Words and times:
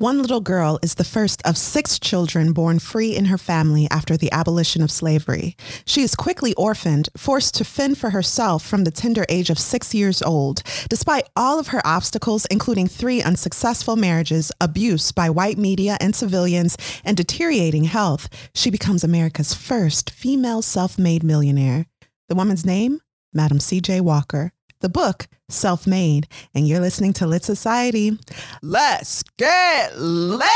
One 0.00 0.22
little 0.22 0.40
girl 0.40 0.78
is 0.80 0.94
the 0.94 1.04
first 1.04 1.42
of 1.44 1.58
six 1.58 1.98
children 1.98 2.54
born 2.54 2.78
free 2.78 3.14
in 3.14 3.26
her 3.26 3.36
family 3.36 3.86
after 3.90 4.16
the 4.16 4.32
abolition 4.32 4.80
of 4.80 4.90
slavery. 4.90 5.58
She 5.84 6.00
is 6.00 6.14
quickly 6.14 6.54
orphaned, 6.54 7.10
forced 7.18 7.54
to 7.56 7.66
fend 7.66 7.98
for 7.98 8.08
herself 8.08 8.64
from 8.64 8.84
the 8.84 8.90
tender 8.90 9.26
age 9.28 9.50
of 9.50 9.58
six 9.58 9.92
years 9.92 10.22
old. 10.22 10.62
Despite 10.88 11.28
all 11.36 11.58
of 11.58 11.66
her 11.66 11.82
obstacles, 11.86 12.46
including 12.46 12.86
three 12.86 13.20
unsuccessful 13.20 13.94
marriages, 13.94 14.50
abuse 14.58 15.12
by 15.12 15.28
white 15.28 15.58
media 15.58 15.98
and 16.00 16.16
civilians, 16.16 16.78
and 17.04 17.14
deteriorating 17.14 17.84
health, 17.84 18.30
she 18.54 18.70
becomes 18.70 19.04
America's 19.04 19.52
first 19.52 20.08
female 20.08 20.62
self-made 20.62 21.22
millionaire. 21.22 21.84
The 22.30 22.36
woman's 22.36 22.64
name? 22.64 23.02
Madam 23.34 23.60
C.J. 23.60 24.00
Walker. 24.00 24.52
The 24.80 24.88
book, 24.88 25.28
Self 25.48 25.86
Made. 25.86 26.26
And 26.54 26.66
you're 26.66 26.80
listening 26.80 27.12
to 27.14 27.26
Lit 27.26 27.44
Society. 27.44 28.18
Let's 28.62 29.22
get 29.36 29.96
lit! 29.98 30.42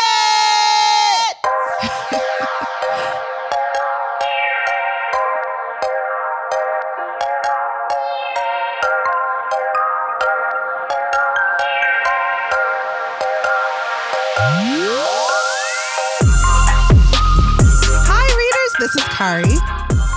Hi, 18.06 18.26
readers. 18.38 18.74
This 18.80 18.96
is 18.96 19.04
Kari. 19.08 19.53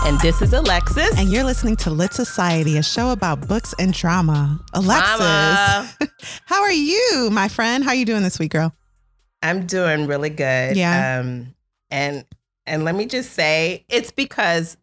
And 0.07 0.17
this 0.21 0.41
is 0.41 0.53
Alexis. 0.53 1.20
And 1.20 1.27
you're 1.27 1.43
listening 1.43 1.75
to 1.75 1.89
Lit 1.89 2.13
Society, 2.13 2.77
a 2.77 2.81
show 2.81 3.09
about 3.09 3.45
books 3.45 3.75
and 3.77 3.91
drama. 3.91 4.57
Alexis, 4.73 5.17
Drama. 5.17 5.89
how 6.45 6.61
are 6.61 6.71
you, 6.71 7.27
my 7.30 7.49
friend? 7.49 7.83
How 7.83 7.89
are 7.89 7.95
you 7.95 8.05
doing 8.05 8.23
this 8.23 8.39
week, 8.39 8.53
girl? 8.53 8.73
I'm 9.41 9.66
doing 9.66 10.07
really 10.07 10.30
good. 10.30 10.77
Yeah. 10.77 11.20
Um, 11.20 11.53
and 11.91 12.23
and 12.66 12.85
let 12.85 12.95
me 12.95 13.05
just 13.05 13.33
say, 13.33 13.83
it's 13.89 14.11
because 14.11 14.78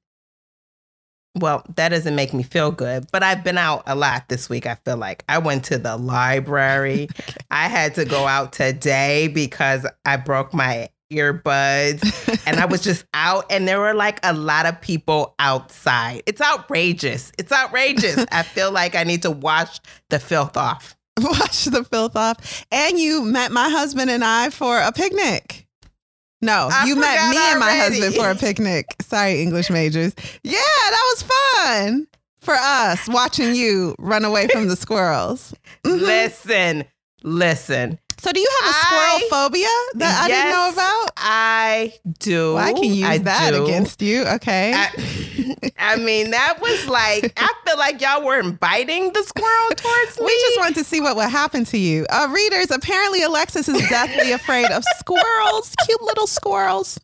well, 1.35 1.65
that 1.75 1.89
doesn't 1.89 2.15
make 2.15 2.35
me 2.35 2.43
feel 2.43 2.71
good, 2.71 3.07
but 3.11 3.23
I've 3.23 3.43
been 3.43 3.57
out 3.57 3.83
a 3.87 3.95
lot 3.95 4.29
this 4.29 4.51
week. 4.51 4.67
I 4.67 4.75
feel 4.85 4.99
like 4.99 5.25
I 5.27 5.39
went 5.39 5.65
to 5.65 5.79
the 5.79 5.97
library. 5.97 7.09
I 7.51 7.69
had 7.69 7.95
to 7.95 8.05
go 8.05 8.27
out 8.27 8.53
today 8.53 9.29
because 9.29 9.87
I 10.05 10.19
broke 10.19 10.53
my 10.53 10.91
earbuds 11.13 12.03
and 12.47 12.59
I 12.59 12.67
was 12.67 12.81
just 12.83 13.05
out 13.15 13.47
and 13.51 13.67
there 13.69 13.79
were 13.81 13.95
like 13.95 14.21
a 14.23 14.33
lot 14.33 14.67
of 14.67 14.81
people 14.81 15.35
outside. 15.39 16.23
It's 16.27 16.41
outrageous. 16.41 17.33
It's 17.39 17.53
outrageous. 17.53 18.25
I 18.33 18.43
feel 18.45 18.73
like 18.73 18.95
I 18.95 19.05
need 19.05 19.23
to 19.23 19.31
wash 19.31 19.79
the 20.11 20.19
filth 20.19 20.57
off. 20.57 20.97
Wash 21.21 21.65
the 21.65 21.85
filth 21.85 22.17
off. 22.17 22.65
And 22.73 22.99
you 22.99 23.23
met 23.23 23.53
my 23.53 23.69
husband 23.69 24.11
and 24.11 24.25
I 24.25 24.51
for 24.51 24.79
a 24.81 24.91
picnic. 24.93 25.67
No, 26.43 26.69
I 26.71 26.87
you 26.87 26.97
met 26.97 27.31
me 27.31 27.37
and 27.39 27.61
my 27.61 27.71
husband 27.75 28.15
for 28.15 28.29
a 28.29 28.35
picnic. 28.35 28.87
Sorry, 29.01 29.41
English 29.41 29.71
majors. 29.71 30.15
Yeah, 30.43 30.59
that 30.61 31.15
was 31.15 31.23
fun 31.23 32.07
for 32.41 32.55
us 32.55 33.09
watching 33.09 33.55
you 33.55 33.95
run 33.99 34.25
away 34.27 34.49
from 34.49 34.69
the 34.69 34.77
squirrels. 34.77 35.55
Mhm. 35.85 36.01
Listen, 36.03 36.85
listen. 37.23 37.99
So, 38.25 38.33
do 38.33 38.41
you 38.41 38.49
have 38.63 38.71
a 38.71 38.73
squirrel 38.73 39.03
I- 39.03 39.29
phobia 39.29 39.69
that 39.97 40.23
I 40.25 40.29
didn't 40.29 40.51
know 40.51 40.71
about? 40.73 41.11
I 41.19 41.93
do. 42.21 42.55
Well, 42.55 42.67
I 42.67 42.73
can 42.73 42.85
use 42.85 43.07
I 43.07 43.19
that 43.19 43.51
do. 43.53 43.65
against 43.65 44.01
you. 44.01 44.23
Okay. 44.25 44.73
I, 44.75 45.55
I 45.79 45.97
mean, 45.97 46.31
that 46.31 46.59
was 46.59 46.87
like 46.89 47.35
I 47.37 47.53
feel 47.67 47.77
like 47.77 48.01
y'all 48.01 48.25
were 48.25 48.41
inviting 48.41 49.13
the 49.13 49.23
squirrel 49.25 49.69
towards 49.77 50.19
me. 50.19 50.25
we 50.25 50.39
just 50.47 50.59
wanted 50.59 50.77
to 50.77 50.85
see 50.85 51.03
what 51.03 51.17
would 51.17 51.29
happen 51.29 51.67
to 51.67 51.77
you. 51.77 52.07
Uh, 52.09 52.29
readers, 52.35 52.71
apparently 52.71 53.23
Alexis 53.23 53.69
is 53.69 53.87
deathly 53.91 54.33
afraid 54.33 54.71
of 54.71 54.83
squirrels, 54.97 55.75
cute 55.85 56.01
little 56.01 56.27
squirrels. 56.27 56.99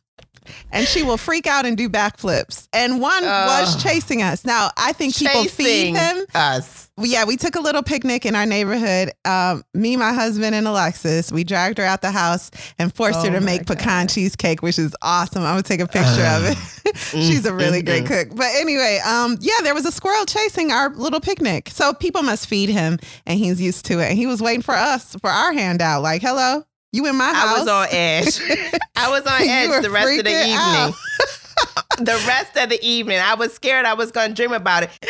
And 0.71 0.87
she 0.87 1.03
will 1.03 1.17
freak 1.17 1.47
out 1.47 1.65
and 1.65 1.77
do 1.77 1.89
backflips. 1.89 2.67
And 2.73 2.99
one 3.01 3.23
was 3.23 3.81
chasing 3.83 4.21
us. 4.21 4.45
Now, 4.45 4.71
I 4.77 4.93
think 4.93 5.15
people 5.15 5.43
feed 5.45 5.95
him. 5.95 6.25
us. 6.33 6.89
Yeah, 6.99 7.25
we 7.25 7.35
took 7.37 7.55
a 7.55 7.59
little 7.61 7.81
picnic 7.83 8.25
in 8.25 8.35
our 8.35 8.45
neighborhood. 8.45 9.11
Um, 9.25 9.63
me, 9.73 9.97
my 9.97 10.13
husband, 10.13 10.53
and 10.53 10.67
Alexis. 10.67 11.31
We 11.31 11.43
dragged 11.43 11.77
her 11.79 11.83
out 11.83 12.01
the 12.01 12.11
house 12.11 12.51
and 12.77 12.93
forced 12.93 13.19
Oh 13.19 13.23
her 13.23 13.39
to 13.39 13.41
make 13.41 13.65
God. 13.65 13.77
pecan 13.77 14.07
cheesecake, 14.07 14.61
which 14.61 14.77
is 14.77 14.95
awesome. 15.01 15.41
I'm 15.43 15.53
gonna 15.53 15.63
take 15.63 15.79
a 15.79 15.87
picture 15.87 16.25
of 16.25 16.45
it. 16.45 16.57
She's 16.95 17.45
a 17.45 17.53
really 17.53 17.81
great 17.81 18.05
cook. 18.05 18.29
But 18.35 18.47
anyway, 18.55 18.99
um, 19.05 19.37
yeah, 19.39 19.61
there 19.63 19.73
was 19.73 19.85
a 19.85 19.91
squirrel 19.91 20.25
chasing 20.25 20.71
our 20.71 20.89
little 20.89 21.21
picnic. 21.21 21.69
So 21.69 21.93
people 21.93 22.21
must 22.23 22.47
feed 22.47 22.69
him, 22.69 22.99
and 23.25 23.39
he's 23.39 23.59
used 23.61 23.85
to 23.85 23.99
it. 23.99 24.09
And 24.09 24.17
he 24.17 24.27
was 24.27 24.41
waiting 24.41 24.61
for 24.61 24.75
us 24.75 25.15
for 25.21 25.29
our 25.29 25.53
handout. 25.53 26.03
Like, 26.03 26.21
hello, 26.21 26.65
you 26.91 27.05
in 27.07 27.15
my 27.15 27.33
house? 27.33 27.35
I 27.55 27.59
was 27.59 27.67
on 27.67 27.87
edge. 27.91 28.39
I 28.95 29.09
was 29.09 29.25
on 29.25 29.41
edge 29.41 29.81
the 29.83 29.89
rest 29.89 30.19
of 30.19 30.25
the 30.25 30.31
evening. 30.31 30.55
out. 30.57 30.93
the 31.99 32.23
rest 32.27 32.57
of 32.57 32.69
the 32.69 32.79
evening. 32.85 33.19
I 33.19 33.35
was 33.35 33.53
scared 33.53 33.85
I 33.85 33.93
was 33.93 34.11
going 34.11 34.29
to 34.29 34.35
dream 34.35 34.53
about 34.53 34.83
it. 34.83 34.89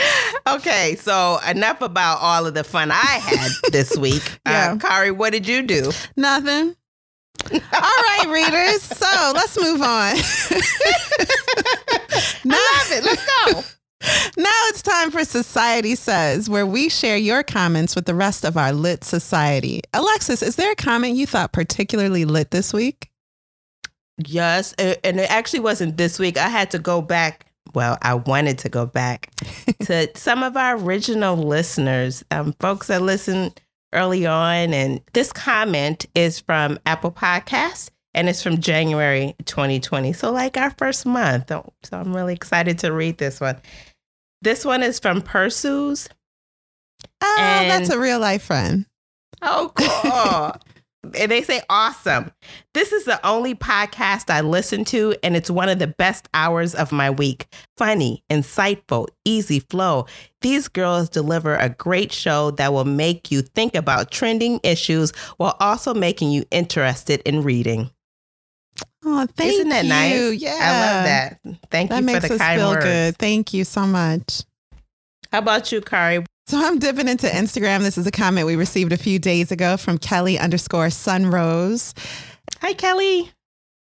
Okay, 0.47 0.95
so 0.95 1.39
enough 1.47 1.81
about 1.81 2.17
all 2.19 2.47
of 2.47 2.55
the 2.55 2.63
fun 2.63 2.89
I 2.91 2.95
had 2.95 3.51
this 3.71 3.95
week. 3.95 4.39
Yeah. 4.47 4.73
Uh, 4.73 4.77
Kari, 4.79 5.11
what 5.11 5.31
did 5.31 5.47
you 5.47 5.61
do? 5.61 5.91
Nothing. 6.17 6.75
All 7.51 7.59
right, 7.71 8.25
readers. 8.27 8.81
So 8.81 9.31
let's 9.35 9.55
move 9.57 9.81
on. 9.81 10.15
I 10.15 10.61
love 12.43 12.91
it. 12.91 13.03
Let's 13.05 13.25
go. 13.53 13.61
Now 14.38 14.62
it's 14.67 14.81
time 14.81 15.12
for 15.12 15.23
Society 15.23 15.95
Says, 15.95 16.50
where 16.50 16.66
we 16.66 16.89
share 16.89 17.17
your 17.17 17.44
comments 17.44 17.95
with 17.95 18.06
the 18.06 18.16
rest 18.16 18.44
of 18.44 18.57
our 18.57 18.73
lit 18.73 19.03
society. 19.03 19.81
Alexis, 19.94 20.41
is 20.41 20.56
there 20.56 20.72
a 20.72 20.75
comment 20.75 21.16
you 21.16 21.28
thought 21.28 21.53
particularly 21.53 22.25
lit 22.25 22.51
this 22.51 22.73
week? 22.73 23.09
Yes, 24.28 24.73
and 24.73 25.19
it 25.19 25.31
actually 25.31 25.61
wasn't 25.61 25.97
this 25.97 26.19
week. 26.19 26.38
I 26.38 26.50
had 26.50 26.72
to 26.72 26.79
go 26.79 27.01
back. 27.01 27.45
Well, 27.73 27.97
I 28.01 28.16
wanted 28.16 28.57
to 28.59 28.69
go 28.69 28.85
back 28.85 29.29
to 29.84 30.09
some 30.16 30.44
of 30.44 30.57
our 30.57 30.78
original 30.78 31.38
listeners, 31.38 32.23
um, 32.31 32.53
folks 32.59 32.88
that 32.88 33.01
listened 33.01 33.61
early 33.94 34.25
on. 34.25 34.73
And 34.73 35.01
this 35.13 35.31
comment 35.31 36.06
is 36.16 36.40
from 36.40 36.79
Apple 36.85 37.11
Podcasts 37.11 37.90
and 38.13 38.28
it's 38.28 38.44
from 38.44 38.59
January 38.59 39.35
2020. 39.45 40.13
So, 40.13 40.31
like 40.31 40.57
our 40.57 40.72
first 40.72 41.06
month. 41.06 41.50
So, 41.50 41.73
I'm 41.91 42.16
really 42.16 42.34
excited 42.34 42.79
to 42.79 42.91
read 42.91 43.17
this 43.17 43.40
one. 43.40 43.57
This 44.41 44.66
one 44.66 44.84
is 44.84 45.00
from 45.00 45.22
Pursues. 45.22 46.07
Oh, 47.22 47.38
And- 47.40 47.69
that's 47.69 47.90
a 47.90 48.00
real 48.00 48.19
life 48.19 48.44
friend. 48.44 48.85
Oh, 49.41 49.72
cool. 49.75 50.62
and 51.19 51.31
they 51.31 51.41
say, 51.41 51.62
awesome. 51.69 52.31
This 52.74 52.91
is 52.91 53.06
the 53.06 53.25
only 53.25 53.56
podcast 53.56 54.29
I 54.29 54.41
listen 54.41 54.85
to, 54.85 55.16
and 55.24 55.35
it's 55.35 55.50
one 55.50 55.68
of 55.69 55.79
the 55.79 55.88
best 55.88 56.29
hours 56.34 56.75
of 56.75 56.91
my 56.91 57.09
week. 57.09 57.47
Funny, 57.78 58.24
insightful, 58.29 59.07
easy 59.25 59.59
flow. 59.59 60.06
These 60.41 60.68
girls 60.68 61.09
deliver 61.09 61.56
a 61.56 61.69
great 61.69 62.12
show 62.12 62.52
that 62.52 62.72
will 62.72 62.85
make 62.85 63.31
you 63.31 63.41
think 63.41 63.75
about 63.75 64.12
trending 64.12 64.59
issues 64.63 65.12
while 65.38 65.56
also 65.59 65.94
making 65.94 66.31
you 66.31 66.46
interested 66.52 67.22
in 67.25 67.41
reading. 67.44 67.90
Oh, 69.03 69.25
thank 69.35 69.53
Isn't 69.53 69.69
that 69.69 69.83
you. 69.83 69.89
nice? 69.89 70.41
Yeah. 70.41 70.57
I 70.61 70.79
love 70.95 71.05
that. 71.05 71.59
Thank 71.71 71.89
That 71.89 72.03
you 72.03 72.19
for 72.19 72.27
the 72.27 72.33
us 72.35 72.39
kind 72.39 72.59
feel 72.59 72.69
words. 72.69 72.85
good. 72.85 73.17
Thank 73.17 73.53
you 73.53 73.63
so 73.63 73.85
much. 73.87 74.43
How 75.31 75.39
about 75.39 75.71
you, 75.71 75.81
Kari? 75.81 76.23
So 76.47 76.63
I'm 76.63 76.79
dipping 76.79 77.07
into 77.07 77.27
Instagram. 77.27 77.79
This 77.79 77.97
is 77.97 78.05
a 78.05 78.11
comment 78.11 78.45
we 78.45 78.55
received 78.55 78.91
a 78.91 78.97
few 78.97 79.17
days 79.19 79.51
ago 79.51 79.77
from 79.77 79.97
Kelly 79.97 80.37
underscore 80.37 80.87
Sunrose. 80.87 81.93
Hi, 82.61 82.73
Kelly. 82.73 83.31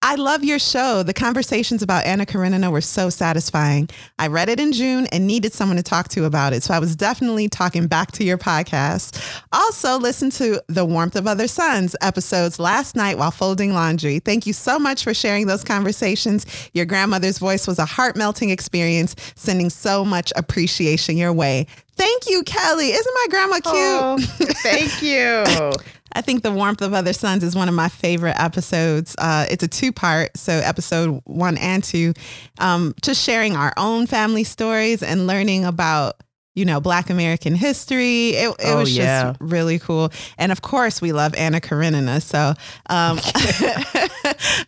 I 0.02 0.16
love 0.16 0.46
your 0.46 0.60
show. 0.60 1.04
The 1.04 1.14
conversations 1.14 1.84
about 1.84 2.06
Anna 2.06 2.26
Karenina 2.26 2.72
were 2.72 2.80
so 2.80 3.10
satisfying. 3.10 3.90
I 4.18 4.28
read 4.28 4.48
it 4.48 4.58
in 4.58 4.72
June 4.72 5.08
and 5.08 5.28
needed 5.28 5.52
someone 5.52 5.76
to 5.76 5.84
talk 5.84 6.08
to 6.10 6.24
about 6.24 6.54
it. 6.54 6.64
So 6.64 6.74
I 6.74 6.80
was 6.80 6.96
definitely 6.96 7.50
talking 7.50 7.88
back 7.88 8.14
to 8.14 8.24
your 8.24 8.38
podcast. 8.38 9.22
Also, 9.52 10.00
listen 10.00 10.30
to 10.32 10.64
The 10.68 10.86
Warmth 10.86 11.18
of 11.18 11.28
Other 11.28 11.50
Suns 11.50 11.98
episodes 12.02 12.60
last 12.60 12.96
night 12.96 13.18
while 13.18 13.32
folding 13.32 13.74
laundry. 13.74 14.20
Thank 14.20 14.48
you 14.48 14.54
so 14.54 14.80
much 14.80 15.04
for 15.04 15.14
sharing 15.14 15.48
those 15.48 15.66
conversations. 15.66 16.46
Your 16.74 16.86
grandmother's 16.86 17.38
voice 17.38 17.68
was 17.68 17.78
a 17.78 17.86
heart 17.86 18.16
melting 18.16 18.52
experience, 18.52 19.16
sending 19.36 19.70
so 19.70 20.06
much 20.06 20.32
appreciation 20.38 21.18
your 21.18 21.34
way. 21.34 21.68
Thank 21.98 22.30
you, 22.30 22.44
Kelly. 22.44 22.92
Isn't 22.92 23.14
my 23.14 23.26
grandma 23.30 23.56
cute? 23.56 23.66
Oh, 23.76 24.18
thank 24.64 25.02
you. 25.02 25.72
I 26.14 26.22
think 26.22 26.44
The 26.44 26.52
Warmth 26.52 26.82
of 26.82 26.94
Other 26.94 27.14
Suns 27.14 27.44
is 27.44 27.56
one 27.56 27.68
of 27.70 27.76
my 27.76 27.90
favorite 27.90 28.36
episodes. 28.40 29.16
Uh, 29.18 29.46
it's 29.50 29.64
a 29.64 29.68
two 29.68 29.92
part, 29.92 30.38
so 30.38 30.54
episode 30.54 31.22
one 31.26 31.58
and 31.58 31.84
two, 31.84 32.14
um, 32.60 32.94
just 33.02 33.24
sharing 33.24 33.56
our 33.56 33.74
own 33.78 34.08
family 34.08 34.44
stories 34.44 35.02
and 35.04 35.28
learning 35.28 35.66
about, 35.66 36.16
you 36.56 36.66
know, 36.66 36.82
Black 36.82 37.10
American 37.10 37.56
history. 37.56 38.30
It, 38.32 38.50
it 38.50 38.56
Oh, 38.66 38.80
was 38.80 38.96
yeah. 38.98 39.30
just 39.32 39.42
really 39.42 39.80
cool. 39.80 40.12
And 40.38 40.52
of 40.52 40.62
course, 40.62 41.02
we 41.02 41.12
love 41.14 41.34
Anna 41.36 41.62
Karenina. 41.62 42.20
So, 42.22 42.54
um, 42.90 43.20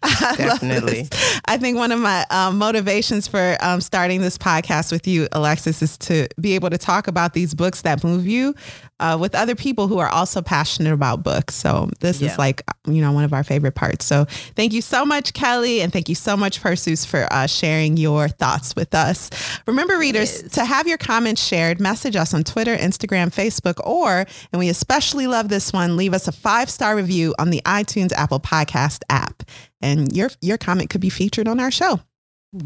I 0.04 0.36
Definitely. 0.38 1.08
I 1.46 1.58
think 1.58 1.78
one 1.78 1.92
of 1.92 2.00
my 2.00 2.26
um, 2.30 2.58
motivations 2.58 3.28
for 3.28 3.58
um, 3.62 3.82
starting 3.82 4.22
this 4.22 4.38
podcast 4.38 4.92
with 4.92 5.08
you, 5.08 5.28
Alexis, 5.32 5.82
is 5.82 5.98
to 6.00 6.28
be 6.40 6.56
able 6.56 6.70
to 6.70 6.78
talk 6.78 7.08
about 7.08 7.34
these 7.34 7.54
books 7.54 7.82
that 7.82 8.04
move 8.04 8.26
you 8.28 8.56
uh, 9.02 9.18
with 9.20 9.36
other 9.36 9.56
people 9.56 9.88
who 9.88 9.98
are 9.98 10.08
also 10.08 10.42
passionate 10.42 10.94
about 10.94 11.24
books. 11.24 11.56
So 11.56 11.90
this 12.00 12.22
Yeah. 12.22 12.32
is 12.32 12.38
like, 12.38 12.64
you 12.88 13.02
know, 13.02 13.12
one 13.12 13.24
of 13.24 13.34
our 13.34 13.44
favorite 13.44 13.76
parts. 13.76 14.06
So 14.06 14.26
thank 14.56 14.72
you 14.72 14.82
so 14.82 15.06
much, 15.06 15.34
Kelly. 15.34 15.82
And 15.82 15.92
thank 15.92 16.08
you 16.08 16.16
so 16.16 16.38
much, 16.38 16.62
Perseus, 16.62 17.04
for 17.06 17.28
uh, 17.34 17.48
sharing 17.48 17.98
your 17.98 18.30
thoughts 18.30 18.76
with 18.76 18.94
us. 18.96 19.30
Remember, 19.68 19.98
readers, 19.98 20.44
to 20.54 20.64
have 20.64 20.88
your 20.88 20.98
comments 20.98 21.44
shared, 21.44 21.80
message 21.82 22.16
us 22.16 22.34
on 22.34 22.44
Twitter, 22.44 22.78
Instagram, 22.78 23.34
Facebook, 23.34 23.86
or, 23.86 24.26
and 24.54 24.60
we 24.60 24.70
especially 24.70 25.28
love 25.28 25.50
this 25.50 25.74
one, 25.74 25.98
leave 25.98 26.14
us 26.14 26.28
a 26.28 26.32
five 26.32 26.70
star 26.70 26.96
review 26.96 27.34
on 27.40 27.50
the 27.50 27.62
iTunes 27.66 28.14
Apple 28.14 28.40
Podcast 28.40 29.02
app. 29.10 29.44
And 29.82 30.16
your, 30.16 30.30
your 30.42 30.60
comment 30.60 30.92
could 30.92 31.02
be 31.02 31.10
featured 31.10 31.48
on 31.48 31.60
our 31.60 31.72
show. 31.72 32.00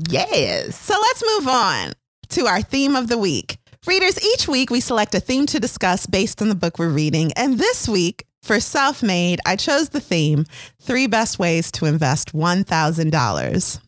Yes. 0.10 0.76
So 0.76 0.94
let's 1.00 1.24
move 1.40 1.48
on 1.48 1.94
to 2.30 2.48
our 2.48 2.62
theme 2.62 2.96
of 2.96 3.08
the 3.08 3.18
week. 3.18 3.58
Readers, 3.88 4.20
each 4.34 4.48
week 4.48 4.72
we 4.72 4.80
select 4.80 5.14
a 5.14 5.20
theme 5.20 5.46
to 5.48 5.60
discuss 5.60 6.08
based 6.08 6.42
on 6.42 6.50
the 6.50 6.56
book 6.56 6.80
we're 6.80 6.90
reading. 6.90 7.32
And 7.34 7.60
this 7.60 7.88
week, 7.88 8.26
for 8.42 8.60
Self 8.60 9.04
Made, 9.04 9.40
I 9.46 9.56
chose 9.56 9.90
the 9.90 10.00
theme 10.00 10.46
Three 10.82 11.06
Best 11.06 11.38
Ways 11.38 11.72
to 11.74 11.86
Invest 11.86 12.34
$1,000. 12.34 13.80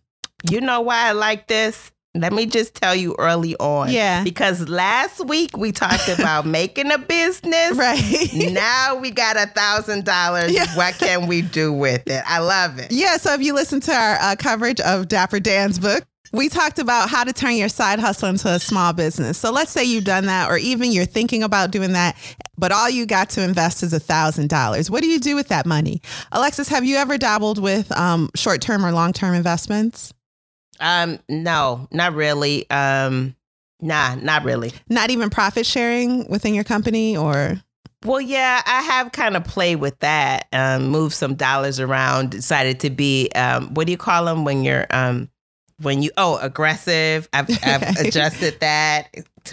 You 0.52 0.62
know 0.62 0.82
why 0.82 1.08
I 1.08 1.12
like 1.14 1.48
this? 1.48 1.92
Let 2.14 2.32
me 2.34 2.46
just 2.46 2.76
tell 2.76 2.96
you 2.96 3.16
early 3.18 3.56
on. 3.58 3.92
Yeah. 3.92 4.24
Because 4.24 4.68
last 4.70 5.26
week 5.26 5.58
we 5.58 5.72
talked 5.72 6.08
about 6.10 6.46
making 6.48 6.92
a 6.92 6.98
business. 6.98 7.76
Right. 7.76 8.30
Now 8.34 8.96
we 9.00 9.12
got 9.12 9.36
a 9.38 9.48
thousand 9.48 10.06
dollars. 10.06 10.56
What 10.76 10.96
can 11.00 11.28
we 11.28 11.42
do 11.42 11.74
with 11.74 12.08
it? 12.08 12.24
I 12.28 12.40
love 12.40 12.80
it. 12.80 12.92
Yeah, 12.92 13.18
so 13.18 13.34
if 13.34 13.42
you 13.42 13.54
listen 13.54 13.80
to 13.82 13.94
our 13.94 14.16
uh, 14.20 14.36
coverage 14.38 14.80
of 14.82 15.08
Dapper 15.08 15.40
Dan's 15.40 15.80
book, 15.80 16.04
we 16.32 16.50
talked 16.50 16.80
about 16.80 17.10
how 17.10 17.24
to 17.24 17.34
turn 17.34 17.56
your 17.56 17.70
side 17.70 18.00
hustle 18.00 18.30
into 18.30 18.48
a 18.50 18.60
small 18.60 18.94
business. 18.94 19.38
So 19.38 19.52
let's 19.52 19.72
say 19.72 19.84
you've 19.84 20.04
done 20.04 20.26
that, 20.26 20.50
or 20.50 20.58
even 20.58 20.92
you're 20.92 21.06
thinking 21.06 21.44
about 21.44 21.72
doing 21.72 21.94
that, 21.94 22.16
but 22.58 22.72
all 22.72 22.90
you 22.90 23.06
got 23.06 23.30
to 23.32 23.44
invest 23.44 23.84
is 23.84 23.94
a 23.94 24.00
thousand 24.00 24.50
dollars. 24.50 24.90
What 24.90 25.02
do 25.02 25.08
you 25.08 25.20
do 25.20 25.36
with 25.36 25.48
that 25.50 25.66
money? 25.66 26.02
Alexis, 26.32 26.68
have 26.70 26.86
you 26.86 26.98
ever 26.98 27.18
dabbled 27.18 27.62
with 27.62 27.92
um, 27.98 28.30
short 28.36 28.62
term 28.62 28.86
or 28.86 28.92
long 28.92 29.14
term 29.14 29.34
investments? 29.34 30.14
Um, 30.80 31.20
no, 31.28 31.88
not 31.92 32.14
really. 32.14 32.70
Um, 32.70 33.36
nah, 33.82 34.16
not 34.16 34.44
really. 34.44 34.74
Not 34.90 35.10
even 35.10 35.30
profit 35.30 35.66
sharing 35.66 36.28
within 36.28 36.54
your 36.54 36.64
company, 36.64 37.18
or 37.18 37.62
Well, 38.06 38.22
yeah, 38.22 38.62
I 38.66 38.82
have 38.82 39.12
kind 39.12 39.36
of 39.36 39.44
played 39.44 39.78
with 39.78 39.98
that. 40.00 40.48
Um, 40.54 40.90
moved 40.90 41.16
some 41.16 41.36
dollars 41.36 41.80
around. 41.80 42.32
Decided 42.32 42.80
to 42.82 42.90
be 42.90 43.30
um, 43.34 43.74
what 43.74 43.88
do 43.88 43.92
you 43.92 43.98
call 43.98 44.26
them 44.26 44.46
when 44.46 44.64
you're 44.64 44.86
um, 44.92 45.30
when 45.82 46.02
you 46.02 46.12
oh 46.18 46.38
aggressive. 46.38 47.30
I've, 47.34 47.50
I've 47.64 47.98
adjusted 48.00 48.60
that 48.60 49.10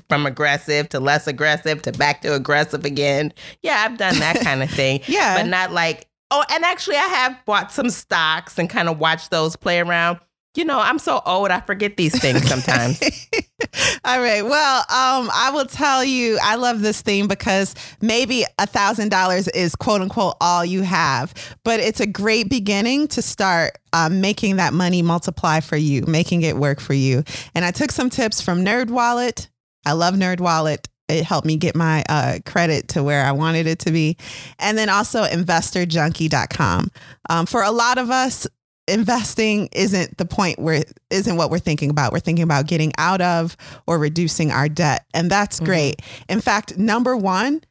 from 0.08 0.26
aggressive 0.26 0.88
to 0.90 1.00
less 1.00 1.26
aggressive 1.26 1.82
to 1.82 1.92
back 1.92 2.22
to 2.22 2.34
aggressive 2.34 2.84
again. 2.84 3.32
Yeah, 3.62 3.86
I've 3.88 3.98
done 3.98 4.18
that 4.18 4.40
kind 4.40 4.62
of 4.62 4.70
thing. 4.70 5.00
yeah, 5.06 5.36
but 5.36 5.48
not 5.48 5.72
like 5.72 6.08
oh 6.30 6.44
and 6.50 6.64
actually 6.64 6.96
i 6.96 7.04
have 7.04 7.38
bought 7.44 7.70
some 7.70 7.90
stocks 7.90 8.58
and 8.58 8.68
kind 8.70 8.88
of 8.88 8.98
watched 8.98 9.30
those 9.30 9.56
play 9.56 9.78
around 9.80 10.18
you 10.56 10.64
know 10.64 10.78
i'm 10.78 10.98
so 10.98 11.20
old 11.26 11.50
i 11.50 11.60
forget 11.60 11.96
these 11.96 12.18
things 12.20 12.46
sometimes 12.48 13.00
All 14.04 14.20
right. 14.20 14.44
Well, 14.44 14.78
um, 14.80 15.30
I 15.32 15.50
will 15.52 15.64
tell 15.64 16.04
you, 16.04 16.38
I 16.42 16.56
love 16.56 16.80
this 16.80 17.00
theme 17.00 17.26
because 17.26 17.74
maybe 18.00 18.44
a 18.58 18.66
thousand 18.66 19.08
dollars 19.10 19.48
is 19.48 19.74
quote 19.74 20.00
unquote 20.00 20.34
all 20.40 20.64
you 20.64 20.82
have, 20.82 21.32
but 21.64 21.80
it's 21.80 22.00
a 22.00 22.06
great 22.06 22.48
beginning 22.48 23.08
to 23.08 23.22
start 23.22 23.78
um, 23.92 24.20
making 24.20 24.56
that 24.56 24.74
money 24.74 25.02
multiply 25.02 25.60
for 25.60 25.76
you, 25.76 26.04
making 26.06 26.42
it 26.42 26.56
work 26.56 26.80
for 26.80 26.94
you. 26.94 27.24
And 27.54 27.64
I 27.64 27.70
took 27.70 27.90
some 27.90 28.10
tips 28.10 28.40
from 28.40 28.64
Nerd 28.64 28.90
Wallet. 28.90 29.48
I 29.86 29.92
love 29.92 30.14
Nerd 30.14 30.40
Wallet. 30.40 30.88
It 31.08 31.24
helped 31.24 31.46
me 31.46 31.56
get 31.56 31.74
my 31.74 32.02
uh, 32.08 32.38
credit 32.46 32.88
to 32.88 33.02
where 33.02 33.24
I 33.24 33.32
wanted 33.32 33.66
it 33.66 33.80
to 33.80 33.92
be. 33.92 34.16
And 34.58 34.76
then 34.78 34.88
also 34.88 35.24
investorjunkie.com. 35.24 36.90
Um, 37.28 37.46
for 37.46 37.62
a 37.62 37.70
lot 37.70 37.98
of 37.98 38.10
us, 38.10 38.46
investing 38.88 39.68
isn't 39.72 40.18
the 40.18 40.24
point 40.24 40.58
where 40.58 40.84
isn't 41.10 41.36
what 41.36 41.50
we're 41.50 41.58
thinking 41.58 41.90
about. 41.90 42.12
We're 42.12 42.20
thinking 42.20 42.42
about 42.42 42.66
getting 42.66 42.92
out 42.98 43.20
of 43.20 43.56
or 43.86 43.98
reducing 43.98 44.50
our 44.50 44.68
debt. 44.68 45.06
And 45.14 45.30
that's 45.30 45.60
Mhm. 45.60 45.64
great. 45.64 46.02
In 46.28 46.40
fact, 46.40 46.76
number 46.76 47.16
one, 47.16 47.62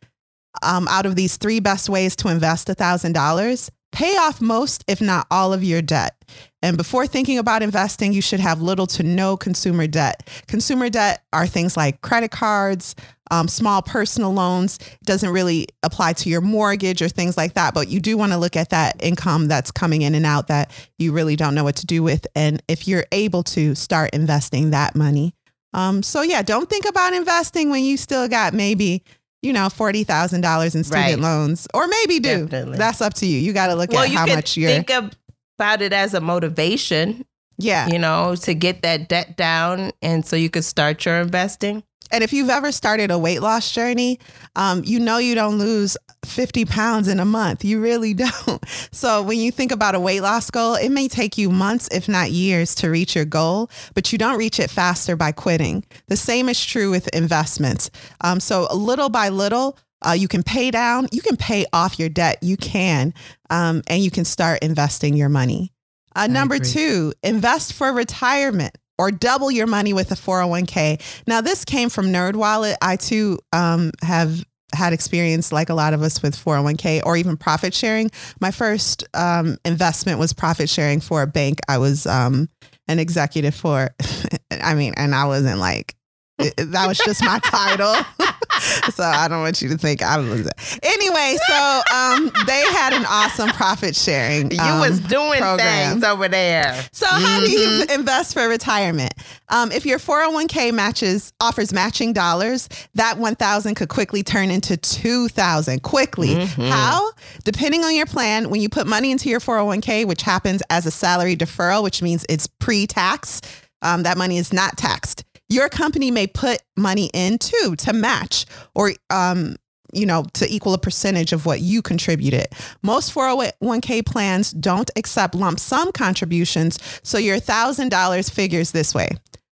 um, 0.62 0.88
out 0.88 1.06
of 1.06 1.16
these 1.16 1.38
three 1.38 1.60
best 1.60 1.90
ways 1.90 2.16
to 2.18 2.30
invest 2.30 2.70
a 2.70 2.76
$1,000, 2.76 3.70
pay 3.94 4.18
off 4.18 4.42
most, 4.42 4.84
if 4.88 5.00
not 5.00 5.28
all 5.32 5.54
of 5.54 5.64
your 5.64 5.82
debt. 5.82 6.16
And 6.62 6.76
before 6.76 7.08
thinking 7.08 7.38
about 7.38 7.62
investing, 7.62 8.12
you 8.12 8.22
should 8.22 8.40
have 8.40 8.62
little 8.62 8.88
to 8.88 9.04
no 9.04 9.38
consumer 9.38 9.88
debt. 9.88 10.28
Consumer 10.48 10.90
debt 10.90 11.24
are 11.32 11.46
things 11.46 11.78
like 11.78 12.02
credit 12.02 12.32
cards, 12.32 12.96
um, 13.32 13.48
small 13.48 13.82
personal 13.82 14.34
loans. 14.34 14.78
It 14.78 15.06
doesn't 15.06 15.30
really 15.30 15.68
apply 15.84 16.14
to 16.14 16.30
your 16.30 16.42
mortgage 16.42 17.02
or 17.02 17.10
things 17.10 17.38
like 17.38 17.54
that, 17.54 17.74
but 17.74 17.88
you 17.88 18.00
do 18.00 18.18
want 18.18 18.32
to 18.32 18.38
look 18.38 18.56
at 18.58 18.72
that 18.72 19.02
income 19.02 19.48
that's 19.48 19.72
coming 19.72 20.02
in 20.02 20.16
and 20.16 20.26
out 20.26 20.48
that 20.48 20.72
you 20.98 21.12
really 21.12 21.36
don't 21.36 21.56
know 21.56 21.64
what 21.64 21.76
to 21.78 21.86
do 21.86 22.02
with. 22.02 22.26
And 22.36 22.64
if 22.68 22.88
you're 22.88 23.06
able 23.12 23.44
to 23.44 23.76
start 23.76 24.10
investing 24.14 24.72
that 24.72 24.96
money. 24.96 25.36
Um, 25.74 26.04
so 26.04 26.22
yeah, 26.22 26.42
don't 26.42 26.70
think 26.70 26.86
about 26.86 27.14
investing 27.14 27.70
when 27.70 27.84
you 27.84 27.98
still 27.98 28.28
got 28.28 28.54
maybe, 28.54 29.04
you 29.44 29.54
know, 29.54 29.68
$40,000 29.68 30.76
in 30.76 30.84
student 30.84 30.94
Right. 30.94 31.20
loans 31.20 31.68
or 31.74 31.88
maybe 31.88 32.20
do. 32.20 32.48
Definitely. 32.48 32.78
That's 32.78 33.02
up 33.02 33.14
to 33.16 33.26
you. 33.28 33.38
You 33.40 33.54
got 33.54 33.68
to 33.68 33.76
look 33.76 33.92
well 33.92 34.04
at 34.04 34.10
how 34.10 34.26
much 34.26 34.58
you're, 34.58 34.70
think 34.70 34.90
about 34.90 35.82
it 35.82 35.94
as 35.94 36.14
a 36.14 36.22
motivation 36.22 37.26
yeah. 37.64 37.88
you 37.88 38.00
know 38.00 38.36
to 38.36 38.54
get 38.54 38.82
that 38.82 39.10
debt 39.10 39.38
down 39.38 39.92
and 40.02 40.26
so 40.26 40.36
you 40.36 40.50
could 40.50 40.66
start 40.66 41.06
your 41.06 41.20
investing 41.20 41.84
And 42.12 42.24
if 42.24 42.32
you've 42.32 42.52
ever 42.52 42.72
started 42.72 43.10
a 43.10 43.18
weight 43.18 43.42
loss 43.42 43.72
journey, 43.72 44.20
um, 44.56 44.84
you 44.86 45.00
know 45.00 45.18
you 45.18 45.34
don't 45.34 45.58
lose 45.58 45.98
50 46.26 46.66
pounds 46.66 47.08
in 47.08 47.20
a 47.20 47.26
month. 47.26 47.66
You 47.66 47.82
really 47.82 48.14
don't. 48.26 48.64
So 48.92 49.24
when 49.24 49.40
you 49.40 49.52
think 49.52 49.72
about 49.72 49.96
a 49.96 50.00
weight 50.00 50.22
loss 50.22 50.52
goal, 50.52 50.76
it 50.76 50.90
may 50.90 51.08
take 51.08 51.38
you 51.38 51.50
months, 51.50 51.90
if 51.92 52.08
not 52.08 52.32
years, 52.32 52.76
to 52.76 52.90
reach 52.90 53.16
your 53.16 53.26
goal, 53.26 53.70
but 53.96 54.12
you 54.12 54.18
don't 54.18 54.38
reach 54.38 54.60
it 54.60 54.70
faster 54.70 55.16
by 55.16 55.32
quitting. 55.32 55.84
The 56.08 56.18
same 56.18 56.50
is 56.50 56.64
true 56.64 56.92
with 56.92 57.08
investments. 57.10 57.90
Um, 58.22 58.40
so 58.40 58.68
little 58.74 59.10
by 59.10 59.30
little, 59.30 59.78
uh, 60.06 60.12
you 60.12 60.28
can 60.28 60.44
pay 60.44 60.70
down, 60.70 61.08
you 61.12 61.22
can 61.22 61.38
pay 61.38 61.66
off 61.74 61.98
your 61.98 62.10
debt, 62.10 62.38
you 62.42 62.58
can, 62.58 63.14
um, 63.50 63.82
and 63.88 64.04
you 64.04 64.12
can 64.12 64.26
start 64.26 64.62
investing 64.62 65.16
your 65.16 65.30
money. 65.30 65.73
Uh, 66.16 66.28
number 66.28 66.56
agree. 66.56 66.70
two, 66.70 67.14
invest 67.24 67.74
for 67.74 67.92
retirement 67.92 68.78
or 68.98 69.12
double 69.12 69.52
your 69.52 69.68
money 69.68 69.94
with 69.94 70.12
a 70.12 70.16
401k. 70.16 71.02
Now, 71.28 71.42
this 71.42 71.66
came 71.66 71.90
from 71.90 72.08
NerdWallet. 72.08 72.76
I 72.82 72.96
too 72.96 73.40
um, 73.52 73.92
have 74.02 74.44
had 74.74 74.94
experience, 74.94 75.52
like 75.52 75.70
a 75.70 75.74
lot 75.74 75.94
of 75.94 76.02
us, 76.02 76.22
with 76.22 76.36
401k 76.36 77.02
or 77.06 77.16
even 77.18 77.38
profit 77.38 77.74
sharing. 77.74 78.10
My 78.40 78.52
first 78.52 79.04
um, 79.14 79.58
investment 79.66 80.20
was 80.20 80.34
profit 80.34 80.70
sharing 80.70 81.00
for 81.00 81.22
a 81.22 81.28
bank 81.28 81.60
I 81.68 81.78
was 81.78 82.06
um, 82.06 82.50
an 82.88 83.00
executive 83.00 83.56
for. 83.56 83.90
I 84.52 84.74
mean, 84.74 84.94
and 84.98 85.16
I 85.16 85.26
wasn't 85.26 85.60
like, 85.60 85.96
it- 86.44 86.56
that 86.72 86.88
was 86.88 86.98
just 86.98 87.24
my 87.24 87.40
title. 87.40 87.96
so 88.94 89.04
I 89.04 89.28
don't 89.28 89.42
want 89.42 89.62
you 89.62 89.70
to 89.70 89.78
think 89.78 90.02
I 90.02 90.18
was. 90.18 90.48
Anyway, 90.84 91.38
so 91.48 91.82
um, 91.94 92.32
they 92.46 92.62
had 92.72 92.94
an 92.94 93.06
awesome 93.08 93.50
profit 93.50 93.96
sharing. 93.96 94.52
you 94.52 94.60
um, 94.62 94.80
was 94.80 95.00
doing 95.00 95.40
program. 95.40 95.92
things 95.94 96.04
over 96.04 96.28
there 96.28 96.76
so 96.92 97.06
how 97.08 97.40
do 97.40 97.50
you 97.50 97.64
Mm-hmm. 97.64 98.00
invest 98.00 98.34
for 98.34 98.48
retirement? 98.48 99.14
Um, 99.50 99.72
if 99.72 99.86
your 99.86 99.98
401k 100.00 100.74
matches 100.74 101.34
offers 101.42 101.74
matching 101.74 102.14
dollars, 102.14 102.68
that 102.96 103.18
1000 103.18 103.76
could 103.76 103.90
quickly 103.90 104.22
turn 104.24 104.50
into 104.52 104.78
2000 104.78 105.82
quickly. 105.84 106.36
Mhm. 106.36 106.70
How? 106.70 107.12
Depending 107.44 107.84
on 107.84 107.96
your 107.96 108.06
plan, 108.06 108.50
when 108.50 108.62
you 108.62 108.70
put 108.70 108.86
money 108.88 109.12
into 109.12 109.30
your 109.30 109.40
401k, 109.40 110.06
which 110.06 110.22
happens 110.24 110.62
as 110.70 110.86
a 110.86 110.92
salary 110.92 111.36
deferral, 111.36 111.84
which 111.84 112.02
means 112.02 112.26
it's 112.30 112.48
pre-tax, 112.48 113.42
um, 113.82 114.04
that 114.04 114.18
money 114.18 114.38
is 114.38 114.52
not 114.54 114.78
taxed. 114.78 115.24
Your 115.54 115.70
company 115.70 116.10
may 116.10 116.26
put 116.26 116.64
money 116.76 117.12
in 117.14 117.38
too 117.38 117.76
to 117.78 117.94
match 117.94 118.48
or 118.74 118.94
um, 119.12 119.56
you 119.94 120.08
know, 120.08 120.26
to 120.34 120.52
equal 120.52 120.74
a 120.74 120.80
percentage 120.80 121.32
of 121.32 121.46
what 121.46 121.62
you 121.62 121.84
contributed. 121.84 122.48
Most 122.82 123.14
401k 123.14 124.04
plans 124.04 124.50
don't 124.50 124.90
accept 124.96 125.36
lump 125.36 125.60
sum 125.60 125.92
contributions, 125.92 126.80
so 127.04 127.20
your 127.20 127.38
$1,000 127.38 128.32
figures 128.32 128.72
this 128.72 128.96
way. 128.96 129.10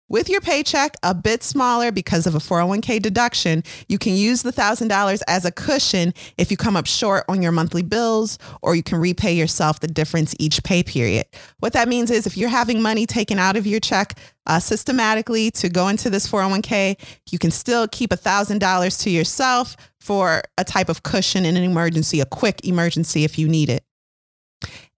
With 0.08 0.28
your 0.28 0.40
paycheck 0.40 0.94
a 1.02 1.12
bit 1.12 1.42
smaller 1.42 1.90
because 1.90 2.28
of 2.28 2.36
a 2.36 2.38
401k 2.38 3.02
deduction, 3.02 3.64
you 3.88 3.98
can 3.98 4.14
use 4.14 4.44
the 4.44 4.52
$1,000 4.52 5.20
as 5.26 5.44
a 5.44 5.50
cushion 5.50 6.14
if 6.38 6.48
you 6.48 6.56
come 6.56 6.76
up 6.76 6.86
short 6.86 7.24
on 7.28 7.42
your 7.42 7.50
monthly 7.50 7.82
bills, 7.82 8.38
or 8.62 8.76
you 8.76 8.84
can 8.84 9.00
repay 9.00 9.32
yourself 9.32 9.80
the 9.80 9.88
difference 9.88 10.32
each 10.38 10.62
pay 10.62 10.84
period. 10.84 11.26
What 11.58 11.72
that 11.72 11.88
means 11.88 12.12
is 12.12 12.24
if 12.24 12.36
you're 12.36 12.48
having 12.48 12.80
money 12.80 13.04
taken 13.04 13.40
out 13.40 13.56
of 13.56 13.66
your 13.66 13.80
check 13.80 14.16
uh, 14.46 14.60
systematically 14.60 15.50
to 15.50 15.68
go 15.68 15.88
into 15.88 16.08
this 16.08 16.30
401k, 16.30 16.96
you 17.32 17.40
can 17.40 17.50
still 17.50 17.88
keep 17.88 18.10
$1,000 18.10 19.02
to 19.02 19.10
yourself 19.10 19.76
for 19.98 20.42
a 20.56 20.62
type 20.62 20.88
of 20.88 21.02
cushion 21.02 21.44
in 21.44 21.56
an 21.56 21.64
emergency, 21.64 22.20
a 22.20 22.26
quick 22.26 22.64
emergency 22.64 23.24
if 23.24 23.40
you 23.40 23.48
need 23.48 23.68
it. 23.68 23.82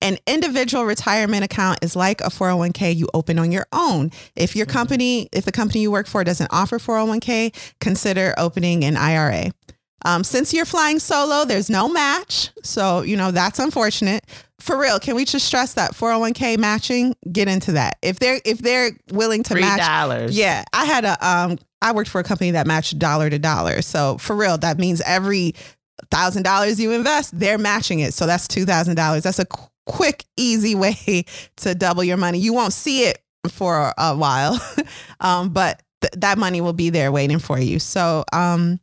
An 0.00 0.16
individual 0.26 0.84
retirement 0.84 1.44
account 1.44 1.80
is 1.82 1.96
like 1.96 2.20
a 2.20 2.30
401k 2.30 2.94
you 2.94 3.08
open 3.14 3.38
on 3.38 3.50
your 3.50 3.66
own. 3.72 4.12
If 4.36 4.54
your 4.54 4.66
mm-hmm. 4.66 4.72
company, 4.72 5.28
if 5.32 5.44
the 5.44 5.52
company 5.52 5.80
you 5.80 5.90
work 5.90 6.06
for 6.06 6.22
doesn't 6.22 6.48
offer 6.52 6.78
401k, 6.78 7.52
consider 7.80 8.32
opening 8.38 8.84
an 8.84 8.96
IRA. 8.96 9.50
Um, 10.04 10.22
since 10.22 10.54
you're 10.54 10.64
flying 10.64 11.00
solo, 11.00 11.44
there's 11.44 11.68
no 11.68 11.88
match. 11.88 12.50
So, 12.62 13.02
you 13.02 13.16
know, 13.16 13.32
that's 13.32 13.58
unfortunate. 13.58 14.24
For 14.60 14.78
real, 14.78 15.00
can 15.00 15.16
we 15.16 15.24
just 15.24 15.46
stress 15.46 15.74
that 15.74 15.92
401k 15.92 16.58
matching? 16.58 17.14
Get 17.30 17.48
into 17.48 17.72
that. 17.72 17.98
If 18.02 18.18
they're 18.20 18.40
if 18.44 18.58
they're 18.58 18.90
willing 19.10 19.42
to 19.44 19.54
Three 19.54 19.62
match 19.62 19.80
dollars. 19.80 20.36
Yeah. 20.36 20.64
I 20.72 20.84
had 20.84 21.04
a 21.04 21.26
um 21.26 21.58
I 21.82 21.92
worked 21.92 22.10
for 22.10 22.20
a 22.20 22.24
company 22.24 22.52
that 22.52 22.66
matched 22.66 22.98
dollar 22.98 23.30
to 23.30 23.38
dollar. 23.38 23.82
So 23.82 24.18
for 24.18 24.36
real, 24.36 24.58
that 24.58 24.78
means 24.78 25.00
every 25.02 25.54
thousand 26.10 26.44
dollars 26.44 26.80
you 26.80 26.92
invest, 26.92 27.38
they're 27.38 27.58
matching 27.58 28.00
it. 28.00 28.14
So 28.14 28.26
that's 28.26 28.46
two 28.48 28.64
thousand 28.64 28.96
dollars. 28.96 29.24
That's 29.24 29.38
a 29.38 29.46
quick, 29.88 30.24
easy 30.36 30.74
way 30.74 31.24
to 31.56 31.74
double 31.74 32.04
your 32.04 32.16
money. 32.16 32.38
You 32.38 32.52
won't 32.52 32.72
see 32.72 33.04
it 33.04 33.18
for 33.50 33.92
a 33.98 34.14
while, 34.14 34.60
um, 35.20 35.48
but 35.48 35.82
th- 36.02 36.12
that 36.18 36.38
money 36.38 36.60
will 36.60 36.72
be 36.72 36.90
there 36.90 37.10
waiting 37.10 37.38
for 37.38 37.58
you. 37.58 37.78
So, 37.80 38.24
um, 38.32 38.78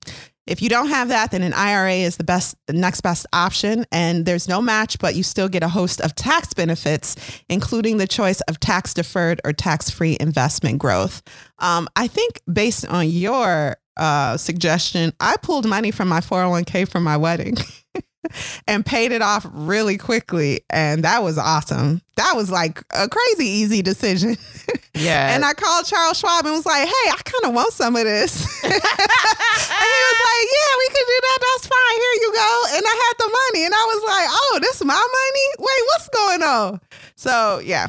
if 0.47 0.61
you 0.61 0.69
don't 0.69 0.89
have 0.89 1.07
that, 1.07 1.31
then 1.31 1.41
an 1.41 1.53
IRA 1.53 1.93
is 1.93 2.17
the 2.17 2.23
best, 2.23 2.55
the 2.67 2.73
next 2.73 3.01
best 3.01 3.25
option. 3.33 3.85
And 3.91 4.25
there's 4.25 4.47
no 4.47 4.61
match, 4.61 4.99
but 4.99 5.15
you 5.15 5.23
still 5.23 5.49
get 5.49 5.63
a 5.63 5.67
host 5.67 5.99
of 6.01 6.13
tax 6.13 6.53
benefits, 6.53 7.15
including 7.49 7.97
the 7.97 8.05
choice 8.05 8.41
of 8.41 8.59
tax 8.59 8.93
deferred 8.93 9.41
or 9.43 9.53
tax 9.53 9.89
free 9.89 10.17
investment 10.19 10.77
growth. 10.77 11.23
Um, 11.57 11.87
I 11.95 12.07
think 12.07 12.41
based 12.51 12.85
on 12.85 13.09
your 13.09 13.77
uh, 13.97 14.37
suggestion, 14.37 15.13
I 15.19 15.35
pulled 15.41 15.67
money 15.67 15.89
from 15.89 16.09
my 16.09 16.19
401k 16.19 16.87
for 16.87 16.99
my 16.99 17.17
wedding. 17.17 17.57
and 18.67 18.85
paid 18.85 19.11
it 19.11 19.21
off 19.21 19.45
really 19.51 19.97
quickly. 19.97 20.61
And 20.69 21.03
that 21.03 21.23
was 21.23 21.37
awesome. 21.37 22.01
That 22.15 22.33
was 22.35 22.49
like 22.49 22.81
a 22.91 23.09
crazy 23.09 23.45
easy 23.45 23.81
decision. 23.81 24.37
Yeah. 24.93 25.31
and 25.35 25.43
I 25.43 25.53
called 25.53 25.85
Charles 25.85 26.19
Schwab 26.19 26.45
and 26.45 26.55
was 26.55 26.65
like, 26.65 26.87
hey, 26.87 27.09
I 27.11 27.19
kind 27.23 27.45
of 27.45 27.53
want 27.53 27.73
some 27.73 27.95
of 27.95 28.03
this. 28.03 28.45
and 28.63 28.73
he 28.73 28.79
was 28.79 30.19
like, 30.21 30.45
yeah, 30.55 30.71
we 30.79 30.87
could 30.87 31.07
do 31.07 31.19
that. 31.21 31.39
That's 31.41 31.67
fine. 31.67 31.95
Here 31.95 32.15
you 32.21 32.31
go. 32.33 32.63
And 32.77 32.85
I 32.85 32.95
had 32.95 33.15
the 33.17 33.29
money. 33.29 33.65
And 33.65 33.73
I 33.73 33.85
was 33.93 34.03
like, 34.07 34.27
oh, 34.29 34.59
this 34.61 34.75
is 34.77 34.85
my 34.85 34.93
money? 34.93 35.47
Wait, 35.59 35.81
what's 35.87 36.09
going 36.09 36.43
on? 36.43 36.81
So, 37.15 37.59
yeah. 37.59 37.87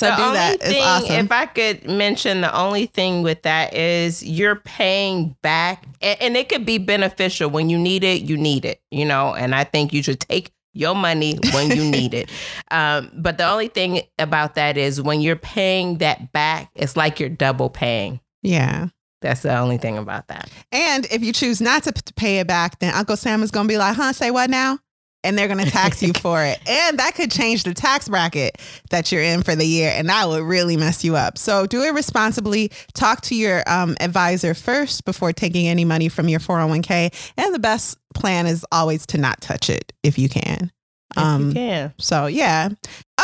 So 0.00 0.10
the 0.10 0.16
do 0.16 0.22
only 0.22 0.34
that. 0.34 0.60
Thing, 0.60 0.82
awesome. 0.82 1.26
If 1.26 1.32
I 1.32 1.46
could 1.46 1.88
mention, 1.88 2.40
the 2.40 2.56
only 2.56 2.86
thing 2.86 3.22
with 3.22 3.42
that 3.42 3.74
is 3.74 4.22
you're 4.22 4.56
paying 4.56 5.36
back, 5.42 5.84
and, 6.00 6.20
and, 6.22 6.36
it 6.36 6.48
could 6.48 6.64
be 6.64 6.78
beneficial 6.78 7.50
when 7.50 7.68
you 7.68 7.78
need 7.78 8.02
it. 8.02 8.22
You 8.22 8.38
need 8.38 8.64
it, 8.64 8.80
you 8.90 9.04
know. 9.04 9.34
And 9.34 9.54
I 9.54 9.64
think 9.64 9.92
you 9.92 10.02
should 10.02 10.20
take 10.20 10.52
your 10.72 10.94
money 10.94 11.38
when 11.52 11.70
you 11.70 11.84
need 11.84 12.14
it. 12.14 12.30
Um, 12.72 13.10
but 13.16 13.36
the 13.36 13.50
only 13.50 13.66
thing 13.66 14.02
about 14.20 14.54
that 14.54 14.76
is 14.76 15.02
when 15.02 15.20
you're 15.20 15.34
paying 15.34 15.98
that 15.98 16.30
back, 16.32 16.70
it's 16.76 16.96
like 16.96 17.18
you're 17.18 17.28
double 17.28 17.68
paying. 17.68 18.20
Yeah. 18.42 18.90
That's 19.22 19.42
the 19.42 19.58
only 19.58 19.76
thing 19.76 19.98
about 19.98 20.28
that. 20.28 20.48
And 20.70 21.04
if 21.06 21.24
you 21.24 21.32
choose 21.32 21.60
not 21.60 21.82
to 21.82 21.92
pay 22.14 22.38
it 22.38 22.46
back, 22.46 22.78
then 22.78 22.94
Uncle 22.94 23.16
Sam 23.16 23.42
is 23.42 23.50
going 23.50 23.66
to 23.66 23.72
be 23.72 23.76
like, 23.76 23.96
huh, 23.96 24.12
say 24.12 24.30
what 24.30 24.50
now? 24.50 24.78
And 25.22 25.36
they're 25.36 25.48
going 25.48 25.64
to 25.64 25.70
tax 25.70 26.02
you 26.02 26.12
for 26.20 26.42
it. 26.42 26.58
And 26.68 26.98
that 26.98 27.14
could 27.14 27.30
change 27.30 27.64
the 27.64 27.74
tax 27.74 28.08
bracket 28.08 28.58
that 28.90 29.12
you're 29.12 29.22
in 29.22 29.42
for 29.42 29.54
the 29.54 29.66
year, 29.66 29.92
and 29.94 30.08
that 30.08 30.28
would 30.28 30.42
really 30.42 30.76
mess 30.76 31.04
you 31.04 31.16
up. 31.16 31.38
So 31.38 31.66
do 31.66 31.82
it 31.82 31.92
responsibly. 31.92 32.70
Talk 32.94 33.20
to 33.22 33.34
your 33.34 33.62
um, 33.66 33.96
advisor 34.00 34.54
first 34.54 35.04
before 35.04 35.32
taking 35.32 35.68
any 35.68 35.84
money 35.84 36.08
from 36.08 36.28
your 36.28 36.40
401k. 36.40 37.32
And 37.36 37.54
the 37.54 37.58
best 37.58 37.98
plan 38.14 38.46
is 38.46 38.64
always 38.72 39.06
to 39.06 39.18
not 39.18 39.40
touch 39.40 39.70
it 39.70 39.92
if 40.02 40.18
you 40.18 40.28
can. 40.28 40.72
If 41.16 41.22
um, 41.22 41.48
you 41.48 41.54
can. 41.54 41.94
So 41.98 42.26
yeah. 42.26 42.68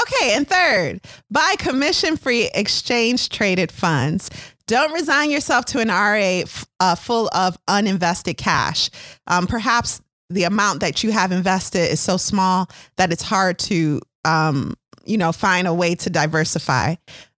Okay, 0.03 0.35
and 0.35 0.47
third, 0.47 1.01
buy 1.31 1.55
commission-free 1.59 2.51
exchange 2.55 3.31
traded 3.31 3.73
funds. 3.73 4.29
Don't 4.67 4.93
resign 4.93 5.31
yourself 5.31 5.65
to 5.67 5.79
an 5.79 5.91
IRA 5.91 6.45
uh, 6.81 6.97
full 6.97 7.29
of 7.33 7.57
uninvested 7.67 8.37
cash. 8.37 8.91
Um, 9.27 9.47
perhaps 9.47 10.03
the 10.31 10.45
amount 10.45 10.81
that 10.81 11.03
you 11.03 11.13
have 11.13 11.33
invested 11.33 11.91
is 11.91 12.01
so 12.01 12.17
small 12.17 12.69
that 12.97 13.13
it's 13.13 13.23
hard 13.23 13.59
to 13.59 14.01
um, 14.25 14.75
you 15.05 15.17
know 15.17 15.33
find 15.33 15.67
a 15.67 15.75
way 15.75 15.95
to 15.95 16.11
diversify 16.11 16.95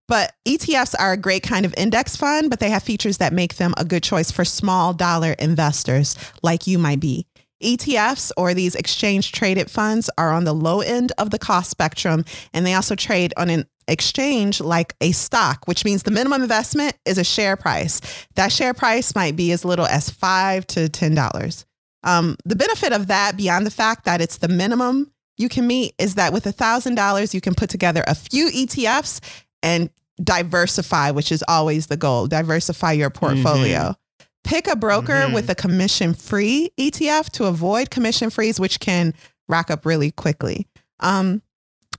but 0.08 0.34
ETFs 0.46 0.94
are 0.98 1.12
a 1.12 1.18
great 1.18 1.42
kind 1.42 1.66
of 1.66 1.74
index 1.76 2.16
fund, 2.16 2.48
but 2.48 2.60
they 2.60 2.70
have 2.70 2.82
features 2.82 3.18
that 3.18 3.32
make 3.34 3.56
them 3.56 3.74
a 3.76 3.84
good 3.84 4.02
choice 4.02 4.30
for 4.30 4.44
small 4.44 4.94
dollar 4.94 5.32
investors 5.32 6.16
like 6.42 6.66
you 6.66 6.78
might 6.78 6.98
be. 6.98 7.26
ETFs 7.62 8.30
or 8.36 8.54
these 8.54 8.74
exchange 8.74 9.32
traded 9.32 9.70
funds 9.70 10.08
are 10.16 10.32
on 10.32 10.44
the 10.44 10.54
low 10.54 10.80
end 10.80 11.12
of 11.18 11.30
the 11.30 11.38
cost 11.38 11.70
spectrum, 11.70 12.24
and 12.54 12.66
they 12.66 12.72
also 12.72 12.94
trade 12.94 13.34
on 13.36 13.50
an 13.50 13.66
exchange 13.86 14.60
like 14.60 14.94
a 15.00 15.12
stock, 15.12 15.66
which 15.66 15.84
means 15.84 16.04
the 16.04 16.10
minimum 16.10 16.42
investment 16.42 16.94
is 17.04 17.18
a 17.18 17.24
share 17.24 17.56
price. 17.56 18.00
That 18.36 18.52
share 18.52 18.74
price 18.74 19.14
might 19.14 19.36
be 19.36 19.52
as 19.52 19.64
little 19.64 19.86
as 19.86 20.08
five 20.08 20.66
to 20.68 20.88
ten 20.88 21.14
dollars. 21.14 21.66
Um, 22.04 22.36
the 22.44 22.56
benefit 22.56 22.92
of 22.92 23.08
that, 23.08 23.36
beyond 23.36 23.66
the 23.66 23.70
fact 23.70 24.04
that 24.04 24.20
it's 24.20 24.38
the 24.38 24.48
minimum 24.48 25.12
you 25.36 25.48
can 25.48 25.66
meet, 25.66 25.94
is 25.98 26.14
that 26.14 26.32
with 26.32 26.44
$1,000, 26.44 27.34
you 27.34 27.40
can 27.40 27.54
put 27.54 27.70
together 27.70 28.04
a 28.06 28.14
few 28.14 28.48
ETFs 28.48 29.20
and 29.62 29.90
diversify, 30.22 31.10
which 31.10 31.30
is 31.30 31.44
always 31.48 31.86
the 31.86 31.96
goal 31.96 32.26
diversify 32.26 32.92
your 32.92 33.10
portfolio. 33.10 33.78
Mm-hmm. 33.78 34.24
Pick 34.44 34.66
a 34.66 34.76
broker 34.76 35.12
mm-hmm. 35.12 35.34
with 35.34 35.50
a 35.50 35.54
commission 35.54 36.14
free 36.14 36.70
ETF 36.78 37.30
to 37.32 37.44
avoid 37.44 37.90
commission 37.90 38.30
frees, 38.30 38.58
which 38.58 38.80
can 38.80 39.14
rack 39.48 39.70
up 39.70 39.84
really 39.84 40.10
quickly. 40.10 40.66
Um, 41.00 41.42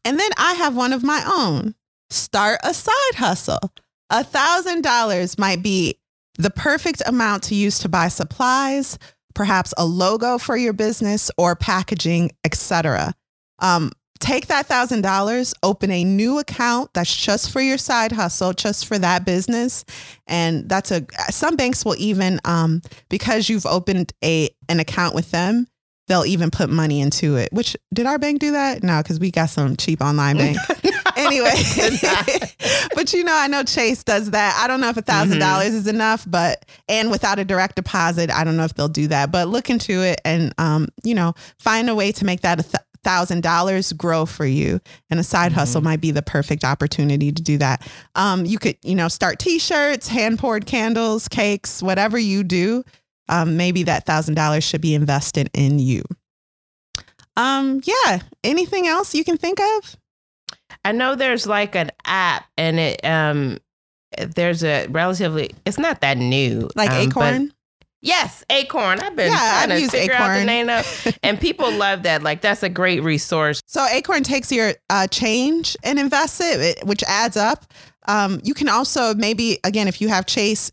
and 0.05 0.19
then 0.19 0.31
I 0.37 0.53
have 0.53 0.75
one 0.75 0.93
of 0.93 1.03
my 1.03 1.23
own 1.27 1.75
start 2.09 2.59
a 2.63 2.73
side 2.73 3.15
hustle. 3.15 3.71
A 4.09 4.23
thousand 4.23 4.81
dollars 4.81 5.37
might 5.37 5.61
be 5.61 5.99
the 6.37 6.49
perfect 6.49 7.03
amount 7.05 7.43
to 7.43 7.55
use 7.55 7.79
to 7.79 7.89
buy 7.89 8.07
supplies, 8.07 8.97
perhaps 9.39 9.73
a 9.77 9.85
logo 9.85 10.37
for 10.37 10.57
your 10.57 10.73
business 10.73 11.31
or 11.37 11.55
packaging, 11.55 12.29
etc. 12.43 13.13
Um, 13.59 13.89
take 14.19 14.47
that 14.47 14.65
thousand 14.65 14.99
dollars, 14.99 15.53
open 15.63 15.89
a 15.91 16.03
new 16.03 16.39
account 16.39 16.93
that's 16.93 17.15
just 17.15 17.49
for 17.49 17.61
your 17.61 17.77
side 17.77 18.11
hustle, 18.11 18.51
just 18.51 18.85
for 18.85 18.99
that 18.99 19.23
business, 19.23 19.85
and 20.27 20.67
that's 20.67 20.91
a. 20.91 21.05
Some 21.29 21.55
banks 21.55 21.85
will 21.85 21.95
even, 21.97 22.41
um, 22.43 22.81
because 23.07 23.47
you've 23.47 23.65
opened 23.65 24.11
a 24.21 24.49
an 24.67 24.81
account 24.81 25.15
with 25.15 25.31
them, 25.31 25.67
they'll 26.09 26.25
even 26.25 26.51
put 26.51 26.69
money 26.69 26.99
into 26.99 27.37
it. 27.37 27.47
Which 27.53 27.77
did 27.93 28.07
our 28.07 28.19
bank 28.19 28.41
do 28.41 28.51
that? 28.51 28.83
No, 28.83 29.01
because 29.01 29.21
we 29.21 29.31
got 29.31 29.51
some 29.51 29.77
cheap 29.77 30.01
online 30.01 30.35
bank. 30.37 30.57
Anyway, 31.31 31.53
but 32.95 33.13
you 33.13 33.23
know, 33.23 33.35
I 33.35 33.47
know 33.47 33.63
Chase 33.63 34.03
does 34.03 34.31
that. 34.31 34.59
I 34.61 34.67
don't 34.67 34.81
know 34.81 34.89
if 34.89 34.97
a 34.97 35.01
thousand 35.01 35.39
dollars 35.39 35.69
mm-hmm. 35.69 35.77
is 35.77 35.87
enough, 35.87 36.25
but 36.27 36.65
and 36.87 37.11
without 37.11 37.39
a 37.39 37.45
direct 37.45 37.75
deposit, 37.75 38.31
I 38.31 38.43
don't 38.43 38.57
know 38.57 38.65
if 38.65 38.73
they'll 38.73 38.87
do 38.87 39.07
that. 39.07 39.31
But 39.31 39.47
look 39.47 39.69
into 39.69 40.03
it 40.03 40.19
and 40.25 40.53
um, 40.57 40.87
you 41.03 41.15
know, 41.15 41.33
find 41.59 41.89
a 41.89 41.95
way 41.95 42.11
to 42.13 42.25
make 42.25 42.41
that 42.41 42.59
a 42.59 42.63
th- 42.63 42.83
thousand 43.03 43.41
dollars 43.41 43.93
grow 43.93 44.25
for 44.25 44.45
you 44.45 44.81
and 45.09 45.21
a 45.21 45.23
side 45.23 45.51
mm-hmm. 45.51 45.59
hustle 45.59 45.81
might 45.81 46.01
be 46.01 46.11
the 46.11 46.21
perfect 46.21 46.65
opportunity 46.65 47.31
to 47.31 47.41
do 47.41 47.57
that 47.57 47.89
um, 48.15 48.45
you 48.45 48.59
could 48.59 48.75
you 48.83 48.93
know 48.93 49.07
start 49.07 49.39
t-shirts 49.39 50.09
hand 50.09 50.37
poured 50.37 50.65
candles 50.65 51.29
cakes 51.29 51.81
whatever 51.81 52.19
you 52.19 52.43
do 52.43 52.83
um, 53.29 53.55
maybe 53.55 53.83
that 53.83 54.05
thousand 54.05 54.33
dollars 54.33 54.63
should 54.63 54.81
be 54.81 54.95
invested 54.95 55.49
in 55.53 55.79
you. 55.79 56.03
Um, 57.37 57.79
yeah. 57.85 58.19
Anything 58.43 58.87
else 58.87 59.15
you 59.15 59.23
can 59.23 59.37
think 59.37 59.59
of? 59.61 59.95
I 60.85 60.91
know 60.91 61.15
there's 61.15 61.45
like 61.45 61.75
an 61.75 61.91
app 62.05 62.45
and 62.57 62.79
it 62.79 63.05
um 63.05 63.59
there's 64.17 64.63
a 64.63 64.87
relatively 64.87 65.51
it's 65.65 65.77
not 65.77 66.01
that 66.01 66.17
new. 66.17 66.69
Like 66.75 66.91
um, 66.91 66.97
Acorn? 66.97 67.53
Yes, 68.01 68.45
Acorn. 68.49 68.99
I've 69.01 69.15
been 69.15 69.31
yeah, 69.31 69.65
trying 69.65 69.71
I've 69.71 69.83
to 69.83 69.89
figure 69.89 70.13
Acorn. 70.13 70.31
out 70.31 70.37
the 70.37 70.45
name 70.45 70.69
of, 70.69 71.17
and 71.23 71.39
people 71.39 71.69
love 71.71 72.03
that. 72.03 72.23
Like 72.23 72.41
that's 72.41 72.63
a 72.63 72.69
great 72.69 73.03
resource. 73.03 73.61
So 73.65 73.85
Acorn 73.85 74.23
takes 74.23 74.51
your 74.51 74.73
uh, 74.89 75.07
change 75.07 75.75
and 75.83 75.99
invests 75.99 76.39
it, 76.39 76.85
which 76.85 77.03
adds 77.03 77.35
up. 77.35 77.65
Um, 78.07 78.39
you 78.43 78.53
can 78.53 78.69
also 78.69 79.13
maybe 79.13 79.59
again 79.63 79.87
if 79.87 80.01
you 80.01 80.07
have 80.07 80.25
Chase 80.25 80.71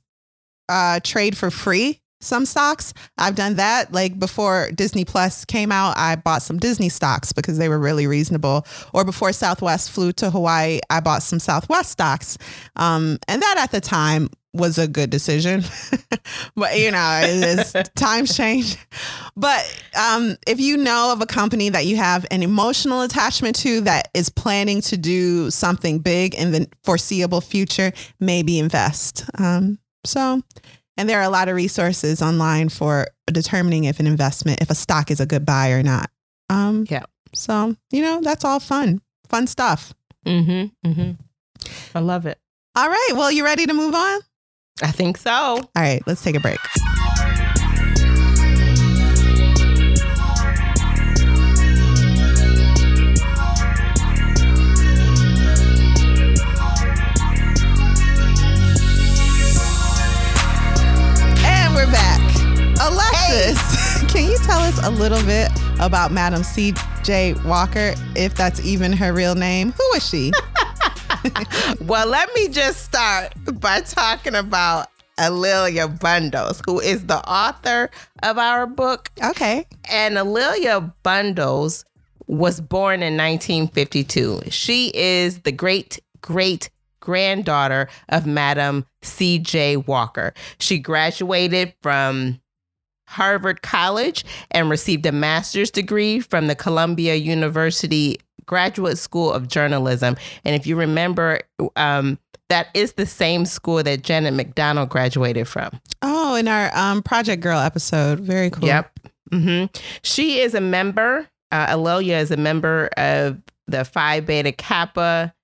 uh, 0.69 1.01
trade 1.03 1.37
for 1.37 1.51
free 1.51 2.01
some 2.26 2.45
stocks. 2.45 2.92
I've 3.18 3.35
done 3.35 3.54
that. 3.54 3.92
Like 3.92 4.18
before 4.18 4.71
Disney 4.75 5.04
Plus 5.04 5.45
came 5.45 5.73
out, 5.73 5.97
I 5.97 6.16
bought 6.16 6.42
some 6.42 6.59
Disney 6.59 6.88
stocks 6.88 7.33
because 7.33 7.59
they 7.59 7.68
were 7.68 7.78
really 7.78 8.06
reasonable. 8.06 8.66
Or 8.92 9.04
before 9.04 9.33
Southwest 9.33 9.90
flew 9.90 10.12
to 10.14 10.30
Hawaii, 10.30 10.80
I 10.90 11.00
bought 11.00 11.23
some 11.23 11.38
Southwest 11.38 11.90
stocks. 11.90 12.38
Um, 12.76 13.18
and 13.28 13.40
that 13.42 13.56
at 13.59 13.71
the 13.71 13.80
time 13.80 14.28
was 14.56 14.78
a 14.78 14.88
good 14.88 15.11
decision. 15.11 15.62
but 16.56 16.78
you 16.78 16.90
know, 16.90 17.21
it's, 17.23 17.73
times 17.95 18.37
change. 18.37 18.76
But 19.37 19.85
um, 19.99 20.37
if 20.47 20.59
you 20.59 20.76
know 20.76 21.12
of 21.12 21.21
a 21.21 21.26
company 21.26 21.68
that 21.68 21.87
you 21.87 21.97
have 21.97 22.26
an 22.30 22.42
emotional 22.42 23.02
attachment 23.02 23.56
to 23.56 23.83
that 23.83 24.09
is 24.14 24.28
planning 24.28 24.80
to 24.83 24.97
do 24.97 25.50
something 25.50 25.99
big 25.99 26.35
in 26.35 26.52
the 26.52 26.68
foreseeable 26.83 27.40
future, 27.40 27.92
maybe 28.18 28.59
invest. 28.59 29.28
Um, 29.38 29.78
so, 30.04 30.42
and 30.97 31.09
there 31.09 31.19
are 31.21 31.25
a 31.25 31.31
lot 31.31 31.49
of 31.49 31.57
resources 31.57 32.23
online 32.23 32.69
for 32.69 33.09
determining 33.26 33.85
if 33.85 34.00
an 34.00 34.07
investment, 34.07 34.61
if 34.62 34.71
a 34.71 34.75
stock 34.75 35.11
is 35.11 35.21
a 35.21 35.26
good 35.26 35.45
buy 35.45 35.71
or 35.71 35.83
not. 35.83 36.11
Um, 36.49 36.87
yeah. 36.88 37.05
So, 37.33 37.76
you 37.91 38.03
know, 38.03 38.21
that's 38.23 38.45
all 38.45 38.61
fun, 38.61 39.00
fun 39.29 39.47
stuff. 39.47 39.93
Mm-hmm. 40.25 40.88
Mm-hmm. 40.88 41.11
I 41.95 42.00
love 42.00 42.26
it. 42.26 42.38
All 42.75 42.88
right. 42.88 43.11
Well, 43.15 43.31
you 43.31 43.45
ready 43.45 43.67
to 43.67 43.73
move 43.73 43.95
on? 43.95 44.21
I 44.83 44.91
think 44.91 45.17
so. 45.17 45.33
All 45.33 45.69
right, 45.75 46.03
let's 46.07 46.23
take 46.23 46.37
a 46.37 46.41
break. 46.41 46.59
Can 64.09 64.30
you 64.30 64.38
tell 64.45 64.61
us 64.61 64.78
a 64.87 64.90
little 64.90 65.23
bit 65.26 65.50
about 65.80 66.12
Madam 66.12 66.45
C.J. 66.45 67.35
Walker, 67.45 67.95
if 68.14 68.37
that's 68.37 68.64
even 68.64 68.92
her 68.92 69.12
real 69.12 69.35
name? 69.35 69.73
Who 69.73 69.92
is 69.97 70.09
she? 70.09 70.33
well, 71.80 72.06
let 72.06 72.33
me 72.37 72.47
just 72.47 72.85
start 72.85 73.33
by 73.61 73.80
talking 73.80 74.37
about 74.37 74.87
A'Lelia 75.18 75.88
Bundles, 75.99 76.62
who 76.66 76.78
is 76.78 77.06
the 77.06 77.18
author 77.28 77.90
of 78.23 78.38
our 78.38 78.64
book. 78.64 79.11
Okay. 79.21 79.66
And 79.90 80.16
A'Lelia 80.16 80.95
Bundles 81.02 81.85
was 82.28 82.61
born 82.61 83.02
in 83.02 83.16
1952. 83.16 84.42
She 84.50 84.92
is 84.95 85.40
the 85.40 85.52
great, 85.52 85.99
great 86.21 86.71
granddaughter 87.00 87.88
of 88.09 88.25
Madam 88.25 88.87
C.J. 89.02 89.78
Walker. 89.78 90.33
She 90.59 90.78
graduated 90.78 91.75
from 91.83 92.40
Harvard 93.07 93.63
College 93.63 94.25
and 94.51 94.69
received 94.69 95.07
a 95.07 95.13
master's 95.13 95.71
degree 95.71 96.21
from 96.21 96.47
the 96.47 96.55
Columbia 96.55 97.15
University 97.15 98.19
Graduate 98.47 98.99
School 98.99 99.33
of 99.33 99.49
Journalism. 99.49 100.17
And 100.45 100.55
if 100.55 100.67
you 100.67 100.77
remember, 100.77 101.41
um, 101.77 102.19
that 102.49 102.69
is 102.75 102.93
the 102.93 103.07
same 103.07 103.45
school 103.45 103.83
that 103.83 104.03
Janet 104.03 104.35
McDonald 104.35 104.89
graduated 104.89 105.49
from. 105.49 105.81
Oh, 106.03 106.37
in 106.37 106.47
our 106.47 106.71
um, 106.77 107.03
Project 107.03 107.43
Girl 107.43 107.59
episode. 107.59 108.21
Very 108.21 108.51
cool. 108.51 108.67
Yep. 108.67 109.01
Mm-hmm. 109.33 109.77
She 110.03 110.41
is 110.41 110.55
a 110.55 110.61
member, 110.61 111.29
uh, 111.51 111.67
A'Lelia 111.77 112.21
is 112.21 112.31
a 112.31 112.37
member 112.37 112.89
of 112.97 113.41
the 113.67 113.85
Phi 113.85 114.21
Beta 114.21 114.53
Kappa 114.53 115.35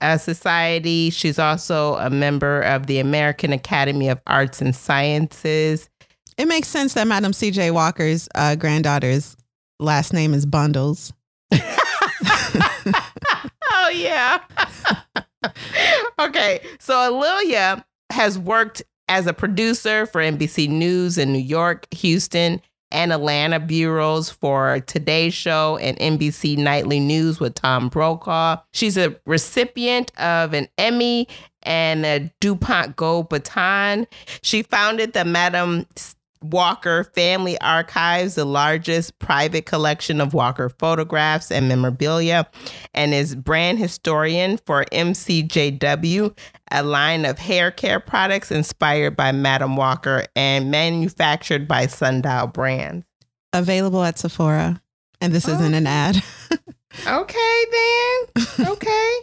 uh, 0.00 0.16
Society. 0.16 1.10
She's 1.10 1.38
also 1.38 1.96
a 1.96 2.08
member 2.08 2.62
of 2.62 2.86
the 2.86 2.98
American 2.98 3.52
Academy 3.52 4.08
of 4.08 4.20
Arts 4.26 4.62
and 4.62 4.74
Sciences. 4.74 5.90
It 6.40 6.48
makes 6.48 6.68
sense 6.68 6.94
that 6.94 7.06
Madam 7.06 7.34
C.J. 7.34 7.70
Walker's 7.70 8.26
uh, 8.34 8.56
granddaughter's 8.56 9.36
last 9.78 10.14
name 10.14 10.32
is 10.32 10.46
Bundles. 10.46 11.12
oh 11.52 11.60
yeah. 13.92 14.40
okay, 16.18 16.60
so 16.78 16.94
A'Lelia 16.94 17.84
has 18.10 18.38
worked 18.38 18.82
as 19.06 19.26
a 19.26 19.34
producer 19.34 20.06
for 20.06 20.22
NBC 20.22 20.70
News 20.70 21.18
in 21.18 21.30
New 21.30 21.40
York, 21.40 21.86
Houston, 21.92 22.62
and 22.90 23.12
Atlanta 23.12 23.60
bureaus 23.60 24.30
for 24.30 24.80
Today 24.80 25.28
Show 25.28 25.76
and 25.76 25.98
NBC 25.98 26.56
Nightly 26.56 27.00
News 27.00 27.38
with 27.38 27.54
Tom 27.54 27.90
Brokaw. 27.90 28.56
She's 28.72 28.96
a 28.96 29.14
recipient 29.26 30.18
of 30.18 30.54
an 30.54 30.68
Emmy 30.78 31.28
and 31.64 32.06
a 32.06 32.32
DuPont 32.40 32.96
Gold 32.96 33.28
Baton. 33.28 34.06
She 34.40 34.62
founded 34.62 35.12
the 35.12 35.26
Madam 35.26 35.84
Walker 36.42 37.04
Family 37.04 37.60
Archives, 37.60 38.34
the 38.34 38.44
largest 38.44 39.18
private 39.18 39.66
collection 39.66 40.20
of 40.20 40.32
Walker 40.32 40.68
photographs 40.68 41.50
and 41.50 41.68
memorabilia, 41.68 42.46
and 42.94 43.12
is 43.12 43.34
brand 43.34 43.78
historian 43.78 44.58
for 44.58 44.84
MCJW, 44.92 46.36
a 46.70 46.82
line 46.82 47.24
of 47.24 47.38
hair 47.38 47.70
care 47.70 48.00
products 48.00 48.50
inspired 48.50 49.16
by 49.16 49.32
Madam 49.32 49.76
Walker 49.76 50.24
and 50.34 50.70
manufactured 50.70 51.68
by 51.68 51.86
Sundial 51.86 52.46
Brands. 52.46 53.04
Available 53.52 54.02
at 54.02 54.18
Sephora. 54.18 54.80
And 55.20 55.32
this 55.32 55.48
oh. 55.48 55.54
isn't 55.54 55.74
an 55.74 55.86
ad. 55.86 56.16
okay, 57.06 57.64
then. 57.72 58.66
Okay. 58.66 59.18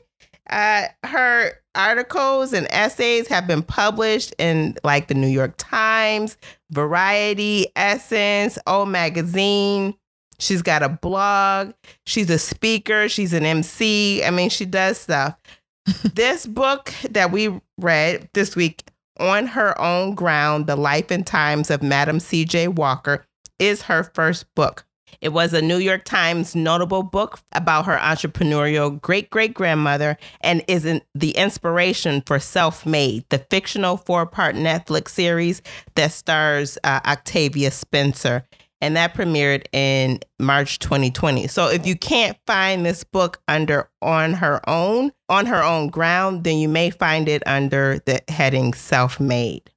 Uh, 0.50 0.84
her 1.04 1.54
articles 1.76 2.54
and 2.54 2.68
essays 2.72 3.28
have 3.28 3.48
been 3.48 3.62
published 3.62 4.34
in 4.38 4.76
like 4.84 5.08
the 5.08 5.14
New 5.14 5.28
York 5.28 5.54
Times, 5.58 6.38
Variety, 6.72 7.68
Essence, 7.76 8.58
O 8.68 8.86
Magazine. 8.86 9.96
She's 10.40 10.62
got 10.62 10.84
a 10.84 10.90
blog. 10.90 11.74
She's 12.06 12.30
a 12.30 12.38
speaker. 12.38 13.10
She's 13.10 13.34
an 13.34 13.46
MC. 13.46 14.24
I 14.24 14.32
mean, 14.32 14.50
she 14.50 14.66
does 14.66 14.98
stuff. 14.98 15.36
this 16.14 16.46
book 16.46 16.94
that 17.10 17.32
we 17.32 17.60
read 17.78 18.30
this 18.34 18.56
week, 18.56 18.84
On 19.20 19.48
Her 19.48 19.80
Own 19.80 20.16
Ground 20.16 20.68
The 20.68 20.76
Life 20.76 21.12
and 21.12 21.26
Times 21.26 21.72
of 21.72 21.82
Madam 21.82 22.20
C.J. 22.20 22.70
Walker, 22.70 23.26
is 23.60 23.84
her 23.84 24.04
first 24.04 24.54
book. 24.56 24.87
It 25.22 25.30
was 25.30 25.54
a 25.54 25.62
New 25.62 25.78
York 25.78 26.04
Times 26.04 26.56
notable 26.56 27.04
book 27.04 27.40
about 27.54 27.86
her 27.86 27.98
entrepreneurial 27.98 29.02
great 29.02 29.30
great 29.30 29.54
grandmother 29.54 30.18
and 30.42 30.64
is 30.68 30.86
not 30.86 31.04
the 31.16 31.32
inspiration 31.32 32.22
for 32.26 32.40
Self 32.40 32.86
Made, 32.86 33.26
the 33.30 33.40
fictional 33.40 33.98
four 33.98 34.26
part 34.26 34.56
Netflix 34.56 35.10
series 35.10 35.62
that 35.96 36.12
stars 36.12 36.78
uh, 36.84 37.00
Octavia 37.06 37.72
Spencer. 37.72 38.44
And 38.80 38.96
that 38.96 39.16
premiered 39.16 39.66
in 39.74 40.20
March 40.40 40.78
2020. 40.78 41.48
So 41.48 41.68
if 41.68 41.88
you 41.88 41.96
can't 41.96 42.38
find 42.46 42.86
this 42.86 43.04
book 43.04 43.42
under 43.48 43.90
On 44.04 44.34
Her 44.34 44.62
Own, 44.70 45.12
On 45.30 45.48
Her 45.48 45.64
Own 45.64 45.88
Ground, 45.88 46.44
then 46.44 46.58
you 46.58 46.70
may 46.70 46.92
find 46.92 47.28
it 47.28 47.42
under 47.48 48.00
the 48.06 48.22
heading 48.28 48.76
Self 48.76 49.20
Made. 49.20 49.72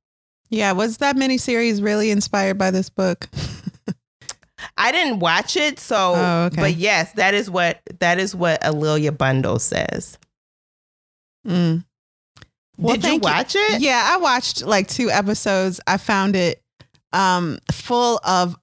Yeah, 0.50 0.72
was 0.72 0.98
that 0.98 1.16
miniseries 1.16 1.82
really 1.82 2.10
inspired 2.10 2.58
by 2.58 2.70
this 2.70 2.90
book? 2.90 3.28
I 4.76 4.92
didn't 4.92 5.20
watch 5.20 5.56
it, 5.56 5.78
so 5.78 6.14
oh, 6.16 6.44
okay. 6.46 6.60
but 6.60 6.74
yes, 6.74 7.12
that 7.12 7.34
is 7.34 7.50
what 7.50 7.80
that 8.00 8.18
is 8.18 8.34
what 8.34 8.60
A'Lelia 8.62 9.16
Bundle 9.16 9.58
says. 9.58 10.18
Mm. 11.46 11.84
Well, 12.76 12.96
Did 12.96 13.04
you 13.04 13.18
watch 13.18 13.54
you. 13.54 13.60
it? 13.60 13.82
Yeah, 13.82 14.02
I 14.04 14.16
watched 14.16 14.64
like 14.64 14.88
two 14.88 15.10
episodes. 15.10 15.80
I 15.86 15.98
found 15.98 16.34
it 16.34 16.62
um, 17.12 17.58
full 17.70 18.20
of 18.24 18.56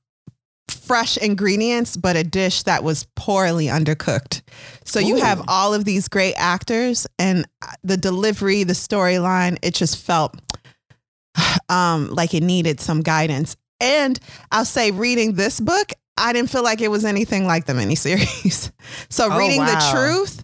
fresh 0.69 1.17
ingredients, 1.17 1.97
but 1.97 2.15
a 2.15 2.23
dish 2.23 2.63
that 2.63 2.83
was 2.83 3.07
poorly 3.15 3.67
undercooked. 3.67 4.41
So 4.86 4.99
Ooh. 4.99 5.03
you 5.03 5.15
have 5.17 5.43
all 5.47 5.73
of 5.73 5.86
these 5.86 6.07
great 6.07 6.33
actors, 6.36 7.05
and 7.19 7.45
the 7.83 7.97
delivery, 7.97 8.63
the 8.63 8.73
storyline, 8.73 9.57
it 9.62 9.73
just 9.73 9.97
felt 9.97 10.36
um, 11.69 12.10
like 12.10 12.33
it 12.33 12.43
needed 12.43 12.79
some 12.79 13.01
guidance. 13.01 13.55
And 13.79 14.19
I'll 14.51 14.65
say, 14.65 14.91
reading 14.91 15.33
this 15.33 15.59
book, 15.59 15.91
I 16.17 16.33
didn't 16.33 16.49
feel 16.49 16.63
like 16.63 16.81
it 16.81 16.89
was 16.89 17.05
anything 17.05 17.45
like 17.45 17.65
the 17.65 17.73
miniseries. 17.73 18.71
so 19.09 19.29
oh, 19.31 19.37
reading 19.37 19.59
wow. 19.59 19.67
the 19.67 19.97
truth, 19.97 20.43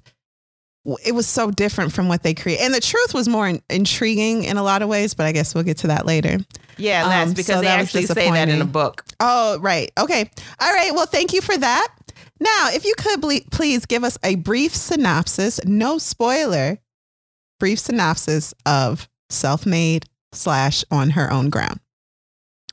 it 1.03 1.13
was 1.13 1.27
so 1.27 1.49
different 1.49 1.93
from 1.93 2.07
what 2.07 2.23
they 2.23 2.33
create. 2.33 2.59
And 2.59 2.73
the 2.73 2.81
truth 2.81 3.13
was 3.13 3.27
more 3.27 3.47
in- 3.47 3.61
intriguing 3.69 4.43
in 4.43 4.57
a 4.57 4.63
lot 4.63 4.81
of 4.81 4.89
ways, 4.89 5.13
but 5.13 5.25
I 5.25 5.31
guess 5.31 5.55
we'll 5.55 5.63
get 5.63 5.77
to 5.77 5.87
that 5.87 6.05
later. 6.05 6.37
Yeah, 6.77 7.07
that's 7.07 7.29
um, 7.29 7.33
because 7.33 7.55
so 7.55 7.61
they 7.61 7.67
actually 7.67 8.05
say 8.05 8.29
that 8.31 8.49
in 8.49 8.61
a 8.61 8.65
book. 8.65 9.03
Oh, 9.19 9.59
right. 9.59 9.91
Okay. 9.97 10.29
All 10.59 10.73
right. 10.73 10.93
Well, 10.93 11.05
thank 11.05 11.33
you 11.33 11.41
for 11.41 11.57
that. 11.57 11.87
Now, 12.39 12.69
if 12.71 12.85
you 12.85 12.93
could 12.97 13.21
ble- 13.21 13.45
please 13.51 13.85
give 13.85 14.03
us 14.03 14.17
a 14.23 14.35
brief 14.35 14.75
synopsis, 14.75 15.63
no 15.65 15.97
spoiler, 15.97 16.79
brief 17.59 17.79
synopsis 17.79 18.53
of 18.65 19.07
self 19.29 19.65
made 19.65 20.05
slash 20.33 20.83
on 20.91 21.11
her 21.11 21.31
own 21.31 21.49
ground. 21.49 21.79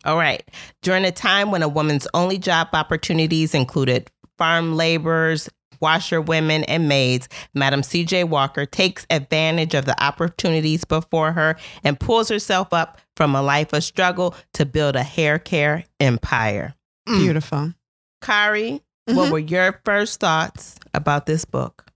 All 0.04 0.16
right. 0.16 0.42
During 0.82 1.04
a 1.04 1.12
time 1.12 1.50
when 1.50 1.62
a 1.62 1.68
woman's 1.68 2.06
only 2.14 2.38
job 2.38 2.68
opportunities 2.72 3.54
included 3.54 4.10
farm 4.38 4.76
laborers, 4.76 5.48
washerwomen, 5.80 6.64
and 6.64 6.88
maids, 6.88 7.28
Madam 7.54 7.82
C.J. 7.82 8.24
Walker 8.24 8.66
takes 8.66 9.06
advantage 9.10 9.74
of 9.74 9.84
the 9.84 10.02
opportunities 10.02 10.84
before 10.84 11.32
her 11.32 11.56
and 11.84 11.98
pulls 11.98 12.28
herself 12.28 12.72
up 12.72 12.98
from 13.16 13.34
a 13.34 13.42
life 13.42 13.72
of 13.72 13.84
struggle 13.84 14.34
to 14.54 14.64
build 14.64 14.96
a 14.96 15.02
hair 15.02 15.38
care 15.38 15.84
empire. 15.98 16.74
Mm. 17.08 17.18
Beautiful. 17.18 17.74
Kari, 18.22 18.72
mm-hmm. 18.72 19.16
what 19.16 19.32
were 19.32 19.38
your 19.38 19.80
first 19.84 20.20
thoughts 20.20 20.76
about 20.94 21.26
this 21.26 21.44
book? 21.44 21.86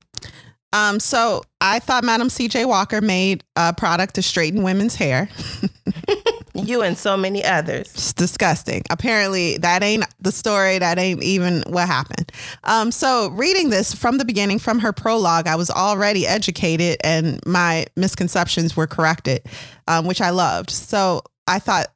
Um, 0.73 0.99
so 0.99 1.43
I 1.61 1.79
thought 1.79 2.03
Madam 2.03 2.29
C.J. 2.29 2.65
Walker 2.65 3.01
made 3.01 3.45
a 3.55 3.73
product 3.73 4.15
to 4.17 4.23
straighten 4.23 4.63
women's 4.63 4.97
hair. 4.97 5.29
you 6.55 6.83
and 6.83 6.97
so 6.97 7.17
many 7.17 7.45
others. 7.45 7.93
It's 7.95 8.13
disgusting. 8.13 8.83
Apparently, 8.91 9.59
that 9.59 9.83
ain't 9.83 10.05
the 10.21 10.33
story. 10.33 10.79
That 10.79 10.99
ain't 10.99 11.23
even 11.23 11.63
what 11.67 11.87
happened. 11.87 12.31
Um, 12.63 12.93
so 12.93 13.29
reading 13.31 13.71
this 13.71 13.95
from 13.95 14.19
the 14.19 14.25
beginning, 14.25 14.59
from 14.59 14.79
her 14.79 14.93
prologue, 14.93 15.47
I 15.47 15.57
was 15.57 15.71
already 15.71 16.27
educated 16.27 16.99
and 17.03 17.41
my 17.45 17.87
misconceptions 17.97 18.77
were 18.77 18.87
corrected, 18.87 19.47
um, 19.89 20.07
which 20.07 20.21
I 20.21 20.31
loved. 20.31 20.71
So 20.71 21.23
I 21.47 21.59
thought 21.59 21.89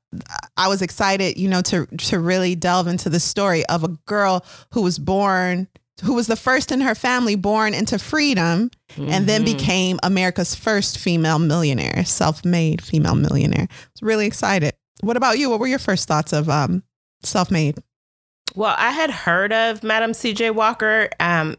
I 0.56 0.68
was 0.68 0.82
excited, 0.82 1.38
you 1.38 1.48
know, 1.48 1.62
to 1.62 1.86
to 1.86 2.18
really 2.18 2.54
delve 2.54 2.86
into 2.86 3.10
the 3.10 3.20
story 3.20 3.64
of 3.66 3.84
a 3.84 3.88
girl 4.06 4.44
who 4.72 4.82
was 4.82 4.98
born 4.98 5.68
who 6.02 6.14
was 6.14 6.26
the 6.26 6.36
first 6.36 6.70
in 6.70 6.80
her 6.80 6.94
family 6.94 7.34
born 7.34 7.74
into 7.74 7.98
freedom 7.98 8.70
mm-hmm. 8.90 9.10
and 9.10 9.26
then 9.26 9.44
mm-hmm. 9.44 9.56
became 9.56 9.98
America's 10.02 10.54
first 10.54 10.98
female 10.98 11.38
millionaire, 11.38 12.04
self-made 12.04 12.82
female 12.82 13.14
millionaire. 13.14 13.66
I 13.70 13.86
was 13.94 14.02
really 14.02 14.26
excited. 14.26 14.74
What 15.00 15.16
about 15.16 15.38
you? 15.38 15.50
What 15.50 15.60
were 15.60 15.66
your 15.66 15.78
first 15.78 16.08
thoughts 16.08 16.32
of 16.32 16.48
um, 16.48 16.82
self-made? 17.22 17.78
Well, 18.54 18.74
I 18.78 18.90
had 18.90 19.10
heard 19.10 19.52
of 19.52 19.82
Madam 19.82 20.14
C.J. 20.14 20.50
Walker 20.50 21.10
um, 21.20 21.56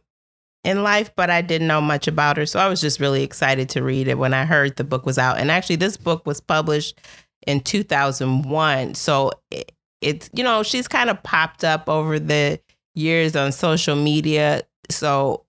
in 0.63 0.84
life, 0.84 1.12
but 1.15 1.30
I 1.30 1.41
didn't 1.41 1.67
know 1.67 1.82
much 1.82 2.08
about 2.08 2.38
her. 2.38 2.45
So 2.45 2.60
I 2.60 2.67
was 2.67 2.82
just 2.82 2.99
really 2.99 3.23
excited 3.23 3.69
to 3.69 3.84
read 3.84 4.08
it 4.08 4.17
when 4.17 4.34
I 4.34 4.45
heard 4.45 4.75
the 4.75 4.84
book 4.84 5.06
was 5.06 5.17
out. 5.17 5.38
And 5.38 5.52
actually, 5.52 5.78
this 5.78 5.97
book 5.97 6.25
was 6.25 6.41
published 6.41 6.99
in 7.45 7.62
2001. 7.62 8.95
So 8.95 9.32
it, 9.52 9.71
it's, 10.02 10.30
you 10.34 10.43
know, 10.43 10.63
she's 10.63 10.88
kind 10.88 11.10
of 11.10 11.21
popped 11.23 11.63
up 11.63 11.88
over 11.88 12.19
the 12.19 12.60
years 12.99 13.35
on 13.35 13.51
social 13.51 13.95
media. 13.95 14.63
So 14.89 15.45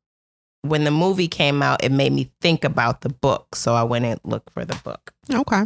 when 0.62 0.84
the 0.84 0.90
movie 0.90 1.28
came 1.28 1.62
out, 1.62 1.82
it 1.82 1.92
made 1.92 2.12
me 2.12 2.30
think 2.40 2.64
about 2.64 3.00
the 3.00 3.08
book. 3.08 3.54
So 3.54 3.74
I 3.74 3.82
went 3.82 4.04
and 4.04 4.20
looked 4.24 4.50
for 4.50 4.64
the 4.64 4.78
book. 4.84 5.12
Okay. 5.32 5.64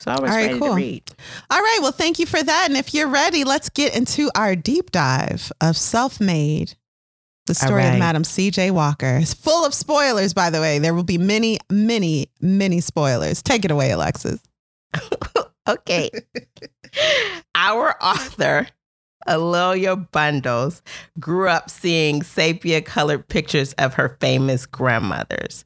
So 0.00 0.10
I 0.10 0.20
was 0.20 0.30
All 0.30 0.36
right, 0.36 0.46
ready 0.46 0.58
cool. 0.58 0.70
to 0.70 0.74
read. 0.74 1.02
All 1.50 1.60
right. 1.60 1.78
Well, 1.80 1.92
thank 1.92 2.18
you 2.18 2.26
for 2.26 2.42
that. 2.42 2.66
And 2.68 2.76
if 2.76 2.92
you're 2.92 3.08
ready, 3.08 3.44
let's 3.44 3.68
get 3.68 3.96
into 3.96 4.30
our 4.34 4.56
deep 4.56 4.90
dive 4.90 5.52
of 5.60 5.76
Self 5.76 6.20
Made. 6.20 6.74
The 7.46 7.54
story 7.54 7.82
right. 7.82 7.92
of 7.92 7.98
Madam 7.98 8.22
CJ 8.22 8.70
Walker. 8.70 9.18
It's 9.20 9.34
full 9.34 9.66
of 9.66 9.74
spoilers, 9.74 10.32
by 10.32 10.48
the 10.48 10.60
way. 10.60 10.78
There 10.78 10.94
will 10.94 11.04
be 11.04 11.18
many, 11.18 11.58
many, 11.70 12.30
many 12.40 12.80
spoilers. 12.80 13.42
Take 13.42 13.66
it 13.66 13.70
away, 13.70 13.90
Alexis. 13.90 14.40
okay. 15.68 16.10
Our 17.54 18.02
author 18.02 18.66
A'Lelia 19.26 19.96
Bundles 20.10 20.82
grew 21.18 21.48
up 21.48 21.70
seeing 21.70 22.22
sepia 22.22 22.82
colored 22.82 23.28
pictures 23.28 23.72
of 23.74 23.94
her 23.94 24.16
famous 24.20 24.66
grandmothers. 24.66 25.64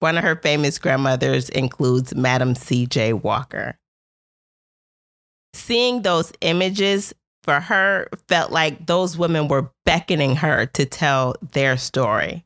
One 0.00 0.16
of 0.16 0.24
her 0.24 0.36
famous 0.36 0.78
grandmothers 0.78 1.48
includes 1.50 2.14
Madam 2.14 2.54
C.J. 2.54 3.12
Walker. 3.14 3.76
Seeing 5.52 6.02
those 6.02 6.32
images 6.40 7.12
for 7.42 7.60
her 7.60 8.08
felt 8.28 8.50
like 8.50 8.86
those 8.86 9.18
women 9.18 9.48
were 9.48 9.70
beckoning 9.84 10.36
her 10.36 10.66
to 10.66 10.86
tell 10.86 11.34
their 11.52 11.76
story. 11.76 12.44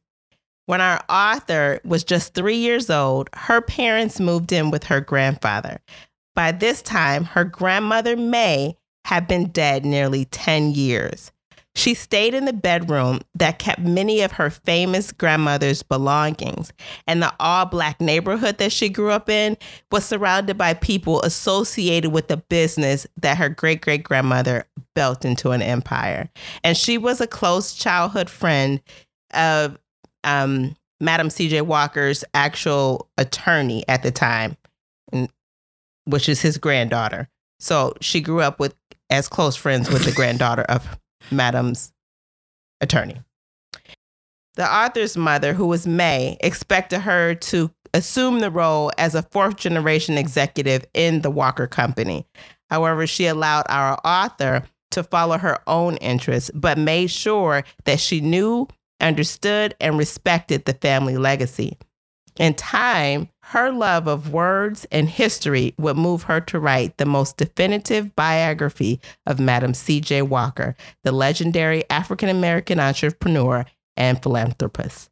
When 0.67 0.81
our 0.81 1.05
author 1.09 1.81
was 1.85 2.05
just 2.05 2.35
three 2.35 2.57
years 2.57 2.89
old, 2.89 3.29
her 3.35 3.61
parents 3.61 4.19
moved 4.19 4.51
in 4.51 4.71
with 4.71 4.85
her 4.85 5.01
grandfather. 5.01 5.79
By 6.35 6.53
this 6.53 6.81
time, 6.81 7.25
her 7.25 7.45
grandmother, 7.45 8.17
May, 8.17 8.79
had 9.05 9.29
been 9.29 9.47
dead 9.49 9.85
nearly 9.85 10.25
10 10.27 10.73
years. 10.73 11.31
She 11.77 11.95
stayed 11.95 12.35
in 12.35 12.45
the 12.45 12.53
bedroom 12.53 13.21
that 13.35 13.59
kept 13.59 13.81
many 13.81 14.21
of 14.21 14.33
her 14.33 14.49
famous 14.49 15.11
grandmother's 15.11 15.83
belongings, 15.83 16.73
and 17.09 17.21
the 17.21 17.33
all 17.41 17.67
black 17.67 18.01
neighborhood 18.01 18.59
that 18.59 18.71
she 18.71 18.89
grew 18.89 19.11
up 19.11 19.29
in 19.29 19.57
was 19.91 20.05
surrounded 20.05 20.57
by 20.57 20.75
people 20.75 21.21
associated 21.23 22.13
with 22.13 22.29
the 22.29 22.37
business 22.37 23.09
that 23.17 23.39
her 23.39 23.49
great 23.49 23.81
great 23.81 24.05
grandmother 24.05 24.67
built 24.95 25.25
into 25.25 25.51
an 25.51 25.63
empire. 25.63 26.31
And 26.63 26.77
she 26.77 26.97
was 26.97 27.21
a 27.21 27.27
close 27.27 27.75
childhood 27.75 28.31
friend 28.31 28.81
of 29.33 29.77
um, 30.23 30.77
Madam 31.01 31.29
C.J. 31.29 31.63
Walker's 31.63 32.25
actual 32.35 33.09
attorney 33.19 33.85
at 33.89 34.05
the 34.05 34.13
time, 34.13 34.57
which 36.05 36.29
is 36.29 36.41
his 36.41 36.57
granddaughter. 36.57 37.29
So 37.59 37.95
she 38.01 38.21
grew 38.21 38.41
up 38.41 38.61
with 38.61 38.75
as 39.11 39.29
close 39.29 39.57
friends 39.57 39.91
with 39.91 40.05
the 40.05 40.13
granddaughter 40.17 40.63
of 40.63 40.99
Madam's 41.31 41.93
attorney. 42.81 43.21
The 44.57 44.73
author's 44.73 45.17
mother, 45.17 45.53
who 45.53 45.67
was 45.67 45.87
May, 45.87 46.37
expected 46.41 47.01
her 47.01 47.35
to 47.35 47.71
assume 47.93 48.41
the 48.41 48.51
role 48.51 48.93
as 48.99 49.15
a 49.15 49.23
fourth 49.23 49.57
generation 49.57 50.17
executive 50.17 50.85
in 50.95 51.23
the 51.23 51.31
Walker 51.31 51.67
Company. 51.67 52.27
However, 52.71 53.07
she 53.07 53.27
allowed 53.27 53.67
our 53.69 53.99
author 54.05 54.65
to 54.93 55.03
follow 55.03 55.39
her 55.39 55.59
own 55.67 55.97
interests, 55.97 56.51
but 56.55 56.79
made 56.79 57.11
sure 57.11 57.65
that 57.85 57.99
she 57.99 58.21
knew, 58.21 58.69
understood, 59.01 59.75
and 59.81 59.99
respected 59.99 60.65
the 60.65 60.75
family 60.75 61.17
legacy. 61.17 61.77
In 62.39 62.55
time, 62.55 63.29
her 63.41 63.71
love 63.71 64.09
of 64.09 64.33
words 64.33 64.87
and 64.91 65.09
history 65.09 65.75
would 65.79 65.97
move 65.97 66.25
her 66.25 66.41
to 66.41 66.59
write 66.59 66.97
the 66.97 67.07
most 67.07 67.37
definitive 67.37 68.17
biography 68.17 69.01
of 69.27 69.39
Madam 69.39 69.75
C.J. 69.75 70.23
Walker, 70.23 70.75
the 71.05 71.13
legendary 71.13 71.89
African 71.91 72.29
American 72.29 72.81
entrepreneur 72.81 73.65
and 73.97 74.21
philanthropist. 74.21 75.11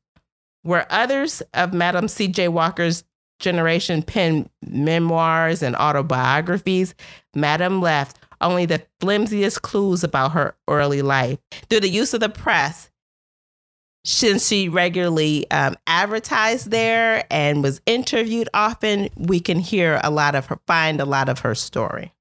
Where 0.62 0.86
others 0.90 1.42
of 1.54 1.72
Madam 1.72 2.08
C.J. 2.08 2.48
Walker's 2.48 3.04
generation 3.38 4.02
penned 4.02 4.48
memoirs 4.66 5.62
and 5.62 5.76
autobiographies, 5.76 6.94
Madam 7.34 7.80
left 7.80 8.18
only 8.40 8.66
the 8.66 8.82
flimsiest 9.00 9.62
clues 9.62 10.02
about 10.02 10.32
her 10.32 10.54
early 10.68 11.02
life. 11.02 11.38
Through 11.70 11.80
the 11.80 11.88
use 11.88 12.12
of 12.14 12.20
the 12.20 12.28
press, 12.28 12.90
since 14.04 14.48
she 14.48 14.68
regularly 14.68 15.48
um, 15.50 15.76
advertised 15.86 16.70
there 16.70 17.24
and 17.30 17.62
was 17.62 17.80
interviewed 17.86 18.48
often, 18.52 19.08
we 19.16 19.40
can 19.40 19.58
hear 19.58 20.00
a 20.02 20.10
lot 20.10 20.34
of 20.34 20.46
her, 20.46 20.58
find 20.66 21.00
a 21.00 21.04
lot 21.04 21.28
of 21.28 21.40
her 21.40 21.54
story 21.54 22.12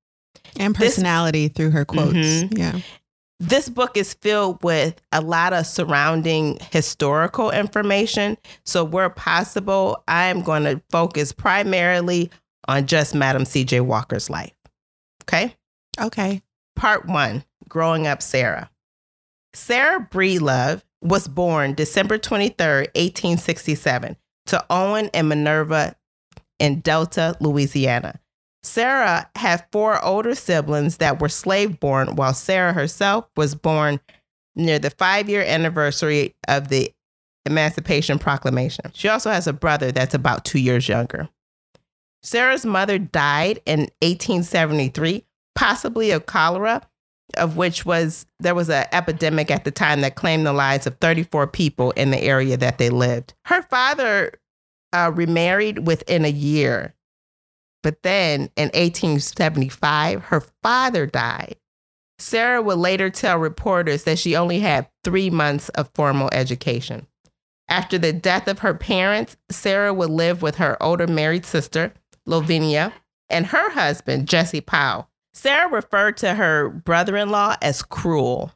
and 0.57 0.75
personality 0.75 1.47
this, 1.47 1.55
through 1.55 1.71
her 1.71 1.85
quotes. 1.85 2.13
Mm-hmm. 2.13 2.57
Yeah. 2.57 2.79
This 3.39 3.69
book 3.69 3.97
is 3.97 4.13
filled 4.13 4.63
with 4.63 5.01
a 5.11 5.21
lot 5.21 5.53
of 5.53 5.65
surrounding 5.65 6.59
historical 6.71 7.49
information. 7.49 8.37
So, 8.65 8.83
where 8.83 9.09
possible, 9.09 10.03
I 10.07 10.25
am 10.25 10.43
going 10.43 10.63
to 10.65 10.79
focus 10.91 11.31
primarily 11.31 12.29
on 12.67 12.85
just 12.85 13.15
Madam 13.15 13.45
C.J. 13.45 13.81
Walker's 13.81 14.29
life. 14.29 14.53
Okay. 15.23 15.55
Okay. 15.99 16.43
Part 16.75 17.07
one 17.07 17.43
Growing 17.67 18.05
Up 18.05 18.21
Sarah. 18.21 18.69
Sarah 19.53 20.07
Breedlove 20.11 20.83
was 21.01 21.27
born 21.27 21.73
December 21.73 22.17
23rd, 22.17 22.87
1867, 22.95 24.15
to 24.47 24.65
Owen 24.69 25.09
and 25.13 25.29
Minerva 25.29 25.95
in 26.59 26.79
Delta, 26.79 27.35
Louisiana. 27.39 28.19
Sarah 28.63 29.29
had 29.35 29.65
four 29.71 30.03
older 30.05 30.35
siblings 30.35 30.97
that 30.97 31.19
were 31.19 31.29
slave 31.29 31.79
born, 31.79 32.15
while 32.15 32.33
Sarah 32.33 32.73
herself 32.73 33.27
was 33.35 33.55
born 33.55 33.99
near 34.55 34.77
the 34.77 34.91
five 34.91 35.27
year 35.29 35.41
anniversary 35.41 36.35
of 36.47 36.67
the 36.67 36.91
Emancipation 37.45 38.19
Proclamation. 38.19 38.91
She 38.93 39.07
also 39.07 39.31
has 39.31 39.47
a 39.47 39.53
brother 39.53 39.91
that's 39.91 40.13
about 40.13 40.45
two 40.45 40.59
years 40.59 40.87
younger. 40.87 41.27
Sarah's 42.21 42.65
mother 42.65 42.99
died 42.99 43.59
in 43.65 43.89
1873, 44.01 45.25
possibly 45.55 46.11
of 46.11 46.27
cholera, 46.27 46.83
of 47.35 47.57
which 47.57 47.85
was 47.85 48.25
there 48.39 48.55
was 48.55 48.69
an 48.69 48.85
epidemic 48.91 49.51
at 49.51 49.63
the 49.63 49.71
time 49.71 50.01
that 50.01 50.15
claimed 50.15 50.45
the 50.45 50.53
lives 50.53 50.87
of 50.87 50.97
34 50.99 51.47
people 51.47 51.91
in 51.91 52.11
the 52.11 52.21
area 52.21 52.57
that 52.57 52.77
they 52.77 52.89
lived. 52.89 53.33
Her 53.45 53.61
father 53.63 54.39
uh, 54.93 55.11
remarried 55.13 55.87
within 55.87 56.25
a 56.25 56.31
year, 56.31 56.93
but 57.83 58.03
then 58.03 58.49
in 58.55 58.69
1875, 58.73 60.23
her 60.23 60.43
father 60.61 61.05
died. 61.05 61.55
Sarah 62.19 62.61
would 62.61 62.77
later 62.77 63.09
tell 63.09 63.37
reporters 63.37 64.03
that 64.03 64.19
she 64.19 64.35
only 64.35 64.59
had 64.59 64.87
three 65.03 65.29
months 65.29 65.69
of 65.69 65.89
formal 65.95 66.29
education. 66.31 67.07
After 67.67 67.97
the 67.97 68.13
death 68.13 68.47
of 68.47 68.59
her 68.59 68.73
parents, 68.73 69.37
Sarah 69.49 69.93
would 69.93 70.09
live 70.09 70.41
with 70.41 70.55
her 70.55 70.81
older 70.83 71.07
married 71.07 71.45
sister, 71.45 71.93
Lavinia, 72.25 72.93
and 73.29 73.47
her 73.47 73.71
husband, 73.71 74.27
Jesse 74.27 74.61
Powell. 74.61 75.09
Sarah 75.33 75.69
referred 75.69 76.17
to 76.17 76.33
her 76.33 76.69
brother 76.69 77.15
in 77.17 77.29
law 77.29 77.55
as 77.61 77.81
cruel. 77.81 78.51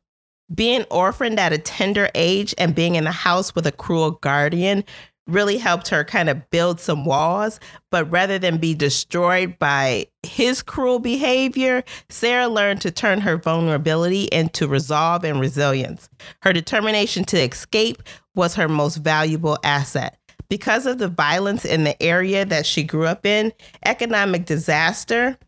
Being 0.54 0.84
orphaned 0.92 1.40
at 1.40 1.54
a 1.54 1.58
tender 1.58 2.10
age 2.14 2.54
and 2.58 2.76
being 2.76 2.96
in 2.96 3.06
the 3.06 3.12
house 3.12 3.56
with 3.56 3.66
a 3.66 3.72
cruel 3.72 4.12
guardian 4.12 4.84
really 5.28 5.58
helped 5.58 5.88
her 5.88 6.04
kind 6.04 6.30
of 6.30 6.50
build 6.52 6.80
some 6.80 7.06
walls. 7.06 7.60
But 7.90 8.10
rather 8.12 8.38
than 8.38 8.58
be 8.58 8.76
destroyed 8.76 9.58
by 9.58 10.08
his 10.24 10.62
cruel 10.62 11.00
behavior, 11.00 11.84
Sarah 12.10 12.48
learned 12.48 12.82
to 12.82 12.92
turn 12.92 13.22
her 13.22 13.38
vulnerability 13.38 14.26
into 14.26 14.68
resolve 14.68 15.24
and 15.24 15.40
resilience. 15.40 16.10
Her 16.42 16.54
determination 16.54 17.24
to 17.26 17.42
escape 17.42 18.04
was 18.36 18.56
her 18.56 18.68
most 18.68 18.98
valuable 18.98 19.58
asset. 19.64 20.18
Because 20.48 20.86
of 20.86 21.00
the 21.00 21.08
violence 21.08 21.66
in 21.66 21.86
the 21.86 22.02
area 22.04 22.46
that 22.46 22.68
she 22.68 22.84
grew 22.84 23.08
up 23.08 23.26
in, 23.26 23.52
economic 23.84 24.46
disaster 24.46 25.40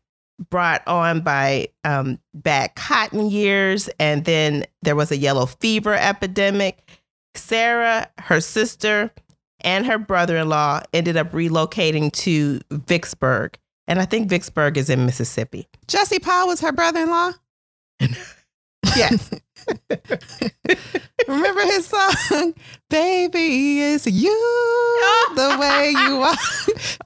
brought 0.49 0.87
on 0.87 1.21
by 1.21 1.69
um, 1.83 2.19
bad 2.33 2.75
cotton 2.75 3.29
years, 3.29 3.89
and 3.99 4.25
then 4.25 4.65
there 4.81 4.95
was 4.95 5.11
a 5.11 5.17
yellow 5.17 5.45
fever 5.45 5.93
epidemic. 5.93 6.89
Sarah, 7.35 8.09
her 8.19 8.41
sister, 8.41 9.11
and 9.61 9.85
her 9.85 9.97
brother 9.97 10.37
in 10.37 10.49
law 10.49 10.81
ended 10.93 11.17
up 11.17 11.31
relocating 11.31 12.11
to 12.13 12.61
Vicksburg. 12.71 13.57
And 13.87 13.99
I 13.99 14.05
think 14.05 14.29
Vicksburg 14.29 14.77
is 14.77 14.89
in 14.89 15.05
Mississippi. 15.05 15.67
Jesse 15.87 16.19
Powell 16.19 16.47
was 16.47 16.61
her 16.61 16.71
brother 16.71 17.01
in 17.01 17.09
law? 17.09 17.31
yes. 18.95 19.31
Remember 21.27 21.61
his 21.61 21.85
song, 21.87 22.53
"Baby, 22.89 23.81
it's 23.81 24.05
you 24.07 24.29
the 25.35 25.57
way 25.59 25.89
you 25.91 26.21
are." 26.29 26.35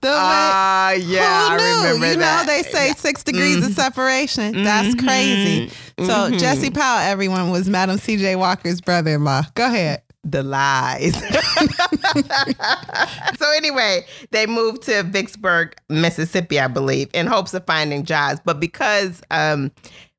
The 0.01 0.07
way. 0.07 0.13
Uh, 0.13 0.91
yeah, 1.05 1.49
Who 1.49 1.57
knew? 1.57 1.63
I 1.63 1.89
remember 1.93 2.07
you 2.11 2.15
that. 2.17 2.45
know 2.45 2.53
they 2.53 2.63
say 2.63 2.91
six 2.93 3.23
degrees 3.23 3.57
of 3.65 3.71
Mhm. 3.71 3.75
separation. 3.75 4.63
That's 4.63 4.95
Mhm. 4.95 5.05
crazy. 5.05 5.71
So 5.99 6.05
Mhm. 6.29 6.39
Jesse 6.39 6.69
Powell, 6.69 6.99
everyone 6.99 7.49
was 7.51 7.67
Madam 7.69 7.97
C.J. 7.97 8.35
Walker's 8.35 8.81
brother-in-law. 8.81 9.43
Go 9.55 9.65
ahead. 9.65 10.01
the 10.23 10.43
lies. 10.43 11.15
so 13.39 13.51
anyway, 13.55 14.05
they 14.29 14.45
moved 14.45 14.83
to 14.83 15.01
Vicksburg, 15.01 15.73
Mississippi, 15.89 16.59
I 16.59 16.67
believe, 16.67 17.09
in 17.15 17.25
hopes 17.25 17.55
of 17.55 17.65
finding 17.65 18.03
jobs. 18.05 18.39
But 18.45 18.59
because 18.59 19.23
um, 19.31 19.71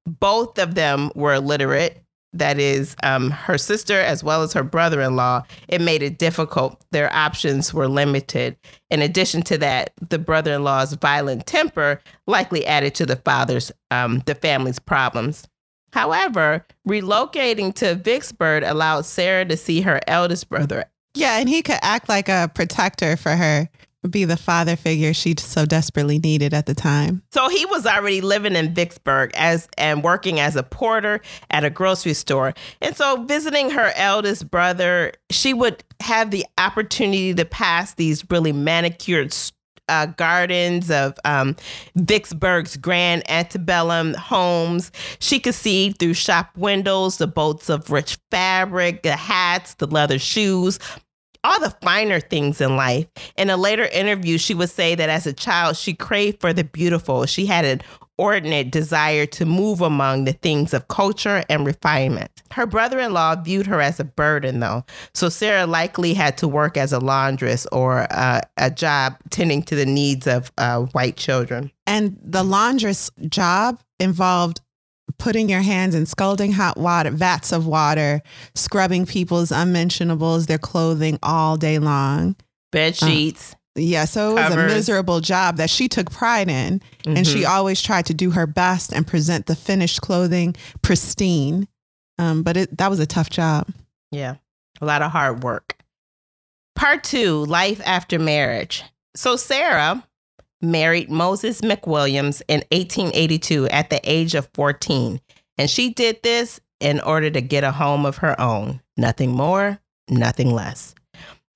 both 0.07 0.59
of 0.59 0.75
them 0.75 1.13
were 1.15 1.35
illiterate, 1.35 2.03
that 2.33 2.59
is, 2.59 2.97
um, 3.03 3.31
her 3.31 3.59
sister 3.59 4.01
as 4.01 4.25
well 4.25 4.43
as 4.43 4.53
her 4.53 4.63
brother-in-law, 4.63 5.43
it 5.69 5.81
made 5.81 6.03
it 6.03 6.19
difficult. 6.19 6.83
Their 6.91 7.13
options 7.13 7.75
were 7.75 7.89
limited. 7.89 8.57
In 8.91 9.03
addition 9.03 9.43
to 9.43 9.59
that, 9.59 9.93
the 10.09 10.19
brother-in-law's 10.19 10.95
violent 10.95 11.47
temper 11.47 12.01
likely 12.27 12.65
added 12.67 12.95
to 12.97 13.07
the 13.07 13.17
father's, 13.17 13.71
um, 13.91 14.23
the 14.27 14.35
family's 14.35 14.79
problems. 14.79 15.47
However, 15.93 16.65
relocating 16.89 17.75
to 17.75 17.97
Vicksburg 17.97 18.63
allowed 18.63 19.05
Sarah 19.05 19.45
to 19.45 19.57
see 19.57 19.83
her 19.83 20.01
eldest 20.07 20.49
brother. 20.49 20.87
Yeah, 21.15 21.39
and 21.39 21.49
he 21.49 21.61
could 21.61 21.79
act 21.83 22.09
like 22.09 22.31
a 22.31 22.51
protector 22.55 23.19
for 23.19 23.37
her, 23.37 23.69
be 24.11 24.25
the 24.25 24.37
father 24.37 24.77
figure 24.77 25.15
she 25.15 25.35
so 25.39 25.65
desperately 25.65 26.19
needed 26.19 26.53
at 26.53 26.67
the 26.67 26.75
time. 26.75 27.23
So 27.33 27.49
he 27.49 27.65
was 27.67 27.87
already 27.87 28.21
living 28.21 28.57
in 28.57 28.75
Vicksburg 28.75 29.31
as 29.35 29.69
and 29.79 30.03
working 30.03 30.41
as 30.41 30.57
a 30.57 30.63
porter 30.63 31.21
at 31.51 31.65
a 31.65 31.71
grocery 31.71 32.15
store. 32.15 32.55
And 32.81 32.97
so 32.97 33.25
visiting 33.25 33.71
her 33.71 33.93
eldest 33.95 34.51
brother, 34.51 35.13
she 35.31 35.55
would 35.55 35.85
have 36.01 36.31
the 36.31 36.45
opportunity 36.59 37.35
to 37.35 37.45
pass 37.45 37.95
these 37.95 38.25
really 38.31 38.53
manicured 38.53 39.35
uh, 39.89 40.07
gardens 40.07 40.91
of 40.91 41.19
um, 41.25 41.57
Vicksburg's 41.97 42.77
grand 42.77 43.29
antebellum 43.31 44.15
homes. 44.15 44.91
She 45.19 45.39
could 45.39 45.55
see 45.55 45.91
through 45.91 46.15
shop 46.15 46.57
windows 46.57 47.19
the 47.19 47.27
bolts 47.27 47.69
of 47.69 47.91
rich 47.91 48.19
fabric, 48.31 49.03
the 49.03 49.17
hats, 49.17 49.75
the 49.75 49.87
leather 49.87 50.19
shoes, 50.19 50.79
all 51.45 51.61
the 51.61 51.75
finer 51.83 52.21
things 52.21 52.61
in 52.61 52.77
life. 52.77 53.07
In 53.37 53.51
a 53.51 53.57
later 53.57 53.85
interview, 53.85 54.39
she 54.39 54.55
would 54.55 54.71
say 54.71 54.95
that 54.95 55.09
as 55.09 55.27
a 55.27 55.33
child, 55.33 55.77
she 55.77 55.95
craved 55.95 56.41
for 56.41 56.53
the 56.53 56.65
beautiful. 56.65 57.27
She 57.27 57.47
had 57.47 57.65
an 57.65 57.83
ordinate 58.19 58.71
desire 58.71 59.27
to 59.27 59.45
move 59.45 59.81
among 59.81 60.25
the 60.25 60.33
things 60.33 60.73
of 60.73 60.87
culture 60.89 61.43
and 61.49 61.67
refinement. 61.67 62.31
Her 62.53 62.67
brother 62.67 63.01
in 63.01 63.13
law 63.13 63.35
viewed 63.35 63.67
her 63.67 63.81
as 63.81 63.99
a 63.99 64.05
burden, 64.05 64.61
though. 64.61 64.85
So 65.15 65.29
Sarah 65.29 65.67
likely 65.67 66.15
had 66.15 66.37
to 66.39 66.47
work 66.47 66.77
as 66.77 66.93
a 66.93 67.01
laundress 67.01 67.67
or 67.73 68.07
uh, 68.11 68.43
a 68.59 68.71
job 68.71 69.17
tending 69.31 69.63
to 69.65 69.75
the 69.75 69.87
needs 69.87 70.27
of 70.27 70.53
uh, 70.59 70.83
white 70.93 71.17
children. 71.17 71.73
And 71.87 72.17
the 72.23 72.45
laundress 72.45 73.11
job 73.29 73.81
involved 73.99 74.61
putting 75.19 75.49
your 75.49 75.63
hands 75.63 75.95
in 75.95 76.07
scalding 76.07 76.53
hot 76.53 76.77
water, 76.79 77.11
vats 77.11 77.53
of 77.53 77.67
water, 77.67 78.23
scrubbing 78.55 79.07
people's 79.07 79.51
unmentionables, 79.53 80.47
their 80.47 80.59
clothing 80.59 81.19
all 81.23 81.57
day 81.57 81.79
long. 81.79 82.37
Bed 82.71 82.97
sheets. 82.97 83.55
Yeah, 83.75 84.05
so 84.05 84.33
it 84.33 84.35
was 84.35 84.49
Covers. 84.51 84.73
a 84.73 84.75
miserable 84.75 85.21
job 85.21 85.57
that 85.57 85.71
she 85.71 85.89
took 85.89 86.11
pride 86.11 86.51
in. 86.51 86.83
And 87.07 87.27
she 87.27 87.41
Mhm. 87.43 87.49
always 87.49 87.81
tried 87.81 88.05
to 88.07 88.15
do 88.15 88.31
her 88.33 88.47
best 88.47 88.93
and 88.93 89.07
present 89.07 89.47
the 89.47 89.57
finished 89.57 90.03
clothing 90.03 90.55
pristine. 90.83 91.69
Um, 92.19 92.43
but 92.43 92.57
it, 92.59 92.77
that 92.79 92.91
was 92.91 93.01
a 93.01 93.07
tough 93.07 93.31
job. 93.31 93.69
Yeah, 94.11 94.35
a 94.81 94.85
lot 94.85 95.01
of 95.01 95.11
hard 95.11 95.43
work. 95.43 95.77
Part 96.77 97.03
two 97.05 97.45
life 97.47 97.81
after 97.85 98.19
marriage. 98.19 98.83
So, 99.17 99.37
Sarah 99.37 100.05
married 100.63 101.11
Moses 101.11 101.61
McWilliams 101.61 102.41
in 102.49 102.63
1882 102.71 103.69
at 103.69 103.91
the 103.91 104.01
age 104.05 104.35
of 104.35 104.49
14. 104.55 105.21
And 105.59 105.69
she 105.69 105.91
did 105.91 106.23
this 106.23 106.61
in 106.81 107.01
order 107.01 107.31
to 107.31 107.41
get 107.41 107.65
a 107.65 107.73
home 107.73 108.07
of 108.07 108.19
her 108.19 108.41
own. 108.41 108.81
Nothing 108.97 109.33
more, 109.33 109.81
nothing 110.09 110.53
less. 110.53 110.95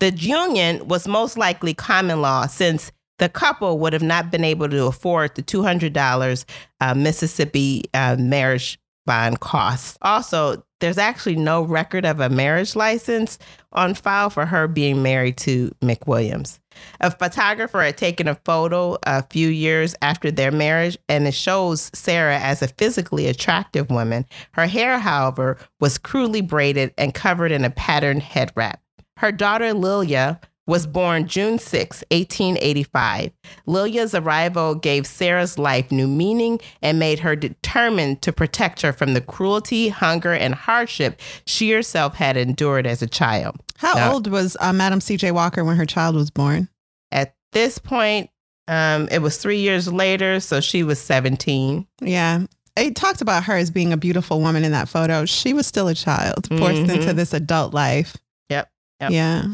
The 0.00 0.10
union 0.10 0.86
was 0.88 1.08
most 1.08 1.38
likely 1.38 1.72
common 1.72 2.20
law 2.20 2.46
since 2.46 2.92
the 3.18 3.28
couple 3.28 3.78
would 3.78 3.94
have 3.94 4.02
not 4.02 4.30
been 4.30 4.44
able 4.44 4.68
to 4.68 4.84
afford 4.84 5.34
the 5.34 5.42
$200 5.42 6.44
uh, 6.80 6.94
Mississippi 6.94 7.84
uh, 7.94 8.16
marriage 8.18 8.78
bond 9.06 9.40
costs. 9.40 9.96
Also, 10.02 10.62
there's 10.80 10.98
actually 10.98 11.36
no 11.36 11.62
record 11.62 12.04
of 12.04 12.20
a 12.20 12.28
marriage 12.28 12.76
license 12.76 13.38
on 13.72 13.94
file 13.94 14.28
for 14.28 14.44
her 14.44 14.68
being 14.68 15.02
married 15.02 15.38
to 15.38 15.70
McWilliams. 15.80 16.58
A 17.00 17.10
photographer 17.10 17.80
had 17.80 17.96
taken 17.96 18.28
a 18.28 18.34
photo 18.44 18.98
a 19.04 19.22
few 19.30 19.48
years 19.48 19.94
after 20.02 20.30
their 20.30 20.52
marriage, 20.52 20.98
and 21.08 21.26
it 21.26 21.32
shows 21.32 21.90
Sarah 21.94 22.38
as 22.38 22.60
a 22.60 22.68
physically 22.68 23.26
attractive 23.26 23.88
woman. 23.88 24.26
Her 24.52 24.66
hair, 24.66 24.98
however, 24.98 25.56
was 25.80 25.96
crudely 25.96 26.42
braided 26.42 26.92
and 26.98 27.14
covered 27.14 27.52
in 27.52 27.64
a 27.64 27.70
patterned 27.70 28.22
head 28.22 28.52
wrap. 28.54 28.82
Her 29.16 29.32
daughter 29.32 29.72
Lelia 29.72 30.38
was 30.66 30.86
born 30.86 31.26
June 31.28 31.58
6, 31.58 32.02
1885. 32.10 33.30
Lelia's 33.66 34.14
arrival 34.14 34.74
gave 34.74 35.06
Sarah's 35.06 35.58
life 35.58 35.90
new 35.92 36.08
meaning 36.08 36.60
and 36.82 36.98
made 36.98 37.20
her 37.20 37.36
determined 37.36 38.22
to 38.22 38.32
protect 38.32 38.82
her 38.82 38.92
from 38.92 39.14
the 39.14 39.20
cruelty, 39.20 39.88
hunger, 39.88 40.32
and 40.32 40.54
hardship 40.54 41.20
she 41.46 41.70
herself 41.70 42.14
had 42.14 42.36
endured 42.36 42.86
as 42.86 43.02
a 43.02 43.06
child. 43.06 43.56
How 43.76 43.94
Yeah. 43.96 44.12
old 44.12 44.26
was 44.26 44.56
uh, 44.60 44.72
Madam 44.72 45.00
C.J. 45.00 45.32
Walker 45.32 45.64
when 45.64 45.76
her 45.76 45.86
child 45.86 46.14
was 46.16 46.30
born? 46.30 46.68
At 47.12 47.34
this 47.52 47.78
point, 47.78 48.30
um, 48.68 49.08
it 49.12 49.20
was 49.20 49.36
three 49.36 49.60
years 49.60 49.90
later, 49.92 50.40
so 50.40 50.60
she 50.60 50.82
was 50.82 51.00
17. 51.00 51.86
Yeah. 52.00 52.40
It 52.76 52.96
talked 52.96 53.20
about 53.22 53.44
her 53.44 53.56
as 53.56 53.70
being 53.70 53.92
a 53.92 53.96
beautiful 53.96 54.40
woman 54.40 54.64
in 54.64 54.72
that 54.72 54.88
photo. 54.88 55.24
She 55.24 55.54
was 55.54 55.66
still 55.66 55.88
a 55.88 55.94
child, 55.94 56.48
forced 56.48 56.82
Mhm. 56.82 56.88
into 56.96 57.12
this 57.14 57.32
adult 57.32 57.72
life. 57.72 58.16
Yep, 58.50 58.68
yep. 59.00 59.10
Yeah. 59.12 59.44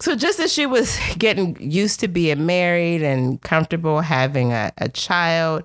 So 0.00 0.14
just 0.14 0.38
as 0.40 0.52
she 0.52 0.66
was 0.66 0.98
getting 1.18 1.56
used 1.60 2.00
to 2.00 2.08
being 2.08 2.46
married 2.46 3.02
and 3.02 3.40
comfortable 3.40 4.00
having 4.00 4.52
a, 4.52 4.72
a 4.78 4.88
child, 4.88 5.64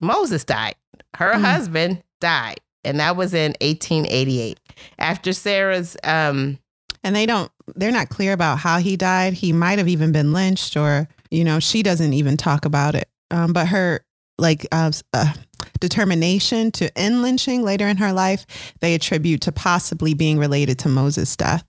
Moses 0.00 0.44
died. 0.44 0.74
Her 1.16 1.34
Mm. 1.34 1.40
husband 1.44 2.02
died. 2.20 2.60
And 2.84 2.98
that 3.00 3.16
was 3.16 3.32
in 3.34 3.52
1888. 3.60 4.58
After 4.98 5.32
Sarah's 5.32 5.96
um 6.04 6.58
And 7.04 7.14
they 7.14 7.26
don't, 7.26 7.50
they're 7.76 7.92
not 7.92 8.08
clear 8.08 8.32
about 8.32 8.58
how 8.58 8.78
he 8.78 8.96
died. 8.96 9.34
He 9.34 9.52
might 9.52 9.78
have 9.78 9.88
even 9.88 10.12
been 10.12 10.32
lynched 10.32 10.76
or, 10.76 11.08
you 11.30 11.44
know, 11.44 11.60
she 11.60 11.82
doesn't 11.82 12.12
even 12.12 12.36
talk 12.36 12.64
about 12.64 12.94
it. 12.94 13.08
Um, 13.30 13.52
but 13.52 13.68
her, 13.68 14.04
like, 14.38 14.66
uh, 14.72 14.90
uh, 15.12 15.32
determination 15.80 16.70
to 16.72 16.96
end 16.98 17.22
lynching 17.22 17.62
later 17.62 17.86
in 17.86 17.98
her 17.98 18.12
life, 18.12 18.46
they 18.80 18.94
attribute 18.94 19.40
to 19.42 19.52
possibly 19.52 20.14
being 20.14 20.38
related 20.38 20.78
to 20.80 20.88
Moses' 20.88 21.36
death. 21.36 21.64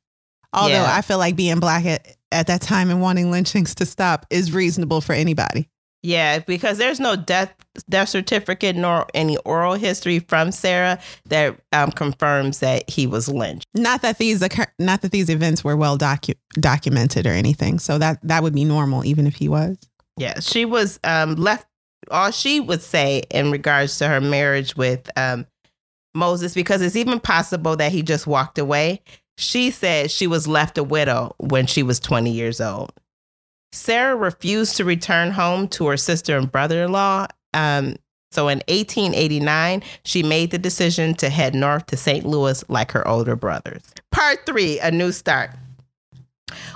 Although 0.53 0.73
Yeah. 0.73 0.95
I 0.95 1.01
feel 1.01 1.17
like 1.17 1.35
being 1.35 1.59
black 1.59 1.85
at, 1.85 2.15
at 2.31 2.47
that 2.47 2.61
time 2.61 2.89
and 2.89 3.01
wanting 3.01 3.31
lynchings 3.31 3.75
to 3.75 3.85
stop 3.85 4.25
is 4.29 4.51
reasonable 4.51 5.01
for 5.01 5.13
anybody. 5.13 5.69
Yeah, 6.05 6.39
because 6.39 6.77
there's 6.77 6.99
no 6.99 7.15
death 7.15 7.53
death 7.89 8.09
certificate 8.09 8.75
nor 8.75 9.07
any 9.13 9.37
oral 9.37 9.73
history 9.73 10.19
from 10.19 10.51
Sarah 10.51 10.99
that 11.29 11.57
um, 11.71 11.91
confirms 11.91 12.59
that 12.59 12.87
he 12.89 13.07
was 13.07 13.29
lynched. 13.29 13.67
Not 13.73 14.01
that 14.01 14.17
these 14.17 14.41
occur, 14.41 14.65
not 14.77 15.01
that 15.01 15.11
these 15.11 15.29
events 15.29 15.63
were 15.63 15.77
well 15.77 15.97
docu- 15.97 16.35
documented 16.55 17.25
or 17.25 17.31
anything. 17.31 17.79
So 17.79 17.97
that 17.99 18.19
that 18.23 18.43
would 18.43 18.53
be 18.53 18.65
normal, 18.65 19.05
even 19.05 19.25
if 19.25 19.35
he 19.35 19.47
was. 19.47 19.77
Yeah, 20.17 20.41
she 20.41 20.65
was 20.65 20.99
um, 21.05 21.35
left. 21.35 21.65
All 22.11 22.31
she 22.31 22.59
would 22.59 22.81
say 22.81 23.23
in 23.31 23.49
regards 23.49 23.97
to 23.99 24.07
her 24.09 24.19
marriage 24.19 24.75
with 24.75 25.09
um, 25.17 25.47
Moses 26.13 26.53
because 26.53 26.81
it's 26.81 26.97
even 26.97 27.21
possible 27.21 27.77
that 27.77 27.93
he 27.93 28.01
just 28.01 28.27
walked 28.27 28.57
away. 28.59 29.01
She 29.38 29.72
said 29.72 30.12
she 30.12 30.28
was 30.28 30.48
left 30.48 30.78
a 30.78 30.84
widow 30.84 31.36
when 31.38 31.65
she 31.65 31.84
was 31.84 32.00
20 32.00 32.32
years 32.32 32.62
old. 32.62 32.91
Sarah 33.72 34.15
refused 34.15 34.78
to 34.78 34.86
return 34.86 35.32
home 35.32 35.67
to 35.69 35.88
her 35.88 35.98
sister 35.98 36.38
and 36.38 36.52
brother 36.52 36.84
in 36.84 36.91
law. 36.91 37.26
Um, 37.54 37.96
so 38.32 38.48
in 38.48 38.60
1889, 38.67 39.84
she 40.06 40.24
made 40.24 40.52
the 40.52 40.58
decision 40.58 41.13
to 41.15 41.30
head 41.30 41.56
north 41.56 41.88
to 41.88 41.98
St. 41.98 42.26
Louis 42.26 42.63
like 42.67 42.91
her 42.91 43.08
older 43.08 43.36
brothers. 43.36 43.82
Part 44.12 44.46
three 44.46 44.80
A 44.80 44.91
New 44.91 45.12
Start. 45.12 45.52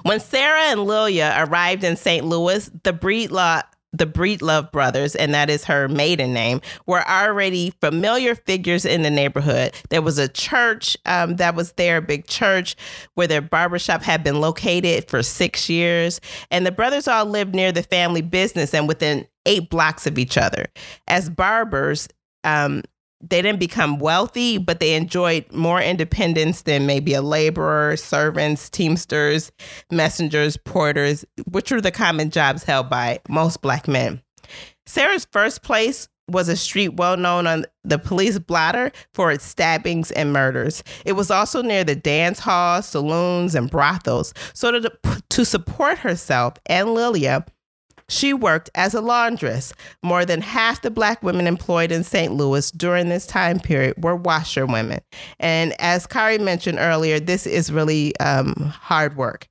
When 0.04 0.20
Sarah 0.20 0.72
and 0.72 0.86
Lelia 0.86 1.36
arrived 1.48 1.84
in 1.84 1.96
St. 1.96 2.26
Louis, 2.26 2.70
the 2.84 2.93
Breedlove, 2.93 3.63
the 3.93 4.06
Breedlove 4.06 4.71
brothers, 4.71 5.15
and 5.15 5.34
that 5.34 5.50
is 5.50 5.63
her 5.65 5.88
maiden 5.88 6.34
name, 6.34 6.62
were 6.86 7.08
already 7.08 7.73
familiar 7.82 8.36
figures 8.36 8.86
in 8.86 9.02
the 9.02 9.10
neighborhood. 9.10 9.73
There 9.89 10.02
was 10.02 10.17
a 10.17 10.28
church 10.28 10.97
um, 11.06 11.38
that 11.38 11.56
was 11.56 11.71
there, 11.73 11.97
a 11.97 12.02
big 12.02 12.28
church 12.28 12.76
where 13.15 13.28
their 13.28 13.41
barbershop 13.41 14.04
had 14.04 14.23
been 14.23 14.41
located 14.41 15.10
for 15.10 15.23
six 15.23 15.69
years. 15.69 16.19
And 16.52 16.65
the 16.65 16.71
brothers 16.71 17.08
all 17.08 17.26
lived 17.26 17.56
near 17.56 17.71
the 17.71 17.84
family 17.84 18.21
business 18.21 18.73
and 18.73 18.88
within 18.88 19.28
eight 19.45 19.69
blocks 19.69 20.06
of 20.06 20.17
each 20.17 20.38
other. 20.38 20.65
As 21.08 21.30
barbers, 21.30 22.08
um, 22.43 22.84
they 23.21 23.41
didn't 23.41 23.60
become 23.60 23.99
wealthy, 23.99 24.58
but 24.58 24.80
they 24.80 24.93
enjoyed 24.93 25.51
more 25.51 25.82
independence 25.82 26.62
than 26.62 26.86
maybe 26.86 27.13
a 27.13 27.21
laborer, 27.21 27.97
servants, 27.97 28.69
teamsters, 28.69 29.51
messengers, 29.91 30.58
porters, 30.58 31.25
which 31.49 31.71
were 31.71 31.82
the 31.82 31.91
common 31.91 32.30
jobs 32.30 32.63
held 32.63 32.89
by 32.89 33.19
most 33.27 33.62
black 33.62 33.88
men. 33.88 34.21
Sarah's 34.86 35.25
first 35.32 35.63
place 35.63 36.08
was 36.30 36.49
a 36.49 36.58
street 36.58 36.89
well 36.89 37.17
known 37.17 37.47
on 37.47 37.65
the 37.84 37.97
police 37.97 38.38
blotter 38.38 38.91
for 39.13 39.32
its 39.32 39.45
stabbings 39.45 40.12
and 40.12 40.34
murders. 40.34 40.84
It 41.06 41.13
was 41.13 41.32
also 41.32 41.62
near 41.62 41.84
the 41.84 41.95
dance 41.95 42.39
halls, 42.39 42.88
saloons, 42.88 43.56
and 43.56 43.69
brothels. 43.69 44.34
So 44.53 44.71
to, 44.71 44.91
to 45.30 45.45
support 45.45 45.99
herself 45.99 46.56
and 46.65 46.93
Lelia, 46.93 47.45
she 48.10 48.34
worked 48.34 48.70
as 48.76 48.93
a 48.93 49.02
laundress. 49.02 49.74
More 50.04 50.26
than 50.26 50.41
half 50.41 50.82
the 50.82 50.91
black 50.91 51.22
women 51.24 51.48
employed 51.48 51.91
in 51.91 52.04
St. 52.04 52.34
Louis 52.34 52.72
during 52.72 53.10
this 53.10 53.28
time 53.28 53.60
period 53.60 54.02
were 54.04 54.15
washerwomen. 54.15 55.02
And 55.39 55.74
as 55.80 56.08
Kari 56.08 56.38
mentioned 56.38 56.80
earlier, 56.80 57.20
this 57.20 57.46
is 57.46 57.72
really 57.72 58.17
um, 58.20 58.54
hard 58.56 59.17
work. 59.17 59.48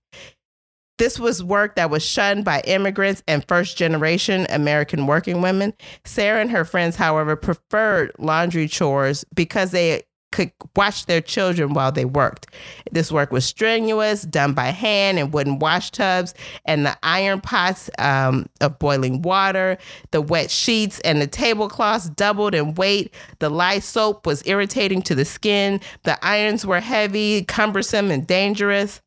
This 0.99 1.19
was 1.19 1.45
work 1.45 1.77
that 1.77 1.90
was 1.90 2.03
shunned 2.03 2.45
by 2.47 2.62
immigrants 2.62 3.23
and 3.29 3.47
first 3.47 3.77
generation 3.77 4.47
American 4.49 5.07
working 5.07 5.42
women. 5.42 5.75
Sarah 6.07 6.40
and 6.40 6.51
her 6.51 6.64
friends, 6.64 6.97
however, 6.97 7.37
preferred 7.37 8.12
laundry 8.19 8.66
chores 8.66 9.23
because 9.35 9.73
they 9.73 10.05
could 10.37 10.53
watch 10.77 11.07
their 11.07 11.22
children 11.22 11.72
while 11.72 11.90
they 11.90 12.05
worked. 12.05 12.49
This 12.92 13.11
work 13.11 13.33
was 13.33 13.46
strenuous, 13.46 14.22
done 14.22 14.53
by 14.53 14.66
hand 14.66 15.18
in 15.18 15.31
wooden 15.31 15.59
wash 15.59 15.90
tubs, 15.90 16.35
and 16.66 16.85
the 16.85 16.96
iron 17.03 17.40
pots 17.40 17.88
um, 17.99 18.46
of 18.61 18.79
boiling 18.79 19.22
water, 19.22 19.79
the 20.11 20.20
wet 20.20 20.51
sheets, 20.51 21.01
and 21.01 21.22
the 21.22 21.27
tablecloths 21.27 22.11
doubled 22.11 22.55
in 22.55 22.75
weight. 22.75 23.14
The 23.38 23.49
lye 23.49 23.79
soap 23.79 24.27
was 24.27 24.46
irritating 24.46 25.01
to 25.03 25.14
the 25.14 25.25
skin. 25.25 25.81
The 26.03 26.22
irons 26.25 26.66
were 26.66 26.81
heavy, 26.81 27.42
cumbersome, 27.44 28.11
and 28.11 28.27
dangerous. 28.27 29.01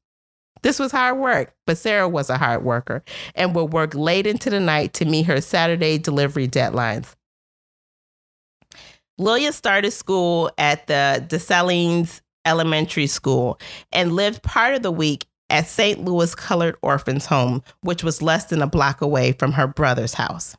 This 0.64 0.80
was 0.80 0.92
hard 0.92 1.20
work, 1.20 1.54
but 1.68 1.78
Sarah 1.78 2.10
was 2.10 2.30
a 2.30 2.38
hard 2.38 2.64
worker 2.64 3.04
and 3.36 3.56
would 3.56 3.72
work 3.72 3.94
late 3.94 4.28
into 4.28 4.50
the 4.50 4.60
night 4.60 4.94
to 4.96 5.06
meet 5.06 5.28
her 5.28 5.40
Saturday 5.40 5.98
delivery 6.00 6.48
deadlines. 6.48 7.16
Lelia 9.20 9.52
started 9.52 9.92
school 9.92 10.50
at 10.58 10.88
the 10.88 11.24
Dessalines 11.28 12.22
Elementary 12.46 13.08
School 13.08 13.60
and 13.92 14.14
lived 14.14 14.42
part 14.42 14.74
of 14.74 14.82
the 14.82 14.92
week 14.92 15.26
at 15.50 15.68
St. 15.68 16.04
Louis 16.04 16.34
Colored 16.36 16.78
Orphans 16.82 17.26
Home, 17.26 17.62
which 17.82 18.04
was 18.04 18.22
less 18.22 18.46
than 18.46 18.62
a 18.62 18.68
block 18.68 19.02
away 19.02 19.34
from 19.34 19.52
her 19.54 19.68
brother's 19.68 20.14
house. 20.14 20.56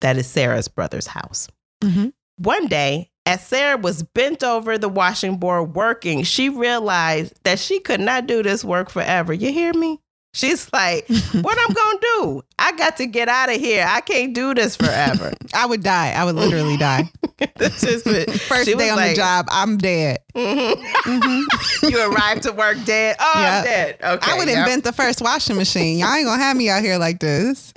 That 0.00 0.16
is 0.16 0.26
Sarah's 0.26 0.68
brother's 0.68 1.06
house. 1.06 1.48
Mm-hmm. 1.82 2.08
One 2.38 2.66
day, 2.68 3.10
as 3.26 3.44
Sarah 3.44 3.76
was 3.76 4.02
bent 4.02 4.42
over 4.42 4.78
the 4.78 4.88
washing 4.88 5.36
board 5.36 5.74
working, 5.74 6.22
she 6.22 6.48
realized 6.48 7.34
that 7.44 7.58
she 7.58 7.80
could 7.80 8.00
not 8.00 8.26
do 8.26 8.42
this 8.42 8.64
work 8.64 8.88
forever. 8.88 9.32
You 9.32 9.52
hear 9.52 9.72
me? 9.74 10.00
She's 10.36 10.70
like, 10.70 11.08
what 11.08 11.58
I'm 11.58 11.74
gonna 11.74 11.98
do? 11.98 12.42
I 12.58 12.72
got 12.72 12.98
to 12.98 13.06
get 13.06 13.30
out 13.30 13.48
of 13.48 13.56
here. 13.56 13.86
I 13.88 14.02
can't 14.02 14.34
do 14.34 14.52
this 14.52 14.76
forever. 14.76 15.32
I 15.54 15.64
would 15.64 15.82
die. 15.82 16.12
I 16.12 16.26
would 16.26 16.34
literally 16.34 16.76
die. 16.76 17.10
this 17.56 17.82
is 17.82 18.02
first 18.42 18.66
day 18.66 18.90
on 18.90 18.96
like, 18.96 19.12
the 19.12 19.16
job. 19.16 19.46
I'm 19.48 19.78
dead. 19.78 20.18
Mm-hmm. 20.34 21.10
Mm-hmm. 21.10 21.86
you 21.88 22.12
arrive 22.12 22.42
to 22.42 22.52
work 22.52 22.76
dead. 22.84 23.16
Oh, 23.18 23.32
yep. 23.34 23.52
I'm 23.52 23.64
dead. 23.64 23.96
Okay. 24.02 24.30
I 24.30 24.36
would 24.36 24.48
yep. 24.48 24.58
invent 24.58 24.84
the 24.84 24.92
first 24.92 25.22
washing 25.22 25.56
machine. 25.56 25.98
Y'all 25.98 26.12
ain't 26.12 26.26
gonna 26.26 26.42
have 26.42 26.54
me 26.54 26.68
out 26.68 26.82
here 26.82 26.98
like 26.98 27.18
this. 27.18 27.72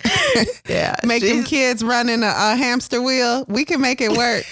yeah. 0.68 0.98
Make 1.06 1.24
them 1.24 1.46
kids 1.46 1.82
running 1.82 2.24
a, 2.24 2.34
a 2.36 2.56
hamster 2.58 3.02
wheel. 3.02 3.46
We 3.48 3.64
can 3.64 3.80
make 3.80 4.02
it 4.02 4.12
work. 4.12 4.44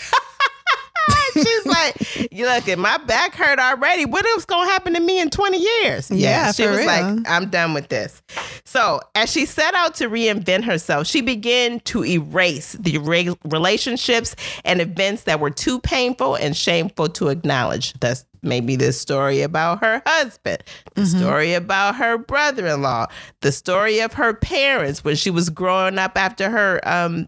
She's 1.34 1.66
like, 1.66 2.32
you 2.32 2.46
look, 2.46 2.68
at 2.68 2.80
my 2.80 2.98
back 2.98 3.36
hurt 3.36 3.60
already. 3.60 4.06
What 4.06 4.26
else 4.26 4.46
gonna 4.46 4.70
happen 4.70 4.94
to 4.94 5.00
me 5.00 5.20
in 5.20 5.30
20 5.30 5.58
years? 5.58 6.10
Yeah, 6.10 6.18
yeah 6.18 6.52
she 6.52 6.66
was 6.66 6.78
real. 6.78 6.88
like, 6.88 7.30
I'm 7.30 7.50
done 7.50 7.74
with 7.74 7.90
this. 7.90 8.22
So 8.66 9.02
as 9.16 9.32
she 9.32 9.46
set 9.46 9.74
out 9.76 9.96
to 9.96 10.10
reinvent 10.10 10.64
herself, 10.64 11.08
she 11.08 11.22
began 11.22 11.80
to 11.82 12.04
erase 12.06 12.74
the 12.74 12.98
re- 12.98 13.36
relationships 13.46 14.36
and 14.66 14.82
events 14.82 15.24
that 15.24 15.40
were 15.40 15.52
too 15.52 15.80
painful 15.80 16.36
and 16.36 16.56
shameful 16.56 17.10
to 17.10 17.30
acknowledge. 17.30 17.94
That's 18.00 18.26
maybe 18.42 18.76
the 18.76 18.94
story 18.94 19.42
about 19.42 19.80
her 19.84 20.02
husband, 20.06 20.64
the 20.96 21.02
mm-hmm. 21.02 21.20
story 21.20 21.54
about 21.54 21.96
her 21.96 22.18
brother-in-law, 22.18 23.08
the 23.42 23.52
story 23.52 24.00
of 24.00 24.14
her 24.14 24.34
parents 24.34 25.04
when 25.04 25.16
she 25.16 25.30
was 25.30 25.50
growing 25.50 25.98
up 25.98 26.18
after 26.18 26.50
her 26.50 26.80
um, 26.88 27.28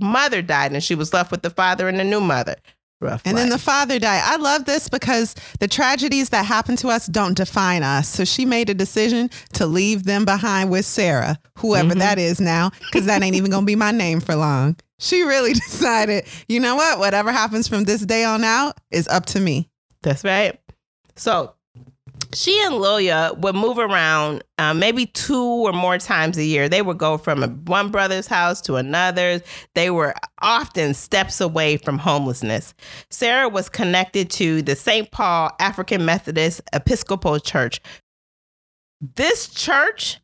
mother 0.00 0.42
died 0.42 0.72
and 0.72 0.82
she 0.82 0.94
was 0.94 1.12
left 1.12 1.30
with 1.30 1.42
the 1.42 1.50
father 1.50 1.88
and 1.88 1.98
the 1.98 2.04
new 2.04 2.20
mother. 2.20 2.56
Rough 3.00 3.22
and 3.24 3.36
life. 3.36 3.42
then 3.44 3.50
the 3.50 3.58
father 3.58 4.00
died. 4.00 4.22
I 4.24 4.36
love 4.36 4.64
this 4.64 4.88
because 4.88 5.36
the 5.60 5.68
tragedies 5.68 6.30
that 6.30 6.44
happen 6.44 6.74
to 6.76 6.88
us 6.88 7.06
don't 7.06 7.36
define 7.36 7.84
us. 7.84 8.08
So 8.08 8.24
she 8.24 8.44
made 8.44 8.70
a 8.70 8.74
decision 8.74 9.30
to 9.52 9.66
leave 9.66 10.02
them 10.02 10.24
behind 10.24 10.70
with 10.70 10.84
Sarah, 10.84 11.38
whoever 11.58 11.90
mm-hmm. 11.90 12.00
that 12.00 12.18
is 12.18 12.40
now, 12.40 12.70
because 12.80 13.06
that 13.06 13.22
ain't 13.22 13.36
even 13.36 13.52
going 13.52 13.62
to 13.62 13.66
be 13.66 13.76
my 13.76 13.92
name 13.92 14.18
for 14.20 14.34
long. 14.34 14.76
She 14.98 15.22
really 15.22 15.52
decided, 15.54 16.26
you 16.48 16.58
know 16.58 16.74
what? 16.74 16.98
Whatever 16.98 17.30
happens 17.30 17.68
from 17.68 17.84
this 17.84 18.04
day 18.04 18.24
on 18.24 18.42
out 18.42 18.76
is 18.90 19.06
up 19.06 19.26
to 19.26 19.40
me. 19.40 19.70
That's 20.02 20.24
right. 20.24 20.58
So 21.14 21.54
she 22.34 22.60
and 22.64 22.76
Lelia 22.76 23.32
would 23.38 23.54
move 23.54 23.78
around 23.78 24.44
uh, 24.58 24.74
maybe 24.74 25.06
two 25.06 25.66
or 25.66 25.72
more 25.72 25.98
times 25.98 26.36
a 26.36 26.44
year. 26.44 26.68
They 26.68 26.82
would 26.82 26.98
go 26.98 27.16
from 27.16 27.42
one 27.64 27.90
brother's 27.90 28.26
house 28.26 28.60
to 28.62 28.76
another's. 28.76 29.42
They 29.74 29.90
were 29.90 30.14
often 30.40 30.94
steps 30.94 31.40
away 31.40 31.76
from 31.76 31.98
homelessness. 31.98 32.74
Sarah 33.10 33.48
was 33.48 33.68
connected 33.68 34.30
to 34.32 34.62
the 34.62 34.76
St. 34.76 35.10
Paul 35.10 35.50
African 35.58 36.04
Methodist 36.04 36.60
Episcopal 36.72 37.40
Church. 37.40 37.80
This 39.00 39.48
church 39.48 40.18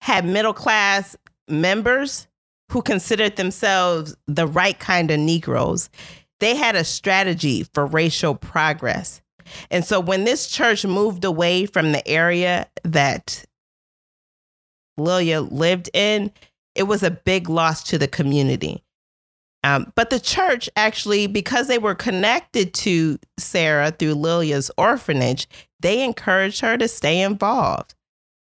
had 0.00 0.24
middle 0.24 0.54
class 0.54 1.16
members 1.48 2.26
who 2.70 2.82
considered 2.82 3.36
themselves 3.36 4.16
the 4.26 4.46
right 4.46 4.78
kind 4.78 5.10
of 5.10 5.18
Negroes. 5.18 5.90
They 6.38 6.56
had 6.56 6.76
a 6.76 6.84
strategy 6.84 7.64
for 7.74 7.86
racial 7.86 8.34
progress. 8.34 9.20
And 9.70 9.84
so 9.84 10.00
when 10.00 10.24
this 10.24 10.48
church 10.48 10.84
moved 10.84 11.24
away 11.24 11.66
from 11.66 11.92
the 11.92 12.06
area 12.06 12.68
that 12.84 13.44
Lelia 14.96 15.40
lived 15.40 15.90
in, 15.94 16.32
it 16.74 16.84
was 16.84 17.02
a 17.02 17.10
big 17.10 17.48
loss 17.48 17.82
to 17.84 17.98
the 17.98 18.08
community. 18.08 18.82
Um, 19.62 19.92
but 19.94 20.10
the 20.10 20.20
church 20.20 20.70
actually, 20.76 21.26
because 21.26 21.68
they 21.68 21.78
were 21.78 21.94
connected 21.94 22.72
to 22.74 23.18
Sarah 23.38 23.90
through 23.90 24.14
Lelia's 24.14 24.70
orphanage, 24.78 25.46
they 25.80 26.02
encouraged 26.02 26.60
her 26.60 26.78
to 26.78 26.88
stay 26.88 27.20
involved, 27.20 27.94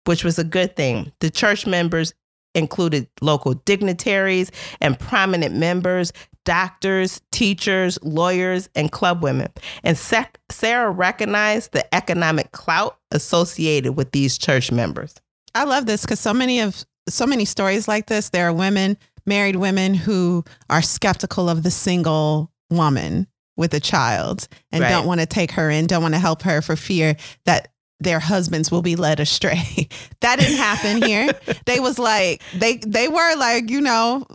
which 0.04 0.24
was 0.24 0.38
a 0.38 0.44
good 0.44 0.74
thing. 0.74 1.12
The 1.20 1.30
church 1.30 1.66
members 1.66 2.14
included 2.54 3.08
local 3.20 3.54
dignitaries 3.54 4.50
and 4.80 4.98
prominent 4.98 5.54
members 5.54 6.12
doctors, 6.44 7.20
teachers, 7.30 7.98
lawyers, 8.02 8.68
and 8.74 8.90
club 8.90 9.22
women. 9.22 9.48
And 9.82 9.96
Sarah 9.96 10.90
recognized 10.90 11.72
the 11.72 11.94
economic 11.94 12.52
clout 12.52 12.98
associated 13.10 13.92
with 13.92 14.12
these 14.12 14.38
church 14.38 14.72
members. 14.72 15.14
I 15.54 15.64
love 15.64 15.86
this 15.86 16.02
because 16.02 16.20
so 16.20 16.32
many 16.34 16.60
of 16.60 16.84
so 17.08 17.26
many 17.26 17.44
stories 17.44 17.88
like 17.88 18.06
this, 18.06 18.30
there 18.30 18.46
are 18.48 18.52
women, 18.52 18.96
married 19.26 19.56
women 19.56 19.94
who 19.94 20.44
are 20.70 20.82
skeptical 20.82 21.48
of 21.48 21.62
the 21.62 21.70
single 21.70 22.50
woman 22.70 23.26
with 23.56 23.74
a 23.74 23.80
child 23.80 24.48
and 24.70 24.82
right. 24.82 24.88
don't 24.88 25.06
want 25.06 25.20
to 25.20 25.26
take 25.26 25.52
her 25.52 25.68
in, 25.68 25.86
don't 25.86 26.02
want 26.02 26.14
to 26.14 26.20
help 26.20 26.42
her 26.42 26.62
for 26.62 26.76
fear 26.76 27.16
that 27.44 27.68
their 28.00 28.18
husbands 28.18 28.70
will 28.70 28.82
be 28.82 28.96
led 28.96 29.20
astray. 29.20 29.88
that 30.20 30.38
didn't 30.38 30.56
happen 30.56 31.02
here. 31.02 31.32
they 31.66 31.80
was 31.80 31.98
like 31.98 32.42
they 32.54 32.76
they 32.78 33.08
were 33.08 33.36
like, 33.36 33.70
you 33.70 33.80
know, 33.80 34.26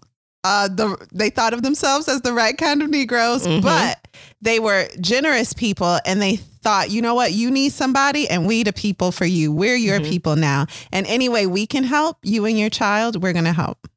uh, 0.48 0.68
the 0.70 1.08
they 1.12 1.30
thought 1.30 1.54
of 1.54 1.62
themselves 1.62 2.08
as 2.08 2.22
the 2.22 2.34
right 2.34 2.58
kind 2.58 2.82
of 2.82 2.90
Negroes, 2.90 3.46
Mhm. 3.46 3.62
but 3.62 4.08
they 4.42 4.60
were 4.60 4.88
generous 5.02 5.54
people, 5.54 6.00
and 6.06 6.22
they 6.22 6.38
thought, 6.38 6.90
you 6.92 7.02
know 7.02 7.16
what, 7.16 7.34
you 7.34 7.52
need 7.52 7.74
somebody, 7.74 8.30
and 8.30 8.46
we 8.48 8.64
the 8.64 8.74
people 8.74 9.12
for 9.12 9.26
you. 9.26 9.52
We're 9.52 9.76
your 9.76 10.00
Mhm. 10.00 10.10
people 10.10 10.36
now, 10.36 10.66
and 10.92 11.06
any 11.08 11.28
way 11.30 11.46
we 11.48 11.66
can 11.68 11.84
help 11.84 12.18
you 12.24 12.46
and 12.46 12.58
your 12.58 12.70
child, 12.70 13.22
we're 13.22 13.34
gonna 13.34 13.54
help. 13.54 13.88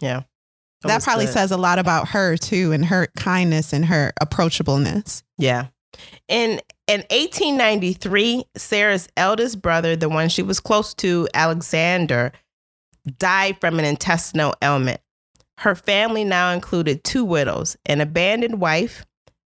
Yeah. 0.00 0.22
that 0.82 0.94
was 0.94 1.04
probably 1.04 1.26
good. 1.26 1.34
says 1.34 1.50
a 1.50 1.58
lot 1.58 1.78
about 1.78 2.08
her 2.08 2.36
too, 2.38 2.72
and 2.72 2.86
her 2.86 3.08
kindness 3.16 3.72
and 3.74 3.84
her 3.86 4.12
approachableness. 4.22 5.22
Yeah. 5.38 5.66
In 6.28 6.60
in 6.88 7.04
1893, 7.10 8.44
Sarah's 8.56 9.06
eldest 9.16 9.60
brother, 9.60 9.94
the 9.94 10.08
one 10.08 10.28
she 10.28 10.42
was 10.42 10.58
close 10.58 10.94
to, 10.94 11.28
Alexander, 11.34 12.32
died 13.18 13.56
from 13.60 13.78
an 13.78 13.84
intestinal 13.84 14.54
ailment. 14.62 15.00
Her 15.60 15.74
family 15.74 16.24
now 16.24 16.52
included 16.52 17.04
two 17.04 17.22
widows, 17.22 17.76
an 17.84 18.00
abandoned 18.00 18.62
wife, 18.62 19.04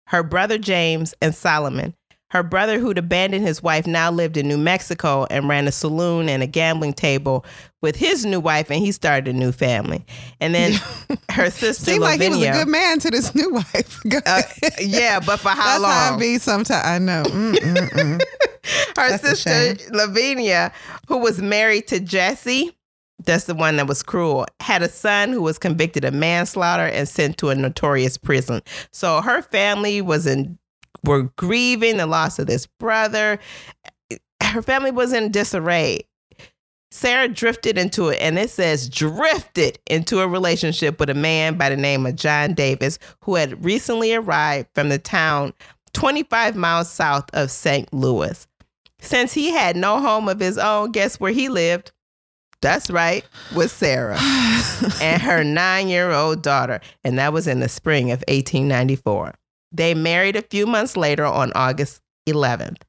her 0.08 0.22
brother 0.22 0.60
James, 0.60 1.16
and 1.24 1.34
Solomon. 1.34 1.96
Her 2.30 2.44
brother, 2.44 2.78
who'd 2.78 3.00
abandoned 3.00 3.48
his 3.48 3.64
wife, 3.64 3.88
now 3.88 4.12
lived 4.12 4.38
in 4.38 4.48
New 4.48 4.60
Mexico 4.60 5.26
and 5.32 5.48
ran 5.48 5.68
a 5.68 5.72
saloon 5.72 6.30
and 6.30 6.44
a 6.44 6.48
gambling 6.48 6.94
table 6.94 7.44
with 7.82 7.96
his 7.96 8.28
new 8.28 8.40
wife, 8.40 8.70
and 8.70 8.80
he 8.80 8.92
started 8.92 9.28
a 9.28 9.38
new 9.38 9.52
family. 9.52 10.06
And 10.40 10.54
then 10.54 10.74
her 11.32 11.50
sister, 11.50 11.86
Seemed 11.92 12.02
like 12.02 12.22
he 12.22 12.30
was 12.30 12.44
a 12.44 12.52
good 12.52 12.68
man 12.68 13.00
to 13.00 13.10
this 13.10 13.34
new 13.34 13.50
wife. 13.54 14.00
Uh, 14.28 14.44
yeah, 14.80 15.20
but 15.20 15.40
for 15.40 15.50
how 15.50 15.80
That's 15.80 15.82
long? 15.82 15.92
how 15.92 16.16
I 16.16 16.20
be 16.20 16.38
sometimes. 16.38 16.86
I 16.86 17.00
know. 17.00 17.24
Mm, 17.24 17.54
mm, 17.56 17.90
mm. 17.90 18.22
her 18.98 19.18
That's 19.18 19.24
sister. 19.24 19.92
Lavinia, 19.92 20.72
who 21.08 21.18
was 21.18 21.42
married 21.42 21.88
to 21.88 22.00
Jesse, 22.00 22.76
that's 23.26 23.46
the 23.46 23.56
one 23.56 23.78
that 23.78 23.88
was 23.88 24.04
cruel, 24.04 24.46
had 24.60 24.82
a 24.82 24.90
son 24.90 25.32
who 25.32 25.42
was 25.42 25.58
convicted 25.58 26.04
of 26.04 26.14
manslaughter 26.14 26.86
and 26.86 27.08
sent 27.08 27.38
to 27.38 27.50
a 27.50 27.56
notorious 27.56 28.18
prison. 28.18 28.62
So 28.92 29.22
her 29.22 29.42
family 29.42 30.02
was 30.02 30.28
in 30.28 30.58
were 31.04 31.24
grieving 31.36 31.98
the 31.98 32.06
loss 32.06 32.40
of 32.40 32.48
this 32.48 32.66
brother. 32.66 33.40
Her 34.42 34.62
family 34.62 34.92
was 34.92 35.14
in 35.14 35.32
disarray. 35.32 36.08
Sarah 36.92 37.28
drifted 37.28 37.78
into 37.78 38.10
it, 38.10 38.20
and 38.22 38.38
it 38.38 38.52
says 38.52 38.88
drifted 38.88 39.80
into 39.88 40.20
a 40.20 40.28
relationship 40.28 41.00
with 41.00 41.10
a 41.10 41.16
man 41.16 41.58
by 41.58 41.70
the 41.70 41.76
name 41.76 42.06
of 42.06 42.16
John 42.16 42.54
Davis, 42.54 43.00
who 43.22 43.36
had 43.36 43.66
recently 43.66 44.14
arrived 44.14 44.70
from 44.76 44.90
the 44.90 45.00
town 45.00 45.54
25 45.94 46.56
miles 46.56 46.92
south 46.92 47.30
of 47.34 47.50
St. 47.50 47.92
Louis. 47.94 48.48
Since 49.00 49.34
he 49.34 49.50
had 49.52 49.76
no 49.76 50.00
home 50.00 50.30
of 50.30 50.40
his 50.40 50.58
own, 50.58 50.92
guess 50.92 51.20
where 51.20 51.32
he 51.32 51.50
lived? 51.50 51.92
That's 52.64 52.90
right, 52.90 53.24
with 53.56 53.72
Sarah 53.72 54.18
and 55.02 55.22
her 55.22 55.44
nine 55.44 55.88
year 55.90 56.12
old 56.12 56.42
daughter. 56.42 56.80
And 57.04 57.20
that 57.20 57.32
was 57.34 57.46
in 57.48 57.60
the 57.60 57.70
spring 57.70 58.10
of 58.10 58.20
1894. 58.28 59.34
They 59.72 59.94
married 59.94 60.36
a 60.36 60.42
few 60.42 60.66
months 60.66 60.98
later 60.98 61.26
on 61.26 61.52
August 61.54 62.02
11th. 62.28 62.82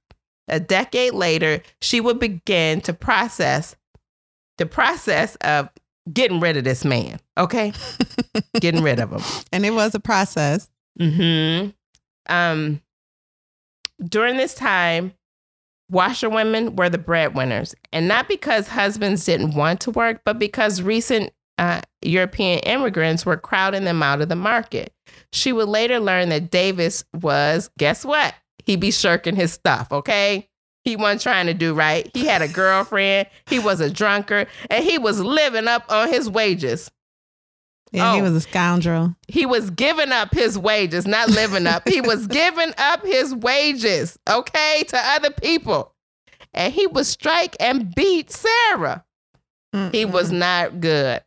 A 0.49 0.61
decade 0.61 1.13
later, 1.15 1.61
she 1.83 2.01
would 2.01 2.19
begin 2.21 2.81
to 2.83 2.93
process 2.95 3.75
the 4.59 4.67
process 4.67 5.37
of 5.37 5.69
getting 6.13 6.39
rid 6.39 6.57
of 6.57 6.65
this 6.65 6.85
man, 6.85 7.19
okay? 7.37 7.73
getting 8.61 8.83
rid 8.83 9.01
of 9.01 9.11
him. 9.11 9.23
and 9.53 9.67
it 9.67 9.73
was 9.73 9.95
a 9.95 10.01
process. 10.01 10.69
hmm 10.99 11.69
Um, 12.29 12.81
during 14.07 14.37
this 14.37 14.55
time, 14.55 15.15
washerwomen 15.95 16.77
were 16.77 16.91
the 16.91 16.99
breadwinners, 16.99 17.75
and 17.93 18.09
not 18.09 18.29
because 18.29 18.69
husbands 18.69 19.25
didn't 19.25 19.55
want 19.55 19.81
to 19.81 19.91
work, 19.91 20.21
but 20.25 20.39
because 20.39 20.83
recent 20.83 21.33
uh, 21.57 21.81
European 22.03 22.59
immigrants 22.61 23.25
were 23.25 23.37
crowding 23.37 23.85
them 23.85 24.03
out 24.03 24.21
of 24.21 24.29
the 24.29 24.37
market. 24.37 24.93
She 25.33 25.53
would 25.53 25.69
later 25.69 26.01
learn 26.01 26.29
that 26.31 26.51
Davis 26.51 27.05
was, 27.15 27.71
guess 27.79 28.05
what? 28.05 28.35
He 28.65 28.77
be 28.77 28.91
shirking 28.91 29.37
his 29.37 29.53
stuff, 29.53 29.89
okay? 29.93 30.49
He 30.83 30.97
wasn't 30.97 31.23
trying 31.23 31.47
to 31.47 31.55
do 31.55 31.73
right. 31.73 32.11
He 32.13 32.27
had 32.27 32.43
a 32.43 32.49
girlfriend, 32.53 33.29
he 33.47 33.59
was 33.59 33.81
a 33.81 33.89
drunkard, 33.89 34.49
and 34.71 34.85
he 34.85 34.99
was 34.99 35.21
living 35.21 35.69
up 35.69 35.85
on 35.91 36.09
his 36.09 36.29
wages 36.29 36.91
Yeah, 37.95 38.15
he 38.15 38.21
Oh. 38.21 38.25
was 38.25 38.33
a 38.35 38.41
scoundrel. 38.41 39.15
he 39.29 39.47
was 39.47 39.71
giving 39.71 40.11
up 40.13 40.35
his 40.35 40.59
wages, 40.59 41.07
not 41.07 41.29
living 41.31 41.67
up. 41.67 41.89
he 41.89 42.01
was 42.01 42.27
giving 42.41 42.73
up 42.77 43.05
his 43.07 43.35
wages, 43.35 44.19
okay, 44.29 44.83
to 44.89 44.99
other 44.99 45.31
people. 45.31 45.95
And 46.53 46.73
he 46.73 46.87
would 46.89 47.07
strike 47.07 47.57
and 47.61 47.95
beat 47.95 48.31
Sarah. 48.31 49.05
He 49.93 50.05
was 50.05 50.31
not 50.31 50.81
good. 50.81 51.21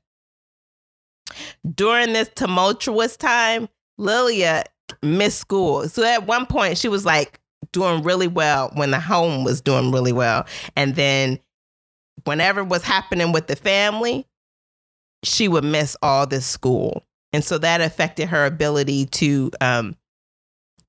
During 1.75 2.13
this 2.13 2.29
tumultuous 2.35 3.17
time, 3.17 3.67
Lelia 3.97 4.63
missed 5.03 5.39
school. 5.39 5.87
So 5.89 6.03
at 6.03 6.25
one 6.25 6.45
point, 6.45 6.77
she 6.77 6.87
was 6.87 7.05
like 7.05 7.41
doing 7.73 8.03
really 8.03 8.27
well 8.29 8.71
when 8.75 8.91
the 8.91 8.99
home 9.01 9.43
was 9.43 9.59
doing 9.59 9.91
really 9.91 10.13
well. 10.13 10.45
And 10.77 10.95
then 10.95 11.39
whenever 12.23 12.63
was 12.63 12.83
happening 12.83 13.33
with 13.33 13.47
the 13.47 13.57
family, 13.57 14.25
she 15.23 15.47
would 15.47 15.63
miss 15.63 15.95
all 16.01 16.27
this 16.27 16.45
school. 16.45 17.03
And 17.33 17.43
so 17.43 17.57
that 17.57 17.81
affected 17.81 18.29
her 18.29 18.45
ability 18.45 19.07
to 19.07 19.51
um, 19.59 19.95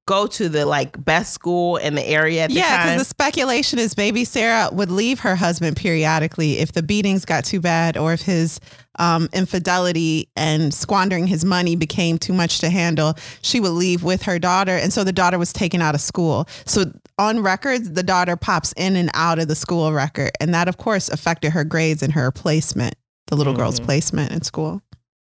go 0.06 0.26
to 0.26 0.48
the 0.48 0.64
like 0.64 1.04
best 1.04 1.34
school 1.34 1.76
in 1.76 1.94
the 1.94 2.06
area 2.06 2.44
at 2.44 2.48
the 2.48 2.56
Yeah, 2.56 2.84
because 2.84 3.02
the 3.02 3.04
speculation 3.04 3.78
is 3.78 3.94
baby 3.94 4.24
Sarah 4.24 4.70
would 4.72 4.90
leave 4.90 5.20
her 5.20 5.36
husband 5.36 5.76
periodically 5.76 6.58
if 6.58 6.72
the 6.72 6.82
beatings 6.82 7.26
got 7.26 7.44
too 7.44 7.60
bad 7.60 7.96
or 7.98 8.14
if 8.14 8.22
his 8.22 8.58
um, 8.98 9.28
infidelity 9.32 10.28
and 10.36 10.72
squandering 10.72 11.26
his 11.26 11.44
money 11.44 11.76
became 11.76 12.18
too 12.18 12.32
much 12.32 12.58
to 12.60 12.70
handle. 12.70 13.14
She 13.42 13.60
would 13.60 13.70
leave 13.70 14.02
with 14.02 14.22
her 14.22 14.38
daughter. 14.38 14.76
And 14.76 14.92
so 14.92 15.04
the 15.04 15.12
daughter 15.12 15.38
was 15.38 15.52
taken 15.52 15.80
out 15.80 15.94
of 15.94 16.00
school. 16.00 16.48
So 16.64 16.92
on 17.18 17.42
records, 17.42 17.92
the 17.92 18.02
daughter 18.02 18.36
pops 18.36 18.72
in 18.76 18.96
and 18.96 19.10
out 19.14 19.38
of 19.38 19.48
the 19.48 19.54
school 19.54 19.92
record. 19.92 20.32
And 20.40 20.52
that, 20.54 20.68
of 20.68 20.78
course, 20.78 21.08
affected 21.08 21.50
her 21.50 21.64
grades 21.64 22.02
and 22.02 22.12
her 22.12 22.30
placement, 22.30 22.94
the 23.28 23.36
little 23.36 23.54
girl's 23.54 23.78
Mhm. 23.80 23.84
placement 23.84 24.32
in 24.32 24.42
school. 24.42 24.82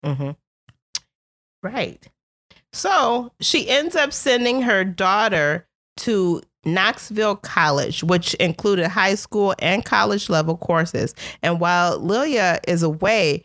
hmm 0.03 0.31
Right. 1.63 2.07
So 2.73 3.31
she 3.39 3.69
ends 3.69 3.95
up 3.95 4.13
sending 4.13 4.63
her 4.63 4.83
daughter 4.83 5.67
to 5.97 6.41
Knoxville 6.65 7.35
College, 7.37 8.03
which 8.03 8.33
included 8.35 8.87
high 8.87 9.15
school 9.15 9.53
and 9.59 9.83
college 9.85 10.29
level 10.29 10.57
courses. 10.57 11.13
And 11.43 11.59
while 11.59 11.99
Lelia 11.99 12.59
is 12.67 12.81
away, 12.81 13.43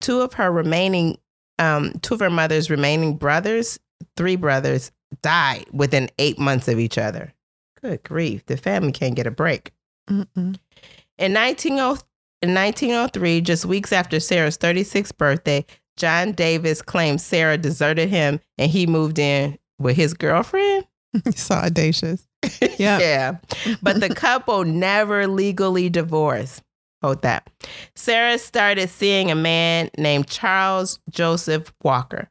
two 0.00 0.20
of 0.20 0.32
her 0.34 0.50
remaining, 0.50 1.18
um, 1.58 1.92
two 2.02 2.14
of 2.14 2.20
her 2.20 2.30
mother's 2.30 2.70
remaining 2.70 3.16
brothers, 3.16 3.78
three 4.16 4.36
brothers, 4.36 4.90
died 5.22 5.66
within 5.72 6.10
eight 6.18 6.38
months 6.38 6.68
of 6.68 6.78
each 6.78 6.98
other. 6.98 7.34
Good 7.80 8.02
grief. 8.02 8.44
The 8.46 8.56
family 8.56 8.92
can't 8.92 9.14
get 9.14 9.26
a 9.26 9.30
break. 9.30 9.72
Mm-mm. 10.10 10.58
In 11.18 11.32
1900 11.32 12.02
in 12.42 12.54
1903, 12.54 13.40
just 13.40 13.64
weeks 13.64 13.92
after 13.92 14.20
Sarah's 14.20 14.56
36th 14.58 15.16
birthday, 15.16 15.64
John 15.96 16.32
Davis 16.32 16.80
claimed 16.80 17.20
Sarah 17.20 17.58
deserted 17.58 18.08
him 18.08 18.40
and 18.56 18.70
he 18.70 18.86
moved 18.86 19.18
in 19.18 19.58
with 19.78 19.96
his 19.96 20.14
girlfriend. 20.14 20.86
so 21.34 21.56
audacious. 21.56 22.26
Yeah. 22.78 23.00
yeah. 23.00 23.36
But 23.82 23.98
the 23.98 24.08
couple 24.14 24.64
never 24.64 25.26
legally 25.26 25.88
divorced. 25.88 26.62
Hold 27.02 27.22
that. 27.22 27.50
Sarah 27.96 28.38
started 28.38 28.88
seeing 28.88 29.32
a 29.32 29.34
man 29.34 29.90
named 29.98 30.28
Charles 30.28 31.00
Joseph 31.10 31.72
Walker. 31.82 32.30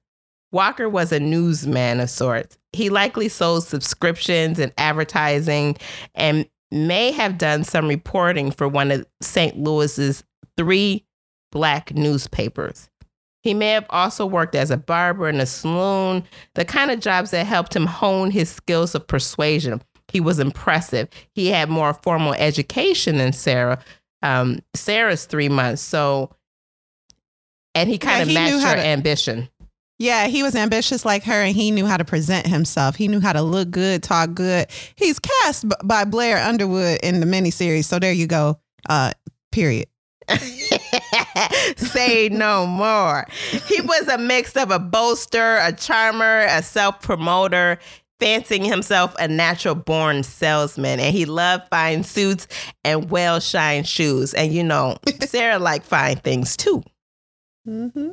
Walker 0.53 0.87
was 0.87 1.11
a 1.11 1.19
newsman 1.19 1.99
of 1.99 2.09
sorts. 2.09 2.57
He 2.71 2.89
likely 2.89 3.27
sold 3.27 3.65
subscriptions 3.65 4.59
and 4.59 4.71
advertising 4.77 5.75
and 6.15 6.47
may 6.71 7.11
have 7.11 7.37
done 7.37 7.63
some 7.63 7.87
reporting 7.87 8.51
for 8.51 8.67
one 8.67 8.91
of 8.91 9.05
St. 9.21 9.57
Louis's 9.57 10.23
three 10.57 11.05
black 11.51 11.93
newspapers. 11.93 12.89
He 13.43 13.53
may 13.53 13.69
have 13.71 13.85
also 13.89 14.25
worked 14.25 14.55
as 14.55 14.71
a 14.71 14.77
barber 14.77 15.29
in 15.29 15.39
a 15.39 15.45
saloon, 15.45 16.23
the 16.55 16.65
kind 16.65 16.91
of 16.91 16.99
jobs 16.99 17.31
that 17.31 17.45
helped 17.45 17.75
him 17.75 17.85
hone 17.85 18.31
his 18.31 18.49
skills 18.49 18.93
of 18.95 19.07
persuasion. 19.07 19.81
He 20.09 20.19
was 20.19 20.39
impressive. 20.39 21.07
He 21.33 21.47
had 21.47 21.69
more 21.69 21.93
formal 21.93 22.33
education 22.33 23.17
than 23.17 23.31
Sarah. 23.33 23.79
Um, 24.21 24.59
Sarah's 24.73 25.25
three 25.25 25.49
months. 25.49 25.81
So, 25.81 26.31
and 27.75 27.89
he 27.89 27.97
kind 27.97 28.17
Yeah, 28.17 28.21
of 28.23 28.27
he 28.29 28.33
matched 28.33 28.65
her 28.67 28.75
to- 28.75 28.85
ambition. 28.85 29.49
Yeah, 29.99 30.27
he 30.27 30.43
was 30.43 30.55
ambitious 30.55 31.05
like 31.05 31.23
her 31.23 31.33
and 31.41 31.55
he 31.55 31.71
knew 31.71 31.85
how 31.87 31.97
to 31.97 32.05
present 32.05 32.45
himself. 32.45 32.95
He 32.95 33.07
knew 33.07 33.19
how 33.19 33.33
to 33.33 33.41
look 33.41 33.71
good, 33.71 34.03
talk 34.03 34.35
good. 34.35 34.67
He's 34.95 35.17
cast 35.17 35.67
b- 35.67 35.75
by 35.83 36.05
Blair 36.05 36.37
Underwood 36.37 36.99
in 37.01 37.19
the 37.19 37.25
miniseries. 37.25 37.85
So 37.85 37.97
there 37.97 38.11
you 38.11 38.27
go. 38.27 38.59
Uh, 38.87 39.13
period. 39.51 39.87
Say 41.77 42.29
no 42.29 42.67
more. 42.67 43.25
He 43.67 43.81
was 43.81 44.07
a 44.07 44.17
mix 44.17 44.55
of 44.55 44.69
a 44.71 44.79
boaster, 44.79 45.57
a 45.57 45.71
charmer, 45.73 46.41
a 46.41 46.61
self 46.61 47.01
promoter, 47.01 47.79
fancying 48.19 48.65
himself 48.65 49.15
a 49.19 49.27
natural 49.27 49.73
born 49.75 50.21
salesman. 50.23 50.99
And 50.99 51.15
he 51.15 51.25
loved 51.25 51.69
fine 51.69 52.03
suits 52.03 52.47
and 52.83 53.09
well 53.09 53.39
shined 53.39 53.87
shoes. 53.87 54.33
And 54.35 54.53
you 54.53 54.63
know, 54.63 54.97
Sarah 55.21 55.59
liked 55.59 55.85
fine 55.85 56.17
things 56.17 56.55
too. 56.55 56.83
Mm-hmm. 57.67 58.09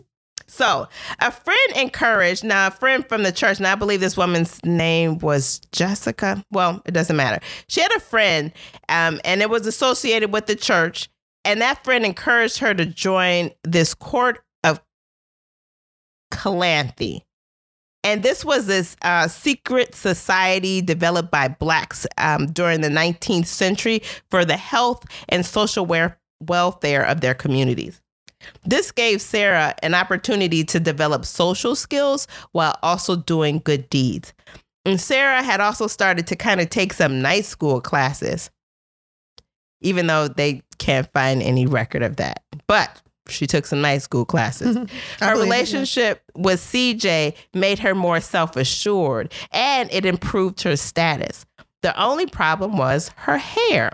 So, 0.46 0.88
a 1.20 1.30
friend 1.30 1.72
encouraged, 1.76 2.44
now, 2.44 2.68
a 2.68 2.70
friend 2.70 3.06
from 3.08 3.22
the 3.22 3.32
church, 3.32 3.58
and 3.58 3.66
I 3.66 3.74
believe 3.74 4.00
this 4.00 4.16
woman's 4.16 4.62
name 4.64 5.18
was 5.18 5.60
Jessica. 5.72 6.44
Well, 6.50 6.82
it 6.84 6.92
doesn't 6.92 7.16
matter. 7.16 7.40
She 7.68 7.80
had 7.80 7.92
a 7.96 8.00
friend, 8.00 8.52
um, 8.88 9.20
and 9.24 9.40
it 9.42 9.50
was 9.50 9.66
associated 9.66 10.32
with 10.32 10.46
the 10.46 10.56
church. 10.56 11.08
And 11.44 11.60
that 11.60 11.84
friend 11.84 12.04
encouraged 12.04 12.58
her 12.58 12.74
to 12.74 12.86
join 12.86 13.50
this 13.64 13.94
court 13.94 14.40
of 14.62 14.80
Calanthe. 16.30 17.22
And 18.02 18.22
this 18.22 18.44
was 18.44 18.66
this 18.66 18.96
uh, 19.02 19.28
secret 19.28 19.94
society 19.94 20.82
developed 20.82 21.30
by 21.30 21.48
blacks 21.48 22.06
um, 22.18 22.46
during 22.46 22.82
the 22.82 22.88
19th 22.88 23.46
century 23.46 24.02
for 24.30 24.44
the 24.44 24.58
health 24.58 25.04
and 25.30 25.44
social 25.44 25.86
welfare 26.40 27.02
of 27.02 27.22
their 27.22 27.34
communities. 27.34 28.02
This 28.64 28.90
gave 28.90 29.20
Sarah 29.20 29.74
an 29.82 29.94
opportunity 29.94 30.64
to 30.64 30.80
develop 30.80 31.24
social 31.24 31.74
skills 31.74 32.26
while 32.52 32.78
also 32.82 33.16
doing 33.16 33.60
good 33.64 33.88
deeds. 33.90 34.32
And 34.84 35.00
Sarah 35.00 35.42
had 35.42 35.60
also 35.60 35.86
started 35.86 36.26
to 36.28 36.36
kind 36.36 36.60
of 36.60 36.70
take 36.70 36.92
some 36.92 37.22
night 37.22 37.46
school 37.46 37.80
classes, 37.80 38.50
even 39.80 40.06
though 40.06 40.28
they 40.28 40.62
can't 40.78 41.10
find 41.12 41.42
any 41.42 41.66
record 41.66 42.02
of 42.02 42.16
that. 42.16 42.42
But 42.66 43.00
she 43.28 43.46
took 43.46 43.64
some 43.66 43.80
night 43.80 44.02
school 44.02 44.24
classes. 44.24 44.76
her 45.20 45.40
relationship 45.40 46.22
with 46.36 46.60
CJ 46.60 47.34
made 47.54 47.78
her 47.78 47.94
more 47.94 48.20
self 48.20 48.56
assured 48.56 49.32
and 49.52 49.90
it 49.92 50.04
improved 50.04 50.62
her 50.62 50.76
status. 50.76 51.46
The 51.82 51.98
only 52.00 52.26
problem 52.26 52.76
was 52.76 53.10
her 53.16 53.38
hair. 53.38 53.92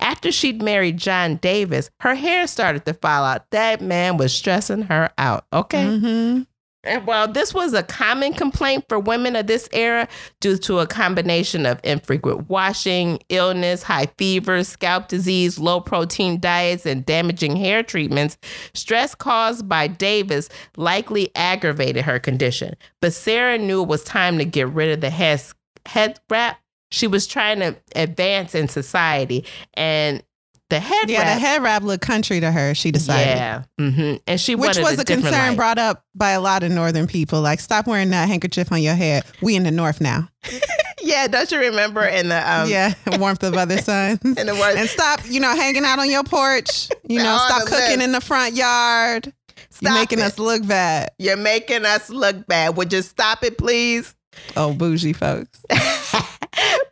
After 0.00 0.32
she'd 0.32 0.62
married 0.62 0.96
John 0.96 1.36
Davis, 1.36 1.90
her 2.00 2.14
hair 2.14 2.46
started 2.46 2.84
to 2.86 2.94
fall 2.94 3.24
out. 3.24 3.50
That 3.50 3.80
man 3.80 4.16
was 4.16 4.32
stressing 4.32 4.82
her 4.82 5.10
out. 5.18 5.46
Okay. 5.52 5.84
Mm-hmm. 5.84 6.42
And 6.86 7.06
while 7.06 7.26
this 7.26 7.52
was 7.52 7.74
a 7.74 7.82
common 7.82 8.32
complaint 8.32 8.84
for 8.88 8.98
women 8.98 9.36
of 9.36 9.46
this 9.46 9.68
era 9.72 10.08
due 10.40 10.56
to 10.58 10.78
a 10.78 10.86
combination 10.86 11.66
of 11.66 11.80
infrequent 11.82 12.48
washing, 12.48 13.18
illness, 13.28 13.82
high 13.82 14.06
fever, 14.18 14.62
scalp 14.62 15.08
disease, 15.08 15.58
low 15.58 15.80
protein 15.80 16.38
diets, 16.38 16.86
and 16.86 17.04
damaging 17.04 17.56
hair 17.56 17.82
treatments, 17.82 18.38
stress 18.72 19.14
caused 19.14 19.68
by 19.68 19.88
Davis 19.88 20.48
likely 20.76 21.30
aggravated 21.34 22.04
her 22.04 22.18
condition. 22.18 22.76
But 23.02 23.12
Sarah 23.12 23.58
knew 23.58 23.82
it 23.82 23.88
was 23.88 24.04
time 24.04 24.38
to 24.38 24.44
get 24.44 24.68
rid 24.68 24.90
of 24.90 25.00
the 25.00 25.10
head, 25.10 25.42
head 25.86 26.20
wrap 26.30 26.60
she 26.96 27.06
was 27.06 27.26
trying 27.26 27.60
to 27.60 27.76
advance 27.94 28.54
in 28.54 28.68
society 28.68 29.44
and 29.74 30.22
the 30.68 30.80
head 30.80 31.08
yeah, 31.08 31.18
wrap, 31.18 31.34
the 31.34 31.40
head 31.40 31.62
wrap 31.62 31.82
looked 31.84 32.02
country 32.02 32.40
to 32.40 32.50
her. 32.50 32.74
She 32.74 32.90
decided, 32.90 33.36
yeah, 33.36 33.62
mm-hmm. 33.78 34.16
and 34.26 34.40
she 34.40 34.56
which 34.56 34.76
was 34.78 34.98
a, 34.98 35.02
a 35.02 35.04
concern 35.04 35.50
life. 35.50 35.56
brought 35.56 35.78
up 35.78 36.04
by 36.12 36.30
a 36.30 36.40
lot 36.40 36.64
of 36.64 36.72
northern 36.72 37.06
people. 37.06 37.40
Like, 37.40 37.60
stop 37.60 37.86
wearing 37.86 38.10
that 38.10 38.26
handkerchief 38.28 38.72
on 38.72 38.82
your 38.82 38.96
head. 38.96 39.24
We 39.40 39.54
in 39.54 39.62
the 39.62 39.70
north 39.70 40.00
now. 40.00 40.28
yeah, 41.02 41.28
don't 41.28 41.48
you 41.52 41.60
remember 41.60 42.04
in 42.04 42.30
the 42.30 42.52
um, 42.52 42.68
yeah 42.68 42.94
warmth 43.18 43.44
of 43.44 43.54
other 43.54 43.78
suns 43.82 44.18
and, 44.24 44.38
and 44.40 44.88
stop 44.88 45.20
you 45.26 45.38
know 45.38 45.54
hanging 45.54 45.84
out 45.84 46.00
on 46.00 46.10
your 46.10 46.24
porch. 46.24 46.88
You 47.08 47.18
know, 47.18 47.38
stop 47.46 47.62
cooking 47.68 47.98
list. 47.98 48.02
in 48.02 48.12
the 48.12 48.20
front 48.20 48.54
yard. 48.54 49.32
Stop 49.70 49.82
You're 49.82 49.92
making 49.92 50.18
it. 50.18 50.24
us 50.24 50.38
look 50.38 50.66
bad. 50.66 51.10
You're 51.18 51.36
making 51.36 51.84
us 51.84 52.10
look 52.10 52.44
bad. 52.48 52.76
Would 52.76 52.92
you 52.92 53.02
stop 53.02 53.44
it, 53.44 53.56
please? 53.56 54.16
Oh, 54.56 54.72
bougie 54.72 55.12
folks. 55.12 55.64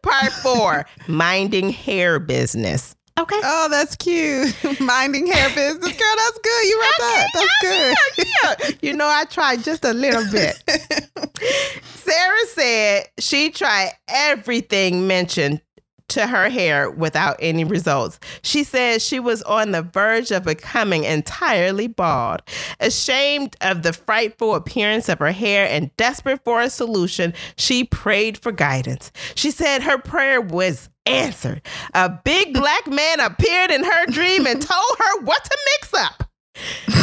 Part 0.02 0.32
four 0.32 0.86
minding 1.08 1.70
hair 1.70 2.18
business. 2.18 2.94
Okay. 3.18 3.40
Oh, 3.44 3.68
that's 3.70 3.94
cute. 3.94 4.52
Minding 4.80 5.28
hair 5.28 5.48
business. 5.54 5.96
Girl, 5.96 6.16
that's 6.16 6.38
good. 6.38 6.66
You 6.66 6.80
read 6.80 6.92
that. 6.98 7.28
That's 7.32 7.56
good. 7.62 8.26
yeah. 8.42 8.76
You 8.82 8.92
know, 8.92 9.06
I 9.06 9.24
tried 9.26 9.62
just 9.62 9.84
a 9.84 9.92
little 9.92 10.24
bit. 10.32 10.60
Sarah 11.94 12.46
said 12.48 13.04
she 13.20 13.50
tried 13.50 13.92
everything 14.08 15.06
mentioned 15.06 15.60
to 16.08 16.26
her 16.26 16.48
hair 16.48 16.90
without 16.90 17.36
any 17.40 17.64
results. 17.64 18.18
She 18.42 18.64
says 18.64 19.04
she 19.04 19.18
was 19.20 19.42
on 19.42 19.72
the 19.72 19.82
verge 19.82 20.30
of 20.30 20.44
becoming 20.44 21.04
entirely 21.04 21.86
bald. 21.86 22.42
Ashamed 22.80 23.56
of 23.60 23.82
the 23.82 23.92
frightful 23.92 24.54
appearance 24.54 25.08
of 25.08 25.18
her 25.18 25.32
hair 25.32 25.66
and 25.68 25.94
desperate 25.96 26.44
for 26.44 26.60
a 26.60 26.70
solution, 26.70 27.32
she 27.56 27.84
prayed 27.84 28.38
for 28.38 28.52
guidance. 28.52 29.12
She 29.34 29.50
said 29.50 29.82
her 29.82 29.98
prayer 29.98 30.40
was 30.40 30.88
answered. 31.06 31.62
A 31.94 32.08
big 32.08 32.54
black 32.54 32.86
man 32.86 33.20
appeared 33.20 33.70
in 33.70 33.84
her 33.84 34.06
dream 34.06 34.46
and 34.46 34.60
told 34.62 34.96
her 34.98 35.20
what 35.22 35.44
to 35.44 35.58
mix 35.72 35.94
up. 35.94 36.30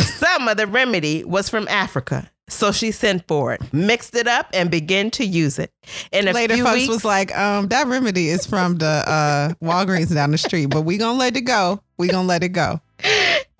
Some 0.06 0.47
of 0.47 0.58
the 0.58 0.68
remedy 0.68 1.24
was 1.24 1.49
from 1.49 1.68
Africa. 1.68 2.30
So 2.52 2.72
she 2.72 2.91
sent 2.91 3.28
for 3.28 3.54
it, 3.54 3.62
mixed 3.74 4.14
it 4.16 4.28
up, 4.28 4.49
and 4.54 4.70
began 4.70 5.10
to 5.12 5.26
use 5.26 5.58
it. 5.58 5.72
And 6.12 6.26
later, 6.34 6.58
folks 6.58 6.74
weeks, 6.74 6.89
was 6.89 7.06
like, 7.06 7.36
um, 7.38 7.70
"That 7.70 7.88
remedy 7.88 8.28
is 8.28 8.45
from 8.45 8.78
the 8.78 8.86
uh, 8.86 9.54
Walgreens 9.64 10.14
down 10.14 10.32
the 10.32 10.38
street, 10.38 10.68
but 10.68 10.82
we 10.82 10.97
gonna 10.97 11.18
let 11.18 11.36
it 11.38 11.41
go. 11.41 11.82
We 11.97 12.08
gonna 12.10 12.28
let 12.28 12.43
it 12.43 12.49
go. 12.49 12.82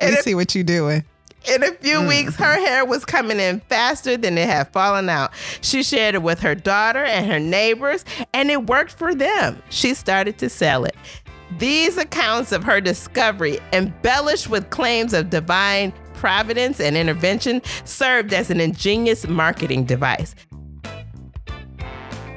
We 0.02 0.16
see 0.18 0.36
what 0.36 0.54
you 0.56 0.64
doing." 0.64 1.06
In 1.52 1.64
a 1.64 1.72
few 1.72 2.02
mm. 2.02 2.08
weeks, 2.08 2.36
her 2.36 2.54
hair 2.54 2.86
was 2.86 3.04
coming 3.04 3.40
in 3.40 3.62
faster 3.62 4.16
than 4.16 4.38
it 4.38 4.48
had 4.48 4.72
fallen 4.74 5.10
out. 5.10 5.32
She 5.62 5.82
shared 5.82 6.14
it 6.14 6.22
with 6.22 6.40
her 6.42 6.54
daughter 6.54 7.04
and 7.04 7.26
her 7.26 7.40
neighbors, 7.40 8.06
and 8.34 8.52
it 8.52 8.68
worked 8.68 8.92
for 8.92 9.16
them. 9.16 9.62
She 9.70 9.96
started 9.96 10.38
to 10.38 10.50
sell 10.50 10.86
it. 10.86 10.96
These 11.58 11.98
accounts 11.98 12.52
of 12.52 12.64
her 12.64 12.80
discovery, 12.80 13.60
embellished 13.74 14.50
with 14.50 14.70
claims 14.70 15.14
of 15.14 15.30
divine 15.32 15.94
providence 16.22 16.80
and 16.80 16.96
intervention, 16.96 17.64
served 17.84 18.32
as 18.32 18.52
an 18.52 18.62
ingenious 18.62 19.28
marketing 19.28 19.86
device. 19.86 20.36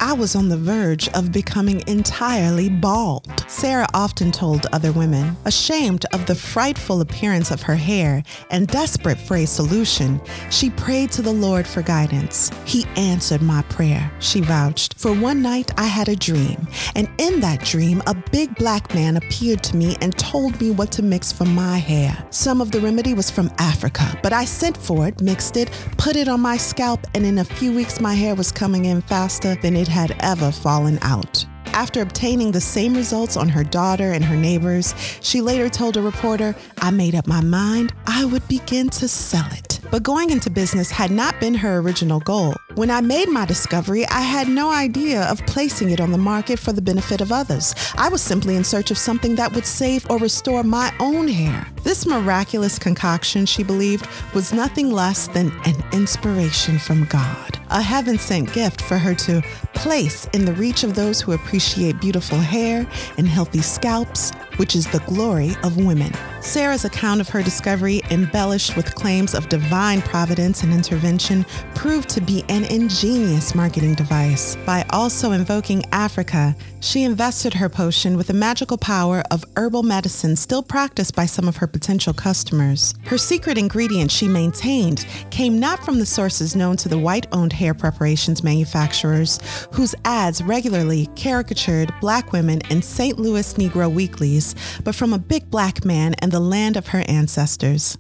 I 0.07 0.13
was 0.13 0.37
on 0.37 0.51
the 0.51 0.59
verge 0.59 1.09
of 1.15 1.33
becoming 1.33 1.83
entirely 1.87 2.69
bald. 2.69 3.43
Sarah 3.49 3.87
often 3.95 4.31
told 4.31 4.67
other 4.67 4.93
women, 4.93 5.35
ashamed 5.47 6.05
of 6.13 6.27
the 6.27 6.35
frightful 6.35 7.01
appearance 7.01 7.51
of 7.51 7.63
her 7.63 7.75
hair 7.75 8.23
and 8.51 8.69
desperate 8.69 9.17
for 9.17 9.39
a 9.39 9.47
solution, 9.47 10.21
she 10.51 10.69
prayed 10.69 11.11
to 11.13 11.23
the 11.23 11.33
Lord 11.33 11.67
for 11.67 11.81
guidance. 11.81 12.51
He 12.67 12.85
answered 12.97 13.41
my 13.41 13.63
prayer, 13.63 14.13
she 14.21 14.43
vouched. 14.43 14.93
For 14.99 15.11
one 15.11 15.41
night 15.41 15.71
I 15.79 15.87
had 15.87 16.11
a 16.11 16.17
dream, 16.17 16.69
and 16.95 17.09
in 17.17 17.41
that 17.41 17.65
dream, 17.65 18.03
a 18.07 18.15
big 18.31 18.55
black 18.57 18.95
man 18.95 19.17
appeared 19.17 19.63
to 19.65 19.77
me 19.77 19.97
and 20.03 20.17
told 20.19 20.61
me 20.61 20.71
what 20.71 20.93
to 20.93 21.03
mix 21.03 21.33
for 21.33 21.47
my 21.47 21.79
hair. 21.79 22.27
Some 22.29 22.61
of 22.61 22.73
the 22.73 22.81
remedy 22.81 23.15
was 23.15 23.31
from 23.31 23.51
Africa, 23.57 24.19
but 24.23 24.35
I 24.35 24.45
sent 24.45 24.77
for 24.77 25.09
it, 25.09 25.23
mixed 25.23 25.57
it, 25.57 25.71
put 25.97 26.15
it 26.15 26.29
on 26.29 26.43
my 26.43 26.59
scalp, 26.59 27.07
and 27.15 27.25
in 27.25 27.39
a 27.39 27.45
few 27.45 27.73
weeks 27.75 28.03
my 28.03 28.13
hair 28.13 28.35
was 28.35 28.53
coming 28.53 28.85
in 28.85 29.01
faster 29.01 29.55
than 29.55 29.75
it 29.77 29.94
had 29.95 30.17
ever 30.19 30.51
fallen 30.51 30.99
out. 31.03 31.47
After 31.75 32.03
obtaining 32.03 32.53
the 32.53 32.61
same 32.61 32.95
results 32.95 33.37
on 33.37 33.49
her 33.49 33.65
daughter 33.65 34.13
and 34.13 34.25
her 34.25 34.37
neighbors, 34.37 34.95
she 35.21 35.41
later 35.41 35.69
told 35.69 35.97
a 35.97 36.03
reporter, 36.03 36.55
I 36.79 36.93
made 36.93 37.17
up 37.17 37.27
my 37.27 37.41
mind 37.41 37.93
I 38.07 38.25
would 38.25 38.47
begin 38.47 38.91
to 38.91 39.09
sell 39.09 39.49
it. 39.51 39.81
But 39.91 40.05
going 40.05 40.31
into 40.31 40.51
business 40.51 40.91
had 40.91 41.11
not 41.11 41.39
been 41.41 41.55
her 41.55 41.79
original 41.79 42.21
goal. 42.21 42.55
When 42.75 42.91
I 42.91 43.01
made 43.01 43.29
my 43.29 43.45
discovery, 43.45 44.07
I 44.07 44.21
had 44.21 44.49
no 44.49 44.71
idea 44.73 45.23
of 45.25 45.45
placing 45.47 45.91
it 45.91 46.01
on 46.01 46.11
the 46.11 46.19
market 46.19 46.59
for 46.59 46.73
the 46.73 46.83
benefit 46.83 47.21
of 47.21 47.31
others. 47.33 47.75
I 47.97 48.09
was 48.09 48.23
simply 48.23 48.57
in 48.57 48.65
search 48.65 48.91
of 48.91 48.99
something 48.99 49.35
that 49.37 49.53
would 49.53 49.67
save 49.67 50.09
or 50.11 50.19
restore 50.19 50.63
my 50.63 50.93
own 51.01 51.29
hair. 51.29 51.67
This 51.83 52.07
miraculous 52.07 52.79
concoction, 52.79 53.47
she 53.47 53.63
believed, 53.63 54.09
was 54.33 54.53
nothing 54.53 54.91
less 54.91 55.29
than 55.29 55.53
an 55.65 55.77
inspiration 55.93 56.79
from 56.79 57.05
God, 57.05 57.59
a 57.71 57.83
heaven 57.83 58.19
sent 58.19 58.53
gift 58.53 58.81
for 58.81 58.99
her 58.99 59.15
to 59.15 59.43
place 59.75 60.27
in 60.33 60.45
the 60.45 60.55
reach 60.55 60.83
of 60.83 60.95
those 60.95 61.21
who 61.21 61.33
appreciate 61.33 61.64
beautiful 62.01 62.39
hair 62.39 62.87
and 63.19 63.27
healthy 63.27 63.63
scalps, 63.63 64.33
which 64.57 64.77
is 64.77 64.87
the 64.89 65.01
glory 65.01 65.53
of 65.63 65.77
women. 65.77 66.13
Sarah's 66.41 66.85
account 66.85 67.21
of 67.21 67.29
her 67.31 67.43
discovery, 67.43 68.03
embellished 68.11 68.77
with 68.77 68.95
claims 68.95 69.35
of 69.35 69.49
divine 69.49 70.03
providence 70.03 70.63
and 70.63 70.73
intervention, 70.73 71.45
proved 71.75 72.09
to 72.11 72.21
be 72.21 72.45
an 72.49 72.65
ingenious 72.65 73.55
marketing 73.55 73.95
device. 73.95 74.57
By 74.67 74.85
also 74.91 75.33
invoking 75.33 75.85
Africa, 75.93 76.55
she 76.81 77.03
invested 77.03 77.55
her 77.55 77.71
potion 77.71 78.17
with 78.17 78.27
the 78.27 78.35
magical 78.35 78.77
power 78.77 79.23
of 79.31 79.45
herbal 79.57 79.85
medicine 79.85 80.37
still 80.37 80.63
practiced 80.63 81.17
by 81.17 81.25
some 81.25 81.49
of 81.49 81.57
her 81.57 81.67
potential 81.67 82.13
customers. 82.13 82.95
Her 83.05 83.17
secret 83.17 83.57
ingredient, 83.57 84.11
she 84.11 84.29
maintained, 84.29 85.07
came 85.31 85.59
not 85.59 85.83
from 85.83 85.99
the 85.99 86.07
sources 86.07 86.55
known 86.55 86.77
to 86.77 86.89
the 86.91 86.99
white 86.99 87.27
owned 87.33 87.55
hair 87.55 87.73
preparations 87.73 88.45
manufacturers, 88.45 89.41
whose 89.73 89.95
ads 90.05 90.43
regularly 90.43 91.09
caricatured 91.55 91.95
black 92.01 92.33
women 92.33 92.61
in 92.71 92.83
St. 92.83 93.19
Louis 93.19 93.55
Negro 93.55 93.93
weeklies, 93.93 94.55
but 94.83 94.95
from 94.95 95.13
a 95.13 95.19
big 95.19 95.51
black 95.51 95.85
man 95.85 96.15
and 96.19 96.33
the 96.33 96.41
land 96.41 96.77
of 96.77 96.89
her 96.89 97.05
ancestors. 97.09 97.97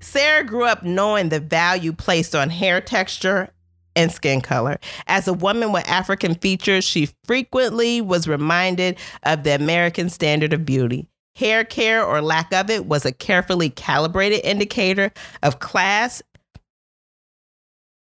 Sarah 0.00 0.44
grew 0.44 0.64
up 0.64 0.82
knowing 0.82 1.28
the 1.28 1.40
value 1.40 1.92
placed 1.92 2.34
on 2.34 2.50
hair 2.50 2.80
texture 2.80 3.52
and 3.94 4.10
skin 4.10 4.40
color. 4.40 4.78
As 5.06 5.28
a 5.28 5.32
woman 5.32 5.72
with 5.72 5.88
African 5.88 6.34
features, 6.34 6.84
she 6.84 7.10
frequently 7.24 8.00
was 8.00 8.26
reminded 8.26 8.98
of 9.24 9.42
the 9.42 9.54
American 9.54 10.08
standard 10.08 10.52
of 10.52 10.64
beauty. 10.64 11.08
Hair 11.34 11.64
care 11.64 12.04
or 12.04 12.20
lack 12.20 12.52
of 12.52 12.70
it 12.70 12.86
was 12.86 13.04
a 13.04 13.12
carefully 13.12 13.70
calibrated 13.70 14.40
indicator 14.44 15.12
of 15.42 15.60
class 15.60 16.22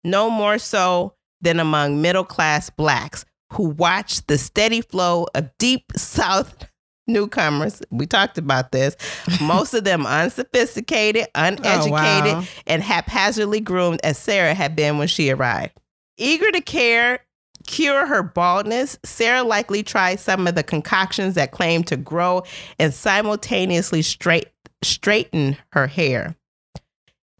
no 0.03 0.29
more 0.29 0.57
so 0.57 1.13
than 1.41 1.59
among 1.59 2.01
middle 2.01 2.23
class 2.23 2.69
blacks 2.69 3.25
who 3.51 3.69
watched 3.69 4.27
the 4.27 4.37
steady 4.37 4.81
flow 4.81 5.27
of 5.35 5.49
deep 5.57 5.91
South 5.95 6.67
newcomers. 7.07 7.81
We 7.91 8.07
talked 8.07 8.37
about 8.37 8.71
this. 8.71 8.95
Most 9.41 9.73
of 9.73 9.83
them 9.83 10.05
unsophisticated, 10.05 11.27
uneducated, 11.35 11.91
oh, 11.91 12.39
wow. 12.39 12.43
and 12.67 12.81
haphazardly 12.81 13.59
groomed 13.59 13.99
as 14.03 14.17
Sarah 14.17 14.53
had 14.53 14.75
been 14.75 14.97
when 14.97 15.07
she 15.07 15.29
arrived. 15.29 15.73
Eager 16.17 16.51
to 16.51 16.61
care, 16.61 17.19
cure 17.67 18.05
her 18.05 18.23
baldness, 18.23 18.97
Sarah 19.03 19.43
likely 19.43 19.83
tried 19.83 20.19
some 20.19 20.47
of 20.47 20.55
the 20.55 20.63
concoctions 20.63 21.35
that 21.35 21.51
claimed 21.51 21.87
to 21.87 21.97
grow 21.97 22.43
and 22.79 22.93
simultaneously 22.93 24.01
straight, 24.01 24.47
straighten 24.83 25.57
her 25.73 25.87
hair. 25.87 26.35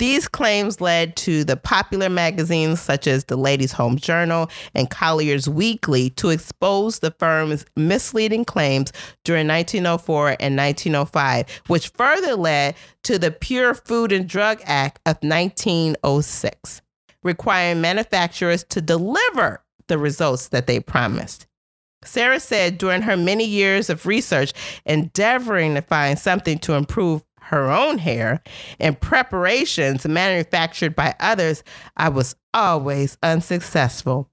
These 0.01 0.27
claims 0.27 0.81
led 0.81 1.15
to 1.17 1.43
the 1.43 1.55
popular 1.55 2.09
magazines 2.09 2.81
such 2.81 3.05
as 3.05 3.25
the 3.25 3.35
Ladies' 3.35 3.73
Home 3.73 3.97
Journal 3.97 4.49
and 4.73 4.89
Collier's 4.89 5.47
Weekly 5.47 6.09
to 6.15 6.29
expose 6.29 6.97
the 6.97 7.11
firm's 7.11 7.65
misleading 7.75 8.43
claims 8.43 8.91
during 9.23 9.47
1904 9.47 10.37
and 10.39 10.57
1905, 10.57 11.61
which 11.67 11.89
further 11.89 12.35
led 12.35 12.73
to 13.03 13.19
the 13.19 13.29
Pure 13.29 13.75
Food 13.75 14.11
and 14.11 14.27
Drug 14.27 14.59
Act 14.65 14.99
of 15.05 15.17
1906, 15.21 16.81
requiring 17.21 17.79
manufacturers 17.79 18.63
to 18.69 18.81
deliver 18.81 19.63
the 19.85 19.99
results 19.99 20.47
that 20.47 20.65
they 20.65 20.79
promised. 20.79 21.45
Sarah 22.03 22.39
said 22.39 22.79
during 22.79 23.03
her 23.03 23.15
many 23.15 23.45
years 23.45 23.87
of 23.91 24.07
research, 24.07 24.53
endeavoring 24.83 25.75
to 25.75 25.81
find 25.83 26.17
something 26.17 26.57
to 26.57 26.73
improve 26.73 27.21
her 27.51 27.69
own 27.69 27.97
hair 27.97 28.41
and 28.79 28.99
preparations 28.99 30.07
manufactured 30.07 30.95
by 30.95 31.13
others, 31.19 31.63
I 31.97 32.09
was 32.09 32.35
always 32.53 33.17
unsuccessful. 33.21 34.29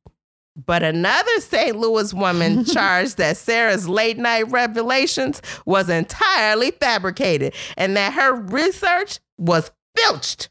But 0.56 0.82
another 0.82 1.40
St. 1.40 1.76
Louis 1.76 2.14
woman 2.14 2.64
charged 2.64 3.18
that 3.18 3.36
Sarah's 3.36 3.88
late 3.88 4.18
night 4.18 4.50
revelations 4.50 5.42
was 5.66 5.88
entirely 5.88 6.70
fabricated 6.70 7.54
and 7.76 7.96
that 7.96 8.12
her 8.14 8.34
research 8.34 9.18
was 9.36 9.70
filched. 9.96 10.48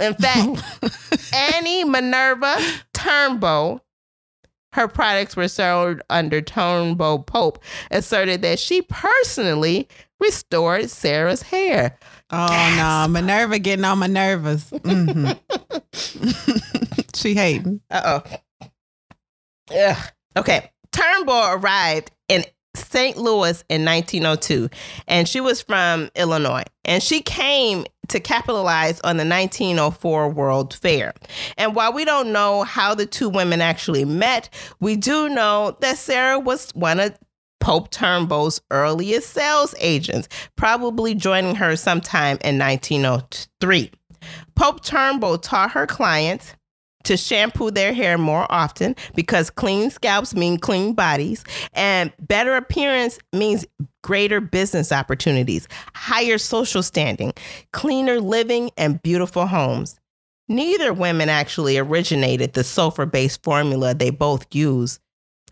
In 0.00 0.14
fact, 0.14 0.62
Annie 1.34 1.84
Minerva 1.84 2.56
Turnbo, 2.94 3.80
her 4.72 4.88
products 4.88 5.36
were 5.36 5.48
sold 5.48 6.00
under 6.08 6.40
Turnbo 6.40 7.26
Pope, 7.26 7.58
asserted 7.90 8.42
that 8.42 8.58
she 8.58 8.82
personally 8.82 9.88
restored 10.22 10.88
Sarah's 10.88 11.42
hair. 11.42 11.98
Oh 12.30 12.48
yes. 12.50 13.08
no, 13.08 13.12
Minerva 13.12 13.58
getting 13.58 13.84
on 13.84 13.98
my 13.98 14.06
nerves. 14.06 14.70
Mm-hmm. 14.70 15.32
she 17.14 17.34
hating. 17.34 17.80
Uh 17.90 18.22
oh. 18.22 18.68
Ugh. 19.76 20.12
Okay. 20.36 20.70
Turnbull 20.92 21.52
arrived 21.52 22.10
in 22.28 22.44
St. 22.74 23.16
Louis 23.16 23.62
in 23.68 23.84
1902, 23.84 24.70
and 25.06 25.28
she 25.28 25.40
was 25.40 25.60
from 25.60 26.10
Illinois. 26.14 26.64
And 26.84 27.02
she 27.02 27.20
came 27.20 27.84
to 28.08 28.20
capitalize 28.20 29.00
on 29.00 29.16
the 29.16 29.26
1904 29.26 30.28
World 30.30 30.74
Fair. 30.74 31.12
And 31.56 31.74
while 31.74 31.92
we 31.92 32.04
don't 32.04 32.32
know 32.32 32.62
how 32.62 32.94
the 32.94 33.06
two 33.06 33.28
women 33.28 33.60
actually 33.60 34.04
met, 34.04 34.48
we 34.80 34.96
do 34.96 35.28
know 35.28 35.76
that 35.80 35.98
Sarah 35.98 36.38
was 36.38 36.70
one 36.74 37.00
of 37.00 37.18
Pope 37.62 37.92
Turnbo's 37.92 38.60
earliest 38.72 39.30
sales 39.30 39.72
agents, 39.78 40.28
probably 40.56 41.14
joining 41.14 41.54
her 41.54 41.76
sometime 41.76 42.36
in 42.42 42.58
1903. 42.58 43.88
Pope 44.56 44.84
Turnbo 44.84 45.40
taught 45.40 45.70
her 45.70 45.86
clients 45.86 46.56
to 47.04 47.16
shampoo 47.16 47.70
their 47.70 47.92
hair 47.92 48.18
more 48.18 48.50
often 48.50 48.96
because 49.14 49.48
clean 49.48 49.90
scalps 49.90 50.34
mean 50.34 50.58
clean 50.58 50.92
bodies 50.92 51.44
and 51.72 52.12
better 52.18 52.56
appearance 52.56 53.20
means 53.32 53.64
greater 54.02 54.40
business 54.40 54.90
opportunities, 54.90 55.68
higher 55.94 56.38
social 56.38 56.82
standing, 56.82 57.32
cleaner 57.72 58.20
living, 58.20 58.72
and 58.76 59.00
beautiful 59.02 59.46
homes. 59.46 60.00
Neither 60.48 60.92
women 60.92 61.28
actually 61.28 61.78
originated 61.78 62.54
the 62.54 62.64
sulfur 62.64 63.06
based 63.06 63.44
formula 63.44 63.94
they 63.94 64.10
both 64.10 64.52
use 64.52 64.98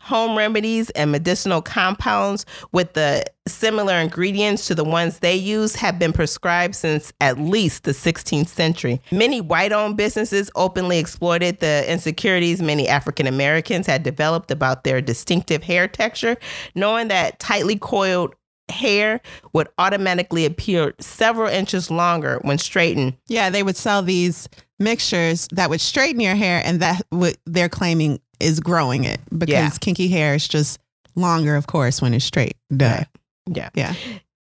home 0.01 0.37
remedies 0.37 0.91
and 0.91 1.13
medicinal 1.13 1.63
compounds 1.63 2.47
with 2.73 2.95
the 2.95 3.25
similar 3.47 3.95
ingredients 3.95 4.67
to 4.67 4.75
the 4.75 4.85
ones 4.85 5.19
they 5.19 5.35
use 5.35 5.75
have 5.75 5.99
been 5.99 6.13
prescribed 6.13 6.75
since 6.75 7.13
at 7.21 7.39
least 7.39 7.85
the 7.85 7.93
16th 7.93 8.49
century. 8.49 9.01
Many 9.13 9.41
white 9.41 9.73
owned 9.73 9.97
businesses 9.97 10.51
openly 10.55 10.99
exploited 10.99 11.61
the 11.61 11.85
insecurities 11.91 12.63
many 12.63 12.89
African 12.89 13.27
Americans 13.27 13.87
had 13.87 14.03
developed 14.03 14.51
about 14.51 14.85
their 14.85 15.01
distinctive 15.01 15.63
hair 15.63 15.87
texture, 15.87 16.37
knowing 16.75 17.09
that 17.09 17.39
tightly 17.39 17.79
coiled 17.79 18.35
hair 18.71 19.21
would 19.53 19.69
automatically 19.79 20.47
appear 20.47 20.95
several 21.01 21.49
inches 21.49 21.91
longer 21.91 22.39
when 22.43 22.59
straightened. 22.59 23.17
Yeah, 23.27 23.51
they 23.51 23.63
would 23.63 23.77
sell 23.77 24.03
these 24.03 24.49
mixtures 24.79 25.47
that 25.53 25.69
would 25.71 25.81
straighten 25.81 26.21
your 26.21 26.35
hair 26.35 26.63
and 26.65 26.81
that 26.81 27.03
would 27.13 27.37
they're 27.47 27.69
claiming 27.69 28.21
is 28.41 28.61
growing 28.61 29.05
it 29.05 29.21
because 29.31 29.53
yeah. 29.53 29.71
kinky 29.81 30.09
hair 30.09 30.35
is 30.35 30.49
just 30.49 30.79
longer, 31.15 31.57
of 31.57 31.67
course, 31.67 32.01
when 32.01 32.15
it's 32.15 32.25
straight. 32.25 32.57
Duh. 32.75 33.05
Yeah. 33.53 33.71
Yeah. 33.75 33.95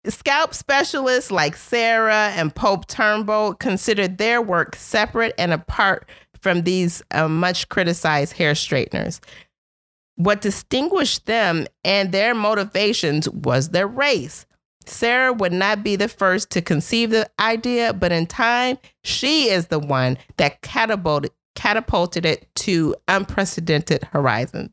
Scalp 0.08 0.54
specialists 0.54 1.30
like 1.30 1.56
Sarah 1.58 2.32
and 2.36 2.54
Pope 2.54 2.88
Turnbo 2.88 3.60
considered 3.60 4.18
their 4.18 4.42
work 4.42 4.76
separate 4.76 5.34
and 5.38 5.52
apart 5.52 6.08
from 6.42 6.64
these 6.64 7.04
uh, 7.12 7.28
much 7.28 7.68
criticized 7.70 8.34
hair 8.34 8.56
straighteners. 8.56 9.20
What 10.16 10.42
distinguished 10.42 11.26
them 11.26 11.68
and 11.84 12.12
their 12.12 12.34
motivations 12.34 13.30
was 13.30 13.70
their 13.70 13.88
race. 13.88 14.46
Sarah 14.86 15.34
would 15.34 15.54
not 15.54 15.84
be 15.84 15.96
the 15.96 16.08
first 16.08 16.50
to 16.52 16.62
conceive 16.62 17.12
the 17.12 17.30
idea, 17.40 17.94
but 17.94 18.12
in 18.12 18.26
time, 18.26 18.78
she 19.04 19.50
is 19.50 19.68
the 19.68 19.80
one 19.80 20.18
that 20.38 20.62
catapulted, 20.62 21.32
catapulted 21.70 22.26
it 22.26 22.48
to 22.56 22.96
unprecedented 23.08 24.04
horizons. 24.12 24.72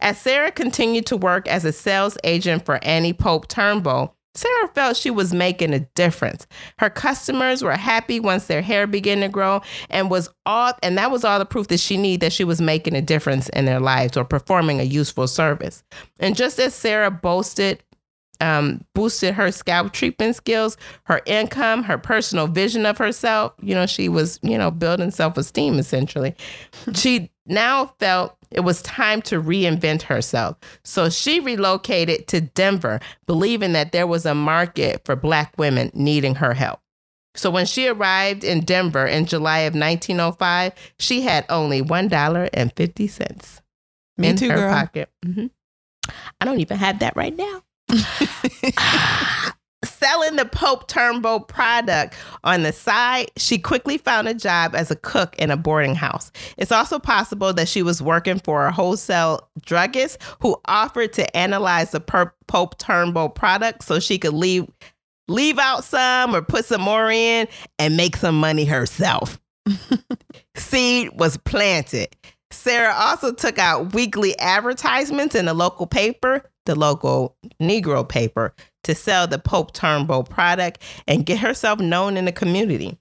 As 0.00 0.18
Sarah 0.18 0.50
continued 0.50 1.04
to 1.06 1.16
work 1.16 1.46
as 1.46 1.66
a 1.66 1.72
sales 1.72 2.16
agent 2.24 2.64
for 2.64 2.82
Annie 2.82 3.12
Pope 3.12 3.48
Turnbull, 3.48 4.16
Sarah 4.34 4.68
felt 4.68 4.96
she 4.96 5.10
was 5.10 5.34
making 5.34 5.74
a 5.74 5.80
difference. 5.94 6.46
Her 6.78 6.88
customers 6.88 7.62
were 7.62 7.76
happy 7.76 8.18
once 8.18 8.46
their 8.46 8.62
hair 8.62 8.86
began 8.86 9.20
to 9.20 9.28
grow 9.28 9.60
and 9.90 10.10
was 10.10 10.30
all 10.46 10.72
and 10.82 10.96
that 10.96 11.10
was 11.10 11.22
all 11.22 11.38
the 11.38 11.44
proof 11.44 11.68
that 11.68 11.80
she 11.80 11.98
needed 11.98 12.20
that 12.20 12.32
she 12.32 12.44
was 12.44 12.62
making 12.62 12.96
a 12.96 13.02
difference 13.02 13.50
in 13.50 13.66
their 13.66 13.78
lives 13.78 14.16
or 14.16 14.24
performing 14.24 14.80
a 14.80 14.84
useful 14.84 15.28
service. 15.28 15.84
And 16.18 16.34
just 16.34 16.58
as 16.58 16.74
Sarah 16.74 17.10
boasted 17.10 17.84
um, 18.40 18.84
boosted 18.94 19.34
her 19.34 19.50
scalp 19.52 19.92
treatment 19.92 20.36
skills, 20.36 20.76
her 21.04 21.20
income, 21.26 21.82
her 21.82 21.98
personal 21.98 22.46
vision 22.46 22.86
of 22.86 22.98
herself. 22.98 23.52
You 23.62 23.74
know, 23.74 23.86
she 23.86 24.08
was, 24.08 24.38
you 24.42 24.58
know, 24.58 24.70
building 24.70 25.10
self 25.10 25.36
esteem 25.36 25.78
essentially. 25.78 26.34
she 26.94 27.30
now 27.46 27.94
felt 27.98 28.36
it 28.50 28.60
was 28.60 28.82
time 28.82 29.20
to 29.22 29.42
reinvent 29.42 30.02
herself. 30.02 30.56
So 30.84 31.10
she 31.10 31.40
relocated 31.40 32.28
to 32.28 32.40
Denver, 32.40 33.00
believing 33.26 33.72
that 33.72 33.92
there 33.92 34.06
was 34.06 34.24
a 34.24 34.34
market 34.34 35.04
for 35.04 35.16
Black 35.16 35.52
women 35.58 35.90
needing 35.92 36.36
her 36.36 36.54
help. 36.54 36.80
So 37.34 37.50
when 37.50 37.66
she 37.66 37.88
arrived 37.88 38.44
in 38.44 38.60
Denver 38.60 39.04
in 39.04 39.26
July 39.26 39.60
of 39.60 39.74
1905, 39.74 40.72
she 41.00 41.22
had 41.22 41.44
only 41.48 41.82
$1.50 41.82 43.60
Me 44.16 44.28
in 44.28 44.36
too, 44.36 44.50
her 44.50 44.56
girl. 44.56 44.72
pocket. 44.72 45.10
Mm-hmm. 45.26 45.46
I 46.40 46.44
don't 46.44 46.60
even 46.60 46.76
have 46.76 47.00
that 47.00 47.16
right 47.16 47.36
now. 47.36 47.63
Selling 49.84 50.36
the 50.36 50.46
Pope 50.46 50.88
Turnbo 50.88 51.46
product 51.46 52.14
on 52.42 52.62
the 52.62 52.72
side, 52.72 53.30
she 53.36 53.58
quickly 53.58 53.98
found 53.98 54.28
a 54.28 54.34
job 54.34 54.74
as 54.74 54.90
a 54.90 54.96
cook 54.96 55.36
in 55.36 55.50
a 55.50 55.56
boarding 55.56 55.94
house. 55.94 56.32
It's 56.56 56.72
also 56.72 56.98
possible 56.98 57.52
that 57.52 57.68
she 57.68 57.82
was 57.82 58.00
working 58.00 58.38
for 58.38 58.64
a 58.66 58.72
wholesale 58.72 59.46
druggist 59.62 60.22
who 60.40 60.56
offered 60.64 61.12
to 61.14 61.36
analyze 61.36 61.90
the 61.90 62.00
Pope 62.00 62.78
Turnbo 62.78 63.34
product 63.34 63.84
so 63.84 64.00
she 64.00 64.18
could 64.18 64.34
leave 64.34 64.66
leave 65.28 65.58
out 65.58 65.84
some 65.84 66.34
or 66.34 66.42
put 66.42 66.64
some 66.64 66.80
more 66.80 67.10
in 67.10 67.48
and 67.78 67.96
make 67.96 68.16
some 68.16 68.38
money 68.38 68.64
herself. 68.64 69.40
Seed 70.56 71.10
was 71.14 71.36
planted. 71.38 72.14
Sarah 72.54 72.94
also 72.94 73.32
took 73.32 73.58
out 73.58 73.92
weekly 73.94 74.38
advertisements 74.38 75.34
in 75.34 75.46
the 75.46 75.54
local 75.54 75.86
paper 75.86 76.50
the 76.64 76.74
local 76.74 77.36
Negro 77.60 78.08
paper 78.08 78.54
to 78.84 78.94
sell 78.94 79.26
the 79.26 79.38
Pope 79.38 79.72
Turnbo 79.74 80.28
product 80.28 80.82
and 81.06 81.26
get 81.26 81.38
herself 81.38 81.78
known 81.78 82.16
in 82.16 82.24
the 82.24 82.32
community. 82.32 82.98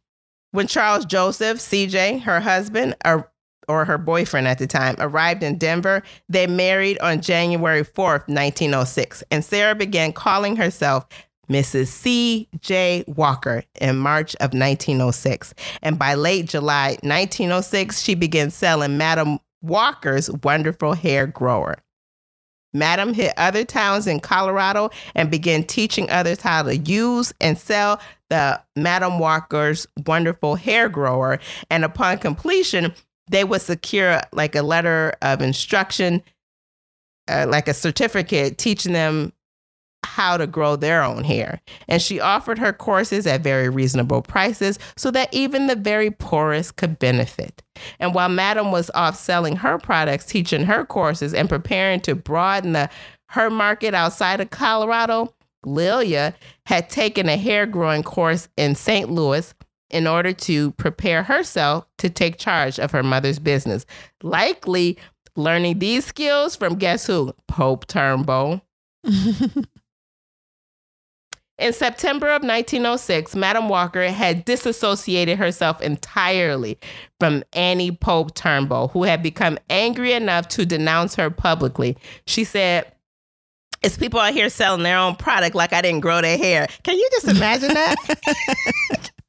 When 0.51 0.67
Charles 0.67 1.05
Joseph, 1.05 1.57
CJ, 1.57 2.21
her 2.21 2.39
husband, 2.39 2.95
or, 3.05 3.31
or 3.67 3.85
her 3.85 3.97
boyfriend 3.97 4.47
at 4.47 4.59
the 4.59 4.67
time, 4.67 4.95
arrived 4.99 5.43
in 5.43 5.57
Denver, 5.57 6.03
they 6.29 6.45
married 6.45 6.99
on 6.99 7.21
January 7.21 7.83
4th, 7.83 8.27
1906, 8.27 9.23
and 9.31 9.43
Sarah 9.43 9.75
began 9.75 10.13
calling 10.13 10.55
herself 10.55 11.07
Mrs. 11.53 11.87
C. 11.87 12.47
J. 12.59 13.03
Walker 13.07 13.63
in 13.79 13.97
March 13.97 14.35
of 14.35 14.53
1906. 14.53 15.53
And 15.81 15.99
by 15.99 16.15
late 16.15 16.47
July 16.47 16.97
1906, 17.03 18.01
she 18.01 18.15
began 18.15 18.49
selling 18.49 18.97
Madam 18.97 19.39
Walker's 19.61 20.31
wonderful 20.43 20.93
hair 20.93 21.27
grower. 21.27 21.77
Madam 22.73 23.13
hit 23.13 23.33
other 23.37 23.63
towns 23.63 24.07
in 24.07 24.19
Colorado 24.19 24.89
and 25.13 25.29
began 25.29 25.63
teaching 25.63 26.09
others 26.09 26.41
how 26.41 26.63
to 26.63 26.75
use 26.75 27.31
and 27.39 27.57
sell 27.57 28.01
the 28.29 28.59
Madam 28.75 29.19
Walker's 29.19 29.85
wonderful 30.07 30.55
hair 30.55 30.89
grower. 30.89 31.39
And 31.69 31.85
upon 31.85 32.17
completion, 32.17 32.93
they 33.29 33.43
would 33.43 33.61
secure 33.61 34.21
like 34.31 34.55
a 34.55 34.63
letter 34.63 35.13
of 35.21 35.41
instruction, 35.41 36.23
uh, 37.27 37.45
like 37.47 37.67
a 37.67 37.75
certificate 37.75 38.57
teaching 38.57 38.93
them 38.93 39.31
how 40.05 40.37
to 40.37 40.47
grow 40.47 40.75
their 40.75 41.03
own 41.03 41.23
hair. 41.23 41.61
And 41.87 42.01
she 42.01 42.19
offered 42.19 42.59
her 42.59 42.73
courses 42.73 43.25
at 43.27 43.41
very 43.41 43.69
reasonable 43.69 44.21
prices 44.21 44.79
so 44.97 45.11
that 45.11 45.33
even 45.33 45.67
the 45.67 45.75
very 45.75 46.11
poorest 46.11 46.75
could 46.75 46.99
benefit. 46.99 47.61
And 47.99 48.13
while 48.13 48.29
Madam 48.29 48.71
was 48.71 48.91
off 48.93 49.17
selling 49.17 49.55
her 49.57 49.77
products, 49.77 50.25
teaching 50.25 50.65
her 50.65 50.85
courses, 50.85 51.33
and 51.33 51.49
preparing 51.49 51.99
to 52.01 52.15
broaden 52.15 52.73
the, 52.73 52.89
her 53.29 53.49
market 53.49 53.93
outside 53.93 54.41
of 54.41 54.49
Colorado, 54.49 55.33
Lelia 55.65 56.35
had 56.65 56.89
taken 56.89 57.29
a 57.29 57.37
hair 57.37 57.65
growing 57.65 58.03
course 58.03 58.49
in 58.57 58.75
St. 58.75 59.09
Louis 59.09 59.53
in 59.89 60.07
order 60.07 60.33
to 60.33 60.71
prepare 60.71 61.23
herself 61.23 61.85
to 61.99 62.09
take 62.09 62.37
charge 62.37 62.79
of 62.79 62.91
her 62.91 63.03
mother's 63.03 63.39
business. 63.39 63.85
Likely 64.21 64.97
learning 65.35 65.79
these 65.79 66.05
skills 66.05 66.55
from 66.55 66.75
guess 66.75 67.07
who? 67.07 67.33
Pope 67.47 67.87
Turnbo. 67.87 68.61
In 71.59 71.71
September 71.71 72.27
of 72.29 72.41
1906, 72.41 73.35
Madam 73.35 73.69
Walker 73.69 74.09
had 74.09 74.43
disassociated 74.43 75.37
herself 75.37 75.81
entirely 75.81 76.79
from 77.19 77.43
Annie 77.53 77.91
Pope 77.91 78.33
Turnbull, 78.33 78.87
who 78.87 79.03
had 79.03 79.21
become 79.21 79.59
angry 79.69 80.13
enough 80.13 80.47
to 80.49 80.65
denounce 80.65 81.15
her 81.15 81.29
publicly. 81.29 81.95
She 82.25 82.43
said, 82.43 82.91
It's 83.83 83.97
people 83.97 84.19
out 84.19 84.33
here 84.33 84.49
selling 84.49 84.81
their 84.81 84.97
own 84.97 85.15
product 85.15 85.55
like 85.55 85.73
I 85.73 85.81
didn't 85.83 86.01
grow 86.01 86.21
their 86.21 86.37
hair. 86.39 86.67
Can 86.81 86.97
you 86.97 87.07
just 87.11 87.27
imagine 87.27 87.73
that? 87.73 87.95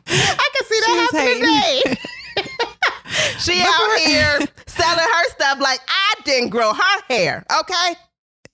I 0.07 0.49
can 0.55 0.67
see 0.67 0.81
that 0.81 1.11
happening 1.13 1.41
today. 1.41 2.01
she 3.39 3.63
out 3.63 3.99
here 3.99 4.39
selling 4.67 4.99
her 4.99 5.29
stuff 5.31 5.61
like 5.61 5.81
I 5.89 6.15
didn't 6.25 6.51
grow 6.51 6.73
her 6.73 7.03
hair, 7.09 7.45
okay? 7.61 7.95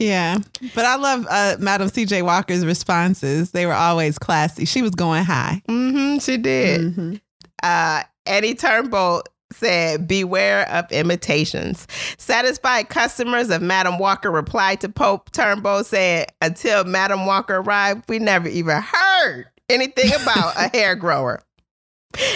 Yeah, 0.01 0.39
but 0.75 0.87
I 0.87 0.97
love 0.97 1.27
uh, 1.29 1.57
Madam 1.61 1.89
C.J. 1.89 2.23
Walker's 2.23 2.65
responses. 2.65 3.51
They 3.51 3.67
were 3.67 3.75
always 3.75 4.19
classy. 4.19 4.65
She 4.65 4.81
was 4.81 4.93
going 4.93 5.25
high. 5.25 5.63
Mm-hmm, 5.69 6.19
she 6.19 6.39
did. 6.39 6.81
Mm-hmm. 6.81 7.15
Uh, 7.63 8.03
Eddie 8.25 8.55
Turnbo 8.55 9.23
said, 9.53 10.09
Beware 10.09 10.67
of 10.71 10.91
imitations. 10.91 11.87
Satisfied 12.17 12.89
customers 12.89 13.51
of 13.51 13.61
Madam 13.61 13.99
Walker 13.99 14.31
replied 14.31 14.81
to 14.81 14.89
Pope 14.89 15.31
Turnbull, 15.33 15.85
saying, 15.85 16.27
Until 16.41 16.85
Madam 16.85 17.27
Walker 17.27 17.57
arrived, 17.57 18.09
we 18.09 18.19
never 18.19 18.49
even 18.49 18.81
heard 18.81 19.47
anything 19.69 20.13
about 20.23 20.57
a 20.57 20.69
hair 20.77 20.95
grower. 20.95 21.43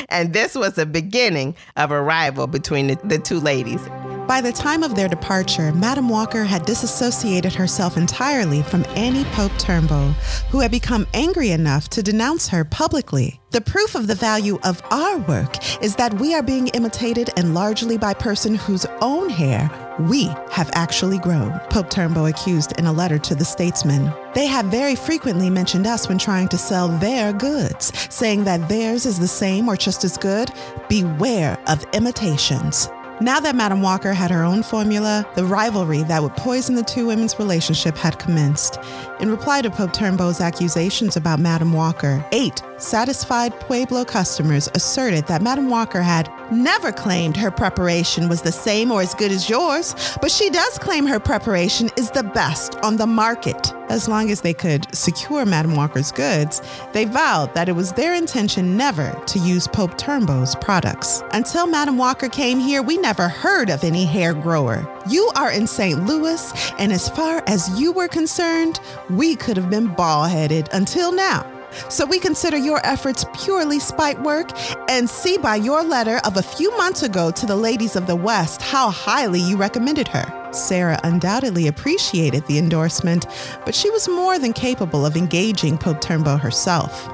And 0.08 0.32
this 0.32 0.54
was 0.54 0.74
the 0.74 0.86
beginning 0.86 1.56
of 1.76 1.90
a 1.90 2.00
rival 2.00 2.46
between 2.46 2.88
the, 2.88 2.98
the 3.04 3.18
two 3.18 3.40
ladies. 3.40 3.80
By 4.26 4.40
the 4.40 4.52
time 4.52 4.82
of 4.82 4.94
their 4.94 5.06
departure, 5.06 5.70
Madam 5.72 6.08
Walker 6.08 6.44
had 6.44 6.64
disassociated 6.64 7.52
herself 7.52 7.98
entirely 7.98 8.62
from 8.62 8.86
Annie 8.96 9.24
Pope 9.24 9.52
Turnbo, 9.52 10.12
who 10.50 10.60
had 10.60 10.70
become 10.70 11.06
angry 11.12 11.50
enough 11.50 11.90
to 11.90 12.02
denounce 12.02 12.48
her 12.48 12.64
publicly. 12.64 13.38
The 13.50 13.60
proof 13.60 13.94
of 13.94 14.06
the 14.06 14.14
value 14.14 14.58
of 14.64 14.80
our 14.90 15.18
work 15.18 15.82
is 15.82 15.96
that 15.96 16.14
we 16.14 16.34
are 16.34 16.42
being 16.42 16.68
imitated 16.68 17.30
and 17.36 17.52
largely 17.52 17.98
by 17.98 18.14
person 18.14 18.54
whose 18.54 18.86
own 19.02 19.28
hair 19.28 19.70
we 20.00 20.24
have 20.50 20.70
actually 20.72 21.18
grown, 21.18 21.60
Pope 21.68 21.90
Turnbo 21.90 22.28
accused 22.28 22.78
in 22.78 22.86
a 22.86 22.92
letter 22.92 23.18
to 23.18 23.34
the 23.34 23.44
statesman. 23.44 24.10
They 24.34 24.46
have 24.46 24.66
very 24.66 24.96
frequently 24.96 25.50
mentioned 25.50 25.86
us 25.86 26.08
when 26.08 26.18
trying 26.18 26.48
to 26.48 26.58
sell 26.58 26.88
their 26.88 27.34
goods, 27.34 27.92
saying 28.08 28.44
that 28.44 28.70
theirs 28.70 29.04
is 29.04 29.18
the 29.18 29.28
same 29.28 29.68
or 29.68 29.76
just 29.76 30.02
as 30.02 30.16
good. 30.16 30.50
Beware 30.88 31.58
of 31.66 31.84
imitations. 31.92 32.88
Now 33.20 33.38
that 33.38 33.54
Madam 33.54 33.80
Walker 33.80 34.12
had 34.12 34.32
her 34.32 34.42
own 34.42 34.64
formula, 34.64 35.24
the 35.36 35.44
rivalry 35.44 36.02
that 36.02 36.20
would 36.20 36.34
poison 36.34 36.74
the 36.74 36.82
two 36.82 37.06
women's 37.06 37.38
relationship 37.38 37.96
had 37.96 38.18
commenced. 38.18 38.80
In 39.20 39.30
reply 39.30 39.62
to 39.62 39.70
Pope 39.70 39.92
Turnbo's 39.92 40.40
accusations 40.40 41.16
about 41.16 41.38
Madam 41.38 41.72
Walker, 41.72 42.26
eight 42.32 42.60
satisfied 42.78 43.58
Pueblo 43.60 44.04
customers 44.04 44.68
asserted 44.74 45.28
that 45.28 45.42
Madam 45.42 45.70
Walker 45.70 46.02
had 46.02 46.28
never 46.50 46.90
claimed 46.90 47.36
her 47.36 47.52
preparation 47.52 48.28
was 48.28 48.42
the 48.42 48.50
same 48.50 48.90
or 48.90 49.00
as 49.00 49.14
good 49.14 49.30
as 49.30 49.48
yours, 49.48 49.94
but 50.20 50.30
she 50.30 50.50
does 50.50 50.76
claim 50.78 51.06
her 51.06 51.20
preparation 51.20 51.90
is 51.96 52.10
the 52.10 52.24
best 52.24 52.74
on 52.82 52.96
the 52.96 53.06
market. 53.06 53.72
As 53.88 54.08
long 54.08 54.30
as 54.30 54.40
they 54.40 54.54
could 54.54 54.92
secure 54.94 55.44
Madam 55.44 55.76
Walker's 55.76 56.10
goods, 56.10 56.62
they 56.92 57.04
vowed 57.04 57.54
that 57.54 57.68
it 57.68 57.72
was 57.72 57.92
their 57.92 58.14
intention 58.14 58.76
never 58.76 59.12
to 59.26 59.38
use 59.38 59.68
Pope 59.68 59.98
Turnbo's 59.98 60.54
products. 60.56 61.22
Until 61.32 61.66
Madam 61.66 61.98
Walker 61.98 62.28
came 62.28 62.58
here, 62.58 62.82
we 62.82 62.96
never 62.96 63.28
heard 63.28 63.68
of 63.68 63.84
any 63.84 64.04
hair 64.04 64.32
grower. 64.32 64.88
You 65.08 65.30
are 65.36 65.50
in 65.50 65.66
St. 65.66 66.06
Louis, 66.06 66.52
and 66.78 66.92
as 66.92 67.08
far 67.10 67.42
as 67.46 67.78
you 67.78 67.92
were 67.92 68.08
concerned, 68.08 68.80
we 69.10 69.36
could 69.36 69.56
have 69.56 69.70
been 69.70 69.88
bald 69.88 70.30
headed 70.30 70.68
until 70.72 71.12
now. 71.12 71.50
So 71.88 72.06
we 72.06 72.18
consider 72.18 72.56
your 72.56 72.84
efforts 72.86 73.24
purely 73.34 73.80
spite 73.80 74.20
work 74.22 74.50
and 74.88 75.10
see 75.10 75.38
by 75.38 75.56
your 75.56 75.82
letter 75.82 76.20
of 76.24 76.36
a 76.36 76.42
few 76.42 76.76
months 76.76 77.02
ago 77.02 77.30
to 77.32 77.46
the 77.46 77.56
ladies 77.56 77.96
of 77.96 78.06
the 78.06 78.16
West 78.16 78.62
how 78.62 78.90
highly 78.90 79.40
you 79.40 79.56
recommended 79.56 80.08
her. 80.08 80.43
Sarah 80.54 80.98
undoubtedly 81.04 81.66
appreciated 81.66 82.46
the 82.46 82.58
endorsement, 82.58 83.26
but 83.64 83.74
she 83.74 83.90
was 83.90 84.08
more 84.08 84.38
than 84.38 84.52
capable 84.52 85.04
of 85.04 85.16
engaging 85.16 85.76
Pope 85.76 86.00
Turnbo 86.00 86.40
herself. 86.40 87.08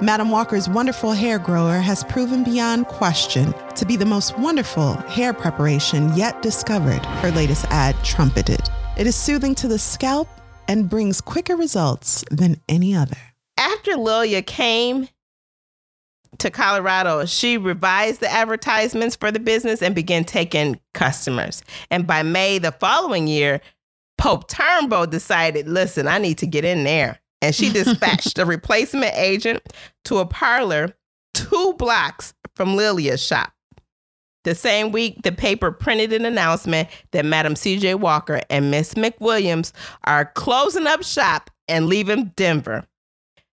Madam 0.00 0.30
Walker's 0.30 0.68
wonderful 0.68 1.12
hair 1.12 1.38
grower 1.38 1.78
has 1.78 2.02
proven 2.04 2.42
beyond 2.42 2.86
question 2.86 3.54
to 3.76 3.86
be 3.86 3.96
the 3.96 4.04
most 4.04 4.36
wonderful 4.38 4.94
hair 4.94 5.32
preparation 5.32 6.12
yet 6.16 6.42
discovered, 6.42 7.04
her 7.22 7.30
latest 7.30 7.64
ad 7.66 7.94
trumpeted. 8.04 8.60
It 8.96 9.06
is 9.06 9.14
soothing 9.14 9.54
to 9.56 9.68
the 9.68 9.78
scalp 9.78 10.28
and 10.66 10.90
brings 10.90 11.20
quicker 11.20 11.56
results 11.56 12.24
than 12.30 12.60
any 12.68 12.94
other 12.94 13.16
after 13.58 13.96
Lelia 13.96 14.42
came 14.42 15.08
to 16.38 16.50
Colorado, 16.50 17.24
she 17.26 17.58
revised 17.58 18.20
the 18.20 18.30
advertisements 18.30 19.16
for 19.16 19.30
the 19.30 19.40
business 19.40 19.82
and 19.82 19.94
began 19.94 20.24
taking 20.24 20.80
customers. 20.94 21.62
And 21.90 22.06
by 22.06 22.22
May 22.22 22.58
the 22.58 22.72
following 22.72 23.26
year, 23.26 23.60
Pope 24.16 24.50
Turnbo 24.50 25.08
decided, 25.08 25.68
listen, 25.68 26.08
I 26.08 26.18
need 26.18 26.38
to 26.38 26.46
get 26.46 26.64
in 26.64 26.84
there. 26.84 27.20
And 27.40 27.54
she 27.54 27.72
dispatched 27.72 28.38
a 28.38 28.44
replacement 28.46 29.14
agent 29.16 29.62
to 30.06 30.18
a 30.18 30.26
parlor 30.26 30.94
two 31.34 31.74
blocks 31.78 32.34
from 32.56 32.74
Lelia's 32.74 33.24
shop. 33.24 33.52
The 34.44 34.54
same 34.54 34.92
week, 34.92 35.22
the 35.22 35.32
paper 35.32 35.70
printed 35.70 36.12
an 36.12 36.24
announcement 36.24 36.88
that 37.12 37.24
Madam 37.24 37.54
C.J. 37.54 37.96
Walker 37.96 38.40
and 38.48 38.70
Miss 38.70 38.94
McWilliams 38.94 39.72
are 40.04 40.24
closing 40.24 40.86
up 40.86 41.02
shop 41.02 41.50
and 41.68 41.86
leaving 41.86 42.32
Denver. 42.34 42.84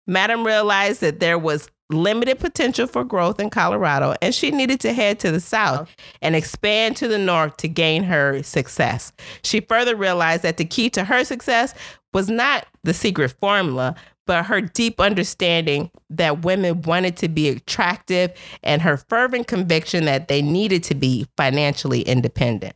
Madam 0.08 0.46
realized 0.46 1.02
that 1.02 1.20
there 1.20 1.38
was 1.38 1.70
limited 1.90 2.40
potential 2.40 2.88
for 2.88 3.04
growth 3.04 3.40
in 3.40 3.50
Colorado, 3.50 4.16
and 4.22 4.34
she 4.34 4.52
needed 4.52 4.80
to 4.82 4.94
head 4.94 5.20
to 5.20 5.32
the 5.32 5.40
south 5.40 5.94
and 6.22 6.36
expand 6.36 6.98
to 6.98 7.08
the 7.08 7.18
north 7.18 7.58
to 7.58 7.68
gain 7.68 8.04
her 8.04 8.42
success. 8.44 9.12
She 9.44 9.60
further 9.60 9.96
realized 9.96 10.44
that 10.44 10.58
the 10.58 10.66
key 10.66 10.90
to 10.92 11.04
her 11.04 11.24
success 11.24 11.74
was 12.14 12.30
not 12.30 12.66
the 12.84 12.94
secret 12.94 13.36
formula, 13.40 13.96
but 14.26 14.46
her 14.46 14.62
deep 14.62 15.00
understanding 15.00 15.92
that 16.10 16.44
women 16.44 16.82
wanted 16.82 17.18
to 17.18 17.28
be 17.28 17.50
attractive 17.50 18.32
and 18.64 18.82
her 18.82 18.98
fervent 18.98 19.48
conviction 19.48 20.06
that 20.06 20.28
they 20.28 20.42
needed 20.42 20.84
to 20.86 20.96
be 20.96 21.28
financially 21.38 22.02
independent. 22.02 22.76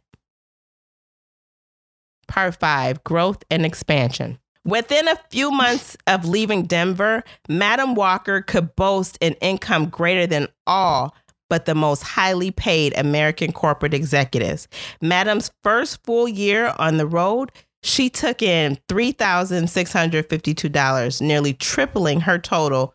Part 2.28 2.56
five 2.60 3.04
growth 3.04 3.44
and 3.50 3.66
expansion. 3.66 4.38
Within 4.66 5.08
a 5.08 5.16
few 5.30 5.52
months 5.52 5.96
of 6.06 6.26
leaving 6.26 6.64
Denver, 6.64 7.24
Madam 7.48 7.96
Walker 7.96 8.42
could 8.42 8.76
boast 8.76 9.18
an 9.22 9.34
income 9.36 9.90
greater 9.90 10.28
than 10.28 10.50
all 10.68 11.16
but 11.50 11.66
the 11.66 11.76
most 11.76 12.04
highly 12.04 12.52
paid 12.52 12.98
American 12.98 13.52
corporate 13.52 13.94
executives. 13.94 14.70
Madam's 15.02 15.52
first 15.64 16.02
full 16.06 16.28
year 16.28 16.74
on 16.78 16.98
the 16.98 17.08
road, 17.08 17.52
she 17.82 18.10
took 18.10 18.42
in 18.42 18.78
$3,652, 18.88 21.22
nearly 21.22 21.54
tripling 21.54 22.20
her 22.22 22.38
total 22.38 22.94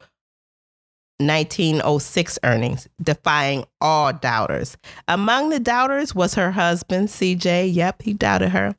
1906 1.18 2.38
earnings, 2.44 2.88
defying 3.02 3.64
all 3.80 4.12
doubters. 4.12 4.76
Among 5.08 5.48
the 5.50 5.60
doubters 5.60 6.14
was 6.14 6.34
her 6.34 6.50
husband, 6.50 7.08
CJ. 7.08 7.72
Yep, 7.72 8.02
he 8.02 8.12
doubted 8.12 8.50
her. 8.50 8.76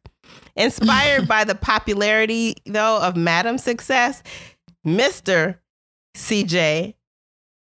Inspired 0.55 1.27
by 1.27 1.43
the 1.43 1.55
popularity, 1.55 2.55
though, 2.65 3.01
of 3.01 3.17
Madam's 3.17 3.63
success, 3.63 4.23
Mr. 4.85 5.57
CJ 6.15 6.93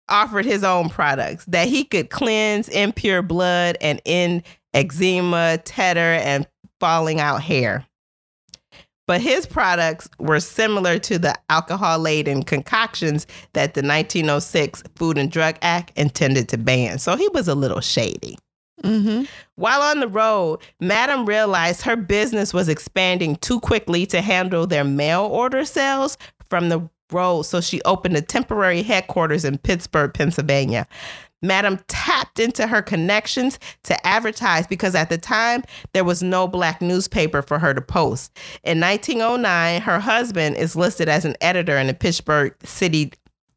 offered 0.10 0.46
his 0.46 0.64
own 0.64 0.90
products 0.90 1.46
that 1.46 1.68
he 1.68 1.84
could 1.84 2.10
cleanse 2.10 2.70
impure 2.70 3.22
blood 3.22 3.78
and 3.82 4.02
end 4.06 4.44
eczema, 4.74 5.58
tetter, 5.64 6.00
and 6.00 6.48
falling 6.80 7.20
out 7.20 7.42
hair. 7.42 7.86
But 9.08 9.22
his 9.22 9.46
products 9.46 10.10
were 10.20 10.40
similar 10.40 10.98
to 11.00 11.20
the 11.20 11.36
alcohol 11.50 12.00
laden 12.00 12.44
concoctions 12.44 13.28
that 13.54 13.76
the 13.76 13.82
1906 13.82 14.84
Food 14.96 15.18
and 15.18 15.32
Drug 15.32 15.58
Act 15.62 15.92
intended 15.96 16.50
to 16.50 16.58
ban. 16.58 16.98
So 16.98 17.16
he 17.16 17.30
was 17.30 17.48
a 17.48 17.56
little 17.56 17.82
shady. 17.82 18.38
Mm-hmm. 18.84 19.24
While 19.56 19.82
on 19.82 20.00
the 20.00 20.08
road, 20.08 20.60
Madam 20.80 21.26
realized 21.26 21.82
her 21.84 21.96
business 21.96 22.54
was 22.54 22.70
expanding 22.70 23.38
too 23.38 23.60
quickly 23.60 24.06
to 24.08 24.22
handle 24.22 24.68
their 24.68 24.84
mail 24.84 25.24
order 25.24 25.66
sales 25.66 26.18
from 26.50 26.70
the 26.70 26.90
road, 27.12 27.44
so 27.44 27.62
she 27.62 27.82
opened 27.84 28.18
a 28.18 28.22
temporary 28.22 28.84
headquarters 28.84 29.46
in 29.46 29.58
Pittsburgh, 29.58 30.14
Pennsylvania. 30.14 30.88
Madam 31.42 31.80
tapped 31.88 32.40
into 32.40 32.68
her 32.68 32.82
connections 32.82 33.60
to 33.84 34.08
advertise 34.08 34.66
because 34.68 34.96
at 34.96 35.10
the 35.10 35.18
time 35.18 35.64
there 35.94 36.04
was 36.04 36.24
no 36.24 36.48
black 36.48 36.82
newspaper 36.82 37.42
for 37.42 37.60
her 37.60 37.74
to 37.74 37.82
post. 37.82 38.36
In 38.64 38.80
1909, 38.80 39.82
her 39.82 40.00
husband 40.00 40.58
is 40.58 40.76
listed 40.76 41.08
as 41.08 41.24
an 41.24 41.36
editor 41.42 41.78
in 41.78 41.88
the 41.88 41.94
Pittsburgh 41.94 42.56
City 42.64 43.14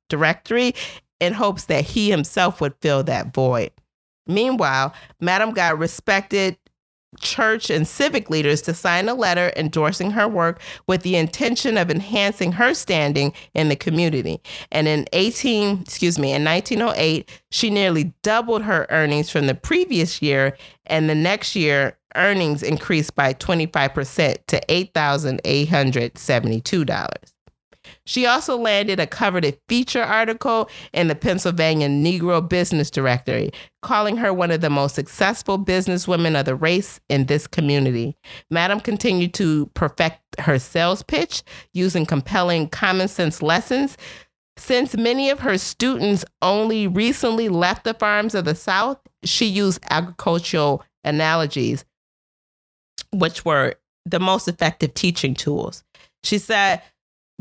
Directory 0.09 0.75
in 1.21 1.33
hopes 1.33 1.65
that 1.67 1.85
he 1.85 2.11
himself 2.11 2.61
would 2.61 2.75
fill 2.81 3.03
that 3.05 3.33
void. 3.33 3.71
Meanwhile, 4.29 4.95
Madam 5.21 5.53
got 5.53 5.79
respected 5.79 6.59
church 7.21 7.71
and 7.71 7.89
civic 7.89 8.29
leaders 8.31 8.63
to 8.63 8.73
sign 8.75 9.09
a 9.09 9.15
letter 9.15 9.53
endorsing 9.57 10.11
her 10.11 10.29
work 10.29 10.61
with 10.87 11.03
the 11.03 11.17
intention 11.17 11.79
of 11.79 11.91
enhancing 11.91 12.53
her 12.53 12.75
standing 12.75 13.33
in 13.55 13.71
the 13.71 13.77
community. 13.77 14.43
And 14.71 14.87
in 14.87 15.07
18, 15.13 15.81
excuse 15.81 16.19
me, 16.19 16.35
in 16.35 16.45
1908, 16.45 17.31
she 17.51 17.71
nearly 17.71 18.13
doubled 18.23 18.61
her 18.63 18.87
earnings 18.91 19.31
from 19.31 19.47
the 19.47 19.55
previous 19.55 20.21
year 20.21 20.55
and 20.87 21.09
the 21.09 21.15
next 21.15 21.57
year 21.57 21.97
earnings 22.15 22.63
increased 22.63 23.15
by 23.15 23.33
25% 23.35 24.37
to 24.47 24.61
$8,872. 24.69 27.35
She 28.09 28.25
also 28.25 28.57
landed 28.57 28.99
a 28.99 29.07
coveted 29.07 29.59
feature 29.69 30.03
article 30.03 30.71
in 30.95 31.09
the 31.09 31.15
Pennsylvania 31.15 31.89
Negro 31.89 32.49
Business 32.49 32.91
Directory, 32.91 33.51
calling 33.83 34.17
her 34.17 34.33
one 34.33 34.51
of 34.51 34.63
the 34.63 34.71
most 34.71 34.95
successful 34.95 35.59
businesswomen 35.59 36.41
of 36.41 36.47
the 36.47 36.55
race 36.55 37.01
in 37.11 37.27
this 37.27 37.47
community. 37.47 38.17
Madam 38.51 38.81
continued 38.81 39.35
to 39.35 39.67
perfect 39.75 40.23
her 40.41 40.59
sales 40.59 41.03
pitch 41.03 41.43
using 41.75 42.07
compelling 42.07 42.71
common 42.71 43.09
sense 43.09 43.43
lessons. 43.43 43.99
Since 44.57 44.97
many 44.97 45.29
of 45.29 45.41
her 45.41 45.59
students 45.59 46.25
only 46.41 46.87
recently 46.87 47.51
left 47.51 47.85
the 47.85 47.93
farms 47.93 48.35
of 48.35 48.47
the 48.47 48.55
South, 48.55 48.99
she 49.23 49.45
used 49.45 49.85
agricultural 49.91 50.83
analogies, 51.05 51.85
which 53.13 53.45
were 53.45 53.75
the 54.07 54.19
most 54.19 54.49
effective 54.49 54.95
teaching 54.95 55.35
tools. 55.35 55.85
She 56.25 56.39
said, 56.39 56.81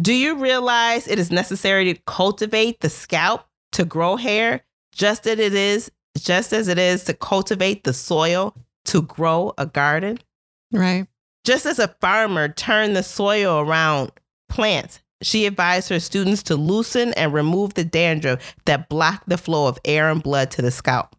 do 0.01 0.13
you 0.13 0.35
realize 0.35 1.07
it 1.07 1.19
is 1.19 1.31
necessary 1.31 1.93
to 1.93 1.99
cultivate 2.05 2.79
the 2.81 2.89
scalp 2.89 3.45
to 3.73 3.85
grow 3.85 4.15
hair 4.15 4.61
just 4.93 5.27
as 5.27 5.39
it 5.39 5.53
is 5.53 5.91
just 6.17 6.51
as 6.53 6.67
it 6.67 6.77
is 6.79 7.03
to 7.05 7.13
cultivate 7.13 7.83
the 7.83 7.93
soil 7.93 8.55
to 8.85 9.01
grow 9.03 9.53
a 9.57 9.65
garden? 9.65 10.17
Right. 10.71 11.07
Just 11.43 11.65
as 11.65 11.79
a 11.79 11.87
farmer 12.01 12.49
turned 12.49 12.95
the 12.95 13.03
soil 13.03 13.59
around 13.59 14.11
plants, 14.49 14.99
she 15.21 15.45
advised 15.45 15.89
her 15.89 15.99
students 15.99 16.43
to 16.43 16.55
loosen 16.55 17.13
and 17.13 17.33
remove 17.33 17.73
the 17.75 17.83
dandruff 17.85 18.55
that 18.65 18.89
blocked 18.89 19.29
the 19.29 19.37
flow 19.37 19.67
of 19.67 19.79
air 19.85 20.09
and 20.09 20.21
blood 20.21 20.51
to 20.51 20.61
the 20.61 20.71
scalp. 20.71 21.15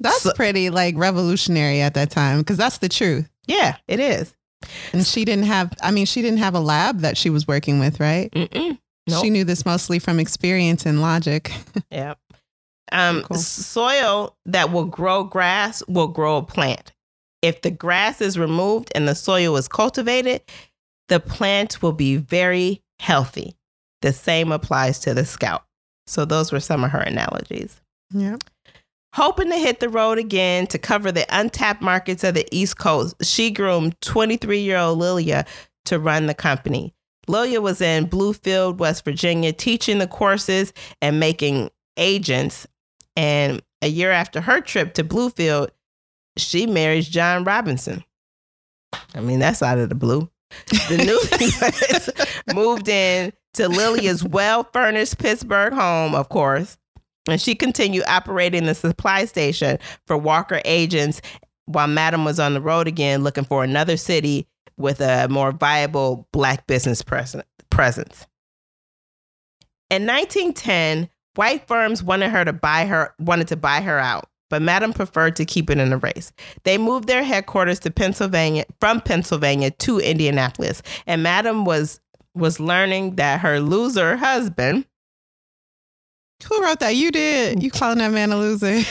That's 0.00 0.22
So- 0.22 0.32
pretty 0.34 0.70
like 0.70 0.94
revolutionary 0.96 1.80
at 1.80 1.94
that 1.94 2.10
time 2.10 2.38
because 2.38 2.56
that's 2.56 2.78
the 2.78 2.88
truth. 2.88 3.28
Yeah, 3.46 3.76
it 3.88 4.00
is. 4.00 4.34
And 4.92 5.06
she 5.06 5.24
didn't 5.24 5.44
have, 5.44 5.72
I 5.82 5.90
mean, 5.90 6.06
she 6.06 6.22
didn't 6.22 6.38
have 6.38 6.54
a 6.54 6.60
lab 6.60 7.00
that 7.00 7.16
she 7.16 7.30
was 7.30 7.46
working 7.46 7.78
with, 7.78 8.00
right? 8.00 8.30
Mm-mm. 8.32 8.78
Nope. 9.08 9.22
She 9.24 9.30
knew 9.30 9.44
this 9.44 9.64
mostly 9.66 9.98
from 9.98 10.20
experience 10.20 10.86
and 10.86 11.00
logic. 11.00 11.52
Yep. 11.90 12.18
Um, 12.92 13.22
Cool. 13.22 13.38
Soil 13.38 14.36
that 14.46 14.70
will 14.70 14.84
grow 14.84 15.24
grass 15.24 15.82
will 15.88 16.08
grow 16.08 16.36
a 16.38 16.42
plant. 16.42 16.92
If 17.40 17.62
the 17.62 17.70
grass 17.70 18.20
is 18.20 18.38
removed 18.38 18.92
and 18.94 19.08
the 19.08 19.14
soil 19.14 19.56
is 19.56 19.66
cultivated, 19.66 20.42
the 21.08 21.18
plant 21.20 21.82
will 21.82 21.92
be 21.92 22.16
very 22.16 22.82
healthy. 23.00 23.56
The 24.02 24.12
same 24.12 24.52
applies 24.52 24.98
to 25.00 25.14
the 25.14 25.24
scalp. 25.24 25.62
So 26.06 26.24
those 26.24 26.52
were 26.52 26.60
some 26.60 26.84
of 26.84 26.90
her 26.90 27.00
analogies. 27.00 27.80
Yeah. 28.12 28.36
Hoping 29.14 29.50
to 29.50 29.56
hit 29.56 29.80
the 29.80 29.90
road 29.90 30.18
again 30.18 30.66
to 30.68 30.78
cover 30.78 31.12
the 31.12 31.26
untapped 31.28 31.82
markets 31.82 32.24
of 32.24 32.34
the 32.34 32.46
East 32.50 32.78
Coast, 32.78 33.14
she 33.22 33.50
groomed 33.50 34.00
23 34.00 34.60
year 34.60 34.78
old 34.78 34.98
Lelia 34.98 35.44
to 35.84 35.98
run 35.98 36.26
the 36.26 36.34
company. 36.34 36.94
Lelia 37.28 37.60
was 37.60 37.80
in 37.80 38.08
Bluefield, 38.08 38.78
West 38.78 39.04
Virginia, 39.04 39.52
teaching 39.52 39.98
the 39.98 40.06
courses 40.06 40.72
and 41.00 41.20
making 41.20 41.70
agents. 41.96 42.66
And 43.14 43.62
a 43.82 43.88
year 43.88 44.10
after 44.10 44.40
her 44.40 44.60
trip 44.60 44.94
to 44.94 45.04
Bluefield, 45.04 45.68
she 46.36 46.66
marries 46.66 47.08
John 47.08 47.44
Robinson. 47.44 48.02
I 49.14 49.20
mean, 49.20 49.38
that's 49.38 49.62
out 49.62 49.78
of 49.78 49.88
the 49.88 49.94
blue. 49.94 50.30
The 50.68 50.96
newlyweds 50.98 52.34
moved 52.54 52.88
in 52.88 53.32
to 53.54 53.68
Lelia's 53.68 54.24
well 54.24 54.64
furnished 54.64 55.18
Pittsburgh 55.18 55.72
home, 55.72 56.14
of 56.14 56.28
course. 56.28 56.78
And 57.28 57.40
she 57.40 57.54
continued 57.54 58.04
operating 58.08 58.64
the 58.64 58.74
supply 58.74 59.24
station 59.26 59.78
for 60.06 60.16
Walker 60.16 60.60
agents 60.64 61.20
while 61.66 61.86
Madam 61.86 62.24
was 62.24 62.40
on 62.40 62.54
the 62.54 62.60
road 62.60 62.88
again 62.88 63.22
looking 63.22 63.44
for 63.44 63.62
another 63.62 63.96
city 63.96 64.46
with 64.76 65.00
a 65.00 65.28
more 65.28 65.52
viable 65.52 66.28
black 66.32 66.66
business 66.66 67.02
pres- 67.02 67.36
presence. 67.70 68.26
In 69.90 70.06
1910, 70.06 71.08
white 71.36 71.66
firms 71.68 72.02
wanted 72.02 72.30
her 72.30 72.44
to 72.44 72.52
buy 72.52 72.86
her 72.86 73.14
wanted 73.18 73.48
to 73.48 73.56
buy 73.56 73.80
her 73.80 73.98
out, 73.98 74.28
but 74.50 74.62
Madam 74.62 74.92
preferred 74.92 75.36
to 75.36 75.44
keep 75.44 75.70
it 75.70 75.78
in 75.78 75.90
the 75.90 75.98
race. 75.98 76.32
They 76.64 76.78
moved 76.78 77.08
their 77.08 77.22
headquarters 77.22 77.78
to 77.80 77.90
Pennsylvania 77.90 78.64
from 78.80 79.00
Pennsylvania 79.00 79.70
to 79.70 79.98
Indianapolis, 79.98 80.82
and 81.06 81.22
Madam 81.22 81.64
was 81.64 82.00
was 82.34 82.58
learning 82.58 83.16
that 83.16 83.40
her 83.40 83.60
loser 83.60 84.16
husband 84.16 84.86
Who 86.48 86.62
wrote 86.62 86.80
that? 86.80 86.96
You 86.96 87.10
did. 87.10 87.62
You 87.62 87.70
calling 87.70 87.98
that 87.98 88.10
man 88.12 88.32
a 88.32 88.36
loser? 88.38 88.82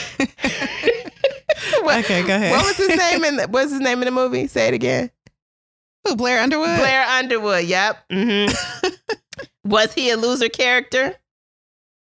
What- 1.82 1.98
okay, 2.04 2.22
go 2.26 2.34
ahead. 2.34 2.50
What 2.52 2.64
was 2.64 2.76
his 2.76 2.96
name 2.98 3.24
in 3.24 3.36
the, 3.36 3.46
what's 3.48 3.70
his 3.72 3.80
name 3.80 3.98
in 4.00 4.06
the 4.06 4.10
movie? 4.10 4.46
Say 4.46 4.68
it 4.68 4.74
again. 4.74 5.10
Who, 6.06 6.16
Blair 6.16 6.40
Underwood? 6.40 6.78
Blair 6.78 7.06
Underwood. 7.06 7.64
Yep. 7.64 7.96
Mm-hmm. 8.10 8.88
was 9.64 9.92
he 9.92 10.10
a 10.10 10.16
loser 10.16 10.48
character? 10.48 11.14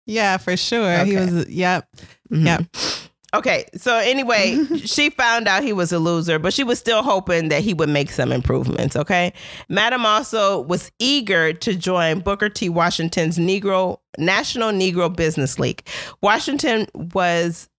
Yeah, 0.05 0.37
for 0.37 0.55
sure. 0.57 1.03
He 1.05 1.15
was. 1.15 1.47
Yep. 1.49 1.87
Mhm. 2.31 2.45
Yep. 2.45 2.63
Okay. 3.33 3.65
So 3.75 3.97
anyway, 3.97 4.63
she 4.85 5.09
found 5.09 5.47
out 5.47 5.63
he 5.63 5.73
was 5.73 5.91
a 5.91 5.99
loser, 5.99 6.39
but 6.39 6.53
she 6.53 6.63
was 6.63 6.79
still 6.79 7.03
hoping 7.03 7.49
that 7.49 7.63
he 7.63 7.73
would 7.73 7.89
make 7.89 8.09
some 8.09 8.31
improvements. 8.31 8.95
Okay. 8.95 9.33
Madam 9.69 10.05
also 10.05 10.61
was 10.61 10.91
eager 10.99 11.53
to 11.53 11.75
join 11.75 12.21
Booker 12.21 12.49
T. 12.49 12.69
Washington's 12.69 13.37
Negro 13.37 13.99
National 14.17 14.71
Negro 14.71 15.15
Business 15.15 15.59
League. 15.59 15.87
Washington 16.21 16.87
was 17.13 17.69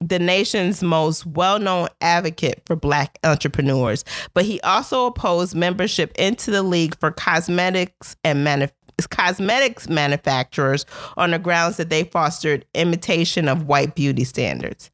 the 0.00 0.18
nation's 0.18 0.82
most 0.82 1.24
well-known 1.24 1.88
advocate 2.00 2.62
for 2.66 2.76
black 2.76 3.18
entrepreneurs, 3.24 4.04
but 4.34 4.44
he 4.44 4.60
also 4.60 5.06
opposed 5.06 5.54
membership 5.54 6.12
into 6.18 6.50
the 6.50 6.62
league 6.62 6.98
for 6.98 7.10
cosmetics 7.10 8.14
and 8.22 8.46
manuf- 8.46 8.72
cosmetics 9.10 9.88
manufacturers 9.88 10.86
on 11.16 11.32
the 11.32 11.38
grounds 11.38 11.76
that 11.76 11.90
they 11.90 12.04
fostered 12.04 12.64
imitation 12.74 13.48
of 13.48 13.66
white 13.66 13.94
beauty 13.94 14.24
standards. 14.24 14.90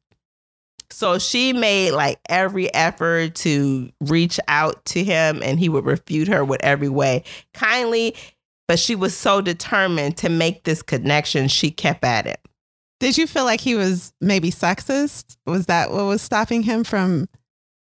So 0.89 1.19
she 1.19 1.53
made 1.53 1.91
like 1.91 2.19
every 2.29 2.73
effort 2.73 3.35
to 3.35 3.89
reach 4.01 4.39
out 4.47 4.83
to 4.85 5.03
him 5.03 5.41
and 5.41 5.59
he 5.59 5.69
would 5.69 5.85
refute 5.85 6.27
her 6.27 6.43
with 6.43 6.61
every 6.63 6.89
way 6.89 7.23
kindly, 7.53 8.15
but 8.67 8.77
she 8.77 8.95
was 8.95 9.15
so 9.15 9.41
determined 9.41 10.17
to 10.17 10.29
make 10.29 10.63
this 10.63 10.81
connection, 10.81 11.47
she 11.47 11.71
kept 11.71 12.03
at 12.03 12.27
it. 12.27 12.39
Did 12.99 13.17
you 13.17 13.25
feel 13.25 13.45
like 13.45 13.61
he 13.61 13.75
was 13.75 14.13
maybe 14.21 14.51
sexist? 14.51 15.37
Was 15.45 15.67
that 15.67 15.91
what 15.91 16.05
was 16.05 16.21
stopping 16.21 16.61
him 16.63 16.83
from 16.83 17.27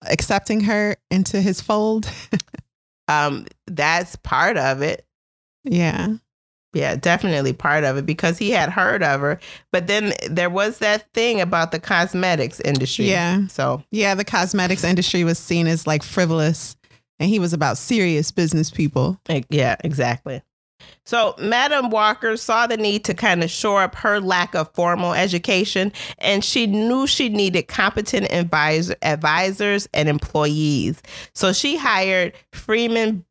accepting 0.06 0.62
her 0.62 0.98
into 1.12 1.40
his 1.40 1.62
fold? 1.62 2.10
Um, 3.08 3.46
that's 3.68 4.16
part 4.18 4.58
of 4.58 4.82
it. 4.82 5.06
Yeah. 5.70 6.16
Yeah, 6.74 6.96
definitely 6.96 7.54
part 7.54 7.84
of 7.86 7.98
it 7.98 8.06
because 8.06 8.38
he 8.38 8.52
had 8.52 8.70
heard 8.70 9.02
of 9.02 9.22
her. 9.22 9.40
But 9.72 9.88
then 9.88 10.14
there 10.30 10.50
was 10.50 10.80
that 10.80 11.12
thing 11.14 11.42
about 11.42 11.72
the 11.72 11.80
cosmetics 11.80 12.60
industry. 12.60 13.10
Yeah. 13.10 13.48
So 13.48 13.84
Yeah. 13.90 14.14
The 14.16 14.26
cosmetics 14.26 14.84
industry 14.84 15.24
was 15.24 15.40
seen 15.40 15.66
as 15.66 15.88
like 15.88 16.04
frivolous, 16.04 16.76
and 17.20 17.30
he 17.30 17.40
was 17.40 17.54
about 17.54 17.78
serious 17.78 18.32
business 18.32 18.70
people. 18.70 19.20
yeah, 19.50 19.78
exactly. 19.84 20.44
So, 21.06 21.36
Madam 21.40 21.90
Walker 21.90 22.38
saw 22.38 22.68
the 22.68 22.78
need 22.78 23.06
to 23.06 23.14
kind 23.14 23.44
of 23.44 23.50
shore 23.50 23.82
up 23.82 23.96
her 23.96 24.20
lack 24.20 24.54
of 24.54 24.72
formal 24.74 25.14
education, 25.14 25.92
and 26.20 26.44
she 26.44 26.68
knew 26.68 27.08
she 27.08 27.30
needed 27.30 27.64
competent 27.64 28.32
advisor, 28.32 28.96
advisors 29.02 29.88
and 29.94 30.08
employees. 30.10 31.02
So, 31.34 31.54
she 31.54 31.78
hired 31.78 32.34
Freeman 32.52 33.26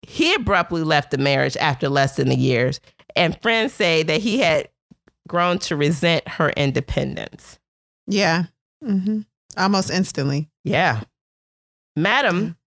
he 0.08 0.34
abruptly 0.34 0.84
left 0.84 1.12
the 1.12 1.18
marriage 1.18 1.58
after 1.58 1.90
less 1.90 2.16
than 2.18 2.32
a 2.32 2.36
year, 2.36 2.72
and 3.16 3.40
friends 3.42 3.74
say 3.74 4.04
that 4.04 4.22
he 4.22 4.40
had 4.40 4.70
grown 5.28 5.58
to 5.60 5.76
resent 5.76 6.28
her 6.28 6.50
independence. 6.52 7.60
yeah. 8.08 8.46
hmm 8.84 9.22
Almost 9.56 9.92
instantly. 9.92 10.50
Yeah. 10.64 11.02
Madam 11.96 12.58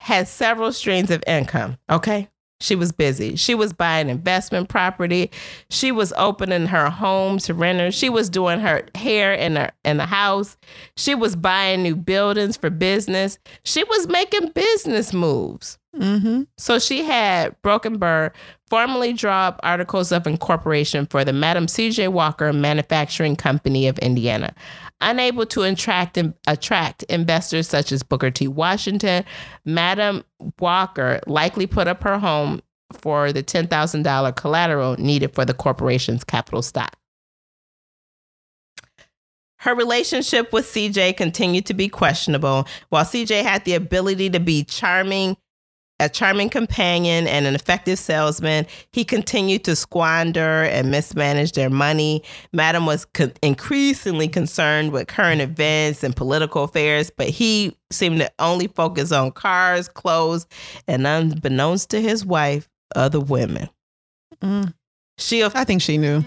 had 0.00 0.26
several 0.26 0.72
streams 0.72 1.10
of 1.10 1.22
income. 1.26 1.76
Okay. 1.90 2.28
She 2.60 2.76
was 2.76 2.92
busy. 2.92 3.36
She 3.36 3.54
was 3.54 3.74
buying 3.74 4.08
investment 4.08 4.70
property. 4.70 5.30
She 5.68 5.92
was 5.92 6.14
opening 6.16 6.66
her 6.66 6.88
home 6.88 7.38
to 7.40 7.52
renters. 7.52 7.94
She 7.94 8.08
was 8.08 8.30
doing 8.30 8.60
her 8.60 8.86
hair 8.94 9.34
in 9.34 9.56
her 9.56 9.70
in 9.84 9.98
the 9.98 10.06
house. 10.06 10.56
She 10.96 11.14
was 11.14 11.36
buying 11.36 11.82
new 11.82 11.94
buildings 11.96 12.56
for 12.56 12.70
business. 12.70 13.38
She 13.64 13.84
was 13.84 14.06
making 14.08 14.52
business 14.52 15.12
moves. 15.12 15.78
Hmm 15.96 16.42
So 16.58 16.78
she 16.78 17.04
had 17.04 17.54
Brokenburr 17.62 18.32
formally 18.68 19.12
draw 19.12 19.48
up 19.48 19.60
articles 19.62 20.10
of 20.10 20.26
incorporation 20.26 21.06
for 21.06 21.24
the 21.24 21.32
Madam 21.32 21.68
C.J. 21.68 22.08
Walker 22.08 22.52
Manufacturing 22.52 23.36
Company 23.36 23.86
of 23.86 23.98
Indiana. 23.98 24.54
Unable 25.00 25.46
to 25.46 25.62
attract, 25.62 26.18
attract 26.46 27.02
investors 27.04 27.68
such 27.68 27.92
as 27.92 28.02
Booker 28.02 28.30
T. 28.30 28.48
Washington, 28.48 29.24
Madam 29.64 30.24
Walker 30.58 31.20
likely 31.26 31.66
put 31.66 31.86
up 31.86 32.02
her 32.02 32.18
home 32.18 32.60
for 32.92 33.32
the 33.32 33.42
$10,000 33.42 34.36
collateral 34.36 34.96
needed 34.96 35.34
for 35.34 35.44
the 35.44 35.54
corporation's 35.54 36.24
capital 36.24 36.62
stock. 36.62 36.96
Her 39.58 39.74
relationship 39.74 40.52
with 40.52 40.66
CJ 40.66 41.16
continued 41.16 41.64
to 41.66 41.74
be 41.74 41.88
questionable. 41.88 42.66
While 42.90 43.04
CJ 43.04 43.42
had 43.42 43.64
the 43.64 43.74
ability 43.74 44.28
to 44.30 44.40
be 44.40 44.64
charming, 44.64 45.38
a 46.04 46.08
charming 46.08 46.50
companion 46.50 47.26
and 47.26 47.46
an 47.46 47.54
effective 47.54 47.98
salesman, 47.98 48.66
he 48.92 49.04
continued 49.04 49.64
to 49.64 49.74
squander 49.74 50.64
and 50.64 50.90
mismanage 50.90 51.52
their 51.52 51.70
money. 51.70 52.22
Madam 52.52 52.84
was 52.86 53.06
co- 53.06 53.32
increasingly 53.42 54.28
concerned 54.28 54.92
with 54.92 55.08
current 55.08 55.40
events 55.40 56.04
and 56.04 56.14
political 56.14 56.64
affairs, 56.64 57.10
but 57.16 57.28
he 57.28 57.76
seemed 57.90 58.20
to 58.20 58.30
only 58.38 58.66
focus 58.66 59.12
on 59.12 59.32
cars, 59.32 59.88
clothes, 59.88 60.46
and 60.86 61.06
unbeknownst 61.06 61.90
to 61.90 62.00
his 62.00 62.24
wife, 62.24 62.68
other 62.94 63.20
women. 63.20 63.68
Mm. 64.42 64.74
She 65.16 65.42
I 65.42 65.64
think 65.64 65.80
she 65.80 65.96
knew. 65.96 66.22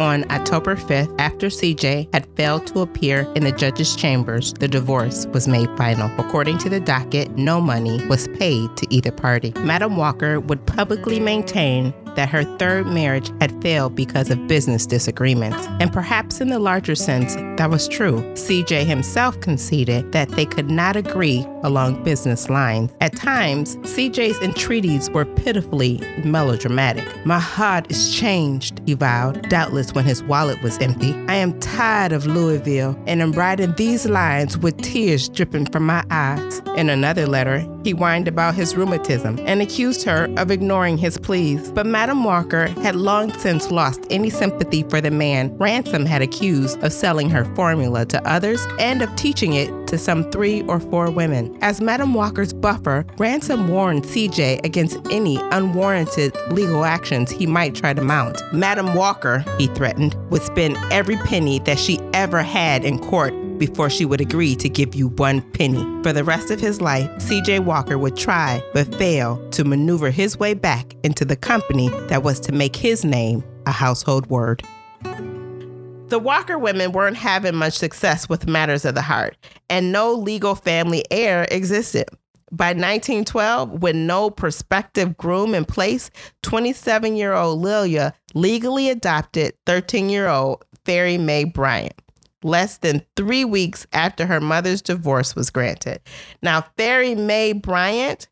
On 0.00 0.24
October 0.30 0.76
5th, 0.76 1.14
after 1.20 1.48
CJ 1.48 2.08
had 2.14 2.26
failed 2.34 2.66
to 2.68 2.80
appear 2.80 3.30
in 3.36 3.44
the 3.44 3.52
judge's 3.52 3.94
chambers, 3.94 4.54
the 4.54 4.66
divorce 4.66 5.26
was 5.26 5.46
made 5.46 5.68
final. 5.76 6.10
According 6.18 6.56
to 6.58 6.70
the 6.70 6.80
docket, 6.80 7.36
no 7.36 7.60
money 7.60 8.04
was 8.06 8.26
paid 8.28 8.74
to 8.78 8.86
either 8.88 9.12
party. 9.12 9.52
Madam 9.58 9.98
Walker 9.98 10.40
would 10.40 10.66
publicly 10.66 11.20
maintain 11.20 11.92
that 12.16 12.28
her 12.28 12.44
third 12.58 12.86
marriage 12.86 13.30
had 13.40 13.62
failed 13.62 13.94
because 13.94 14.30
of 14.30 14.48
business 14.48 14.86
disagreements. 14.86 15.66
And 15.80 15.92
perhaps 15.92 16.40
in 16.40 16.48
the 16.48 16.58
larger 16.58 16.94
sense, 16.94 17.34
that 17.56 17.70
was 17.70 17.88
true. 17.88 18.20
CJ 18.34 18.84
himself 18.84 19.40
conceded 19.40 20.12
that 20.12 20.28
they 20.30 20.44
could 20.44 20.70
not 20.70 20.96
agree 20.96 21.46
along 21.62 22.02
business 22.02 22.50
lines. 22.50 22.90
At 23.00 23.16
times, 23.16 23.76
CJ's 23.76 24.40
entreaties 24.40 25.10
were 25.10 25.24
pitifully 25.24 26.00
melodramatic. 26.24 27.06
My 27.24 27.38
heart 27.38 27.90
is 27.90 28.14
changed, 28.14 28.80
he 28.86 28.94
vowed, 28.94 29.48
doubtless 29.48 29.89
when 29.94 30.04
his 30.04 30.22
wallet 30.22 30.62
was 30.62 30.78
empty. 30.78 31.14
I 31.28 31.34
am 31.34 31.58
tired 31.60 32.12
of 32.12 32.26
Louisville 32.26 32.98
and 33.06 33.22
am 33.22 33.32
writing 33.32 33.74
these 33.76 34.06
lines 34.06 34.58
with 34.58 34.80
tears 34.82 35.28
dripping 35.28 35.66
from 35.66 35.86
my 35.86 36.04
eyes. 36.10 36.60
In 36.76 36.88
another 36.88 37.26
letter, 37.26 37.66
he 37.84 37.92
whined 37.92 38.28
about 38.28 38.54
his 38.54 38.76
rheumatism 38.76 39.38
and 39.40 39.62
accused 39.62 40.02
her 40.04 40.28
of 40.36 40.50
ignoring 40.50 40.98
his 40.98 41.16
pleas. 41.18 41.70
But 41.72 41.86
Madam 41.86 42.24
Walker 42.24 42.68
had 42.82 42.94
long 42.96 43.32
since 43.38 43.70
lost 43.70 44.00
any 44.10 44.30
sympathy 44.30 44.82
for 44.84 45.00
the 45.00 45.10
man 45.10 45.56
Ransom 45.58 46.06
had 46.06 46.22
accused 46.22 46.82
of 46.82 46.92
selling 46.92 47.30
her 47.30 47.44
formula 47.54 48.06
to 48.06 48.28
others 48.28 48.66
and 48.78 49.02
of 49.02 49.14
teaching 49.16 49.54
it 49.54 49.70
to 49.88 49.98
some 49.98 50.30
three 50.30 50.62
or 50.62 50.78
four 50.78 51.10
women. 51.10 51.56
As 51.62 51.80
Madam 51.80 52.14
Walker's 52.14 52.52
buffer, 52.52 53.04
Ransom 53.18 53.68
warned 53.68 54.04
CJ 54.04 54.64
against 54.64 54.98
any 55.10 55.36
unwarranted 55.50 56.36
legal 56.50 56.84
actions 56.84 57.30
he 57.30 57.46
might 57.46 57.74
try 57.74 57.92
to 57.92 58.02
mount. 58.02 58.40
Madam 58.52 58.94
Walker, 58.94 59.44
he 59.58 59.66
threatened, 59.80 60.14
would 60.28 60.42
spend 60.42 60.76
every 60.92 61.16
penny 61.16 61.58
that 61.60 61.78
she 61.78 61.98
ever 62.12 62.42
had 62.42 62.84
in 62.84 62.98
court 62.98 63.32
before 63.56 63.88
she 63.88 64.04
would 64.04 64.20
agree 64.20 64.54
to 64.54 64.68
give 64.68 64.94
you 64.94 65.08
one 65.08 65.40
penny. 65.52 65.82
For 66.02 66.12
the 66.12 66.22
rest 66.22 66.50
of 66.50 66.60
his 66.60 66.82
life, 66.82 67.08
CJ 67.16 67.64
Walker 67.64 67.96
would 67.96 68.14
try 68.14 68.62
but 68.74 68.94
fail 68.96 69.38
to 69.52 69.64
maneuver 69.64 70.10
his 70.10 70.38
way 70.38 70.52
back 70.52 70.94
into 71.02 71.24
the 71.24 71.34
company 71.34 71.88
that 72.08 72.22
was 72.22 72.38
to 72.40 72.52
make 72.52 72.76
his 72.76 73.06
name 73.06 73.42
a 73.64 73.72
household 73.72 74.26
word. 74.26 74.62
The 76.08 76.18
Walker 76.18 76.58
women 76.58 76.92
weren't 76.92 77.16
having 77.16 77.54
much 77.54 77.72
success 77.72 78.28
with 78.28 78.46
matters 78.46 78.84
of 78.84 78.94
the 78.94 79.00
heart, 79.00 79.38
and 79.70 79.92
no 79.92 80.12
legal 80.12 80.56
family 80.56 81.04
heir 81.10 81.46
existed. 81.50 82.04
By 82.52 82.70
1912, 82.70 83.82
with 83.82 83.94
no 83.94 84.28
prospective 84.28 85.16
groom 85.16 85.54
in 85.54 85.64
place, 85.64 86.10
27 86.42 87.16
year 87.16 87.32
old 87.32 87.60
Lelia 87.60 88.12
legally 88.34 88.90
adopted 88.90 89.54
13 89.66 90.08
year 90.08 90.28
old 90.28 90.64
Fairy 90.84 91.16
Mae 91.18 91.44
Bryant 91.44 91.94
less 92.42 92.78
than 92.78 93.04
three 93.16 93.44
weeks 93.44 93.86
after 93.92 94.26
her 94.26 94.40
mother's 94.40 94.82
divorce 94.82 95.36
was 95.36 95.50
granted. 95.50 96.00
Now, 96.42 96.66
Fairy 96.76 97.14
Mae 97.14 97.52
Bryant, 97.52 98.28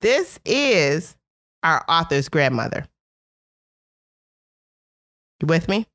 this 0.00 0.38
is 0.44 1.16
our 1.62 1.84
author's 1.88 2.28
grandmother. 2.28 2.86
You 5.40 5.46
with 5.46 5.68
me? 5.68 5.86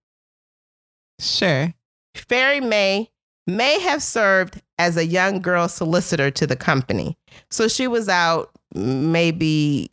Sure. 1.19 1.73
Fairy 2.15 2.61
Mae 2.61 3.09
may 3.45 3.79
have 3.79 4.01
served 4.01 4.61
as 4.77 4.95
a 4.95 5.05
young 5.05 5.41
girl 5.41 5.67
solicitor 5.67 6.31
to 6.31 6.47
the 6.47 6.55
company. 6.55 7.17
So 7.49 7.67
she 7.67 7.87
was 7.87 8.09
out 8.09 8.51
maybe 8.73 9.89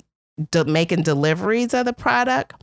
de- 0.51 0.64
making 0.64 1.03
deliveries 1.03 1.74
of 1.74 1.86
the 1.86 1.93
product. 1.93 2.62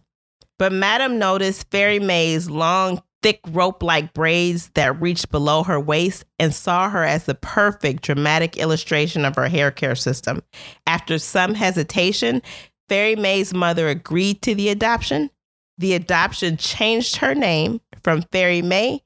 But 0.58 0.72
Madam 0.72 1.20
noticed 1.20 1.70
Fairy 1.70 2.00
Mae's 2.00 2.50
long 2.50 3.02
thick 3.22 3.40
rope 3.50 3.84
like 3.84 4.14
braids 4.14 4.70
that 4.76 5.00
reached 5.02 5.32
below 5.32 5.64
her 5.64 5.80
waist 5.80 6.26
and 6.40 6.54
saw 6.54 6.90
her 6.90 7.04
as 7.04 7.26
the 7.26 7.36
perfect 7.36 8.04
dramatic 8.04 8.58
illustration 8.58 9.26
of 9.26 9.36
her 9.36 9.48
hair 9.48 9.72
care 9.72 9.96
system. 9.96 10.42
After 10.86 11.20
some 11.20 11.54
hesitation, 11.54 12.42
Fairy 12.90 13.16
Mae's 13.16 13.54
mother 13.54 13.90
agreed 13.90 14.42
to 14.44 14.56
the 14.56 14.70
adoption. 14.70 15.30
The 15.78 15.94
adoption 15.94 16.58
changed 16.58 17.18
her 17.18 17.36
name 17.36 17.82
from 18.04 18.24
Fairy 18.32 18.62
Mae 18.62 19.04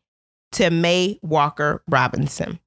to 0.53 0.69
Mae 0.69 1.19
Walker 1.21 1.83
Robinson. 1.89 2.59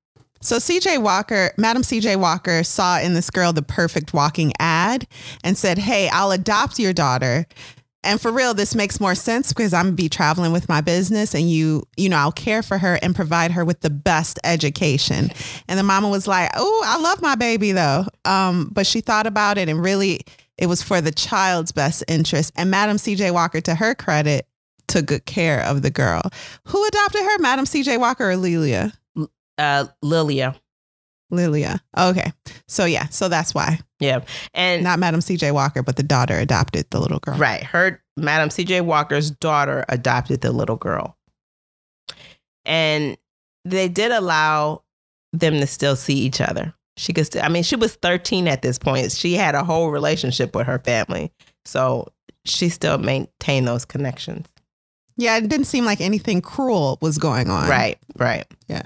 So 0.44 0.58
CJ 0.58 1.00
Walker, 1.00 1.52
Madam 1.56 1.80
CJ 1.80 2.20
Walker 2.20 2.62
saw 2.64 3.00
in 3.00 3.14
this 3.14 3.30
girl 3.30 3.54
the 3.54 3.62
perfect 3.62 4.12
walking 4.12 4.52
ad 4.58 5.06
and 5.42 5.56
said, 5.56 5.78
Hey, 5.78 6.10
I'll 6.10 6.32
adopt 6.32 6.78
your 6.78 6.92
daughter. 6.92 7.46
And 8.02 8.20
for 8.20 8.30
real, 8.30 8.52
this 8.52 8.74
makes 8.74 9.00
more 9.00 9.14
sense 9.14 9.54
because 9.54 9.72
I'm 9.72 9.86
gonna 9.86 9.96
be 9.96 10.10
traveling 10.10 10.52
with 10.52 10.68
my 10.68 10.82
business 10.82 11.34
and 11.34 11.50
you, 11.50 11.84
you 11.96 12.10
know, 12.10 12.18
I'll 12.18 12.30
care 12.30 12.62
for 12.62 12.76
her 12.76 12.98
and 13.00 13.16
provide 13.16 13.52
her 13.52 13.64
with 13.64 13.80
the 13.80 13.88
best 13.88 14.38
education. 14.44 15.30
And 15.66 15.78
the 15.78 15.82
mama 15.82 16.10
was 16.10 16.28
like, 16.28 16.50
Oh, 16.54 16.84
I 16.86 17.00
love 17.00 17.22
my 17.22 17.36
baby 17.36 17.72
though. 17.72 18.04
Um, 18.26 18.68
but 18.70 18.86
she 18.86 19.00
thought 19.00 19.26
about 19.26 19.56
it 19.56 19.70
and 19.70 19.82
really 19.82 20.20
it 20.58 20.66
was 20.66 20.82
for 20.82 21.00
the 21.00 21.10
child's 21.10 21.72
best 21.72 22.04
interest. 22.06 22.52
And 22.54 22.70
Madam 22.70 22.98
CJ 22.98 23.32
Walker, 23.32 23.62
to 23.62 23.74
her 23.76 23.94
credit, 23.94 24.46
took 24.88 25.06
good 25.06 25.24
care 25.24 25.62
of 25.62 25.80
the 25.80 25.90
girl. 25.90 26.20
Who 26.66 26.86
adopted 26.86 27.22
her, 27.22 27.38
Madam 27.38 27.64
CJ 27.64 27.98
Walker 27.98 28.28
or 28.28 28.36
Lelia? 28.36 28.92
Uh, 29.58 29.86
Lelia. 30.02 30.54
Lelia. 31.30 31.80
Okay. 31.98 32.32
So 32.68 32.84
yeah, 32.84 33.08
so 33.08 33.28
that's 33.28 33.54
why. 33.54 33.78
Yeah. 34.00 34.20
And 34.52 34.84
Not 34.84 34.98
Madam 34.98 35.20
CJ 35.20 35.52
Walker, 35.52 35.82
but 35.82 35.96
the 35.96 36.02
daughter 36.02 36.38
adopted 36.38 36.86
the 36.90 37.00
little 37.00 37.18
girl. 37.18 37.36
Right. 37.36 37.62
Her 37.62 38.02
Madam 38.16 38.48
CJ 38.48 38.82
Walker's 38.84 39.30
daughter 39.30 39.84
adopted 39.88 40.40
the 40.42 40.52
little 40.52 40.76
girl. 40.76 41.16
And 42.64 43.16
they 43.64 43.88
did 43.88 44.10
allow 44.12 44.82
them 45.32 45.54
to 45.54 45.66
still 45.66 45.96
see 45.96 46.14
each 46.14 46.40
other. 46.40 46.72
She 46.96 47.12
could 47.12 47.26
still, 47.26 47.42
I 47.42 47.48
mean, 47.48 47.64
she 47.64 47.76
was 47.76 47.96
13 47.96 48.46
at 48.46 48.62
this 48.62 48.78
point. 48.78 49.10
She 49.12 49.34
had 49.34 49.54
a 49.54 49.64
whole 49.64 49.90
relationship 49.90 50.54
with 50.54 50.66
her 50.66 50.78
family. 50.78 51.32
So 51.64 52.08
she 52.44 52.68
still 52.68 52.98
maintained 52.98 53.66
those 53.66 53.84
connections. 53.84 54.46
Yeah, 55.16 55.36
it 55.36 55.48
didn't 55.48 55.66
seem 55.66 55.84
like 55.84 56.00
anything 56.00 56.40
cruel 56.40 56.98
was 57.00 57.18
going 57.18 57.48
on. 57.48 57.68
Right, 57.68 57.98
right. 58.16 58.46
Yeah. 58.68 58.82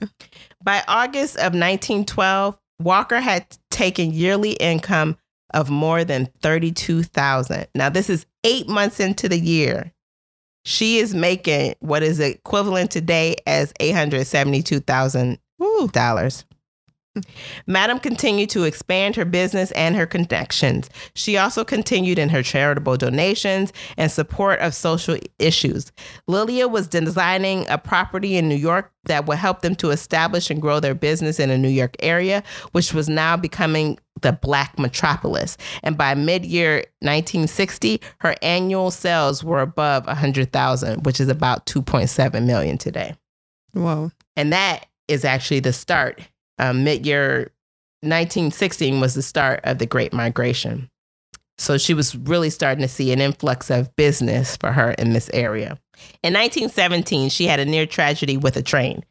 By 0.69 0.85
August 0.87 1.37
of 1.37 1.55
1912, 1.55 2.59
Walker 2.79 3.21
had 3.21 3.47
taken 3.71 4.13
yearly 4.13 4.53
income 4.53 5.17
of 5.55 5.71
more 5.71 6.05
than 6.05 6.27
32,000. 6.43 7.69
Now 7.75 7.89
this 7.89 8.11
is 8.11 8.27
8 8.45 8.69
months 8.69 9.01
into 9.01 9.31
the 9.31 9.39
year. 9.39 9.95
She 10.67 10.99
is 10.99 11.15
making 11.15 11.77
what 11.81 12.03
is 12.03 12.21
equivalent 12.21 12.91
today 12.91 13.37
as 13.47 13.73
$872,000. 13.81 16.45
Madam 17.67 17.99
continued 17.99 18.51
to 18.51 18.65
expand 18.65 19.17
her 19.17 19.25
business 19.25 19.71
and 19.73 19.97
her 19.97 20.07
connections. 20.07 20.91
She 21.15 21.37
also 21.37 21.65
continued 21.65 22.19
in 22.19 22.29
her 22.29 22.43
charitable 22.43 22.97
donations 22.97 23.73
and 23.97 24.11
support 24.11 24.61
of 24.61 24.75
social 24.75 25.17
issues. 25.39 25.93
Lelia 26.27 26.69
was 26.69 26.89
designing 26.89 27.67
a 27.69 27.79
property 27.79 28.37
in 28.37 28.49
New 28.49 28.57
York 28.57 28.93
that 29.05 29.27
would 29.27 29.39
help 29.39 29.63
them 29.63 29.75
to 29.77 29.91
establish 29.91 30.51
and 30.51 30.61
grow 30.63 30.81
their 30.81 30.95
business 30.95 31.41
in 31.41 31.51
a 31.51 31.59
New 31.59 31.69
York 31.69 31.97
area, 32.01 32.43
which 32.73 32.95
was 32.95 33.09
now 33.09 33.37
becoming 33.37 33.99
the 34.21 34.33
Black 34.33 34.79
metropolis. 34.79 35.57
And 35.83 35.97
by 35.97 36.15
mid 36.15 36.45
year 36.45 36.77
1960, 37.01 38.01
her 38.21 38.35
annual 38.43 38.91
sales 38.91 39.43
were 39.43 39.61
above 39.61 40.07
100,000, 40.07 41.05
which 41.05 41.21
is 41.21 41.29
about 41.29 41.67
2.7 41.67 42.45
million 42.45 42.79
today. 42.79 43.15
Whoa. 43.73 44.11
And 44.37 44.53
that 44.53 44.87
is 45.09 45.25
actually 45.25 45.61
the 45.61 45.73
start 45.73 46.21
um, 46.59 46.85
mid 46.85 47.07
year 47.07 47.53
1916 48.03 49.01
was 49.01 49.15
the 49.15 49.23
start 49.23 49.61
of 49.65 49.79
the 49.79 49.87
Great 49.87 50.13
Migration. 50.13 50.89
So 51.59 51.77
she 51.77 51.93
was 51.93 52.15
really 52.15 52.51
starting 52.51 52.83
to 52.83 52.89
see 52.89 53.13
an 53.13 53.21
influx 53.21 53.69
of 53.71 53.95
business 53.97 54.57
for 54.57 54.71
her 54.71 54.93
in 54.93 55.13
this 55.13 55.29
area. 55.33 55.79
In 56.23 56.33
1917, 56.33 57.31
she 57.31 57.47
had 57.47 57.59
a 57.59 57.65
near 57.65 57.85
tragedy 57.85 58.37
with 58.37 58.57
a 58.57 58.63
train. 58.63 59.05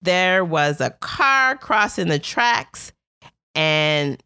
There 0.00 0.44
was 0.44 0.80
a 0.80 0.90
car 0.90 1.56
crossing 1.56 2.08
the 2.08 2.20
tracks 2.20 2.92
and 3.56 4.22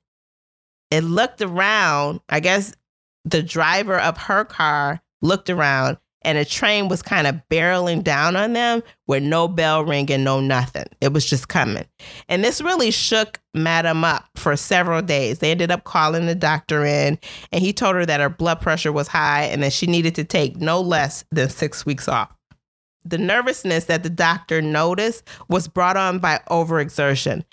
it 0.90 1.02
looked 1.02 1.40
around. 1.40 2.20
I 2.28 2.40
guess 2.40 2.74
the 3.24 3.42
driver 3.42 3.98
of 3.98 4.18
her 4.18 4.44
car 4.44 5.00
looked 5.22 5.48
around 5.48 5.96
and 6.24 6.38
a 6.38 6.44
train 6.44 6.88
was 6.88 7.02
kind 7.02 7.26
of 7.26 7.40
barreling 7.50 8.02
down 8.02 8.34
on 8.34 8.54
them 8.54 8.82
with 9.06 9.22
no 9.22 9.46
bell 9.46 9.84
ringing, 9.84 10.24
no 10.24 10.40
nothing. 10.40 10.86
It 11.00 11.12
was 11.12 11.28
just 11.28 11.48
coming. 11.48 11.84
And 12.28 12.42
this 12.42 12.60
really 12.60 12.90
shook 12.90 13.40
Madam 13.52 14.04
up 14.04 14.24
for 14.36 14.56
several 14.56 15.02
days. 15.02 15.38
They 15.38 15.50
ended 15.50 15.70
up 15.70 15.84
calling 15.84 16.26
the 16.26 16.34
doctor 16.34 16.84
in, 16.84 17.18
and 17.52 17.62
he 17.62 17.72
told 17.72 17.94
her 17.96 18.06
that 18.06 18.20
her 18.20 18.30
blood 18.30 18.60
pressure 18.60 18.92
was 18.92 19.08
high 19.08 19.44
and 19.44 19.62
that 19.62 19.72
she 19.72 19.86
needed 19.86 20.14
to 20.16 20.24
take 20.24 20.56
no 20.56 20.80
less 20.80 21.24
than 21.30 21.48
six 21.48 21.84
weeks 21.84 22.08
off. 22.08 22.30
The 23.04 23.18
nervousness 23.18 23.84
that 23.84 24.02
the 24.02 24.10
doctor 24.10 24.62
noticed 24.62 25.24
was 25.48 25.68
brought 25.68 25.98
on 25.98 26.18
by 26.18 26.40
overexertion, 26.48 27.44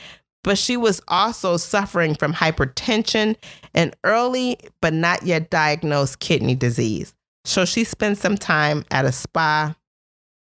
but 0.44 0.58
she 0.58 0.78
was 0.78 1.02
also 1.10 1.58
suffering 1.58 2.16
from 2.16 2.34
hypertension 2.34 3.36
and 3.74 3.96
early 4.06 4.58
but 4.82 4.94
not 4.94 5.24
yet 5.24 5.50
diagnosed 5.50 6.20
kidney 6.20 6.56
disease. 6.56 7.14
So 7.46 7.66
she 7.66 7.84
spent 7.84 8.18
some 8.18 8.38
time 8.38 8.86
at 8.92 9.06
a 9.06 9.12
spa 9.12 9.76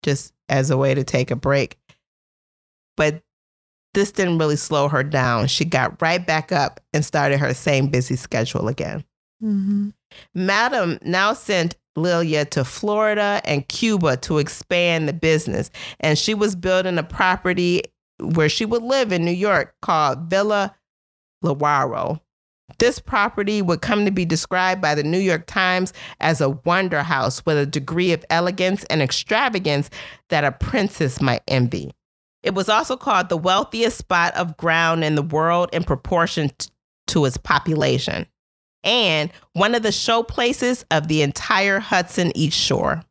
just 0.03 0.33
as 0.49 0.69
a 0.69 0.77
way 0.77 0.93
to 0.93 1.03
take 1.03 1.31
a 1.31 1.35
break. 1.35 1.77
But 2.95 3.23
this 3.93 4.11
didn't 4.11 4.37
really 4.37 4.55
slow 4.55 4.87
her 4.87 5.03
down. 5.03 5.47
She 5.47 5.65
got 5.65 6.01
right 6.01 6.25
back 6.25 6.51
up 6.51 6.79
and 6.93 7.03
started 7.03 7.39
her 7.39 7.53
same 7.53 7.87
busy 7.87 8.15
schedule 8.15 8.67
again. 8.67 9.03
Mm-hmm. 9.43 9.89
Madam 10.33 10.99
now 11.01 11.33
sent 11.33 11.75
Lelia 11.95 12.45
to 12.45 12.63
Florida 12.63 13.41
and 13.45 13.67
Cuba 13.67 14.17
to 14.17 14.37
expand 14.37 15.07
the 15.07 15.13
business. 15.13 15.71
And 15.99 16.17
she 16.17 16.33
was 16.33 16.55
building 16.55 16.97
a 16.97 17.03
property 17.03 17.81
where 18.19 18.49
she 18.49 18.65
would 18.65 18.83
live 18.83 19.11
in 19.11 19.25
New 19.25 19.31
York 19.31 19.75
called 19.81 20.29
Villa 20.29 20.75
Lewaro. 21.43 22.19
This 22.79 22.99
property 22.99 23.61
would 23.61 23.81
come 23.81 24.05
to 24.05 24.11
be 24.11 24.25
described 24.25 24.81
by 24.81 24.95
the 24.95 25.03
New 25.03 25.19
York 25.19 25.45
Times 25.45 25.93
as 26.19 26.41
a 26.41 26.49
wonder 26.49 27.03
house 27.03 27.45
with 27.45 27.57
a 27.57 27.65
degree 27.65 28.11
of 28.11 28.25
elegance 28.29 28.83
and 28.85 29.01
extravagance 29.01 29.89
that 30.29 30.43
a 30.43 30.51
princess 30.51 31.21
might 31.21 31.43
envy. 31.47 31.91
It 32.41 32.53
was 32.53 32.69
also 32.69 32.97
called 32.97 33.29
the 33.29 33.37
wealthiest 33.37 33.97
spot 33.97 34.35
of 34.35 34.57
ground 34.57 35.03
in 35.03 35.15
the 35.15 35.21
world 35.21 35.69
in 35.73 35.83
proportion 35.83 36.51
t- 36.57 36.69
to 37.07 37.25
its 37.25 37.37
population, 37.37 38.25
and 38.83 39.31
one 39.53 39.73
of 39.75 39.83
the 39.83 39.91
show 39.91 40.23
places 40.23 40.85
of 40.91 41.07
the 41.07 41.21
entire 41.21 41.79
Hudson 41.79 42.31
East 42.35 42.57
Shore. 42.57 43.03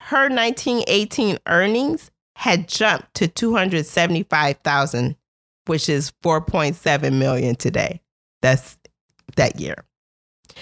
Her 0.00 0.28
1918 0.28 1.38
earnings 1.46 2.10
had 2.36 2.68
jumped 2.68 3.14
to 3.14 3.28
275,000, 3.28 5.16
which 5.66 5.88
is 5.88 6.12
4.7 6.22 7.18
million 7.18 7.54
today. 7.54 8.02
That's 8.42 8.76
that 9.36 9.58
year. 9.58 9.76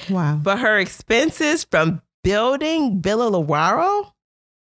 Wow. 0.09 0.39
But 0.41 0.61
her 0.61 0.79
expenses 0.79 1.65
from 1.65 2.01
building 2.23 3.03
Villa 3.03 3.29
Lewaro 3.31 4.13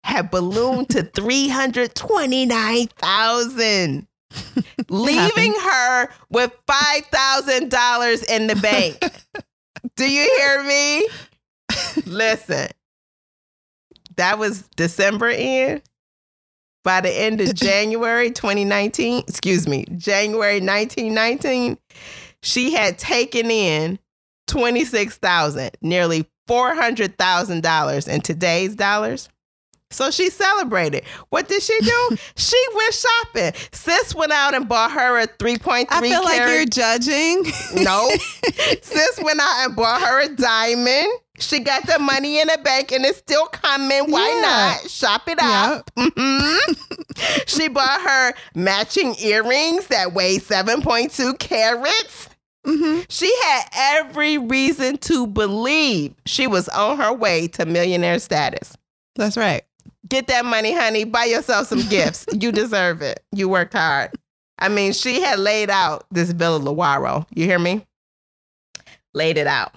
had 0.04 0.30
ballooned 0.30 0.88
to 0.90 1.02
329,000, 1.14 4.06
leaving 4.88 5.54
her 5.54 6.08
with 6.30 6.52
$5,000 6.66 8.30
in 8.30 8.46
the 8.46 8.56
bank. 8.56 8.98
Do 9.96 10.10
you 10.10 10.22
hear 10.38 10.62
me? 10.62 11.06
Listen. 12.06 12.68
That 14.16 14.38
was 14.38 14.68
December 14.76 15.28
end. 15.28 15.82
By 16.84 17.00
the 17.00 17.10
end 17.10 17.40
of 17.40 17.54
January 17.54 18.30
2019, 18.30 19.24
excuse 19.28 19.68
me, 19.68 19.84
January 19.96 20.60
1919, 20.60 21.78
she 22.42 22.72
had 22.72 22.98
taken 22.98 23.50
in 23.50 23.98
26,000, 24.48 25.70
nearly 25.80 26.26
$400,000 26.48 28.08
in 28.08 28.20
today's 28.20 28.74
dollars. 28.74 29.28
So 29.90 30.10
she 30.10 30.30
celebrated. 30.30 31.04
What 31.28 31.48
did 31.48 31.62
she 31.62 31.78
do? 31.80 32.16
she 32.36 32.56
went 32.74 32.94
shopping. 32.94 33.52
Sis 33.72 34.14
went 34.14 34.32
out 34.32 34.54
and 34.54 34.66
bought 34.66 34.90
her 34.92 35.18
a 35.18 35.26
3.3 35.26 35.86
I 35.90 36.00
feel 36.00 36.24
like 36.24 36.38
you're 36.38 36.64
judging. 36.64 37.44
no. 37.74 38.10
Sis 38.82 39.20
went 39.22 39.38
out 39.40 39.66
and 39.66 39.76
bought 39.76 40.00
her 40.00 40.22
a 40.22 40.28
diamond. 40.34 41.08
She 41.38 41.58
got 41.60 41.86
the 41.86 41.98
money 41.98 42.40
in 42.40 42.48
the 42.48 42.58
bank 42.62 42.90
and 42.92 43.04
it's 43.04 43.18
still 43.18 43.46
coming. 43.46 44.10
Why 44.10 44.28
Yeah. 44.28 44.40
not? 44.80 44.90
Shop 44.90 45.22
it 45.28 45.38
up. 45.42 45.90
hmm 45.98 46.72
she 47.46 47.68
bought 47.68 48.00
her 48.00 48.32
matching 48.54 49.14
earrings 49.20 49.88
that 49.88 50.14
weigh 50.14 50.38
7.2 50.38 51.38
carats. 51.38 52.28
Hmm 52.64 53.00
She 53.08 53.34
had 53.44 53.62
every 53.74 54.38
reason 54.38 54.98
to 54.98 55.26
believe 55.26 56.14
she 56.26 56.46
was 56.46 56.68
on 56.70 56.98
her 56.98 57.12
way 57.12 57.48
to 57.48 57.66
millionaire 57.66 58.18
status. 58.18 58.76
That's 59.16 59.36
right. 59.36 59.62
Get 60.08 60.26
that 60.28 60.44
money, 60.44 60.72
honey. 60.72 61.04
Buy 61.04 61.24
yourself 61.24 61.68
some 61.68 61.86
gifts. 61.88 62.26
You 62.32 62.52
deserve 62.52 63.02
it. 63.02 63.22
You 63.32 63.48
worked 63.48 63.72
hard. 63.74 64.10
I 64.58 64.68
mean, 64.68 64.92
she 64.92 65.20
had 65.20 65.38
laid 65.38 65.70
out 65.70 66.06
this 66.10 66.30
Villa 66.30 66.60
Lewaro. 66.60 67.26
You 67.34 67.44
hear 67.46 67.58
me? 67.58 67.86
Laid 69.14 69.38
it 69.38 69.46
out. 69.46 69.74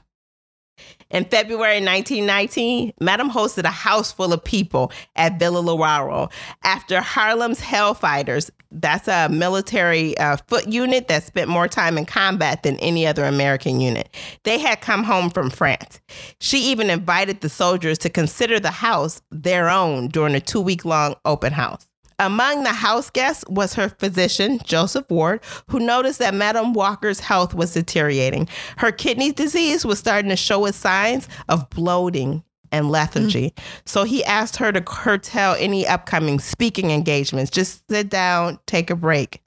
In 1.12 1.26
February 1.26 1.76
1919, 1.76 2.94
Madam 2.99 3.30
hosted 3.30 3.64
a 3.64 3.70
house 3.70 4.12
full 4.12 4.34
of 4.34 4.44
people 4.44 4.91
at 5.16 5.40
Villa 5.40 5.62
Lewaro 5.62 6.32
after 6.64 6.99
Harlem's 6.99 7.62
Hellfighters, 7.62 8.49
that's 8.71 9.07
a 9.07 9.29
military 9.29 10.17
uh, 10.17 10.37
foot 10.47 10.67
unit 10.67 11.07
that 11.07 11.23
spent 11.23 11.49
more 11.49 11.67
time 11.67 11.97
in 11.97 12.05
combat 12.05 12.63
than 12.63 12.77
any 12.79 13.05
other 13.07 13.23
American 13.23 13.79
unit. 13.79 14.09
They 14.43 14.59
had 14.59 14.81
come 14.81 15.03
home 15.03 15.29
from 15.29 15.49
France. 15.49 15.99
She 16.39 16.59
even 16.71 16.89
invited 16.89 17.41
the 17.41 17.49
soldiers 17.49 17.97
to 17.99 18.09
consider 18.09 18.59
the 18.59 18.71
house 18.71 19.21
their 19.31 19.69
own 19.69 20.09
during 20.09 20.35
a 20.35 20.39
two 20.39 20.61
week 20.61 20.85
long 20.85 21.15
open 21.25 21.53
house. 21.53 21.87
Among 22.17 22.63
the 22.63 22.69
house 22.69 23.09
guests 23.09 23.43
was 23.49 23.73
her 23.73 23.89
physician, 23.89 24.59
Joseph 24.63 25.09
Ward, 25.09 25.41
who 25.69 25.79
noticed 25.79 26.19
that 26.19 26.33
Madame 26.33 26.71
Walker's 26.71 27.19
health 27.19 27.53
was 27.53 27.73
deteriorating. 27.73 28.47
Her 28.77 28.91
kidney 28.93 29.33
disease 29.33 29.85
was 29.85 29.99
starting 29.99 30.29
to 30.29 30.37
show 30.37 30.65
its 30.65 30.77
signs 30.77 31.27
of 31.49 31.69
bloating 31.69 32.43
and 32.71 32.89
lethargy. 32.91 33.51
Mm. 33.51 33.63
So 33.85 34.03
he 34.03 34.23
asked 34.23 34.55
her 34.57 34.71
to 34.71 34.81
curtail 34.81 35.55
any 35.59 35.87
upcoming 35.87 36.39
speaking 36.39 36.91
engagements. 36.91 37.51
Just 37.51 37.83
sit 37.89 38.09
down, 38.09 38.59
take 38.65 38.89
a 38.89 38.95
break. 38.95 39.43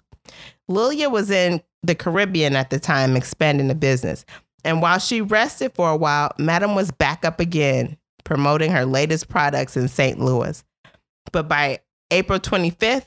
Lelia 0.68 1.08
was 1.08 1.30
in 1.30 1.62
the 1.82 1.94
Caribbean 1.94 2.56
at 2.56 2.70
the 2.70 2.78
time, 2.78 3.16
expanding 3.16 3.68
the 3.68 3.74
business. 3.74 4.24
And 4.64 4.82
while 4.82 4.98
she 4.98 5.20
rested 5.20 5.72
for 5.74 5.90
a 5.90 5.96
while, 5.96 6.32
Madam 6.38 6.74
was 6.74 6.90
back 6.90 7.24
up 7.24 7.40
again, 7.40 7.96
promoting 8.24 8.70
her 8.72 8.84
latest 8.84 9.28
products 9.28 9.76
in 9.76 9.88
St. 9.88 10.18
Louis. 10.18 10.62
But 11.32 11.48
by 11.48 11.80
April 12.10 12.38
25th, 12.38 13.06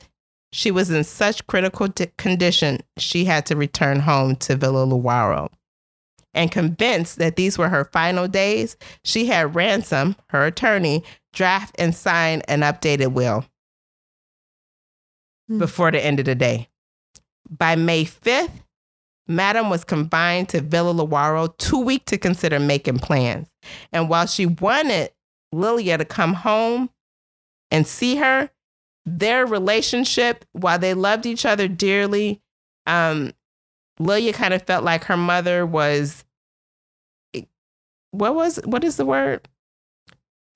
she 0.52 0.70
was 0.70 0.90
in 0.90 1.04
such 1.04 1.46
critical 1.46 1.88
condition, 2.18 2.80
she 2.98 3.24
had 3.24 3.46
to 3.46 3.56
return 3.56 4.00
home 4.00 4.36
to 4.36 4.56
Villa 4.56 4.86
Lewaro. 4.86 5.48
And 6.34 6.50
convinced 6.50 7.18
that 7.18 7.36
these 7.36 7.58
were 7.58 7.68
her 7.68 7.84
final 7.84 8.26
days, 8.26 8.76
she 9.04 9.26
had 9.26 9.54
Ransom, 9.54 10.16
her 10.30 10.46
attorney, 10.46 11.04
draft 11.32 11.74
and 11.78 11.94
sign 11.94 12.42
an 12.48 12.60
updated 12.60 13.12
will 13.12 13.44
hmm. 15.48 15.58
before 15.58 15.90
the 15.90 16.02
end 16.02 16.20
of 16.20 16.26
the 16.26 16.34
day. 16.34 16.68
By 17.50 17.76
May 17.76 18.04
5th, 18.04 18.50
Madam 19.28 19.70
was 19.70 19.84
confined 19.84 20.48
to 20.50 20.60
Villa 20.60 20.92
Lewaro, 20.92 21.56
too 21.58 21.78
weak 21.78 22.04
to 22.06 22.18
consider 22.18 22.58
making 22.58 22.98
plans. 22.98 23.48
And 23.92 24.08
while 24.08 24.26
she 24.26 24.46
wanted 24.46 25.10
Lelia 25.52 25.98
to 25.98 26.04
come 26.04 26.34
home 26.34 26.90
and 27.70 27.86
see 27.86 28.16
her, 28.16 28.50
their 29.04 29.46
relationship, 29.46 30.44
while 30.52 30.78
they 30.78 30.94
loved 30.94 31.26
each 31.26 31.44
other 31.44 31.68
dearly, 31.68 32.40
um, 32.86 33.32
Lelia 33.98 34.32
kind 34.32 34.54
of 34.54 34.62
felt 34.62 34.84
like 34.84 35.04
her 35.04 35.16
mother 35.16 35.66
was 35.66 36.24
what 38.10 38.34
was 38.34 38.60
what 38.64 38.84
is 38.84 38.96
the 38.96 39.06
word? 39.06 39.48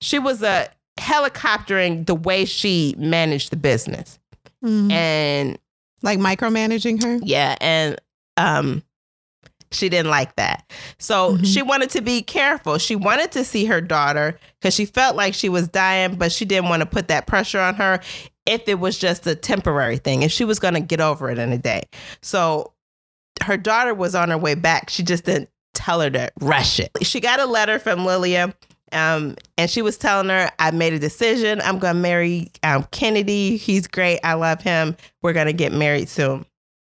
She 0.01 0.19
was 0.19 0.43
a 0.43 0.69
helicoptering 0.99 2.05
the 2.05 2.15
way 2.15 2.45
she 2.45 2.95
managed 2.97 3.51
the 3.51 3.57
business. 3.57 4.19
Mm-hmm. 4.63 4.91
And 4.91 5.59
like 6.01 6.19
micromanaging 6.19 7.03
her? 7.03 7.19
Yeah, 7.23 7.55
and 7.61 7.99
um 8.37 8.83
she 9.71 9.89
didn't 9.89 10.11
like 10.11 10.35
that. 10.37 10.71
So 10.97 11.33
mm-hmm. 11.33 11.43
she 11.43 11.61
wanted 11.61 11.89
to 11.91 12.01
be 12.01 12.21
careful. 12.21 12.77
She 12.77 12.95
wanted 12.95 13.33
to 13.33 13.43
see 13.43 13.65
her 13.65 13.81
daughter 13.81 14.39
because 14.59 14.73
she 14.73 14.85
felt 14.85 15.15
like 15.15 15.33
she 15.33 15.49
was 15.49 15.67
dying, 15.67 16.15
but 16.15 16.31
she 16.31 16.45
didn't 16.45 16.69
want 16.69 16.81
to 16.81 16.85
put 16.85 17.09
that 17.09 17.27
pressure 17.27 17.59
on 17.59 17.75
her 17.75 17.99
if 18.45 18.67
it 18.69 18.79
was 18.79 18.97
just 18.97 19.27
a 19.27 19.35
temporary 19.35 19.97
thing, 19.97 20.21
if 20.21 20.31
she 20.31 20.45
was 20.45 20.57
going 20.57 20.73
to 20.73 20.79
get 20.79 21.01
over 21.01 21.29
it 21.29 21.37
in 21.37 21.51
a 21.51 21.57
day. 21.57 21.83
So 22.21 22.71
her 23.43 23.57
daughter 23.57 23.93
was 23.93 24.15
on 24.15 24.29
her 24.29 24.37
way 24.37 24.55
back. 24.55 24.89
She 24.89 25.03
just 25.03 25.25
didn't 25.25 25.49
tell 25.73 26.01
her 26.01 26.09
to 26.09 26.31
rush 26.41 26.79
it. 26.79 26.91
She 27.03 27.19
got 27.19 27.39
a 27.39 27.45
letter 27.45 27.79
from 27.79 28.05
Lelia. 28.05 28.53
Um, 28.93 29.35
and 29.57 29.69
she 29.69 29.81
was 29.81 29.97
telling 29.97 30.29
her, 30.29 30.49
I 30.59 30.71
made 30.71 30.93
a 30.93 30.99
decision. 30.99 31.59
I'm 31.61 31.77
going 31.77 31.95
to 31.95 32.01
marry 32.01 32.51
um, 32.63 32.87
Kennedy. 32.91 33.57
He's 33.57 33.85
great. 33.85 34.19
I 34.23 34.33
love 34.33 34.61
him. 34.61 34.95
We're 35.21 35.33
going 35.33 35.47
to 35.47 35.53
get 35.53 35.73
married 35.73 36.07
soon. 36.07 36.45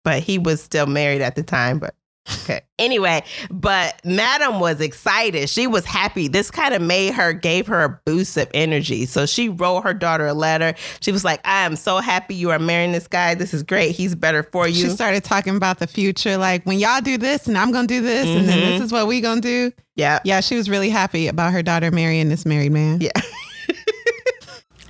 But 0.03 0.23
he 0.23 0.37
was 0.37 0.61
still 0.61 0.87
married 0.87 1.21
at 1.21 1.35
the 1.35 1.43
time. 1.43 1.79
But 1.79 1.95
Okay. 2.31 2.61
Anyway, 2.79 3.21
but 3.51 3.99
Madam 4.05 4.59
was 4.59 4.79
excited. 4.79 5.49
She 5.49 5.67
was 5.67 5.83
happy. 5.83 6.27
This 6.29 6.49
kind 6.49 6.73
of 6.73 6.81
made 6.81 7.13
her, 7.13 7.33
gave 7.33 7.67
her 7.67 7.83
a 7.83 7.99
boost 8.05 8.37
of 8.37 8.49
energy. 8.53 9.05
So 9.05 9.25
she 9.25 9.49
wrote 9.49 9.81
her 9.81 9.93
daughter 9.93 10.27
a 10.27 10.33
letter. 10.33 10.73
She 11.01 11.11
was 11.11 11.25
like, 11.25 11.41
I 11.45 11.65
am 11.65 11.75
so 11.75 11.97
happy 11.97 12.35
you 12.35 12.51
are 12.51 12.59
marrying 12.59 12.93
this 12.93 13.07
guy. 13.07 13.35
This 13.35 13.53
is 13.53 13.61
great. 13.61 13.91
He's 13.91 14.15
better 14.15 14.43
for 14.43 14.67
you. 14.67 14.73
She 14.73 14.89
started 14.89 15.23
talking 15.23 15.55
about 15.55 15.79
the 15.79 15.87
future. 15.87 16.37
Like, 16.37 16.63
when 16.65 16.79
y'all 16.79 17.01
do 17.01 17.17
this 17.17 17.47
and 17.47 17.57
I'm 17.57 17.71
going 17.71 17.87
to 17.87 17.93
do 17.93 18.01
this 18.01 18.25
mm-hmm. 18.25 18.39
and 18.39 18.47
then 18.47 18.59
this 18.59 18.73
mm-hmm. 18.75 18.83
is 18.83 18.91
what 18.91 19.07
we 19.07 19.19
going 19.19 19.41
to 19.41 19.47
do. 19.47 19.71
Yeah. 19.95 20.19
Yeah. 20.23 20.39
She 20.39 20.55
was 20.55 20.69
really 20.69 20.89
happy 20.89 21.27
about 21.27 21.51
her 21.51 21.61
daughter 21.61 21.91
marrying 21.91 22.29
this 22.29 22.45
married 22.45 22.71
man. 22.71 23.01
Yeah. 23.01 23.11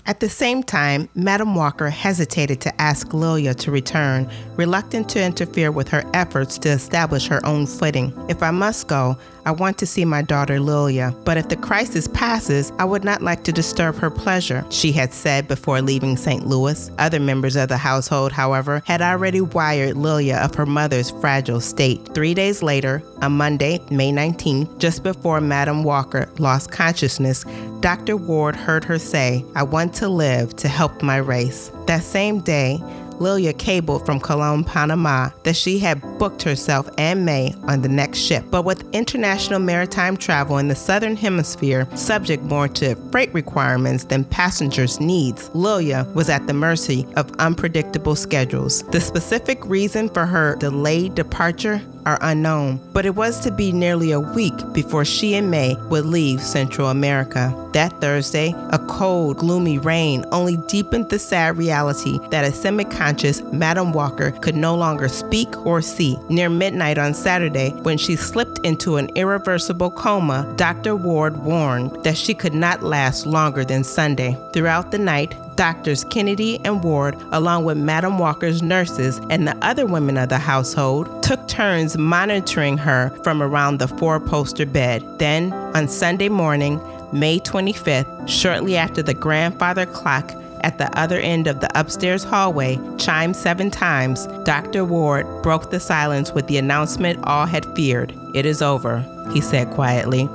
At 0.06 0.20
the 0.20 0.28
same 0.28 0.64
time, 0.64 1.08
Madam 1.16 1.56
Walker 1.56 1.90
hesitated 1.90 2.60
to 2.62 2.82
ask 2.82 3.14
Lelia 3.14 3.54
to 3.54 3.72
return, 3.72 4.30
reluctant 4.58 5.08
to 5.10 5.24
interfere 5.24 5.72
with 5.72 5.88
her 5.90 6.04
efforts 6.14 6.58
to 6.60 6.70
establish 6.70 7.28
her 7.28 7.44
own 7.46 7.66
footing. 7.66 8.12
If 8.28 8.44
I 8.44 8.52
must 8.52 8.90
go, 8.90 9.18
I 9.46 9.52
want 9.52 9.78
to 9.80 9.86
see 9.86 10.06
my 10.06 10.22
daughter 10.22 10.60
Lelia, 10.60 11.14
but 11.26 11.38
if 11.38 11.50
the 11.50 11.58
crisis 11.58 12.08
passes, 12.08 12.72
I 12.80 12.86
would 12.86 13.04
not 13.04 13.22
like 13.22 13.44
to 13.44 13.52
disturb 13.52 13.96
her 13.98 14.10
pleasure, 14.10 14.66
she 14.70 14.92
had 14.92 15.14
said 15.14 15.48
before 15.48 15.82
leaving 15.82 16.16
St. 16.16 16.48
Louis. 16.48 16.90
Other 16.98 17.20
members 17.20 17.58
of 17.58 17.68
the 17.68 17.78
household, 17.78 18.32
however, 18.32 18.82
had 18.86 19.02
already 19.02 19.42
wired 19.42 19.98
Lelia 19.98 20.38
of 20.38 20.56
her 20.56 20.66
mother's 20.66 21.12
fragile 21.12 21.60
state. 21.60 22.08
Three 22.14 22.34
days 22.34 22.64
later, 22.64 23.04
on 23.22 23.34
Monday, 23.34 23.80
May 23.92 24.12
19th, 24.12 24.78
just 24.78 25.04
before 25.04 25.42
Madam 25.42 25.84
Walker 25.84 26.30
lost 26.40 26.72
consciousness, 26.72 27.46
Dr. 27.82 28.16
Ward 28.16 28.56
heard 28.56 28.86
her 28.86 28.98
say, 28.98 29.44
I 29.56 29.64
want 29.64 29.94
to 29.96 30.08
live 30.08 30.56
to 30.58 30.70
help 30.70 31.02
my 31.02 31.18
race. 31.18 31.70
That 31.88 32.04
same 32.04 32.40
day, 32.40 32.82
Lelia 33.20 33.54
cabled 33.54 34.06
from 34.06 34.20
Colon, 34.20 34.64
Panama, 34.64 35.30
that 35.44 35.56
she 35.56 35.80
had 35.80 36.02
booked 36.18 36.44
herself 36.44 36.90
and 36.98 37.26
Mae 37.26 37.54
on 37.68 37.82
the 37.82 37.90
next 37.90 38.20
ship. 38.20 38.44
But 38.50 38.66
with 38.66 38.88
international 38.94 39.60
maritime 39.60 40.18
travel 40.18 40.58
in 40.58 40.68
the 40.68 40.76
southern 40.76 41.16
hemisphere 41.16 41.88
subject 41.96 42.44
more 42.44 42.68
to 42.70 42.96
freight 43.12 43.34
requirements 43.34 44.06
than 44.06 44.26
passengers' 44.26 45.00
needs, 45.00 45.50
Lelia 45.54 46.08
was 46.14 46.30
at 46.30 46.48
the 46.48 46.54
mercy 46.54 47.06
of 47.16 47.32
unpredictable 47.40 48.16
schedules. 48.16 48.84
The 48.84 49.02
specific 49.02 49.64
reason 49.66 50.10
for 50.10 50.26
her 50.26 50.56
delayed 50.56 51.16
departure 51.16 51.82
are 52.06 52.18
unknown, 52.22 52.80
but 52.94 53.06
it 53.06 53.16
was 53.16 53.40
to 53.42 53.52
be 53.52 53.72
nearly 53.72 54.12
a 54.12 54.20
week 54.20 54.54
before 54.74 55.06
she 55.06 55.36
and 55.36 55.50
Mae 55.50 55.76
would 55.90 56.06
leave 56.06 56.42
Central 56.42 56.90
America. 56.90 57.54
That 57.74 58.00
Thursday, 58.00 58.54
a 58.70 58.80
cold, 58.88 59.38
gloomy 59.38 59.80
rain 59.80 60.26
only 60.32 60.58
deepened 60.68 61.10
the 61.10 61.18
sad 61.18 61.58
reality 61.58 62.20
that 62.30 62.46
a 62.46 62.52
semi 62.52 62.84
conscious 62.84 63.42
Madam 63.52 63.94
Walker 63.94 64.32
could 64.32 64.56
no 64.56 64.76
longer 64.76 65.08
speak 65.08 65.66
or 65.66 65.82
see. 65.82 66.18
Near 66.30 66.50
midnight 66.50 66.98
on 67.00 67.14
Saturday, 67.14 67.72
when 67.82 67.98
she 67.98 68.16
slipped 68.16 68.60
into 68.60 68.98
an 68.98 69.10
irreversible 69.16 69.92
coma, 69.92 70.52
Dr. 70.56 70.96
Ward 70.96 71.38
warned 71.44 72.04
that 72.04 72.18
she 72.18 72.34
could 72.36 72.54
not 72.54 72.84
last 72.84 73.26
longer 73.26 73.66
than 73.66 73.84
Sunday. 73.84 74.38
Throughout 74.54 74.92
the 74.92 75.00
night, 75.00 75.36
Doctors 75.56 76.04
Kennedy 76.06 76.60
and 76.66 76.84
Ward, 76.84 77.16
along 77.32 77.66
with 77.66 77.78
Madam 77.78 78.18
Walker's 78.18 78.62
nurses 78.62 79.20
and 79.30 79.48
the 79.48 79.58
other 79.62 79.86
women 79.86 80.18
of 80.18 80.30
the 80.30 80.38
household, 80.38 81.24
took 81.24 81.48
turns 81.48 81.98
monitoring 81.98 82.78
her 82.78 83.10
from 83.24 83.42
around 83.42 83.80
the 83.80 83.88
four 83.88 84.20
poster 84.20 84.66
bed. 84.66 85.04
Then, 85.20 85.54
on 85.54 85.88
Sunday 85.88 86.30
morning, 86.30 86.82
May 87.12 87.40
25th, 87.40 88.28
shortly 88.28 88.76
after 88.76 89.04
the 89.04 89.14
grandfather 89.14 89.86
clock 89.86 90.34
at 90.62 90.78
the 90.78 90.98
other 90.98 91.20
end 91.20 91.46
of 91.48 91.60
the 91.60 91.80
upstairs 91.80 92.24
hallway 92.24 92.80
chimed 92.98 93.36
seven 93.36 93.70
times, 93.70 94.28
Dr. 94.46 94.84
Ward 94.84 95.28
broke 95.44 95.70
the 95.70 95.80
silence 95.80 96.32
with 96.32 96.48
the 96.48 96.58
announcement 96.58 97.20
all 97.24 97.46
had 97.46 97.66
feared. 97.76 98.14
It 98.34 98.46
is 98.46 98.62
over, 98.62 99.06
he 99.32 99.42
said 99.42 99.70
quietly. 99.72 100.30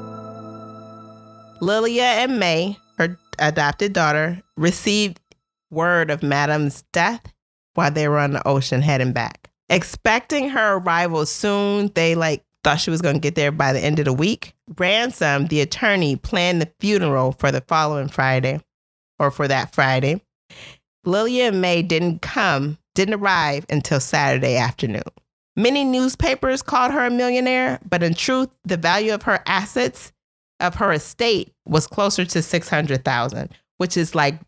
Lelia 1.60 2.04
and 2.04 2.38
Mae, 2.38 2.78
adopted 3.38 3.92
daughter, 3.92 4.42
received 4.56 5.20
word 5.70 6.10
of 6.10 6.22
Madam's 6.22 6.82
death 6.92 7.32
while 7.74 7.90
they 7.90 8.08
were 8.08 8.18
on 8.18 8.32
the 8.32 8.46
ocean 8.46 8.82
heading 8.82 9.12
back. 9.12 9.50
Expecting 9.68 10.48
her 10.48 10.76
arrival 10.76 11.26
soon, 11.26 11.92
they 11.94 12.14
like 12.14 12.42
thought 12.64 12.80
she 12.80 12.90
was 12.90 13.02
going 13.02 13.14
to 13.16 13.20
get 13.20 13.34
there 13.34 13.52
by 13.52 13.72
the 13.72 13.80
end 13.80 13.98
of 13.98 14.04
the 14.04 14.12
week. 14.12 14.54
Ransom, 14.78 15.46
the 15.46 15.60
attorney, 15.60 16.16
planned 16.16 16.60
the 16.60 16.72
funeral 16.80 17.32
for 17.32 17.52
the 17.52 17.60
following 17.62 18.08
Friday 18.08 18.60
or 19.18 19.30
for 19.30 19.46
that 19.48 19.74
Friday. 19.74 20.20
Lelia 21.04 21.48
and 21.48 21.60
Mae 21.60 21.82
didn't 21.82 22.22
come, 22.22 22.78
didn't 22.94 23.14
arrive 23.14 23.64
until 23.70 24.00
Saturday 24.00 24.56
afternoon. 24.56 25.02
Many 25.56 25.84
newspapers 25.84 26.62
called 26.62 26.92
her 26.92 27.06
a 27.06 27.10
millionaire, 27.10 27.80
but 27.88 28.02
in 28.02 28.14
truth, 28.14 28.48
the 28.64 28.76
value 28.76 29.12
of 29.12 29.22
her 29.22 29.42
assets 29.46 30.12
of 30.60 30.76
her 30.76 30.92
estate 30.92 31.52
was 31.66 31.86
closer 31.86 32.24
to 32.24 32.42
600,000, 32.42 33.50
which 33.78 33.96
is 33.96 34.14
like 34.14 34.40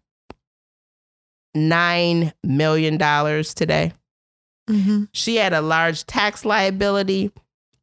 $9 1.57 2.33
million 2.45 2.99
today. 2.99 3.93
Mm-hmm. 4.69 5.05
She 5.13 5.37
had 5.37 5.53
a 5.53 5.61
large 5.61 6.07
tax 6.07 6.45
liability 6.45 7.33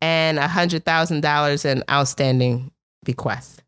and 0.01 0.37
$100,000 0.37 1.65
in 1.65 1.83
outstanding 1.89 2.71
bequests. 3.03 3.61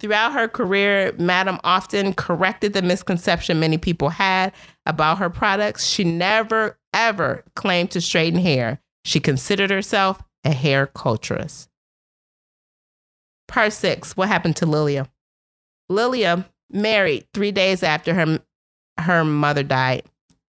Throughout 0.00 0.32
her 0.32 0.48
career, 0.48 1.14
Madam 1.18 1.58
often 1.64 2.12
corrected 2.12 2.72
the 2.72 2.82
misconception 2.82 3.60
many 3.60 3.78
people 3.78 4.10
had 4.10 4.52
about 4.84 5.18
her 5.18 5.30
products. 5.30 5.86
She 5.86 6.04
never, 6.04 6.78
ever 6.92 7.44
claimed 7.56 7.92
to 7.92 8.00
straighten 8.00 8.40
hair. 8.40 8.80
She 9.04 9.20
considered 9.20 9.70
herself 9.70 10.22
a 10.44 10.50
hair 10.50 10.88
culturist. 10.88 11.68
Part 13.48 13.72
six 13.72 14.16
What 14.16 14.28
happened 14.28 14.56
to 14.56 14.66
Lelia? 14.66 15.08
Lelia 15.88 16.48
married 16.70 17.26
three 17.34 17.52
days 17.52 17.82
after 17.82 18.14
her, 18.14 18.38
her 18.98 19.24
mother 19.24 19.62
died. 19.62 20.02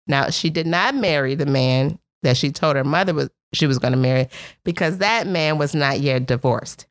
Now, 0.06 0.28
she 0.31 0.51
did 0.51 0.66
not 0.66 0.94
marry 0.94 1.35
the 1.35 1.47
man 1.47 1.98
that 2.23 2.36
she 2.36 2.51
told 2.51 2.77
her 2.77 2.85
mother 2.85 3.15
was 3.15 3.31
she 3.52 3.66
was 3.66 3.78
going 3.78 3.93
to 3.93 3.98
marry 3.98 4.28
because 4.65 4.98
that 4.98 5.27
man 5.27 5.59
was 5.59 5.74
not 5.74 6.01
yet 6.01 6.27
divorced. 6.27 6.86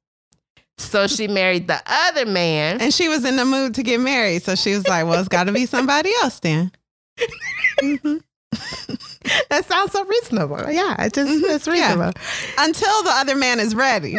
So 0.77 1.07
she 1.07 1.27
married 1.27 1.67
the 1.67 1.81
other 1.85 2.25
man. 2.25 2.81
And 2.81 2.93
she 2.93 3.07
was 3.09 3.25
in 3.25 3.35
the 3.35 3.45
mood 3.45 3.75
to 3.75 3.83
get 3.83 3.99
married. 3.99 4.43
So 4.43 4.55
she 4.55 4.73
was 4.73 4.87
like, 4.87 5.05
well, 5.05 5.19
it's 5.19 5.27
got 5.27 5.43
to 5.45 5.51
be 5.51 5.65
somebody 5.65 6.11
else 6.21 6.39
then. 6.39 6.71
Mhm. 7.81 8.21
that 9.49 9.65
sounds 9.65 9.91
so 9.91 10.03
reasonable. 10.05 10.71
Yeah, 10.71 11.01
it 11.03 11.13
just 11.13 11.31
Mhm, 11.31 11.55
it's 11.55 11.67
yeah. 11.67 11.73
reasonable. 11.73 12.13
Until 12.57 13.03
the 13.03 13.11
other 13.11 13.35
man 13.35 13.59
is 13.59 13.75
ready. 13.75 14.15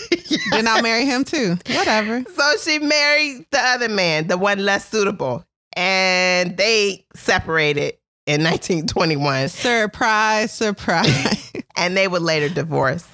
then 0.50 0.66
I'll 0.68 0.82
marry 0.82 1.04
him 1.04 1.24
too. 1.24 1.56
Whatever. 1.74 2.24
So 2.34 2.52
she 2.62 2.78
married 2.78 3.46
the 3.50 3.60
other 3.60 3.88
man, 3.88 4.28
the 4.28 4.38
one 4.38 4.58
less 4.64 4.88
suitable, 4.88 5.44
and 5.74 6.56
they 6.56 7.04
separated 7.14 7.94
in 8.26 8.42
1921, 8.44 9.48
Surprise, 9.48 10.52
surprise. 10.52 11.52
and 11.76 11.96
they 11.96 12.08
would 12.08 12.22
later 12.22 12.48
divorce. 12.48 13.04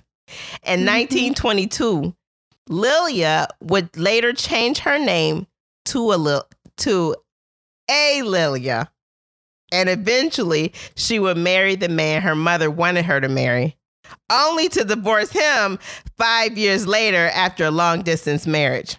In 0.65 0.81
Mhm. 0.81 0.87
1922, 0.87 2.15
Lelia 2.69 3.49
would 3.61 3.95
later 3.97 4.33
change 4.33 4.79
her 4.81 4.99
name 4.99 5.47
to 5.87 6.13
a 6.13 6.17
Lil- 6.17 6.47
to 6.79 7.15
a 7.91 8.23
Lelia, 8.23 8.91
and 9.73 9.89
eventually 9.89 10.73
she 10.95 11.19
would 11.19 11.37
marry 11.37 11.75
the 11.75 11.89
man 11.89 12.23
her 12.23 12.35
mother 12.37 12.71
wanted 12.71 13.05
her 13.07 13.21
to 13.21 13.29
marry, 13.29 13.77
only 14.31 14.69
to 14.69 14.85
divorce 14.85 15.31
him 15.33 15.79
five 16.19 16.57
years 16.57 16.87
later 16.87 17.29
after 17.35 17.65
a 17.65 17.71
long 17.71 18.03
distance 18.03 18.47
marriage. 18.47 18.97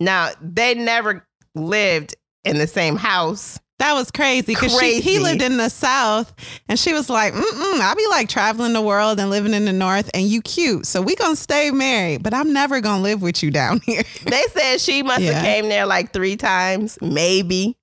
Now 0.00 0.30
they 0.40 0.74
never 0.74 1.26
lived 1.54 2.14
in 2.44 2.58
the 2.58 2.66
same 2.66 2.96
house. 2.96 3.58
That 3.78 3.92
was 3.92 4.10
crazy 4.10 4.46
because 4.46 4.80
he 4.80 5.18
lived 5.18 5.42
in 5.42 5.58
the 5.58 5.68
South 5.68 6.32
and 6.66 6.78
she 6.78 6.94
was 6.94 7.10
like, 7.10 7.34
Mm-mm, 7.34 7.80
I 7.80 7.92
be 7.94 8.06
like 8.08 8.26
traveling 8.26 8.72
the 8.72 8.80
world 8.80 9.20
and 9.20 9.28
living 9.28 9.52
in 9.52 9.66
the 9.66 9.72
North 9.74 10.10
and 10.14 10.24
you 10.24 10.40
cute. 10.40 10.86
So 10.86 11.02
we 11.02 11.14
going 11.14 11.34
to 11.36 11.40
stay 11.40 11.70
married, 11.70 12.22
but 12.22 12.32
I'm 12.32 12.54
never 12.54 12.80
going 12.80 12.98
to 12.98 13.02
live 13.02 13.20
with 13.20 13.42
you 13.42 13.50
down 13.50 13.80
here. 13.84 14.02
They 14.24 14.42
said 14.54 14.80
she 14.80 15.02
must 15.02 15.20
have 15.24 15.34
Yeah. 15.34 15.42
came 15.42 15.68
there 15.68 15.84
like 15.84 16.14
three 16.14 16.36
times, 16.36 16.96
maybe. 17.02 17.76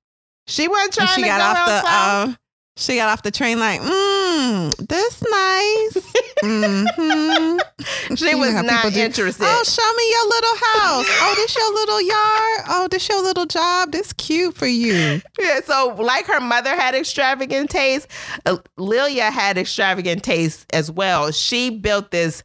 She 0.47 0.67
wasn't 0.67 0.93
trying 0.93 1.07
she 1.15 1.21
to 1.21 1.27
got 1.27 1.39
go 1.39 1.43
off 1.43 1.69
out 1.69 2.25
the 2.25 2.31
um, 2.31 2.37
she 2.75 2.95
got 2.95 3.09
off 3.09 3.21
the 3.21 3.29
train 3.29 3.59
like, 3.59 3.81
mm, 3.81 4.87
this 4.87 5.21
nice. 5.21 6.13
mm-hmm. 6.43 8.15
she 8.15 8.29
you 8.31 8.37
was 8.39 8.53
not 8.63 8.85
interested. 8.95 9.45
Oh, 9.47 9.63
show 9.63 9.93
me 9.95 10.09
your 10.09 10.27
little 10.27 10.55
house. 10.55 11.05
Oh, 11.21 11.33
this 11.35 11.55
your 11.55 11.73
little 11.73 12.01
yard. 12.01 12.65
Oh, 12.69 12.87
this 12.89 13.07
your 13.07 13.21
little 13.21 13.45
job. 13.45 13.91
This 13.91 14.11
cute 14.13 14.55
for 14.55 14.65
you. 14.65 15.21
Yeah, 15.39 15.59
so 15.63 15.95
like 15.99 16.25
her 16.25 16.39
mother 16.39 16.75
had 16.75 16.95
extravagant 16.95 17.69
taste, 17.69 18.07
uh, 18.47 18.57
Lelia 18.77 19.29
had 19.29 19.59
extravagant 19.59 20.23
taste 20.23 20.65
as 20.73 20.89
well. 20.89 21.31
She 21.31 21.69
built 21.69 22.09
this 22.09 22.43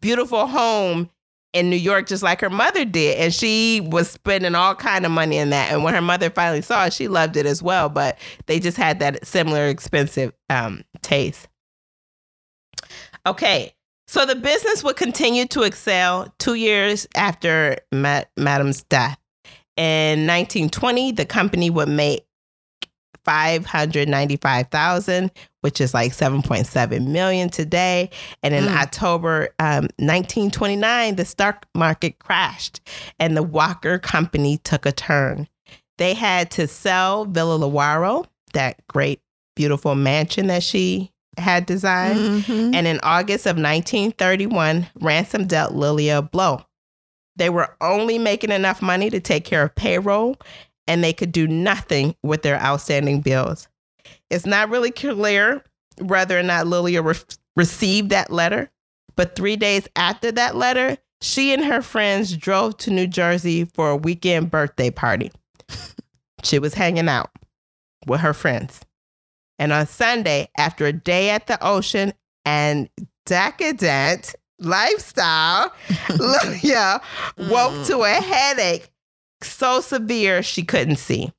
beautiful 0.00 0.48
home 0.48 1.10
in 1.52 1.68
New 1.68 1.76
York 1.76 2.06
just 2.06 2.22
like 2.22 2.40
her 2.40 2.50
mother 2.50 2.84
did, 2.84 3.18
and 3.18 3.34
she 3.34 3.80
was 3.80 4.10
spending 4.10 4.54
all 4.54 4.74
kind 4.74 5.04
of 5.04 5.12
money 5.12 5.36
in 5.36 5.50
that. 5.50 5.72
And 5.72 5.84
when 5.84 5.94
her 5.94 6.02
mother 6.02 6.30
finally 6.30 6.62
saw 6.62 6.86
it, 6.86 6.92
she 6.92 7.08
loved 7.08 7.36
it 7.36 7.46
as 7.46 7.62
well. 7.62 7.88
But 7.88 8.18
they 8.46 8.58
just 8.58 8.76
had 8.76 8.98
that 9.00 9.26
similar 9.26 9.66
expensive 9.66 10.32
um, 10.48 10.84
taste. 11.02 11.48
Okay, 13.26 13.74
so 14.06 14.26
the 14.26 14.34
business 14.34 14.82
would 14.82 14.96
continue 14.96 15.46
to 15.46 15.62
excel 15.62 16.34
two 16.38 16.54
years 16.54 17.06
after 17.14 17.78
Ma- 17.92 18.24
Madam's 18.36 18.82
death. 18.84 19.18
In 19.76 20.26
1920, 20.26 21.12
the 21.12 21.24
company 21.24 21.70
would 21.70 21.88
make 21.88 22.26
595,000, 23.24 25.30
which 25.60 25.80
is 25.80 25.94
like 25.94 26.12
7.7 26.12 27.06
million 27.08 27.48
today. 27.48 28.10
And 28.42 28.54
in 28.54 28.64
Mm. 28.64 28.76
October 28.76 29.48
um, 29.58 29.88
1929, 29.98 31.16
the 31.16 31.24
stock 31.24 31.66
market 31.74 32.18
crashed 32.18 32.80
and 33.18 33.36
the 33.36 33.42
Walker 33.42 33.98
Company 33.98 34.58
took 34.58 34.86
a 34.86 34.92
turn. 34.92 35.48
They 35.98 36.14
had 36.14 36.50
to 36.52 36.66
sell 36.66 37.24
Villa 37.26 37.58
Lewaro, 37.58 38.26
that 38.54 38.86
great, 38.88 39.20
beautiful 39.56 39.94
mansion 39.94 40.46
that 40.48 40.62
she 40.62 41.10
had 41.38 41.64
designed. 41.66 42.44
Mhm. 42.44 42.74
And 42.74 42.86
in 42.86 43.00
August 43.02 43.46
of 43.46 43.56
1931, 43.56 44.88
Ransom 45.00 45.46
dealt 45.46 45.74
Lelia 45.74 46.18
a 46.18 46.22
blow. 46.22 46.62
They 47.36 47.48
were 47.48 47.74
only 47.80 48.18
making 48.18 48.50
enough 48.50 48.82
money 48.82 49.08
to 49.08 49.20
take 49.20 49.44
care 49.44 49.62
of 49.62 49.74
payroll, 49.74 50.36
and 50.86 51.02
they 51.02 51.12
could 51.12 51.32
do 51.32 51.46
nothing 51.46 52.14
with 52.22 52.42
their 52.42 52.60
outstanding 52.60 53.20
bills. 53.20 53.68
It's 54.30 54.46
not 54.46 54.70
really 54.70 54.90
clear 54.90 55.62
whether 55.98 56.38
or 56.38 56.42
not 56.42 56.66
Lelia 56.66 57.02
re- 57.02 57.14
received 57.56 58.10
that 58.10 58.30
letter, 58.30 58.70
but 59.16 59.36
three 59.36 59.56
days 59.56 59.88
after 59.96 60.32
that 60.32 60.56
letter, 60.56 60.96
she 61.20 61.52
and 61.52 61.64
her 61.64 61.82
friends 61.82 62.36
drove 62.36 62.76
to 62.78 62.90
New 62.90 63.06
Jersey 63.06 63.64
for 63.64 63.90
a 63.90 63.96
weekend 63.96 64.50
birthday 64.50 64.90
party. 64.90 65.30
she 66.42 66.58
was 66.58 66.74
hanging 66.74 67.08
out 67.08 67.30
with 68.06 68.20
her 68.20 68.34
friends. 68.34 68.80
And 69.58 69.72
on 69.72 69.86
Sunday, 69.86 70.48
after 70.56 70.86
a 70.86 70.92
day 70.92 71.30
at 71.30 71.46
the 71.46 71.64
ocean 71.64 72.12
and 72.44 72.88
decadent 73.26 74.34
lifestyle, 74.58 75.72
Lelia 76.18 77.00
woke 77.36 77.86
to 77.86 78.02
a 78.02 78.14
headache 78.14 78.91
so 79.44 79.80
severe 79.80 80.42
she 80.42 80.62
couldn't 80.62 80.96
see. 80.96 81.32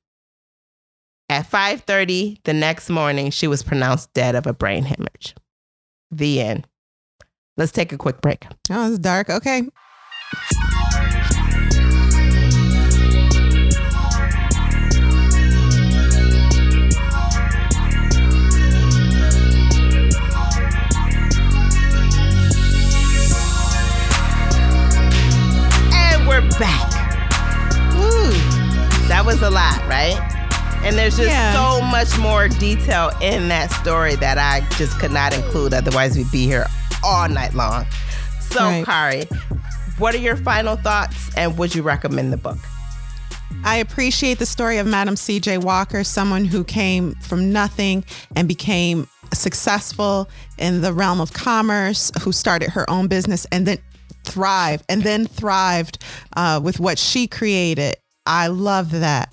At 1.28 1.50
5:30 1.50 2.38
the 2.44 2.52
next 2.52 2.90
morning, 2.90 3.30
she 3.30 3.46
was 3.46 3.62
pronounced 3.62 4.12
dead 4.12 4.34
of 4.34 4.46
a 4.46 4.52
brain 4.52 4.84
hemorrhage. 4.84 5.34
The 6.10 6.40
end. 6.40 6.66
Let's 7.56 7.72
take 7.72 7.92
a 7.92 7.98
quick 7.98 8.20
break. 8.20 8.46
Oh, 8.70 8.90
it's 8.90 8.98
dark. 8.98 9.30
Okay. 9.30 9.62
Was 29.34 29.42
a 29.42 29.50
lot, 29.50 29.78
right? 29.88 30.16
And 30.84 30.96
there's 30.96 31.16
just 31.16 31.28
Yeah. 31.30 31.52
so 31.54 31.80
much 31.86 32.16
more 32.18 32.46
detail 32.46 33.10
in 33.20 33.48
that 33.48 33.72
story 33.72 34.14
that 34.16 34.38
I 34.38 34.60
just 34.76 34.96
could 35.00 35.10
not 35.10 35.34
include. 35.34 35.74
Otherwise, 35.74 36.16
we'd 36.16 36.30
be 36.30 36.44
here 36.46 36.66
all 37.02 37.28
night 37.28 37.52
long. 37.52 37.84
So, 38.52 38.60
Right. 38.64 38.84
Kari, 38.86 39.24
what 39.98 40.14
are 40.14 40.18
your 40.18 40.36
final 40.36 40.76
thoughts 40.76 41.30
and 41.36 41.58
would 41.58 41.74
you 41.74 41.82
recommend 41.82 42.32
the 42.32 42.36
book? 42.36 42.58
I 43.64 43.76
appreciate 43.78 44.38
the 44.38 44.46
story 44.46 44.78
of 44.78 44.86
Madam 44.86 45.16
C.J. 45.16 45.58
Walker, 45.58 46.04
someone 46.04 46.44
who 46.44 46.62
came 46.62 47.14
from 47.16 47.50
nothing 47.50 48.04
and 48.36 48.46
became 48.46 49.08
successful 49.32 50.28
in 50.58 50.80
the 50.80 50.92
realm 50.92 51.20
of 51.20 51.32
commerce, 51.32 52.12
who 52.22 52.30
started 52.30 52.70
her 52.70 52.88
own 52.88 53.08
business 53.08 53.46
and 53.50 53.66
then 53.66 53.78
thrived 54.22 54.84
and 54.88 55.02
then 55.02 55.26
thrived 55.26 55.98
uh, 56.36 56.60
with 56.62 56.78
what 56.78 56.98
she 57.00 57.26
created. 57.26 57.96
I 58.26 58.46
love 58.48 58.90
that. 58.92 59.32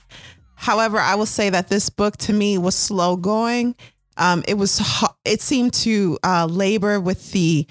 However, 0.55 0.99
I 0.99 1.15
will 1.15 1.25
say 1.25 1.49
that 1.49 1.69
this 1.69 1.89
book 1.89 2.17
to 2.17 2.33
me 2.33 2.57
was 2.57 2.75
slow 2.75 3.15
going. 3.15 3.75
Um, 4.17 4.43
it 4.47 4.55
was 4.55 4.81
it 5.25 5.41
seemed 5.41 5.73
to 5.75 6.17
uh, 6.23 6.45
labor 6.45 6.99
with 6.99 7.31
the 7.31 7.65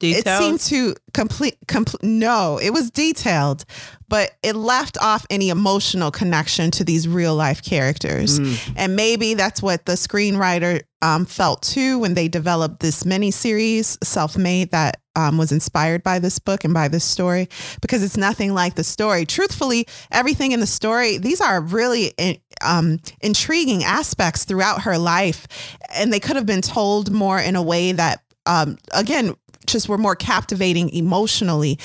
it 0.00 0.24
seemed 0.38 0.60
to 0.60 0.94
complete 1.12 1.56
complete 1.66 2.00
no 2.04 2.60
it 2.62 2.70
was 2.70 2.92
detailed 2.92 3.64
but 4.08 4.30
it 4.44 4.54
left 4.54 4.96
off 4.98 5.26
any 5.30 5.48
emotional 5.48 6.12
connection 6.12 6.70
to 6.70 6.84
these 6.84 7.08
real 7.08 7.34
life 7.34 7.60
characters 7.60 8.38
Mm. 8.38 8.72
and 8.76 8.94
maybe 8.94 9.34
that's 9.34 9.60
what 9.60 9.84
the 9.84 9.94
screenwriter 9.94 10.82
um, 11.04 11.26
felt 11.26 11.62
too 11.62 11.98
when 11.98 12.14
they 12.14 12.28
developed 12.28 12.80
this 12.80 13.04
mini 13.04 13.30
series 13.30 13.98
self-made 14.02 14.70
that 14.70 15.00
um, 15.16 15.38
was 15.38 15.52
inspired 15.52 16.02
by 16.02 16.18
this 16.18 16.38
book 16.40 16.64
and 16.64 16.74
by 16.74 16.88
this 16.88 17.04
story 17.04 17.48
because 17.80 18.02
it's 18.02 18.16
nothing 18.16 18.52
like 18.52 18.74
the 18.74 18.82
story 18.82 19.24
truthfully 19.24 19.86
everything 20.10 20.50
in 20.50 20.58
the 20.58 20.66
story 20.66 21.18
these 21.18 21.40
are 21.40 21.60
really 21.60 22.12
in, 22.18 22.36
um, 22.64 22.98
intriguing 23.20 23.84
aspects 23.84 24.44
throughout 24.44 24.82
her 24.82 24.98
life, 24.98 25.46
and 25.94 26.12
they 26.12 26.20
could 26.20 26.36
have 26.36 26.46
been 26.46 26.62
told 26.62 27.12
more 27.12 27.38
in 27.38 27.56
a 27.56 27.62
way 27.62 27.92
that, 27.92 28.22
um, 28.46 28.78
again, 28.92 29.34
just 29.66 29.88
were 29.88 29.98
more 29.98 30.16
captivating 30.16 30.90
emotionally. 30.90 31.78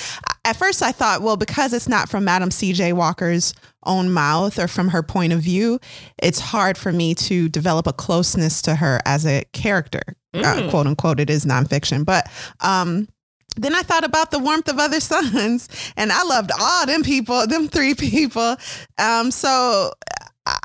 At 0.44 0.58
first, 0.58 0.82
I 0.82 0.92
thought, 0.92 1.22
well, 1.22 1.38
because 1.38 1.72
it's 1.74 1.88
not 1.88 2.10
from 2.10 2.26
Madam 2.26 2.52
C.J. 2.52 2.94
Walker's 2.94 3.54
own 3.86 4.12
mouth 4.12 4.60
or 4.60 4.68
from 4.68 4.90
her 4.90 5.04
point 5.04 5.34
of 5.34 5.42
view, 5.42 5.80
it's 6.22 6.40
hard 6.40 6.78
for 6.78 6.92
me 6.92 7.14
to 7.16 7.50
develop 7.50 7.88
a 7.88 7.94
closeness 7.94 8.62
to 8.64 8.76
her 8.76 9.00
as 9.06 9.26
a 9.26 9.46
character. 9.54 10.02
Uh, 10.34 10.40
mm. 10.40 10.68
Uh, 10.68 10.70
quote 10.70 10.88
unquote, 10.88 11.20
it 11.20 11.30
is 11.30 11.46
nonfiction, 11.46 12.06
but 12.06 12.30
um, 12.62 13.08
then 13.56 13.76
I 13.76 13.82
thought 13.82 14.04
about 14.04 14.32
the 14.32 14.40
warmth 14.40 14.70
of 14.70 14.80
other 14.80 15.00
suns, 15.00 15.70
and 15.98 16.12
I 16.12 16.24
loved 16.24 16.52
all 16.60 16.86
them 16.86 17.04
people, 17.04 17.48
them 17.48 17.68
three 17.68 17.96
people. 17.96 18.56
Um, 18.98 19.32
so 19.32 19.92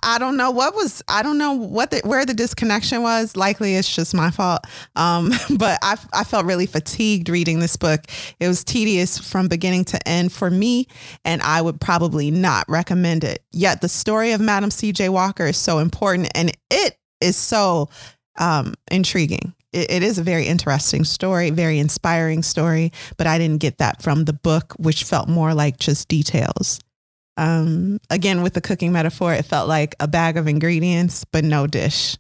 I 0.02 0.19
don't 0.19 0.36
know 0.36 0.51
what 0.51 0.74
was 0.74 1.02
I 1.09 1.23
don't 1.23 1.39
know 1.39 1.52
what 1.52 1.90
the, 1.90 2.01
where 2.05 2.24
the 2.24 2.35
disconnection 2.35 3.02
was. 3.02 3.36
Likely 3.36 3.77
it's 3.77 3.94
just 3.94 4.15
my 4.15 4.31
fault. 4.31 4.61
Um, 4.97 5.32
but 5.56 5.78
I 5.82 5.97
I 6.12 6.24
felt 6.24 6.47
really 6.47 6.66
fatigued 6.66 7.28
reading 7.28 7.61
this 7.61 7.77
book. 7.77 8.01
It 8.40 8.48
was 8.48 8.65
tedious 8.65 9.19
from 9.19 9.48
beginning 9.48 9.85
to 9.86 10.09
end 10.09 10.32
for 10.32 10.51
me, 10.51 10.89
and 11.24 11.43
I 11.43 11.62
would 11.62 11.81
probably 11.81 12.31
not 12.31 12.65
recommend 12.69 13.24
it. 13.24 13.43
Yet 13.52 13.81
the 13.81 13.89
story 13.89 14.32
of 14.32 14.40
Madam 14.40 14.70
C.J. 14.70 15.09
Walker 15.09 15.47
is 15.47 15.56
so 15.56 15.78
important, 15.78 16.31
and 16.35 16.52
it 16.70 16.97
is 17.20 17.36
so 17.36 17.89
um, 18.39 18.74
intriguing 18.90 19.55
it 19.74 20.05
is 20.05 20.19
a 20.19 20.23
very 20.23 20.47
interesting 20.47 21.05
story, 21.05 21.51
very 21.51 21.78
inspiring 21.78 22.43
story, 22.43 22.93
but 23.16 23.27
I 23.27 23.39
didn't 23.39 23.61
get 23.61 23.78
that 23.78 24.01
from 24.01 24.24
the 24.24 24.32
book, 24.32 24.73
which 24.78 25.02
felt 25.02 25.28
more 25.28 25.52
like 25.52 25.78
just 25.78 26.09
details. 26.09 26.81
Um, 27.36 28.01
again, 28.11 28.43
with 28.43 28.55
the 28.55 28.61
cooking 28.61 28.93
metaphor, 28.93 29.35
it 29.35 29.44
felt 29.44 29.69
like 29.69 29.94
a 30.01 30.09
bag 30.09 30.36
of 30.36 30.47
ingredients, 30.47 31.24
but 31.24 31.44
no 31.44 31.66
dish. 31.66 32.16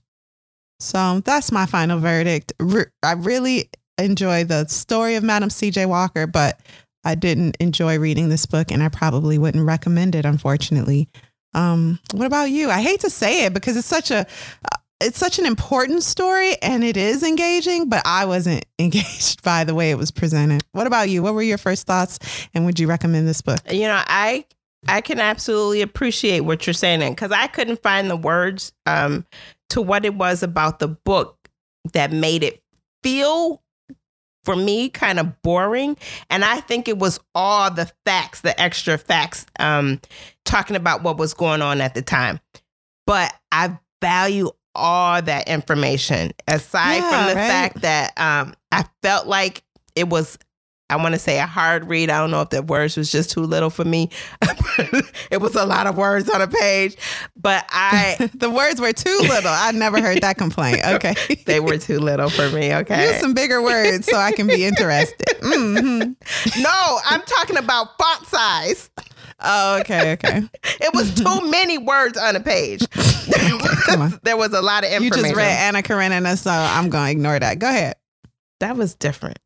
So 0.80 1.20
that's 1.24 1.52
my 1.52 1.66
final 1.66 1.98
verdict. 1.98 2.52
Re- 2.58 2.86
I 3.02 3.12
really 3.12 3.70
enjoy 3.98 4.44
the 4.44 4.66
story 4.66 5.14
of 5.14 5.22
Madam 5.22 5.50
C.J. 5.50 5.86
Walker, 5.86 6.26
but 6.26 6.60
I 7.04 7.14
didn't 7.14 7.56
enjoy 7.60 7.98
reading 7.98 8.28
this 8.28 8.46
book, 8.46 8.72
and 8.72 8.82
I 8.82 8.88
probably 8.88 9.38
wouldn't 9.38 9.64
recommend 9.64 10.14
it. 10.14 10.24
Unfortunately, 10.24 11.08
um, 11.54 12.00
what 12.12 12.26
about 12.26 12.50
you? 12.50 12.70
I 12.70 12.82
hate 12.82 13.00
to 13.00 13.10
say 13.10 13.44
it 13.44 13.54
because 13.54 13.76
it's 13.76 13.86
such 13.86 14.10
a 14.10 14.26
it's 15.00 15.18
such 15.18 15.38
an 15.38 15.44
important 15.44 16.02
story 16.02 16.56
and 16.62 16.82
it 16.82 16.96
is 16.96 17.22
engaging, 17.22 17.88
but 17.88 18.02
I 18.04 18.24
wasn't 18.24 18.64
engaged 18.78 19.42
by 19.42 19.64
the 19.64 19.74
way 19.74 19.90
it 19.90 19.98
was 19.98 20.10
presented. 20.10 20.62
What 20.72 20.86
about 20.86 21.08
you? 21.08 21.22
What 21.22 21.34
were 21.34 21.42
your 21.42 21.58
first 21.58 21.86
thoughts 21.86 22.18
and 22.54 22.64
would 22.64 22.80
you 22.80 22.86
recommend 22.86 23.28
this 23.28 23.42
book? 23.42 23.60
You 23.70 23.86
know, 23.86 24.02
I 24.06 24.44
I 24.88 25.00
can 25.00 25.20
absolutely 25.20 25.82
appreciate 25.82 26.40
what 26.40 26.66
you're 26.66 26.74
saying 26.74 27.08
because 27.10 27.32
I 27.32 27.46
couldn't 27.46 27.82
find 27.82 28.10
the 28.10 28.16
words 28.16 28.72
um, 28.86 29.26
to 29.70 29.82
what 29.82 30.04
it 30.04 30.14
was 30.14 30.42
about 30.42 30.78
the 30.78 30.88
book 30.88 31.48
that 31.92 32.12
made 32.12 32.42
it 32.42 32.62
feel 33.02 33.62
for 34.44 34.56
me 34.56 34.88
kind 34.88 35.18
of 35.18 35.42
boring. 35.42 35.96
And 36.30 36.44
i 36.44 36.60
think 36.60 36.88
it 36.88 36.98
was 36.98 37.18
all 37.34 37.70
the 37.70 37.90
facts 38.04 38.42
the 38.42 38.58
extra 38.60 38.98
facts 38.98 39.46
um, 39.58 40.00
talking 40.44 40.76
about 40.76 41.02
what 41.02 41.16
was 41.16 41.34
going 41.34 41.62
on 41.62 41.80
at 41.80 41.94
the 41.94 42.02
time. 42.02 42.40
But 43.06 43.34
i 43.52 43.78
value 44.00 44.50
all 44.74 45.22
that 45.22 45.48
information. 45.48 46.32
Aside 46.48 46.96
yeah, 46.96 47.10
from 47.10 47.28
the 47.30 47.40
right? 47.40 47.48
fact 47.48 47.80
that 47.82 48.12
um, 48.18 48.54
i 48.70 48.84
felt 49.02 49.26
like 49.26 49.62
it 49.96 50.08
was 50.08 50.38
I 50.90 50.96
want 50.96 51.14
to 51.14 51.18
say 51.18 51.38
a 51.38 51.46
hard 51.46 51.88
read. 51.88 52.10
I 52.10 52.18
don't 52.18 52.30
know 52.30 52.42
if 52.42 52.50
the 52.50 52.62
words 52.62 52.96
was 52.96 53.10
just 53.10 53.30
too 53.30 53.40
little 53.40 53.70
for 53.70 53.84
me. 53.86 54.10
it 55.30 55.40
was 55.40 55.54
a 55.54 55.64
lot 55.64 55.86
of 55.86 55.96
words 55.96 56.28
on 56.28 56.42
a 56.42 56.46
page, 56.46 56.96
but 57.34 57.64
I 57.70 58.30
the 58.34 58.50
words 58.50 58.82
were 58.82 58.92
too 58.92 59.18
little. 59.22 59.50
I 59.50 59.70
never 59.72 60.00
heard 60.00 60.20
that 60.20 60.36
complaint. 60.36 60.82
Okay, 60.94 61.14
they 61.46 61.58
were 61.60 61.78
too 61.78 61.98
little 61.98 62.28
for 62.28 62.48
me. 62.50 62.72
Okay, 62.72 63.08
use 63.10 63.20
some 63.20 63.34
bigger 63.34 63.60
words 63.60 64.06
so 64.06 64.16
I 64.16 64.32
can 64.32 64.46
be 64.46 64.64
interested. 64.64 65.26
Mm-hmm. 65.40 66.62
No, 66.62 66.98
I'm 67.04 67.22
talking 67.22 67.56
about 67.56 67.98
font 67.98 68.26
size. 68.26 68.90
Oh, 69.40 69.78
okay, 69.80 70.12
okay. 70.12 70.42
it 70.62 70.94
was 70.94 71.12
too 71.14 71.50
many 71.50 71.78
words 71.78 72.16
on 72.16 72.36
a 72.36 72.40
page. 72.40 72.88
Come 73.86 74.02
on. 74.02 74.20
there 74.22 74.36
was 74.36 74.52
a 74.52 74.62
lot 74.62 74.84
of 74.84 74.92
information. 74.92 75.18
You 75.18 75.22
just 75.24 75.36
read 75.36 75.50
Anna 75.50 75.82
Karenina, 75.82 76.36
so 76.36 76.50
I'm 76.50 76.90
going 76.90 77.06
to 77.06 77.12
ignore 77.12 77.38
that. 77.38 77.58
Go 77.58 77.68
ahead. 77.68 77.96
That 78.60 78.76
was 78.76 78.94
different 78.94 79.38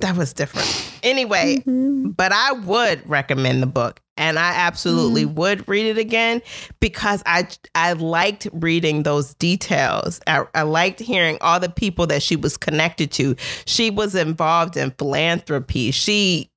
that 0.00 0.16
was 0.16 0.32
different. 0.32 0.68
Anyway, 1.02 1.56
mm-hmm. 1.58 2.10
but 2.10 2.32
I 2.32 2.52
would 2.52 3.08
recommend 3.08 3.62
the 3.62 3.66
book 3.66 4.00
and 4.18 4.38
I 4.38 4.52
absolutely 4.54 5.24
mm. 5.24 5.34
would 5.34 5.66
read 5.68 5.86
it 5.86 5.96
again 5.96 6.42
because 6.80 7.22
I 7.24 7.48
I 7.74 7.92
liked 7.92 8.48
reading 8.52 9.04
those 9.04 9.34
details. 9.34 10.20
I, 10.26 10.44
I, 10.54 10.62
liked 10.62 11.00
hearing 11.00 11.38
all 11.40 11.60
the 11.60 11.68
people 11.68 12.06
that 12.08 12.22
she 12.22 12.36
was 12.36 12.56
connected 12.56 13.10
to. 13.12 13.36
She 13.64 13.90
was 13.90 14.14
involved 14.14 14.76
in 14.76 14.90
philanthropy. 14.92 15.92
She 15.92 16.50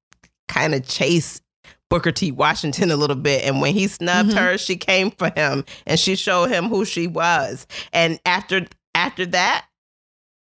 kind 0.48 0.74
of 0.74 0.88
chased 0.88 1.44
Booker 1.90 2.12
T. 2.12 2.32
Washington 2.32 2.90
a 2.90 2.96
little 2.96 3.16
bit, 3.16 3.46
and 3.46 3.62
when 3.62 3.74
he 3.74 3.88
snubbed 3.88 4.30
mm-hmm. 4.30 4.38
her, 4.38 4.58
she 4.58 4.76
came 4.76 5.12
for 5.12 5.32
him 5.36 5.64
and 5.86 6.00
she 6.00 6.16
showed 6.16 6.50
him 6.50 6.66
who 6.66 6.84
she 6.84 7.08
was. 7.08 7.68
And 7.94 8.20
after 8.26 8.66
after 8.96 9.26
that, 9.28 9.66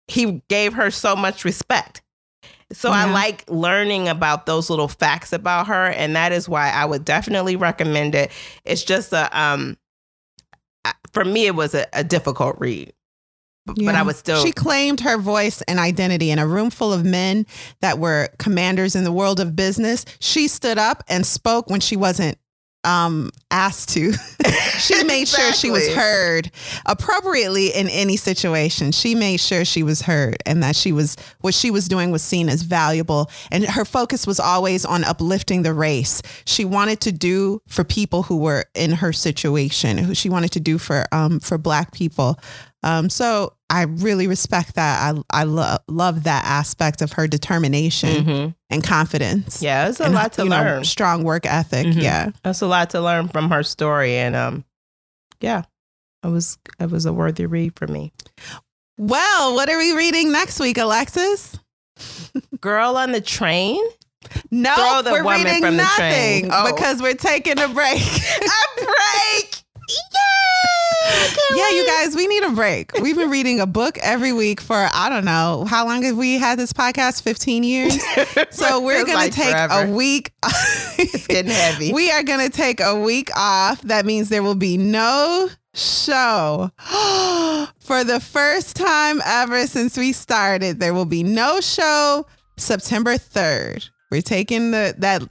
he 0.08 0.42
gave 0.50 0.74
her 0.74 0.92
so 0.92 1.16
much 1.16 1.46
respect. 1.46 2.02
So 2.74 2.90
yeah. 2.90 3.06
I 3.06 3.12
like 3.12 3.44
learning 3.50 4.08
about 4.08 4.46
those 4.46 4.70
little 4.70 4.88
facts 4.88 5.34
about 5.34 5.68
her, 5.68 5.88
and 5.88 6.16
that 6.16 6.32
is 6.32 6.48
why 6.48 6.70
I 6.70 6.86
would 6.86 7.06
definitely 7.06 7.56
recommend 7.56 8.16
it. 8.16 8.32
It's 8.66 8.84
just 8.84 9.14
a 9.14 9.30
um, 9.38 9.78
for 11.14 11.26
me, 11.26 11.46
it 11.46 11.56
was 11.56 11.76
a, 11.76 11.88
a 11.94 12.04
difficult 12.04 12.56
read. 12.60 12.94
Yeah. 13.76 13.92
But 13.92 13.96
I 13.96 14.02
was 14.02 14.18
still. 14.18 14.44
She 14.44 14.52
claimed 14.52 15.02
her 15.02 15.18
voice 15.18 15.62
and 15.64 15.80
identity 15.80 16.32
in 16.32 16.40
a 16.40 16.48
room 16.48 16.72
full 16.72 16.92
of 16.92 17.06
men 17.06 17.46
that 17.82 18.00
were 18.00 18.30
commanders 18.40 18.96
in 18.96 19.04
the 19.04 19.12
world 19.12 19.40
of 19.40 19.56
business. 19.56 20.04
She 20.20 20.48
stood 20.48 20.78
up 20.78 21.04
and 21.08 21.26
spoke 21.26 21.70
when 21.70 21.80
she 21.80 21.96
wasn't 21.96 22.38
um 22.84 23.32
asked 23.50 23.90
to. 23.90 24.14
She 24.80 25.04
made 25.04 25.22
exactly. 25.22 25.44
sure 25.44 25.54
she 25.54 25.70
was 25.70 25.94
heard 25.94 26.50
appropriately 26.88 27.68
in 27.68 27.88
any 27.90 28.18
situation. 28.18 28.92
She 28.92 29.14
made 29.14 29.40
sure 29.40 29.64
she 29.64 29.84
was 29.84 30.02
heard 30.02 30.38
and 30.46 30.64
that 30.64 30.76
she 30.76 30.92
was 30.92 31.16
what 31.42 31.54
she 31.54 31.70
was 31.70 31.88
doing 31.88 32.10
was 32.10 32.24
seen 32.24 32.50
as 32.50 32.64
valuable. 32.64 33.30
And 33.52 33.64
her 33.64 33.86
focus 33.86 34.26
was 34.26 34.40
always 34.40 34.84
on 34.84 35.04
uplifting 35.04 35.62
the 35.62 35.74
race. 35.74 36.24
She 36.46 36.66
wanted 36.66 37.00
to 37.02 37.12
do 37.12 37.62
for 37.68 37.84
people 37.84 38.24
who 38.24 38.38
were 38.38 38.66
in 38.74 38.94
her 38.94 39.14
situation. 39.14 40.00
Who 40.00 40.16
she 40.16 40.30
wanted 40.30 40.52
to 40.54 40.60
do 40.60 40.80
for 40.80 41.06
um 41.12 41.40
for 41.40 41.60
black 41.60 41.92
people. 41.92 42.40
Um, 42.84 43.10
so 43.10 43.54
I 43.72 43.84
really 43.84 44.28
respect 44.28 44.76
that. 44.76 45.16
I 45.16 45.42
I 45.42 45.44
lo- 45.46 45.78
love 45.88 46.24
that 46.26 46.44
aspect 46.46 47.02
of 47.02 47.14
her 47.14 47.26
determination 47.26 48.10
mm-hmm. 48.10 48.50
and 48.70 48.84
confidence. 48.84 49.62
Yeah, 49.62 49.88
it's 49.88 50.02
a 50.02 50.06
and, 50.06 50.14
lot 50.14 50.34
to 50.34 50.44
learn. 50.44 50.80
Know, 50.80 50.84
strong 50.84 51.24
work 51.24 51.46
ethic. 51.46 51.88
Mm-hmm. 51.88 52.02
Yeah, 52.02 52.32
that's 52.44 52.62
a 52.62 52.68
lot 52.68 52.90
to 52.90 53.02
learn 53.02 53.30
from 53.30 53.50
her 53.50 53.64
story, 53.64 54.16
and 54.18 54.36
um, 54.36 54.66
yeah, 55.40 55.64
it 56.22 56.28
was 56.28 56.58
it 56.82 56.92
was 56.92 57.06
a 57.06 57.14
worthy 57.14 57.46
read 57.46 57.78
for 57.78 57.88
me. 57.88 58.12
Well, 58.98 59.56
what 59.56 59.70
are 59.70 59.78
we 59.78 59.96
reading 59.96 60.34
next 60.34 60.60
week, 60.60 60.78
Alexis? 60.78 61.58
Girl 62.60 62.98
on 62.98 63.14
the 63.14 63.22
train. 63.22 63.82
No, 64.52 65.02
we're 65.06 65.28
reading 65.28 65.78
nothing 65.78 66.50
oh. 66.52 66.72
because 66.72 67.02
we're 67.02 67.14
taking 67.14 67.58
a 67.58 67.70
break. 67.70 68.02
a 68.42 68.86
break. 68.86 69.61
Yeah, 71.56 71.70
you 71.72 71.86
guys, 71.86 72.16
we 72.16 72.28
need 72.28 72.44
a 72.44 72.52
break. 72.52 72.92
We've 73.02 73.16
been 73.16 73.30
reading 73.30 73.60
a 73.60 73.66
book 73.66 73.98
every 74.02 74.34
week 74.34 74.62
for 74.62 74.76
I 74.76 75.10
don't 75.10 75.26
know 75.26 75.66
how 75.68 75.86
long 75.86 76.04
have 76.04 76.18
we 76.18 76.38
had 76.38 76.58
this 76.58 76.74
podcast? 76.74 77.24
Fifteen 77.24 77.64
years. 77.64 77.98
So 78.52 78.82
we're 78.82 79.06
gonna 79.06 79.16
like 79.16 79.34
take 79.34 79.52
forever. 79.52 79.86
a 79.86 79.92
week. 79.92 80.32
it's 80.98 81.28
getting 81.28 81.52
heavy. 81.52 81.94
We 81.94 82.12
are 82.12 82.24
gonna 82.24 82.50
take 82.50 82.80
a 82.80 83.00
week 83.00 83.30
off. 83.36 83.82
That 83.84 84.06
means 84.06 84.30
there 84.30 84.44
will 84.44 84.56
be 84.56 84.78
no 84.78 85.50
show 85.74 86.70
for 87.80 88.04
the 88.04 88.20
first 88.22 88.76
time 88.76 89.22
ever 89.26 89.68
since 89.68 89.98
we 89.98 90.12
started. 90.12 90.80
There 90.80 90.94
will 90.94 91.06
be 91.06 91.24
no 91.24 91.62
show 91.62 92.26
September 92.58 93.18
third. 93.18 93.86
We're 94.12 94.22
taking 94.22 94.72
the 94.72 94.94
that 95.00 95.24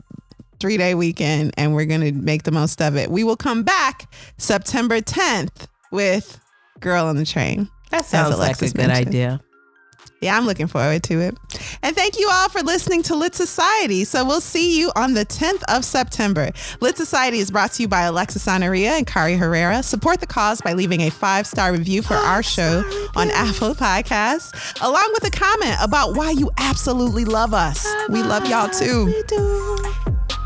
three 0.60 0.76
day 0.76 0.94
weekend 0.94 1.52
and 1.56 1.74
we're 1.74 1.86
going 1.86 2.02
to 2.02 2.12
make 2.12 2.44
the 2.44 2.52
most 2.52 2.80
of 2.80 2.96
it. 2.96 3.10
We 3.10 3.24
will 3.24 3.36
come 3.36 3.62
back 3.62 4.12
September 4.38 5.00
10th 5.00 5.66
with 5.90 6.40
Girl 6.78 7.06
on 7.06 7.16
the 7.16 7.26
Train. 7.26 7.68
That 7.90 8.04
sounds 8.04 8.38
like 8.38 8.56
a 8.62 8.66
good 8.66 8.76
mentioned. 8.76 9.08
idea. 9.08 9.40
Yeah, 10.20 10.36
I'm 10.36 10.44
looking 10.44 10.66
forward 10.66 11.02
to 11.04 11.20
it. 11.20 11.38
And 11.82 11.96
thank 11.96 12.18
you 12.18 12.28
all 12.30 12.50
for 12.50 12.62
listening 12.62 13.02
to 13.04 13.16
Lit 13.16 13.34
Society. 13.34 14.04
So 14.04 14.22
we'll 14.24 14.42
see 14.42 14.78
you 14.78 14.92
on 14.94 15.14
the 15.14 15.24
10th 15.24 15.62
of 15.68 15.82
September. 15.82 16.50
Lit 16.80 16.98
Society 16.98 17.38
is 17.38 17.50
brought 17.50 17.72
to 17.72 17.82
you 17.82 17.88
by 17.88 18.02
Alexis 18.02 18.46
Honoria 18.46 18.92
and 18.92 19.06
Kari 19.06 19.36
Herrera. 19.36 19.82
Support 19.82 20.20
the 20.20 20.26
cause 20.26 20.60
by 20.60 20.74
leaving 20.74 21.00
a 21.02 21.10
five 21.10 21.46
star 21.46 21.72
review 21.72 22.02
for 22.02 22.14
our 22.14 22.42
show 22.42 22.82
on 23.16 23.30
Apple 23.30 23.74
Podcasts, 23.74 24.52
along 24.82 25.10
with 25.14 25.26
a 25.26 25.30
comment 25.30 25.76
about 25.80 26.14
why 26.14 26.30
you 26.32 26.50
absolutely 26.58 27.24
love 27.24 27.54
us. 27.54 27.86
We 28.10 28.22
love 28.22 28.46
y'all 28.46 28.68
too. 28.68 29.10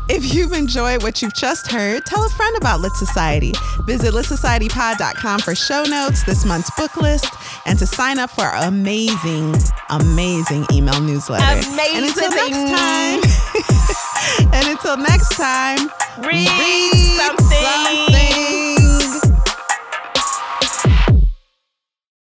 If 0.07 0.33
you've 0.35 0.53
enjoyed 0.53 1.01
what 1.01 1.21
you've 1.21 1.33
just 1.33 1.71
heard, 1.71 2.05
tell 2.05 2.23
a 2.23 2.29
friend 2.29 2.55
about 2.57 2.79
Lit 2.79 2.91
Society. 2.93 3.53
Visit 3.85 4.13
litsocietypod.com 4.13 5.39
for 5.39 5.55
show 5.55 5.83
notes, 5.83 6.23
this 6.23 6.45
month's 6.45 6.69
book 6.77 6.95
list, 6.97 7.33
and 7.65 7.79
to 7.79 7.87
sign 7.87 8.19
up 8.19 8.29
for 8.29 8.43
our 8.43 8.67
amazing, 8.67 9.55
amazing 9.89 10.65
email 10.71 11.01
newsletter. 11.01 11.43
Amazing. 11.43 11.95
And 11.95 12.05
until 12.05 12.29
next 12.29 12.71
time, 12.71 14.53
and 14.53 14.67
until 14.69 14.97
next 14.97 15.35
time, 15.35 15.89
Read, 16.19 16.47
read 16.49 17.17
something. 17.17 17.57
something. 17.63 18.54